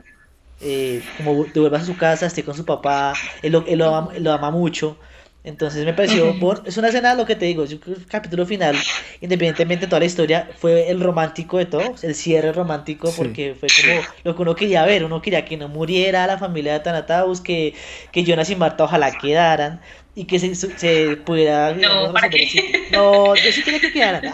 eh, 0.60 1.12
como 1.16 1.46
devuelvas 1.46 1.82
a 1.82 1.86
su 1.86 1.96
casa, 1.96 2.26
esté 2.26 2.44
con 2.44 2.54
su 2.56 2.64
papá, 2.64 3.32
él 3.42 3.52
lo, 3.52 3.66
él 3.66 3.78
lo 3.78 4.32
ama 4.32 4.50
mucho. 4.50 4.98
Entonces 5.44 5.84
me 5.84 5.92
pareció, 5.92 6.38
por- 6.38 6.62
es 6.66 6.76
una 6.76 6.88
escena, 6.88 7.16
lo 7.16 7.26
que 7.26 7.34
te 7.34 7.46
digo, 7.46 7.64
yo 7.64 7.80
creo 7.80 7.96
que 7.96 8.02
el 8.02 8.06
capítulo 8.06 8.46
final, 8.46 8.76
independientemente 9.20 9.86
de 9.86 9.90
toda 9.90 9.98
la 9.98 10.06
historia, 10.06 10.48
fue 10.56 10.88
el 10.88 11.00
romántico 11.00 11.58
de 11.58 11.66
todo, 11.66 11.82
el 12.02 12.14
cierre 12.14 12.52
romántico, 12.52 13.08
Sí. 13.08 13.14
porque 13.18 13.56
fue 13.58 13.68
como 13.68 14.00
lo 14.22 14.36
que 14.36 14.42
uno 14.42 14.54
quería 14.54 14.84
ver, 14.84 15.04
uno 15.04 15.20
quería 15.20 15.44
que 15.44 15.56
no 15.56 15.66
muriera 15.66 16.28
la 16.28 16.38
familia 16.38 16.74
de 16.74 16.80
Tanataus, 16.80 17.40
que, 17.40 17.74
que 18.12 18.22
Jonas 18.24 18.50
y 18.50 18.56
Marta 18.56 18.84
ojalá 18.84 19.10
quedaran, 19.18 19.80
y 20.14 20.26
que 20.26 20.38
se, 20.38 20.54
se 20.54 21.16
pudiera... 21.16 21.72
digamos, 21.72 22.12
¿para 22.12 22.30
qué? 22.30 22.46
No, 22.92 23.34
yo 23.34 23.50
sí 23.50 23.64
quería 23.64 23.80
que 23.80 23.92
quedaran. 23.92 24.22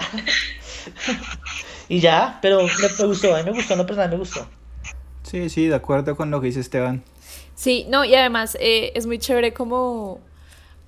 y 1.89 2.01
ya, 2.01 2.39
pero 2.43 2.63
me, 2.65 2.71
me 2.99 3.05
gustó, 3.07 3.35
a 3.35 3.39
mí 3.39 3.45
me 3.51 3.57
gustó, 3.57 3.75
en 3.75 3.79
lo 3.79 3.87
personal 3.87 4.11
me 4.11 4.17
gustó. 4.17 4.47
Sí, 5.23 5.49
sí, 5.49 5.67
de 5.69 5.75
acuerdo 5.75 6.17
con 6.17 6.31
lo 6.31 6.41
que 6.41 6.49
dice 6.49 6.61
Esteban. 6.61 7.03
Sí, 7.55 7.87
no, 7.89 8.05
y 8.05 8.15
además 8.15 8.57
eh, 8.61 8.93
es 8.95 9.07
muy 9.07 9.19
chévere 9.19 9.53
como, 9.53 10.21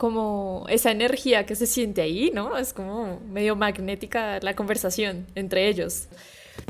como 0.01 0.65
esa 0.71 0.91
energía 0.91 1.45
que 1.45 1.55
se 1.55 1.67
siente 1.67 2.01
ahí, 2.01 2.31
¿no? 2.33 2.57
Es 2.57 2.73
como 2.73 3.21
medio 3.21 3.55
magnética 3.55 4.41
la 4.41 4.57
conversación 4.57 5.27
entre 5.35 5.69
ellos. 5.69 6.09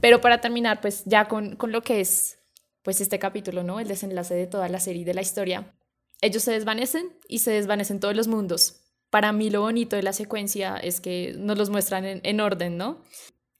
Pero 0.02 0.20
para 0.20 0.40
terminar, 0.40 0.80
pues 0.80 1.04
ya 1.06 1.28
con, 1.28 1.54
con 1.54 1.70
lo 1.70 1.80
que 1.82 2.00
es 2.00 2.40
pues 2.82 3.00
este 3.00 3.20
capítulo, 3.20 3.62
¿no? 3.62 3.78
El 3.78 3.86
desenlace 3.86 4.34
de 4.34 4.48
toda 4.48 4.68
la 4.68 4.80
serie, 4.80 5.04
de 5.04 5.14
la 5.14 5.20
historia. 5.22 5.72
Ellos 6.20 6.42
se 6.42 6.50
desvanecen 6.50 7.16
y 7.28 7.38
se 7.38 7.52
desvanecen 7.52 8.00
todos 8.00 8.16
los 8.16 8.26
mundos. 8.26 8.80
Para 9.10 9.30
mí 9.30 9.48
lo 9.48 9.60
bonito 9.60 9.94
de 9.94 10.02
la 10.02 10.12
secuencia 10.12 10.76
es 10.76 11.00
que 11.00 11.32
nos 11.38 11.56
los 11.56 11.70
muestran 11.70 12.04
en, 12.06 12.20
en 12.24 12.40
orden, 12.40 12.76
¿no? 12.78 13.00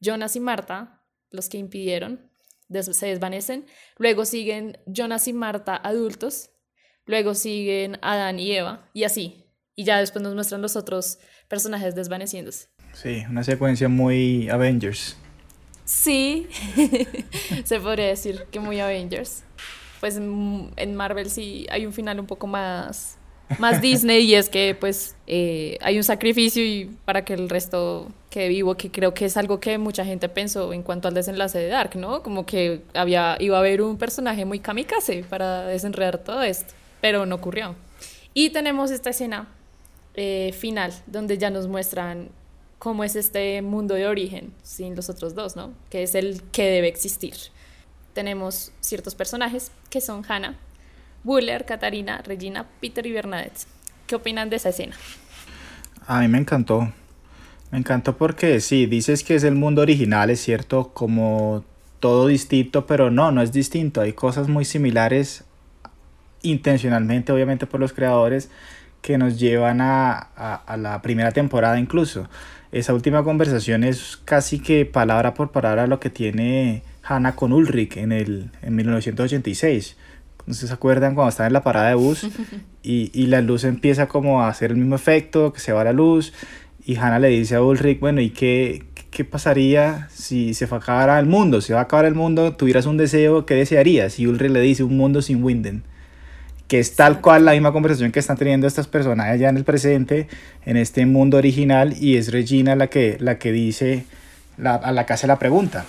Jonas 0.01 0.35
y 0.35 0.41
Marta, 0.41 1.05
los 1.31 1.49
que 1.49 1.59
impidieron, 1.59 2.29
des- 2.67 2.97
se 2.97 3.07
desvanecen. 3.07 3.67
Luego 3.99 4.25
siguen 4.25 4.79
Jonas 4.87 5.29
y 5.29 5.33
Marta 5.33 5.77
adultos. 5.77 6.51
Luego 7.07 7.35
siguen 7.35 7.99
Adán 8.03 8.41
y 8.41 8.51
Eva. 8.51 8.91
Y 8.95 9.05
así. 9.05 9.47
Y 9.77 9.85
ya 9.85 9.99
después 9.99 10.23
nos 10.23 10.35
muestran 10.35 10.63
los 10.63 10.77
otros 10.77 11.19
personajes 11.49 11.95
desvaneciéndose. 11.95 12.69
Sí, 12.93 13.25
una 13.29 13.45
secuencia 13.45 13.89
muy 13.89 14.49
Avengers. 14.49 15.17
Sí, 15.85 16.49
se 17.65 17.81
podría 17.81 18.07
decir 18.07 18.47
que 18.51 18.61
muy 18.61 18.81
Avengers. 18.81 19.45
Pues 20.01 20.17
en 20.17 20.95
Marvel 20.95 21.31
sí 21.31 21.67
hay 21.71 21.87
un 21.87 21.93
final 21.93 22.21
un 22.21 22.27
poco 22.27 22.47
más, 22.47 23.19
más 23.59 23.81
Disney 23.83 24.25
y 24.25 24.35
es 24.35 24.49
que 24.49 24.77
pues 24.79 25.17
eh, 25.27 25.79
hay 25.81 25.97
un 25.97 26.05
sacrificio 26.05 26.65
y 26.65 26.91
para 27.05 27.25
que 27.25 27.35
el 27.35 27.49
resto 27.49 28.09
quede 28.31 28.49
vivo, 28.49 28.77
que 28.77 28.91
creo 28.91 29.13
que 29.13 29.25
es 29.25 29.37
algo 29.37 29.61
que 29.61 29.79
mucha 29.79 30.05
gente 30.05 30.29
pensó 30.29 30.73
en 30.73 30.83
cuanto 30.83 31.09
al 31.09 31.15
desenlace 31.15 31.59
de 31.59 31.67
Dark, 31.69 31.97
¿no? 31.97 32.23
Como 32.23 32.47
que 32.47 32.83
había, 32.95 33.37
iba 33.41 33.57
a 33.57 33.61
haber 33.61 33.83
un 33.83 33.99
personaje 33.99 34.45
muy 34.45 34.61
kamikaze 34.61 35.25
para 35.29 35.67
desenredar 35.67 36.19
todo 36.19 36.43
esto, 36.43 36.73
pero 37.01 37.27
no 37.27 37.35
ocurrió. 37.37 37.75
Y 38.33 38.51
tenemos 38.51 38.93
esta 38.93 39.11
escena 39.11 39.49
eh, 40.23 40.53
final 40.53 40.93
donde 41.07 41.39
ya 41.39 41.49
nos 41.49 41.67
muestran 41.67 42.29
cómo 42.79 43.05
es 43.05 43.17
este 43.17 43.63
mundo 43.63 43.95
de 43.95 44.07
origen 44.07 44.53
sin 44.63 44.95
los 44.95 45.09
otros 45.09 45.35
dos, 45.35 45.57
¿no? 45.57 45.73
Que 45.89 46.03
es 46.03 46.15
el 46.15 46.43
que 46.53 46.65
debe 46.65 46.89
existir. 46.89 47.35
tenemos 48.13 48.71
ciertos 48.81 49.15
personajes 49.15 49.73
que 49.89 50.03
son 50.03 50.23
Hannah, 50.29 50.59
Buller, 51.25 51.65
Katarina, 51.65 52.19
Regina, 52.19 52.67
Peter 52.83 53.07
y 53.07 53.13
Bernadette. 53.13 53.67
¿Qué 54.07 54.15
opinan 54.15 54.51
de 54.51 54.57
esa 54.57 54.69
escena? 54.69 54.95
A 56.07 56.21
mí 56.21 56.29
me 56.29 56.37
encantó. 56.37 56.93
Me 57.71 57.79
encantó 57.79 58.19
porque 58.19 58.61
sí, 58.61 58.85
dices 58.85 59.25
que 59.25 59.37
es 59.37 59.45
el 59.45 59.55
mundo 59.55 59.81
original, 59.81 60.29
es 60.29 60.43
cierto, 60.43 60.93
como 60.93 61.65
todo 61.99 62.27
distinto, 62.27 62.87
pero 62.87 63.11
no, 63.11 63.33
no 63.33 63.41
es 63.41 63.53
distinto. 63.53 64.03
Hay 64.03 64.13
cosas 64.13 64.49
muy 64.49 64.67
similares 64.67 65.45
intencionalmente, 66.43 67.33
obviamente 67.33 67.67
por 67.67 67.81
los 67.81 67.95
creadores, 67.95 68.51
que 69.03 69.19
nos 69.19 69.39
llevan 69.39 69.81
a, 69.81 70.19
a, 70.19 70.77
la 70.77 71.03
primera 71.03 71.33
temporada 71.33 71.79
incluso. 71.79 72.29
Esa 72.73 72.95
última 72.95 73.25
conversación 73.25 73.83
es 73.85 74.19
casi 74.25 74.61
que 74.61 74.87
palabra 74.87 75.35
por 75.35 75.51
palabra 75.51 75.87
lo 75.87 75.99
que 75.99 76.11
tiene 76.11 76.83
Hannah 77.03 77.35
con 77.35 77.53
Ulrich 77.53 77.97
en, 77.97 78.13
el, 78.13 78.51
en 78.63 78.77
1986. 78.77 79.97
No 80.47 80.55
se 80.55 80.73
acuerdan 80.73 81.15
cuando 81.15 81.31
están 81.31 81.49
en 81.49 81.53
la 81.53 81.63
parada 81.63 81.89
de 81.89 81.95
bus 81.95 82.27
y, 82.83 83.11
y 83.13 83.27
la 83.27 83.41
luz 83.41 83.65
empieza 83.65 84.07
como 84.07 84.43
a 84.43 84.49
hacer 84.49 84.71
el 84.71 84.77
mismo 84.77 84.95
efecto, 84.95 85.53
que 85.53 85.61
se 85.61 85.73
va 85.73 85.85
la 85.85 85.93
luz 85.93 86.33
y 86.85 86.97
Hannah 86.97 87.19
le 87.19 87.29
dice 87.29 87.57
a 87.57 87.63
Ulrich, 87.63 88.01
bueno, 88.01 88.21
¿y 88.21 88.31
qué, 88.31 88.85
qué 89.11 89.25
pasaría 89.25 90.09
si 90.11 90.55
se 90.55 90.65
acabara 90.65 91.19
el 91.19 91.27
mundo? 91.27 91.61
Si 91.61 91.73
va 91.73 91.81
a 91.81 91.83
acabar 91.83 92.07
el 92.07 92.15
mundo, 92.15 92.57
tuvieras 92.57 92.87
un 92.87 92.97
deseo, 92.97 93.45
¿qué 93.47 93.55
desearías? 93.55 94.19
Y 94.19 94.27
Ulrich 94.27 94.51
le 94.51 94.61
dice, 94.61 94.83
un 94.83 94.97
mundo 94.97 95.23
sin 95.23 95.45
Winden. 95.45 95.83
Que 96.71 96.79
es 96.79 96.95
tal 96.95 97.21
cual 97.21 97.45
la 97.45 97.53
misma 97.53 97.73
conversación 97.73 98.13
que 98.13 98.21
están 98.21 98.39
teniendo 98.39 98.67
estas 98.67 98.87
personas 98.87 99.27
allá 99.27 99.51
en 99.51 99.59
el 99.59 99.65
presente, 99.65 100.29
en 100.65 100.77
este 100.79 101.05
mundo 101.05 101.37
original, 101.37 101.95
y 102.01 102.17
es 102.17 102.33
Regina 102.33 102.77
la 102.77 102.87
que, 102.87 103.17
la 103.21 103.39
que 103.39 103.51
dice, 103.51 104.07
la, 104.57 104.77
a 104.77 104.93
la 104.93 105.05
que 105.05 105.13
hace 105.13 105.27
la 105.27 105.39
pregunta 105.39 105.85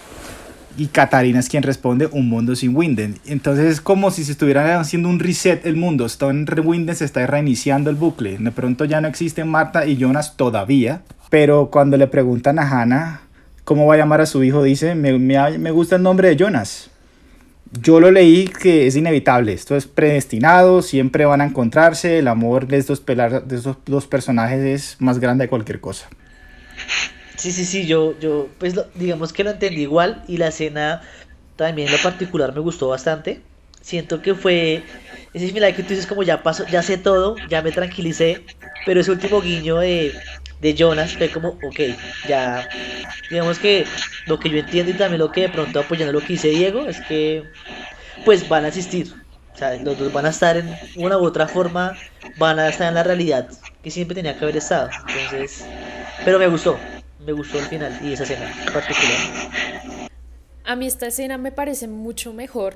y 0.78 0.88
Katarina 0.88 1.40
es 1.40 1.50
quien 1.50 1.64
responde 1.64 2.08
un 2.12 2.30
mundo 2.30 2.56
sin 2.56 2.76
Winden. 2.76 3.20
Entonces 3.26 3.66
es 3.66 3.82
como 3.82 4.12
si 4.12 4.24
se 4.24 4.32
estuviera 4.32 4.80
haciendo 4.80 5.10
un 5.10 5.20
reset 5.20 5.66
el 5.66 5.76
mundo. 5.76 6.06
Está 6.06 6.30
en 6.30 6.48
Winden, 6.64 6.96
se 6.96 7.06
está 7.06 7.26
reiniciando 7.28 7.90
el 7.90 7.96
bucle. 7.96 8.38
De 8.38 8.52
pronto 8.52 8.86
ya 8.86 9.02
no 9.02 9.08
existen 9.08 9.48
Marta 9.48 9.86
y 9.86 9.98
Jonas 9.98 10.38
todavía. 10.38 11.02
Pero 11.30 11.70
cuando 11.72 11.98
le 11.98 12.08
preguntan 12.08 12.60
a 12.60 12.68
Hannah 12.70 13.22
cómo 13.64 13.86
va 13.86 13.96
a 13.96 13.98
llamar 13.98 14.22
a 14.22 14.26
su 14.26 14.44
hijo, 14.44 14.64
dice, 14.64 14.96
me, 14.96 15.18
me, 15.18 15.58
me 15.58 15.72
gusta 15.72 15.96
el 15.96 16.04
nombre 16.04 16.30
de 16.30 16.36
Jonas. 16.36 16.91
Yo 17.80 18.02
lo 18.02 18.12
leí 18.12 18.48
que 18.48 18.86
es 18.88 18.98
inevitable, 18.98 19.54
esto 19.54 19.78
es 19.78 19.88
predestinado, 19.88 20.82
siempre 20.82 21.24
van 21.24 21.40
a 21.40 21.46
encontrarse, 21.46 22.20
el 22.20 22.28
amor 22.28 22.68
de 22.68 22.78
estos, 22.78 23.06
de 23.06 23.56
estos 23.56 23.78
dos 23.86 24.08
personajes 24.08 24.60
es 24.60 24.98
más 25.00 25.20
grande 25.20 25.46
de 25.46 25.50
cualquier 25.50 25.80
cosa. 25.80 26.10
Sí, 27.38 27.52
sí, 27.54 27.64
sí, 27.64 27.88
yo, 27.88 28.20
yo, 28.20 28.50
pues 28.60 28.76
digamos 28.96 29.32
que 29.32 29.46
lo 29.46 29.52
entendí 29.52 29.84
igual 29.84 30.24
y 30.28 30.38
la 30.38 30.50
escena 30.50 31.02
también 31.56 31.88
en 31.88 31.94
lo 31.94 32.02
particular 32.04 32.54
me 32.54 32.60
gustó 32.60 32.90
bastante. 32.90 33.42
Siento 33.82 34.22
que 34.22 34.36
fue 34.36 34.84
ese 35.34 35.48
similar 35.48 35.74
que 35.74 35.82
tú 35.82 35.90
dices 35.90 36.06
como 36.08 36.24
ya 36.24 36.44
pasó, 36.44 36.68
ya 36.68 36.84
sé 36.84 36.98
todo, 36.98 37.36
ya 37.50 37.62
me 37.62 37.72
tranquilicé, 37.72 38.46
pero 38.86 39.00
ese 39.00 39.12
último 39.12 39.42
guiño 39.42 39.78
de, 39.78 40.14
de 40.62 40.76
Jonas 40.76 41.18
fue 41.18 41.30
como, 41.30 41.50
ok, 41.50 41.80
ya, 42.28 42.68
digamos 43.30 43.58
que 43.58 43.86
lo 44.28 44.40
que 44.40 44.50
yo 44.50 44.60
entiendo 44.60 44.92
y 44.92 44.96
también 44.96 45.20
lo 45.20 45.32
que 45.32 45.42
de 45.42 45.50
pronto 45.50 45.80
apoyando 45.80 46.14
lo 46.14 46.20
que 46.22 46.34
dice 46.34 46.50
Diego 46.50 46.86
es 46.88 47.02
que 47.02 47.44
pues 48.24 48.48
van 48.48 48.66
a 48.66 48.68
existir, 48.68 49.12
o 49.54 49.58
sea, 49.58 49.76
los 49.78 49.98
dos 49.98 50.14
van 50.14 50.28
a 50.28 50.30
estar 50.30 50.56
en 50.58 50.74
una 50.96 51.18
u 51.18 51.26
otra 51.26 51.48
forma, 51.48 51.98
van 52.38 52.60
a 52.60 52.70
estar 52.70 52.88
en 52.88 52.94
la 52.94 53.04
realidad 53.04 53.50
que 53.84 53.90
siempre 53.90 54.14
tenía 54.14 54.38
que 54.38 54.46
haber 54.46 54.58
estado, 54.58 54.90
entonces, 55.08 55.66
pero 56.24 56.38
me 56.38 56.48
gustó, 56.48 56.78
me 57.26 57.32
gustó 57.32 57.58
el 57.58 57.66
final 57.66 58.00
y 58.04 58.14
esa 58.14 58.24
escena 58.24 58.52
en 58.66 58.72
particular. 58.72 59.18
A 60.64 60.76
mí 60.76 60.86
esta 60.86 61.08
escena 61.08 61.40
me 61.40 61.52
parece 61.52 61.88
mucho 61.88 62.34
mejor 62.34 62.76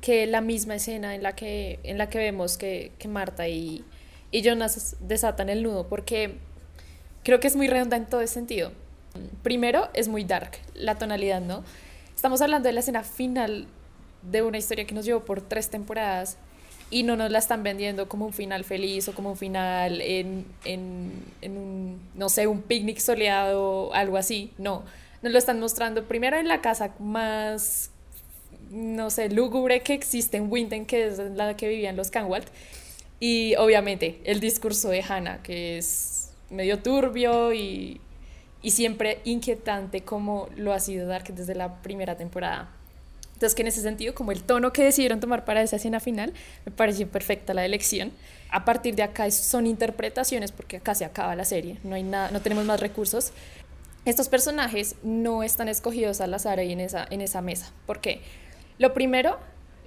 que 0.00 0.26
la 0.26 0.40
misma 0.40 0.74
escena 0.74 1.14
en 1.14 1.22
la 1.22 1.36
que, 1.36 1.78
en 1.84 1.96
la 1.96 2.08
que 2.08 2.18
vemos 2.18 2.58
que, 2.58 2.90
que 2.98 3.06
Marta 3.06 3.46
y, 3.46 3.84
y 4.32 4.42
Jonas 4.42 4.96
desatan 5.00 5.48
el 5.48 5.62
nudo, 5.62 5.86
porque 5.88 6.38
creo 7.24 7.40
que 7.40 7.46
es 7.46 7.56
muy 7.56 7.68
redundante 7.68 8.04
en 8.04 8.10
todo 8.10 8.20
ese 8.20 8.34
sentido. 8.34 8.72
Primero, 9.42 9.88
es 9.94 10.08
muy 10.08 10.24
dark 10.24 10.58
la 10.74 10.96
tonalidad, 10.96 11.40
¿no? 11.40 11.64
Estamos 12.14 12.40
hablando 12.42 12.68
de 12.68 12.72
la 12.72 12.80
escena 12.80 13.02
final 13.02 13.66
de 14.22 14.42
una 14.42 14.58
historia 14.58 14.86
que 14.86 14.94
nos 14.94 15.04
llevó 15.04 15.24
por 15.24 15.40
tres 15.40 15.70
temporadas 15.70 16.36
y 16.90 17.04
no 17.04 17.16
nos 17.16 17.30
la 17.30 17.38
están 17.38 17.62
vendiendo 17.62 18.08
como 18.08 18.26
un 18.26 18.32
final 18.32 18.64
feliz 18.64 19.08
o 19.08 19.14
como 19.14 19.30
un 19.30 19.36
final 19.36 20.00
en, 20.00 20.44
en, 20.64 21.12
en 21.40 21.56
un, 21.56 22.00
no 22.14 22.28
sé, 22.28 22.46
un 22.46 22.62
picnic 22.62 22.98
soleado, 22.98 23.94
algo 23.94 24.16
así. 24.16 24.52
No, 24.58 24.82
nos 25.22 25.32
lo 25.32 25.38
están 25.38 25.60
mostrando 25.60 26.04
primero 26.04 26.36
en 26.36 26.48
la 26.48 26.60
casa 26.60 26.94
más, 26.98 27.90
no 28.70 29.10
sé, 29.10 29.30
lúgubre 29.30 29.82
que 29.82 29.94
existe 29.94 30.36
en 30.36 30.50
Winton, 30.50 30.84
que 30.84 31.06
es 31.06 31.18
la 31.18 31.56
que 31.56 31.68
vivían 31.68 31.96
los 31.96 32.10
Canwalt. 32.10 32.48
Y 33.20 33.54
obviamente 33.56 34.20
el 34.24 34.40
discurso 34.40 34.88
de 34.88 35.02
Hannah, 35.02 35.42
que 35.42 35.78
es 35.78 36.09
medio 36.50 36.80
turbio 36.80 37.52
y, 37.52 38.00
y 38.62 38.70
siempre 38.70 39.20
inquietante 39.24 40.02
como 40.02 40.48
lo 40.56 40.72
ha 40.72 40.80
sido 40.80 41.06
Dark 41.06 41.32
desde 41.32 41.54
la 41.54 41.80
primera 41.82 42.16
temporada. 42.16 42.70
Entonces, 43.40 43.54
que 43.54 43.62
en 43.62 43.68
ese 43.68 43.80
sentido, 43.80 44.14
como 44.14 44.32
el 44.32 44.42
tono 44.42 44.70
que 44.70 44.84
decidieron 44.84 45.18
tomar 45.18 45.46
para 45.46 45.62
esa 45.62 45.76
escena 45.76 45.98
final, 45.98 46.34
me 46.66 46.72
pareció 46.72 47.08
perfecta 47.08 47.54
la 47.54 47.64
elección. 47.64 48.12
A 48.50 48.66
partir 48.66 48.94
de 48.96 49.02
acá 49.02 49.30
son 49.30 49.66
interpretaciones, 49.66 50.52
porque 50.52 50.76
acá 50.76 50.94
se 50.94 51.06
acaba 51.06 51.34
la 51.34 51.46
serie, 51.46 51.78
no, 51.82 51.94
hay 51.94 52.02
nada, 52.02 52.30
no 52.32 52.42
tenemos 52.42 52.66
más 52.66 52.80
recursos. 52.80 53.32
Estos 54.04 54.28
personajes 54.28 54.96
no 55.02 55.42
están 55.42 55.68
escogidos 55.68 56.20
al 56.20 56.34
azar 56.34 56.58
ahí 56.58 56.72
en 56.72 56.80
esa, 56.80 57.06
en 57.08 57.22
esa 57.22 57.40
mesa. 57.40 57.72
¿Por 57.86 58.02
qué? 58.02 58.20
Lo 58.76 58.92
primero 58.92 59.38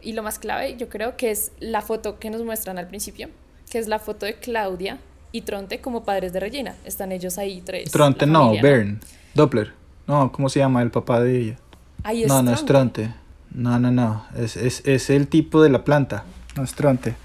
y 0.01 0.13
lo 0.13 0.23
más 0.23 0.39
clave, 0.39 0.75
yo 0.75 0.89
creo 0.89 1.15
que 1.15 1.29
es 1.29 1.51
la 1.59 1.81
foto 1.81 2.17
que 2.17 2.31
nos 2.31 2.43
muestran 2.43 2.79
al 2.79 2.87
principio, 2.87 3.29
que 3.69 3.77
es 3.77 3.87
la 3.87 3.99
foto 3.99 4.25
de 4.25 4.33
Claudia 4.39 4.97
y 5.33 5.41
Tronte 5.41 5.81
como 5.81 6.05
padres 6.05 6.31
de 6.31 6.39
Regina. 6.39 6.75
Están 6.85 7.11
ellos 7.11 7.37
ahí 7.37 7.61
tres. 7.65 7.91
Tronte 7.91 8.25
no, 8.25 8.53
Bern, 8.61 9.01
Doppler. 9.33 9.73
No, 10.07 10.31
¿cómo 10.31 10.47
se 10.47 10.59
llama 10.59 10.81
el 10.83 10.91
papá 10.91 11.19
de 11.19 11.39
ella? 11.39 11.57
Ahí 12.03 12.23
es 12.23 12.29
no, 12.29 12.41
no 12.43 12.53
es 12.53 12.63
Tronte. 12.63 13.13
No, 13.51 13.79
no, 13.79 13.91
no. 13.91 14.25
Es, 14.37 14.55
es, 14.55 14.83
es, 14.85 15.09
el 15.09 15.27
tipo 15.27 15.61
de 15.63 15.69
la 15.69 15.83
planta. 15.83 16.23
No 16.55 16.63
es 16.63 16.73
Tronte. 16.75 17.15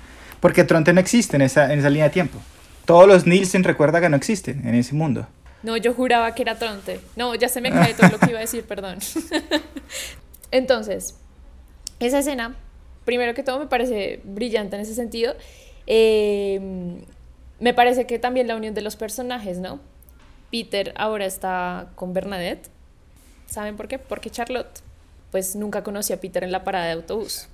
Porque 0.40 0.64
Tronte 0.64 0.92
no 0.94 1.00
existe 1.00 1.36
en 1.36 1.42
esa, 1.42 1.70
en 1.70 1.80
esa 1.80 1.90
línea 1.90 2.04
de 2.04 2.10
tiempo. 2.10 2.38
Todos 2.86 3.06
los 3.06 3.26
Nielsen 3.26 3.62
recuerda 3.62 4.00
que 4.00 4.08
no 4.08 4.16
existen 4.16 4.66
en 4.66 4.74
ese 4.74 4.94
mundo. 4.94 5.26
No, 5.62 5.76
yo 5.76 5.92
juraba 5.92 6.34
que 6.34 6.42
era 6.42 6.58
Tronte. 6.58 7.00
No, 7.14 7.34
ya 7.34 7.50
se 7.50 7.60
me 7.60 7.70
cae 7.70 7.92
todo 7.92 8.08
lo 8.08 8.18
que 8.18 8.30
iba 8.30 8.38
a 8.38 8.42
decir, 8.42 8.64
perdón. 8.64 8.98
Entonces, 10.50 11.16
esa 12.00 12.20
escena, 12.20 12.54
primero 13.04 13.34
que 13.34 13.42
todo, 13.42 13.58
me 13.58 13.66
parece 13.66 14.22
brillante 14.24 14.76
en 14.76 14.82
ese 14.82 14.94
sentido. 14.94 15.34
Eh, 15.86 17.02
me 17.60 17.74
parece 17.74 18.06
que 18.06 18.18
también 18.18 18.46
la 18.46 18.56
unión 18.56 18.74
de 18.74 18.82
los 18.82 18.96
personajes, 18.96 19.58
¿no? 19.58 19.80
Peter 20.50 20.92
ahora 20.96 21.26
está 21.26 21.90
con 21.94 22.12
Bernadette. 22.12 22.68
¿Saben 23.46 23.76
por 23.76 23.88
qué? 23.88 23.98
Porque 23.98 24.30
Charlotte 24.30 24.80
pues 25.30 25.56
nunca 25.56 25.82
conoció 25.82 26.16
a 26.16 26.20
Peter 26.20 26.44
en 26.44 26.52
la 26.52 26.64
parada 26.64 26.86
de 26.86 26.92
autobús. 26.92 27.48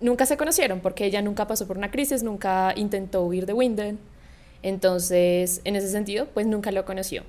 Nunca 0.00 0.26
se 0.26 0.36
conocieron 0.36 0.80
porque 0.80 1.04
ella 1.04 1.22
nunca 1.22 1.46
pasó 1.46 1.66
por 1.66 1.76
una 1.78 1.90
crisis, 1.90 2.22
nunca 2.22 2.72
intentó 2.76 3.22
huir 3.22 3.46
de 3.46 3.52
Winden. 3.52 3.98
Entonces, 4.62 5.60
en 5.64 5.76
ese 5.76 5.90
sentido, 5.90 6.26
pues 6.26 6.46
nunca 6.46 6.72
lo 6.72 6.84
conoció. 6.84 7.22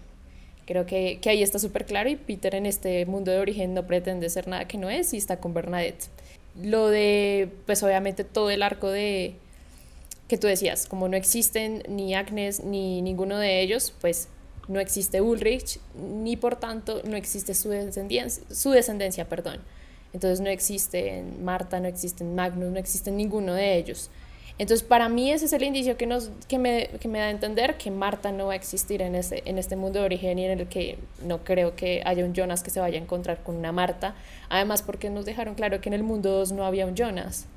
Creo 0.66 0.86
que, 0.86 1.20
que 1.22 1.30
ahí 1.30 1.44
está 1.44 1.60
súper 1.60 1.86
claro 1.86 2.10
y 2.10 2.16
Peter 2.16 2.56
en 2.56 2.66
este 2.66 3.06
mundo 3.06 3.32
de 3.32 3.40
origen 3.40 3.74
no 3.74 3.86
pretende 3.86 4.30
ser 4.30 4.48
nada 4.48 4.68
que 4.68 4.78
no 4.78 4.90
es 4.90 5.14
y 5.14 5.18
está 5.18 5.38
con 5.38 5.54
Bernadette. 5.54 6.06
Lo 6.62 6.88
de, 6.88 7.50
pues 7.66 7.84
obviamente 7.84 8.24
todo 8.24 8.50
el 8.50 8.64
arco 8.64 8.90
de 8.90 9.36
que 10.32 10.38
tú 10.38 10.48
decías, 10.48 10.86
como 10.86 11.10
no 11.10 11.18
existen 11.18 11.84
ni 11.90 12.16
Agnes 12.16 12.64
ni 12.64 13.02
ninguno 13.02 13.38
de 13.38 13.60
ellos, 13.60 13.94
pues 14.00 14.30
no 14.70 14.80
existe 14.80 15.20
Ulrich, 15.20 15.78
ni 15.94 16.38
por 16.38 16.56
tanto 16.56 17.02
no 17.04 17.18
existe 17.18 17.54
su 17.54 17.68
descendencia, 17.68 18.46
su 18.50 18.70
descendencia 18.70 19.28
perdón. 19.28 19.60
Entonces 20.14 20.40
no 20.40 20.48
existen 20.48 21.44
Marta, 21.44 21.82
no 21.82 21.90
existen 21.90 22.34
Magnus, 22.34 22.72
no 22.72 22.80
existen 22.80 23.18
ninguno 23.18 23.56
de 23.56 23.76
ellos. 23.76 24.10
Entonces 24.58 24.88
para 24.88 25.10
mí 25.10 25.34
ese 25.34 25.48
es 25.48 25.52
el 25.52 25.64
indicio 25.64 25.98
que, 25.98 26.08
nos, 26.08 26.32
que, 26.48 26.58
me, 26.58 26.88
que 27.02 27.10
me 27.10 27.20
da 27.20 27.26
a 27.26 27.32
entender 27.32 27.76
que 27.76 27.92
Marta 27.92 28.32
no 28.32 28.48
va 28.48 28.54
a 28.54 28.56
existir 28.56 29.02
en 29.02 29.16
este, 29.16 29.44
en 29.50 29.58
este 29.58 29.76
mundo 29.76 30.00
de 30.00 30.06
origen 30.06 30.40
y 30.40 30.46
en 30.46 30.62
el 30.62 30.68
que 30.70 30.98
no 31.26 31.44
creo 31.44 31.76
que 31.76 32.04
haya 32.06 32.24
un 32.24 32.34
Jonas 32.34 32.64
que 32.64 32.70
se 32.70 32.80
vaya 32.80 32.98
a 32.98 33.02
encontrar 33.02 33.44
con 33.44 33.58
una 33.58 33.74
Marta. 33.74 34.16
Además 34.48 34.82
porque 34.82 35.10
nos 35.10 35.26
dejaron 35.26 35.56
claro 35.56 35.82
que 35.82 35.90
en 35.90 35.94
el 35.94 36.04
mundo 36.04 36.32
2 36.32 36.54
no 36.54 36.64
había 36.64 36.86
un 36.86 36.96
Jonas. 36.96 37.48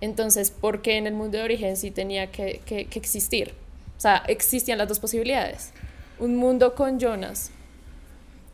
Entonces, 0.00 0.50
¿por 0.50 0.82
qué 0.82 0.96
en 0.96 1.06
el 1.06 1.14
mundo 1.14 1.38
de 1.38 1.44
origen 1.44 1.76
sí 1.76 1.90
tenía 1.90 2.30
que, 2.30 2.60
que, 2.64 2.86
que 2.86 2.98
existir? 2.98 3.54
O 3.96 4.00
sea, 4.00 4.22
existían 4.28 4.78
las 4.78 4.88
dos 4.88 4.98
posibilidades. 4.98 5.72
Un 6.18 6.36
mundo 6.36 6.74
con 6.74 6.98
Jonas 6.98 7.50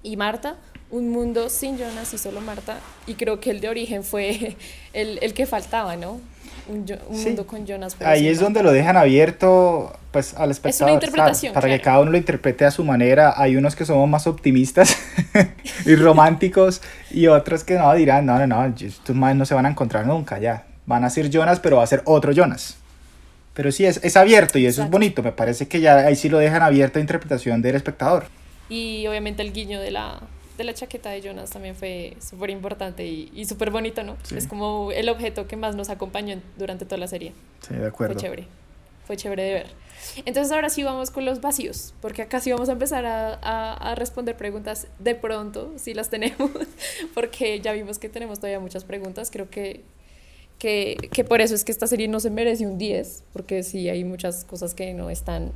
y 0.02 0.16
Marta 0.16 0.56
un 0.90 1.10
mundo 1.10 1.48
sin 1.48 1.78
Jonas 1.78 2.14
y 2.14 2.18
solo 2.18 2.40
Marta, 2.40 2.78
y 3.06 3.14
creo 3.14 3.40
que 3.40 3.50
el 3.50 3.60
de 3.60 3.68
origen 3.68 4.04
fue 4.04 4.56
el, 4.92 5.18
el 5.22 5.34
que 5.34 5.46
faltaba, 5.46 5.96
¿no? 5.96 6.20
un, 6.68 6.84
un 7.08 7.16
Sí. 7.16 7.26
mundo 7.26 7.46
con 7.46 7.64
Jonas. 7.66 7.96
Ahí 8.00 8.28
es 8.28 8.38
no. 8.38 8.44
donde 8.44 8.62
lo 8.62 8.72
dejan 8.72 8.96
abierto 8.96 9.96
pues 10.10 10.34
al 10.34 10.50
espectador. 10.50 10.94
interpretación, 10.94 11.54
para 11.54 11.68
que 11.68 11.74
claro. 11.74 11.84
cada 11.84 12.00
uno 12.00 12.10
lo 12.12 12.18
interprete 12.18 12.64
a 12.64 12.70
su 12.70 12.82
manera. 12.84 13.34
Hay 13.36 13.56
unos 13.56 13.76
que 13.76 13.84
somos 13.84 14.08
más 14.08 14.26
optimistas 14.26 14.96
y 15.86 15.94
románticos 15.94 16.82
y 17.10 17.26
otros 17.28 17.62
que 17.64 17.74
no 17.74 17.92
dirán, 17.94 18.26
no, 18.26 18.38
no, 18.38 18.46
no, 18.46 18.66
estos 18.66 19.14
más 19.14 19.36
no 19.36 19.46
se 19.46 19.54
van 19.54 19.66
a 19.66 19.70
encontrar 19.70 20.06
nunca, 20.06 20.38
ya. 20.38 20.65
Van 20.86 21.04
a 21.04 21.10
ser 21.10 21.30
Jonas, 21.30 21.60
pero 21.60 21.76
va 21.78 21.82
a 21.82 21.86
ser 21.86 22.02
otro 22.04 22.32
Jonas. 22.32 22.76
Pero 23.54 23.72
sí, 23.72 23.84
es, 23.86 24.00
es 24.04 24.16
abierto 24.16 24.58
y 24.58 24.66
eso 24.66 24.72
es 24.82 24.86
Exacto. 24.86 24.92
bonito. 24.92 25.22
Me 25.22 25.32
parece 25.32 25.66
que 25.66 25.80
ya 25.80 25.96
ahí 25.98 26.14
sí 26.16 26.28
lo 26.28 26.38
dejan 26.38 26.62
abierto 26.62 26.98
a 26.98 27.00
interpretación 27.02 27.62
del 27.62 27.74
espectador. 27.74 28.26
Y 28.68 29.06
obviamente 29.06 29.42
el 29.42 29.52
guiño 29.52 29.80
de 29.80 29.90
la, 29.90 30.20
de 30.58 30.64
la 30.64 30.74
chaqueta 30.74 31.10
de 31.10 31.22
Jonas 31.22 31.50
también 31.50 31.74
fue 31.74 32.16
súper 32.20 32.50
importante 32.50 33.06
y, 33.06 33.30
y 33.34 33.44
súper 33.46 33.70
bonito, 33.70 34.02
¿no? 34.02 34.16
Sí. 34.24 34.36
Es 34.36 34.46
como 34.46 34.92
el 34.92 35.08
objeto 35.08 35.46
que 35.48 35.56
más 35.56 35.74
nos 35.74 35.88
acompañó 35.88 36.40
durante 36.58 36.84
toda 36.84 36.98
la 36.98 37.06
serie. 37.08 37.32
Sí, 37.66 37.74
de 37.74 37.86
acuerdo. 37.86 38.14
Fue 38.14 38.22
chévere. 38.22 38.46
Fue 39.06 39.16
chévere 39.16 39.42
de 39.44 39.52
ver. 39.54 39.66
Entonces 40.24 40.52
ahora 40.52 40.68
sí 40.68 40.82
vamos 40.82 41.10
con 41.10 41.24
los 41.24 41.40
vacíos, 41.40 41.94
porque 42.02 42.22
acá 42.22 42.40
sí 42.40 42.52
vamos 42.52 42.68
a 42.68 42.72
empezar 42.72 43.06
a, 43.06 43.34
a- 43.34 43.72
a 43.92 43.94
responder 43.94 44.36
preguntas 44.36 44.88
de 44.98 45.14
pronto, 45.14 45.72
si 45.76 45.94
las 45.94 46.10
tenemos, 46.10 46.50
porque 47.14 47.60
ya 47.60 47.72
vimos 47.72 47.98
que 47.98 48.08
tenemos 48.08 48.38
todavía 48.38 48.60
muchas 48.60 48.84
preguntas. 48.84 49.30
Creo 49.30 49.48
que, 49.48 49.82
que, 50.58 50.96
que 51.12 51.24
por 51.24 51.40
eso 51.40 51.54
es 51.54 51.64
que 51.64 51.72
esta 51.72 51.86
serie 51.86 52.08
no 52.08 52.20
se 52.20 52.30
merece 52.30 52.66
un 52.66 52.78
10, 52.78 53.24
porque 53.32 53.62
sí 53.62 53.88
hay 53.88 54.04
muchas 54.04 54.44
cosas 54.44 54.74
que 54.74 54.94
no 54.94 55.10
están 55.10 55.52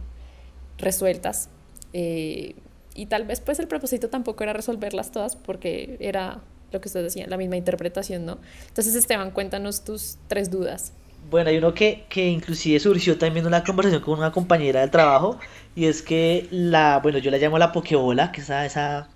resueltas. 0.78 1.48
Eh, 1.92 2.54
y 2.94 3.06
tal 3.06 3.24
vez 3.24 3.40
pues 3.40 3.58
el 3.60 3.68
propósito 3.68 4.08
tampoco 4.08 4.42
era 4.44 4.52
resolverlas 4.52 5.10
todas, 5.12 5.36
porque 5.36 5.96
era 6.00 6.40
lo 6.72 6.80
que 6.80 6.88
ustedes 6.88 7.04
decían, 7.14 7.30
la 7.30 7.36
misma 7.36 7.56
interpretación, 7.56 8.24
¿no? 8.26 8.38
Entonces 8.68 8.94
Esteban, 8.94 9.30
cuéntanos 9.32 9.84
tus 9.84 10.18
tres 10.28 10.50
dudas. 10.50 10.92
Bueno, 11.30 11.50
hay 11.50 11.58
uno 11.58 11.74
que, 11.74 12.04
que 12.08 12.28
inclusive 12.28 12.80
surgió 12.80 13.18
también 13.18 13.46
una 13.46 13.62
conversación 13.64 14.02
con 14.02 14.18
una 14.18 14.32
compañera 14.32 14.80
del 14.80 14.90
trabajo 14.90 15.38
y 15.76 15.86
es 15.86 16.02
que 16.02 16.46
la, 16.50 16.98
bueno, 17.02 17.18
yo 17.18 17.30
la 17.30 17.38
llamo 17.38 17.58
la 17.58 17.72
Pokebola, 17.72 18.32
que 18.32 18.40
es 18.40 18.46
esa, 18.46 18.64
esa 18.66 19.08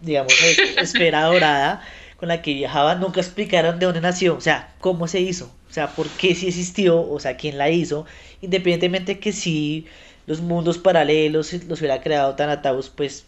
digamos, 0.00 0.32
es- 0.42 0.76
esfera 0.78 1.24
dorada 1.24 1.82
con 2.16 2.28
la 2.28 2.42
que 2.42 2.54
viajaba, 2.54 2.94
nunca 2.94 3.20
explicaron 3.20 3.78
de 3.78 3.86
dónde 3.86 4.00
nació, 4.00 4.36
o 4.36 4.40
sea, 4.40 4.74
cómo 4.80 5.06
se 5.06 5.20
hizo, 5.20 5.50
o 5.68 5.72
sea, 5.72 5.88
por 5.88 6.08
qué 6.08 6.34
sí 6.34 6.48
existió, 6.48 7.00
o 7.00 7.20
sea, 7.20 7.36
quién 7.36 7.58
la 7.58 7.70
hizo, 7.70 8.06
independientemente 8.40 9.18
que 9.18 9.32
si 9.32 9.86
los 10.26 10.40
mundos 10.40 10.78
paralelos 10.78 11.52
los 11.68 11.78
hubiera 11.80 12.00
creado 12.00 12.34
Thanatos, 12.34 12.90
pues, 12.90 13.26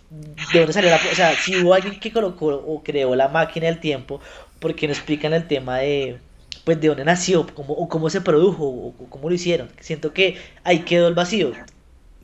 ¿de 0.53 0.59
dónde 0.59 0.73
salió 0.73 0.91
la, 0.91 0.97
o 0.97 1.15
sea, 1.15 1.33
si 1.37 1.57
hubo 1.57 1.75
alguien 1.75 2.01
que 2.01 2.13
colocó 2.13 2.49
o 2.49 2.83
creó 2.83 3.15
la 3.15 3.29
máquina 3.29 3.67
del 3.67 3.79
tiempo, 3.79 4.21
¿por 4.59 4.75
qué 4.75 4.87
no 4.89 4.93
explican 4.93 5.33
el 5.33 5.47
tema 5.47 5.79
de, 5.79 6.19
pues, 6.65 6.81
de 6.81 6.89
dónde 6.89 7.05
nació, 7.05 7.47
cómo, 7.55 7.75
o 7.75 7.89
cómo 7.89 8.11
se 8.11 8.21
produjo, 8.21 8.65
o, 8.65 8.95
cómo 9.11 9.29
lo 9.29 9.35
hicieron? 9.35 9.69
Siento 9.81 10.13
que 10.13 10.37
ahí 10.65 10.81
quedó 10.81 11.09
el 11.09 11.15
vacío. 11.15 11.53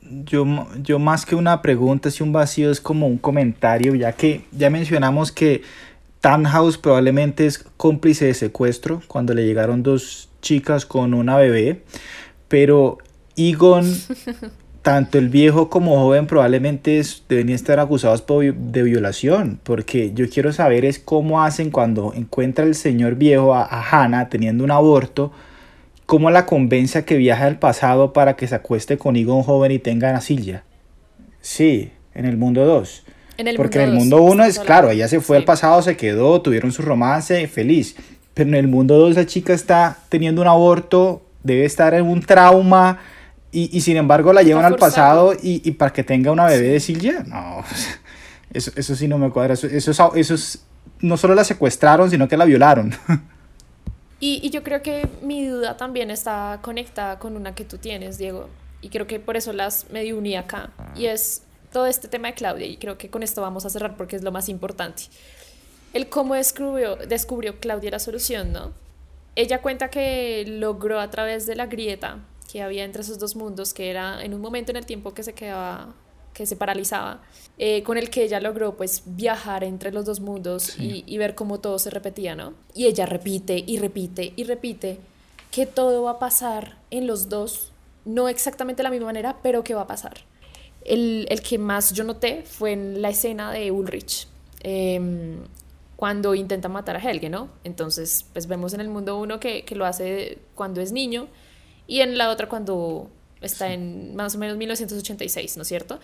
Yo, 0.01 0.45
yo 0.83 0.99
más 0.99 1.25
que 1.25 1.35
una 1.35 1.61
pregunta, 1.61 2.11
si 2.11 2.21
un 2.21 2.33
vacío 2.33 2.69
es 2.69 2.81
como 2.81 3.07
un 3.07 3.17
comentario, 3.17 3.95
ya 3.95 4.11
que 4.11 4.41
ya 4.51 4.69
mencionamos 4.69 5.31
que 5.31 5.63
Tannhaus 6.25 6.79
probablemente 6.79 7.45
es 7.45 7.59
cómplice 7.77 8.25
de 8.25 8.33
secuestro 8.33 9.03
cuando 9.07 9.35
le 9.35 9.45
llegaron 9.45 9.83
dos 9.83 10.29
chicas 10.41 10.83
con 10.87 11.13
una 11.13 11.37
bebé, 11.37 11.83
pero 12.47 12.97
Egon, 13.37 13.85
tanto 14.81 15.19
el 15.19 15.29
viejo 15.29 15.69
como 15.69 15.99
joven 15.99 16.25
probablemente 16.25 16.97
es- 16.97 17.21
deben 17.29 17.49
estar 17.49 17.79
acusados 17.79 18.23
por 18.23 18.43
de 18.55 18.81
violación, 18.81 19.59
porque 19.61 20.13
yo 20.15 20.27
quiero 20.27 20.51
saber 20.51 20.83
es 20.83 20.97
cómo 20.97 21.43
hacen 21.43 21.69
cuando 21.69 22.11
encuentra 22.15 22.65
el 22.65 22.73
señor 22.73 23.13
viejo 23.17 23.53
a, 23.53 23.61
a 23.61 23.83
Hannah 24.03 24.27
teniendo 24.27 24.63
un 24.63 24.71
aborto, 24.71 25.31
cómo 26.07 26.31
la 26.31 26.47
convence 26.47 26.97
a 26.97 27.05
que 27.05 27.17
viaje 27.17 27.43
al 27.43 27.59
pasado 27.59 28.13
para 28.13 28.35
que 28.35 28.47
se 28.47 28.55
acueste 28.55 28.97
con 28.97 29.15
Egon 29.15 29.43
joven 29.43 29.71
y 29.73 29.77
tenga 29.77 30.17
a 30.17 30.21
Silja. 30.21 30.63
Sí, 31.39 31.91
en 32.15 32.25
el 32.25 32.35
mundo 32.37 32.65
2. 32.65 33.04
En 33.37 33.47
el 33.47 33.55
Porque 33.57 33.79
en 33.83 33.89
el 33.89 33.95
mundo 33.95 34.17
mundo 34.17 34.25
dos, 34.27 34.33
1 34.35 34.45
es 34.45 34.59
claro, 34.59 34.89
ella 34.89 35.07
se 35.07 35.19
fue 35.19 35.37
al 35.37 35.43
Sí. 35.43 35.47
pasado, 35.47 35.81
se 35.81 35.97
quedó, 35.97 36.41
tuvieron 36.41 36.71
su 36.71 36.81
romance, 36.81 37.47
feliz. 37.47 37.95
Pero 38.33 38.49
en 38.49 38.55
el 38.55 38.67
mundo 38.67 38.97
2 38.97 39.11
esa 39.11 39.25
chica 39.25 39.53
está 39.53 39.97
teniendo 40.09 40.41
un 40.41 40.47
aborto, 40.47 41.21
debe 41.43 41.65
estar 41.65 41.93
en 41.93 42.05
un 42.05 42.21
trauma 42.21 42.99
y, 43.51 43.69
y 43.75 43.81
sin 43.81 43.97
embargo 43.97 44.33
la 44.33 44.41
llevan 44.43 44.65
al 44.65 44.75
pasado 44.75 45.33
y, 45.33 45.61
y 45.67 45.71
para 45.71 45.93
que 45.93 46.03
tenga 46.03 46.31
una 46.31 46.45
bebé 46.45 46.69
de 46.69 46.79
Silvia. 46.79 47.23
No, 47.27 47.63
eso, 48.53 48.71
eso 48.75 48.95
sí 48.95 49.07
no 49.07 49.17
me 49.17 49.29
cuadra. 49.29 49.53
Eso, 49.53 49.67
eso, 49.67 49.91
es- 49.91 49.99
eso 50.15 50.33
es- 50.35 50.65
no 51.01 51.17
solo 51.17 51.35
la 51.35 51.43
secuestraron, 51.43 52.09
sino 52.09 52.27
que 52.27 52.37
la 52.37 52.45
violaron. 52.45 52.93
Y, 54.19 54.39
y 54.41 54.49
yo 54.49 54.63
creo 54.63 54.81
que 54.81 55.07
mi 55.21 55.45
duda 55.45 55.75
también 55.77 56.09
está 56.09 56.59
conectada 56.61 57.19
con 57.19 57.35
una 57.35 57.53
que 57.53 57.65
tú 57.65 57.77
tienes, 57.77 58.17
Diego, 58.17 58.49
y 58.81 58.89
creo 58.89 59.07
que 59.07 59.19
por 59.19 59.35
eso 59.35 59.51
las 59.51 59.89
medio 59.91 60.17
uní 60.17 60.35
acá, 60.37 60.69
y 60.95 61.05
es 61.07 61.43
todo 61.75 61.87
este 61.87 62.07
tema 62.07 62.29
de 62.29 62.35
Claudia, 62.35 62.67
y 62.67 62.77
creo 62.77 62.97
que 62.97 63.09
con 63.09 63.21
esto 63.21 63.41
vamos 63.41 63.65
a 63.65 63.69
cerrar 63.69 63.97
porque 63.97 64.15
es 64.15 64.23
lo 64.23 64.31
más 64.31 64.47
importante. 64.47 65.03
El 65.91 66.07
cómo 66.07 66.33
descubrió, 66.33 66.95
descubrió 66.95 67.59
Claudia 67.59 67.91
la 67.91 67.99
solución, 67.99 68.53
¿no? 68.53 68.71
Ella 69.35 69.61
cuenta 69.61 69.89
que 69.89 70.45
logró 70.47 71.01
a 71.01 71.09
través 71.09 71.45
de 71.45 71.57
la 71.57 71.65
grieta 71.65 72.19
que 72.49 72.61
había 72.61 72.85
entre 72.85 73.01
esos 73.01 73.19
dos 73.19 73.35
mundos, 73.35 73.73
que 73.73 73.89
era 73.89 74.23
en 74.23 74.33
un 74.33 74.39
momento 74.39 74.71
en 74.71 74.77
el 74.77 74.85
tiempo 74.85 75.13
que 75.13 75.21
se 75.21 75.33
quedaba, 75.33 75.93
que 76.33 76.45
se 76.45 76.55
paralizaba, 76.55 77.21
eh, 77.57 77.83
con 77.83 77.97
el 77.97 78.09
que 78.09 78.23
ella 78.23 78.39
logró 78.39 78.77
pues 78.77 79.03
viajar 79.05 79.65
entre 79.65 79.91
los 79.91 80.05
dos 80.05 80.21
mundos 80.21 80.79
y, 80.79 81.03
y 81.05 81.17
ver 81.17 81.35
cómo 81.35 81.59
todo 81.59 81.77
se 81.77 81.89
repetía, 81.89 82.35
¿no? 82.35 82.53
Y 82.73 82.85
ella 82.85 83.05
repite 83.05 83.61
y 83.67 83.79
repite 83.79 84.31
y 84.37 84.45
repite 84.45 84.99
que 85.51 85.65
todo 85.65 86.03
va 86.03 86.11
a 86.11 86.19
pasar 86.19 86.77
en 86.89 87.05
los 87.05 87.27
dos, 87.27 87.73
no 88.05 88.29
exactamente 88.29 88.77
de 88.77 88.83
la 88.83 88.91
misma 88.91 89.07
manera, 89.07 89.39
pero 89.43 89.65
que 89.65 89.73
va 89.73 89.81
a 89.81 89.87
pasar. 89.87 90.21
El, 90.85 91.25
el 91.29 91.41
que 91.41 91.57
más 91.57 91.93
yo 91.93 92.03
noté 92.03 92.43
fue 92.43 92.71
en 92.71 93.01
la 93.01 93.09
escena 93.09 93.51
de 93.51 93.71
Ulrich, 93.71 94.27
em, 94.61 95.39
cuando 95.95 96.35
intenta 96.35 96.69
matar 96.69 96.95
a 96.95 96.99
Helge, 96.99 97.29
¿no? 97.29 97.49
Entonces, 97.63 98.25
pues 98.31 98.47
vemos 98.47 98.73
en 98.73 98.81
el 98.81 98.89
mundo 98.89 99.17
uno 99.17 99.39
que, 99.39 99.65
que 99.65 99.75
lo 99.75 99.85
hace 99.85 100.37
cuando 100.53 100.81
es 100.81 100.91
niño 100.91 101.27
y 101.87 102.01
en 102.01 102.17
la 102.17 102.29
otra 102.29 102.47
cuando 102.47 103.09
está 103.41 103.73
en 103.73 104.15
más 104.15 104.35
o 104.35 104.37
menos 104.37 104.57
1986, 104.57 105.57
¿no 105.57 105.63
es 105.63 105.67
cierto? 105.67 105.99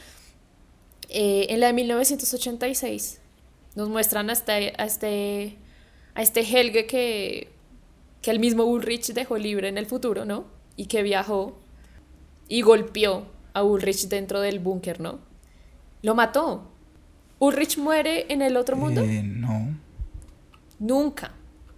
Eh, 1.10 1.48
en 1.50 1.60
la 1.60 1.68
de 1.68 1.74
1986 1.74 3.20
nos 3.76 3.90
muestran 3.90 4.30
a 4.30 4.34
este, 4.34 4.74
a 4.78 4.86
este, 4.86 5.58
a 6.16 6.22
este 6.22 6.42
Helge 6.42 6.88
que, 6.88 7.50
que 8.22 8.32
el 8.32 8.40
mismo 8.40 8.64
Ulrich 8.64 9.14
dejó 9.14 9.38
libre 9.38 9.68
en 9.68 9.78
el 9.78 9.86
futuro, 9.86 10.26
¿no? 10.26 10.46
Y 10.76 10.86
que 10.86 11.04
viajó 11.04 11.58
y 12.48 12.62
golpeó 12.62 13.26
a 13.54 13.64
Ulrich 13.64 14.08
dentro 14.08 14.42
del 14.42 14.60
búnker, 14.60 15.00
¿no? 15.00 15.20
Lo 16.02 16.16
mató. 16.16 16.72
¿Ulrich 17.40 17.78
muere 17.78 18.26
en 18.30 18.42
el 18.42 18.58
otro 18.58 18.76
mundo? 18.76 19.02
Eh, 19.02 19.24
no. 19.24 19.78
Nunca, 20.80 21.34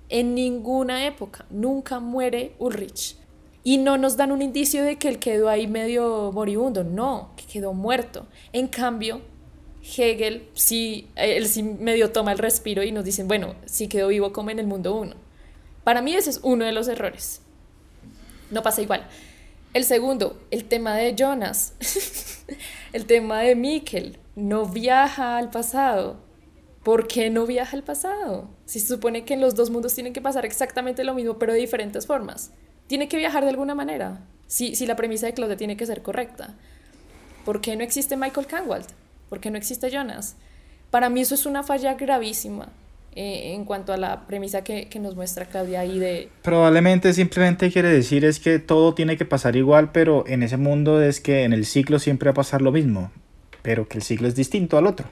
en 0.10 0.36
ninguna 0.36 1.06
época, 1.06 1.46
nunca 1.50 2.00
muere 2.00 2.56
Ulrich. 2.60 3.18
Y 3.64 3.78
no 3.78 3.98
nos 3.98 4.18
dan 4.18 4.32
un 4.32 4.42
indicio 4.42 4.84
de 4.84 4.98
que 4.98 5.08
él 5.08 5.20
quedó 5.20 5.50
ahí 5.50 5.68
medio 5.68 6.32
moribundo, 6.34 6.84
no, 6.84 7.32
que 7.38 7.46
quedó 7.46 7.74
muerto. 7.74 8.28
En 8.52 8.68
cambio, 8.68 9.22
Hegel 9.84 10.50
sí, 10.54 11.10
él 11.16 11.48
sí 11.48 11.64
medio 11.64 12.12
toma 12.12 12.32
el 12.32 12.38
respiro 12.38 12.84
y 12.84 12.92
nos 12.92 13.06
dicen, 13.06 13.28
bueno, 13.28 13.56
sí 13.66 13.88
quedó 13.88 14.10
vivo 14.10 14.34
como 14.34 14.50
en 14.50 14.60
el 14.60 14.68
mundo 14.68 14.96
1. 14.96 15.16
Para 15.84 16.02
mí 16.02 16.14
ese 16.14 16.30
es 16.30 16.40
uno 16.44 16.66
de 16.66 16.72
los 16.72 16.88
errores. 16.88 17.42
No 18.50 18.64
pasa 18.64 18.82
igual. 18.82 19.08
El 19.74 19.86
segundo, 19.86 20.40
el 20.52 20.66
tema 20.66 20.96
de 20.96 21.16
Jonas, 21.16 21.74
el 22.94 23.08
tema 23.08 23.40
de 23.40 23.56
Mikkel, 23.56 24.20
no 24.36 24.68
viaja 24.68 25.36
al 25.38 25.50
pasado. 25.50 26.18
¿Por 26.84 27.08
qué 27.08 27.32
no 27.32 27.48
viaja 27.48 27.76
al 27.76 27.84
pasado? 27.84 28.50
Si 28.66 28.80
se 28.80 28.88
supone 28.88 29.26
que 29.26 29.34
en 29.34 29.42
los 29.42 29.56
dos 29.56 29.72
mundos 29.72 29.96
tienen 29.96 30.14
que 30.14 30.22
pasar 30.22 30.46
exactamente 30.46 31.04
lo 31.04 31.16
mismo, 31.16 31.40
pero 31.40 31.54
de 31.54 31.60
diferentes 31.60 32.06
formas. 32.06 32.52
Tiene 32.86 33.08
que 33.08 33.18
viajar 33.18 33.44
de 33.44 33.50
alguna 33.50 33.74
manera. 33.74 34.22
Si, 34.46 34.76
si 34.76 34.86
la 34.86 34.96
premisa 34.96 35.26
de 35.26 35.34
Claudia 35.34 35.58
tiene 35.58 35.76
que 35.76 35.88
ser 35.88 36.04
correcta. 36.04 36.54
¿Por 37.44 37.60
qué 37.60 37.76
no 37.76 37.84
existe 37.84 38.16
Michael 38.16 38.46
Canwald? 38.46 38.86
¿Por 39.28 39.40
qué 39.40 39.50
no 39.50 39.58
existe 39.58 39.90
Jonas? 39.90 40.36
Para 40.92 41.10
mí 41.10 41.22
eso 41.22 41.34
es 41.34 41.48
una 41.48 41.64
falla 41.64 41.96
gravísima 41.96 42.70
eh, 43.16 43.54
en 43.54 43.66
cuanto 43.66 43.94
a 43.94 43.98
la 43.98 44.26
premisa 44.26 44.64
que, 44.64 44.88
que 44.90 45.00
nos 45.00 45.16
muestra 45.16 45.46
Claudia 45.46 45.82
ahí 45.82 46.00
de... 46.00 46.30
Probablemente 46.42 47.14
simplemente 47.14 47.72
quiere 47.72 47.90
decir 47.90 48.26
es 48.26 48.40
que 48.40 48.60
todo 48.60 48.94
tiene 48.94 49.18
que 49.18 49.26
pasar 49.26 49.56
igual, 49.56 49.92
pero 49.92 50.26
en 50.28 50.44
ese 50.44 50.58
mundo 50.58 51.02
es 51.02 51.20
que 51.20 51.44
en 51.44 51.54
el 51.54 51.66
ciclo 51.66 52.00
siempre 52.00 52.30
va 52.30 52.32
a 52.32 52.36
pasar 52.36 52.62
lo 52.62 52.72
mismo, 52.72 53.12
pero 53.62 53.88
que 53.88 53.98
el 53.98 54.04
ciclo 54.04 54.28
es 54.28 54.36
distinto 54.36 54.78
al 54.78 54.88
otro. 54.88 55.10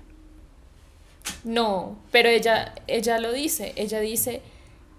No, 1.43 1.99
pero 2.11 2.29
ella, 2.29 2.73
ella 2.87 3.19
lo 3.19 3.31
dice, 3.31 3.73
ella 3.75 3.99
dice 3.99 4.41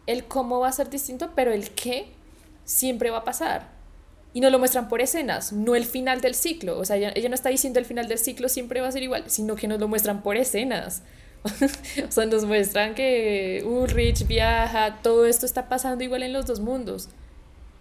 el 0.07 0.24
cómo 0.24 0.61
va 0.61 0.69
a 0.69 0.73
ser 0.73 0.91
distinto, 0.91 1.31
pero 1.35 1.53
el 1.53 1.70
qué 1.70 2.07
siempre 2.65 3.11
va 3.11 3.19
a 3.19 3.24
pasar. 3.24 3.70
Y 4.35 4.41
nos 4.41 4.51
lo 4.51 4.59
muestran 4.59 4.89
por 4.89 5.01
escenas, 5.01 5.53
no 5.53 5.74
el 5.74 5.85
final 5.85 6.20
del 6.20 6.35
ciclo. 6.35 6.79
O 6.79 6.85
sea, 6.85 6.97
ella, 6.97 7.12
ella 7.15 7.29
no 7.29 7.35
está 7.35 7.51
diciendo 7.51 7.79
el 7.79 7.85
final 7.85 8.09
del 8.09 8.19
ciclo 8.19 8.49
siempre 8.49 8.81
va 8.81 8.89
a 8.89 8.93
ser 8.93 9.03
igual, 9.03 9.24
sino 9.27 9.57
que 9.57 9.69
nos 9.69 9.79
lo 9.79 9.89
muestran 9.89 10.23
por 10.23 10.37
escenas. 10.37 11.03
o 12.09 12.12
sea, 12.12 12.27
nos 12.27 12.44
muestran 12.44 12.94
que 12.94 13.62
Ulrich 13.66 14.27
viaja, 14.27 14.98
todo 15.02 15.27
esto 15.27 15.47
está 15.47 15.69
pasando 15.69 16.05
igual 16.05 16.23
en 16.23 16.32
los 16.32 16.47
dos 16.47 16.60
mundos. 16.60 17.09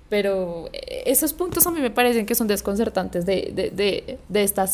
Pero 0.10 0.70
eh, 0.74 1.04
esos 1.06 1.34
puntos 1.34 1.66
a 1.68 1.72
mí 1.72 1.80
me 1.80 1.92
parecen 1.92 2.26
que 2.26 2.36
son 2.36 2.48
desconcertantes 2.48 3.26
de, 3.26 3.52
de, 3.54 3.70
de, 3.70 4.20
de 4.28 4.44
esta, 4.44 4.66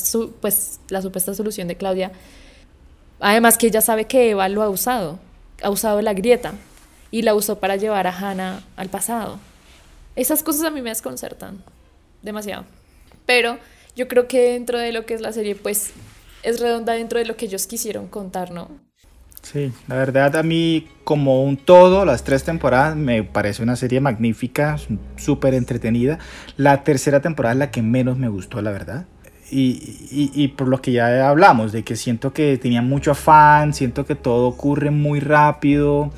pues, 0.41 0.79
la 0.89 1.01
supuesta 1.01 1.33
solución 1.33 1.67
de 1.67 1.75
Claudia. 1.75 2.11
Además 3.19 3.57
que 3.57 3.67
ella 3.67 3.81
sabe 3.81 4.05
que 4.05 4.31
Eva 4.31 4.47
lo 4.49 4.63
ha 4.63 4.69
usado, 4.69 5.19
ha 5.61 5.69
usado 5.69 6.01
la 6.01 6.13
grieta 6.13 6.53
y 7.11 7.21
la 7.23 7.35
usó 7.35 7.59
para 7.59 7.75
llevar 7.75 8.07
a 8.07 8.17
Hannah 8.17 8.63
al 8.75 8.89
pasado. 8.89 9.39
Esas 10.15 10.43
cosas 10.43 10.63
a 10.63 10.71
mí 10.71 10.81
me 10.81 10.89
desconcertan 10.89 11.63
demasiado. 12.21 12.65
Pero 13.25 13.59
yo 13.95 14.07
creo 14.07 14.27
que 14.27 14.53
dentro 14.53 14.79
de 14.79 14.91
lo 14.91 15.05
que 15.05 15.13
es 15.13 15.21
la 15.21 15.33
serie, 15.33 15.55
pues 15.55 15.91
es 16.47 16.61
redonda 16.61 16.93
dentro 16.93 17.19
de 17.19 17.25
lo 17.25 17.35
que 17.35 17.45
ellos 17.45 17.67
quisieron 17.67 18.07
contar, 18.07 18.51
¿no? 18.51 18.69
Sí, 19.41 19.71
la 19.87 19.95
verdad 19.95 20.35
a 20.37 20.43
mí 20.43 20.87
como 21.03 21.43
un 21.43 21.57
todo, 21.57 22.05
las 22.05 22.23
tres 22.23 22.43
temporadas 22.45 22.95
me 22.95 23.21
parece 23.23 23.63
una 23.63 23.75
serie 23.75 23.99
magnífica, 23.99 24.77
súper 25.17 25.53
entretenida. 25.53 26.19
La 26.55 26.85
tercera 26.85 27.21
temporada 27.21 27.53
es 27.53 27.59
la 27.59 27.71
que 27.71 27.81
menos 27.81 28.17
me 28.17 28.29
gustó, 28.29 28.61
la 28.61 28.71
verdad. 28.71 29.05
Y, 29.51 29.99
y, 30.11 30.47
por 30.49 30.67
lo 30.67 30.81
que 30.81 30.91
ya 30.91 31.29
hablamos, 31.29 31.71
de 31.71 31.83
que 31.83 31.95
siento 31.95 32.33
que 32.33 32.57
tenía 32.57 32.81
mucho 32.81 33.11
afán, 33.11 33.73
siento 33.73 34.05
que 34.05 34.15
todo 34.15 34.47
ocurre 34.47 34.91
muy 34.91 35.21
rápido 35.21 36.11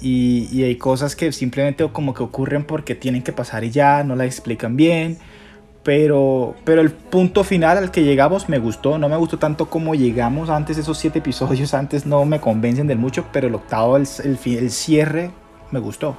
y, 0.00 0.48
y 0.50 0.62
hay 0.62 0.76
cosas 0.76 1.14
que 1.14 1.32
simplemente 1.32 1.86
como 1.92 2.14
que 2.14 2.22
ocurren 2.22 2.64
porque 2.64 2.94
tienen 2.94 3.22
que 3.22 3.32
pasar 3.32 3.64
y 3.64 3.70
ya, 3.70 4.02
no 4.02 4.16
las 4.16 4.26
explican 4.26 4.76
bien 4.76 5.18
pero, 5.82 6.54
pero 6.64 6.80
el 6.80 6.90
punto 6.90 7.42
final 7.42 7.78
al 7.78 7.90
que 7.90 8.02
llegamos 8.02 8.48
me 8.48 8.58
gustó, 8.58 8.98
no 8.98 9.08
me 9.08 9.16
gustó 9.16 9.38
tanto 9.38 9.66
como 9.66 9.94
llegamos 9.94 10.50
antes, 10.50 10.76
esos 10.76 10.98
siete 10.98 11.20
episodios 11.20 11.72
antes 11.74 12.04
no 12.04 12.24
me 12.24 12.40
convencen 12.40 12.86
del 12.86 12.98
mucho, 12.98 13.26
pero 13.32 13.48
el 13.48 13.54
octavo, 13.54 13.96
el, 13.96 14.06
cierre, 14.06 15.30
me 15.70 15.80
gustó. 15.80 16.16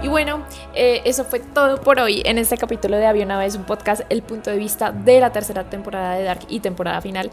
Y 0.00 0.08
bueno, 0.08 0.44
eh, 0.72 1.02
eso 1.04 1.24
fue 1.24 1.40
todo 1.40 1.80
por 1.80 1.98
hoy 1.98 2.22
en 2.24 2.38
este 2.38 2.56
capítulo 2.56 2.96
de 2.96 3.06
Había 3.06 3.24
una 3.24 3.38
vez 3.38 3.56
un 3.56 3.64
podcast, 3.64 4.02
el 4.08 4.22
punto 4.22 4.50
de 4.50 4.56
vista 4.56 4.92
de 4.92 5.18
la 5.18 5.32
tercera 5.32 5.64
temporada 5.64 6.14
de 6.14 6.22
Dark 6.22 6.42
y 6.48 6.60
temporada 6.60 7.00
final. 7.00 7.32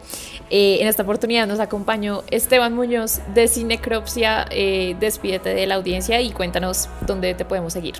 Eh, 0.50 0.78
en 0.80 0.88
esta 0.88 1.04
oportunidad 1.04 1.46
nos 1.46 1.60
acompañó 1.60 2.24
Esteban 2.32 2.74
Muñoz 2.74 3.20
de 3.32 3.46
Cinecropsia. 3.46 4.46
Eh, 4.50 4.96
despídete 4.98 5.54
de 5.54 5.66
la 5.68 5.76
audiencia 5.76 6.20
y 6.20 6.32
cuéntanos 6.32 6.88
dónde 7.06 7.34
te 7.34 7.44
podemos 7.44 7.72
seguir. 7.72 7.94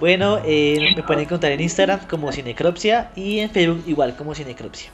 Bueno, 0.00 0.38
eh, 0.44 0.94
me 0.96 1.02
pueden 1.02 1.24
encontrar 1.24 1.52
en 1.52 1.60
Instagram 1.60 2.00
como 2.08 2.32
Cinecropsia 2.32 3.10
y 3.14 3.38
en 3.40 3.50
Facebook 3.50 3.84
igual 3.86 4.16
como 4.16 4.34
Cinecropsia. 4.34 4.90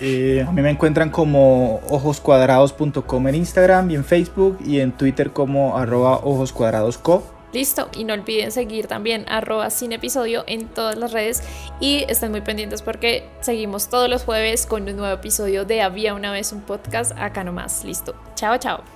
Eh, 0.00 0.44
a 0.46 0.50
mí 0.50 0.62
me 0.62 0.70
encuentran 0.70 1.10
como 1.10 1.80
ojoscuadrados.com 1.88 3.28
en 3.28 3.34
Instagram 3.34 3.90
y 3.90 3.94
en 3.94 4.04
Facebook 4.04 4.58
y 4.64 4.80
en 4.80 4.92
Twitter 4.92 5.30
como 5.32 5.76
arroba 5.76 6.16
ojoscuadradosco. 6.22 7.22
Listo, 7.52 7.88
y 7.96 8.04
no 8.04 8.14
olviden 8.14 8.50
seguir 8.50 8.86
también 8.86 9.24
arroba 9.28 9.70
sin 9.70 9.92
episodio 9.92 10.44
en 10.46 10.66
todas 10.68 10.98
las 10.98 11.12
redes 11.12 11.42
y 11.80 12.04
estén 12.08 12.30
muy 12.30 12.40
pendientes 12.40 12.82
porque 12.82 13.28
seguimos 13.40 13.88
todos 13.88 14.10
los 14.10 14.24
jueves 14.24 14.66
con 14.66 14.88
un 14.88 14.96
nuevo 14.96 15.14
episodio 15.14 15.64
de 15.64 15.80
Había 15.80 16.14
una 16.14 16.32
vez 16.32 16.52
un 16.52 16.60
podcast 16.62 17.12
acá 17.16 17.44
nomás. 17.44 17.84
Listo, 17.84 18.14
chao, 18.34 18.58
chao. 18.58 18.95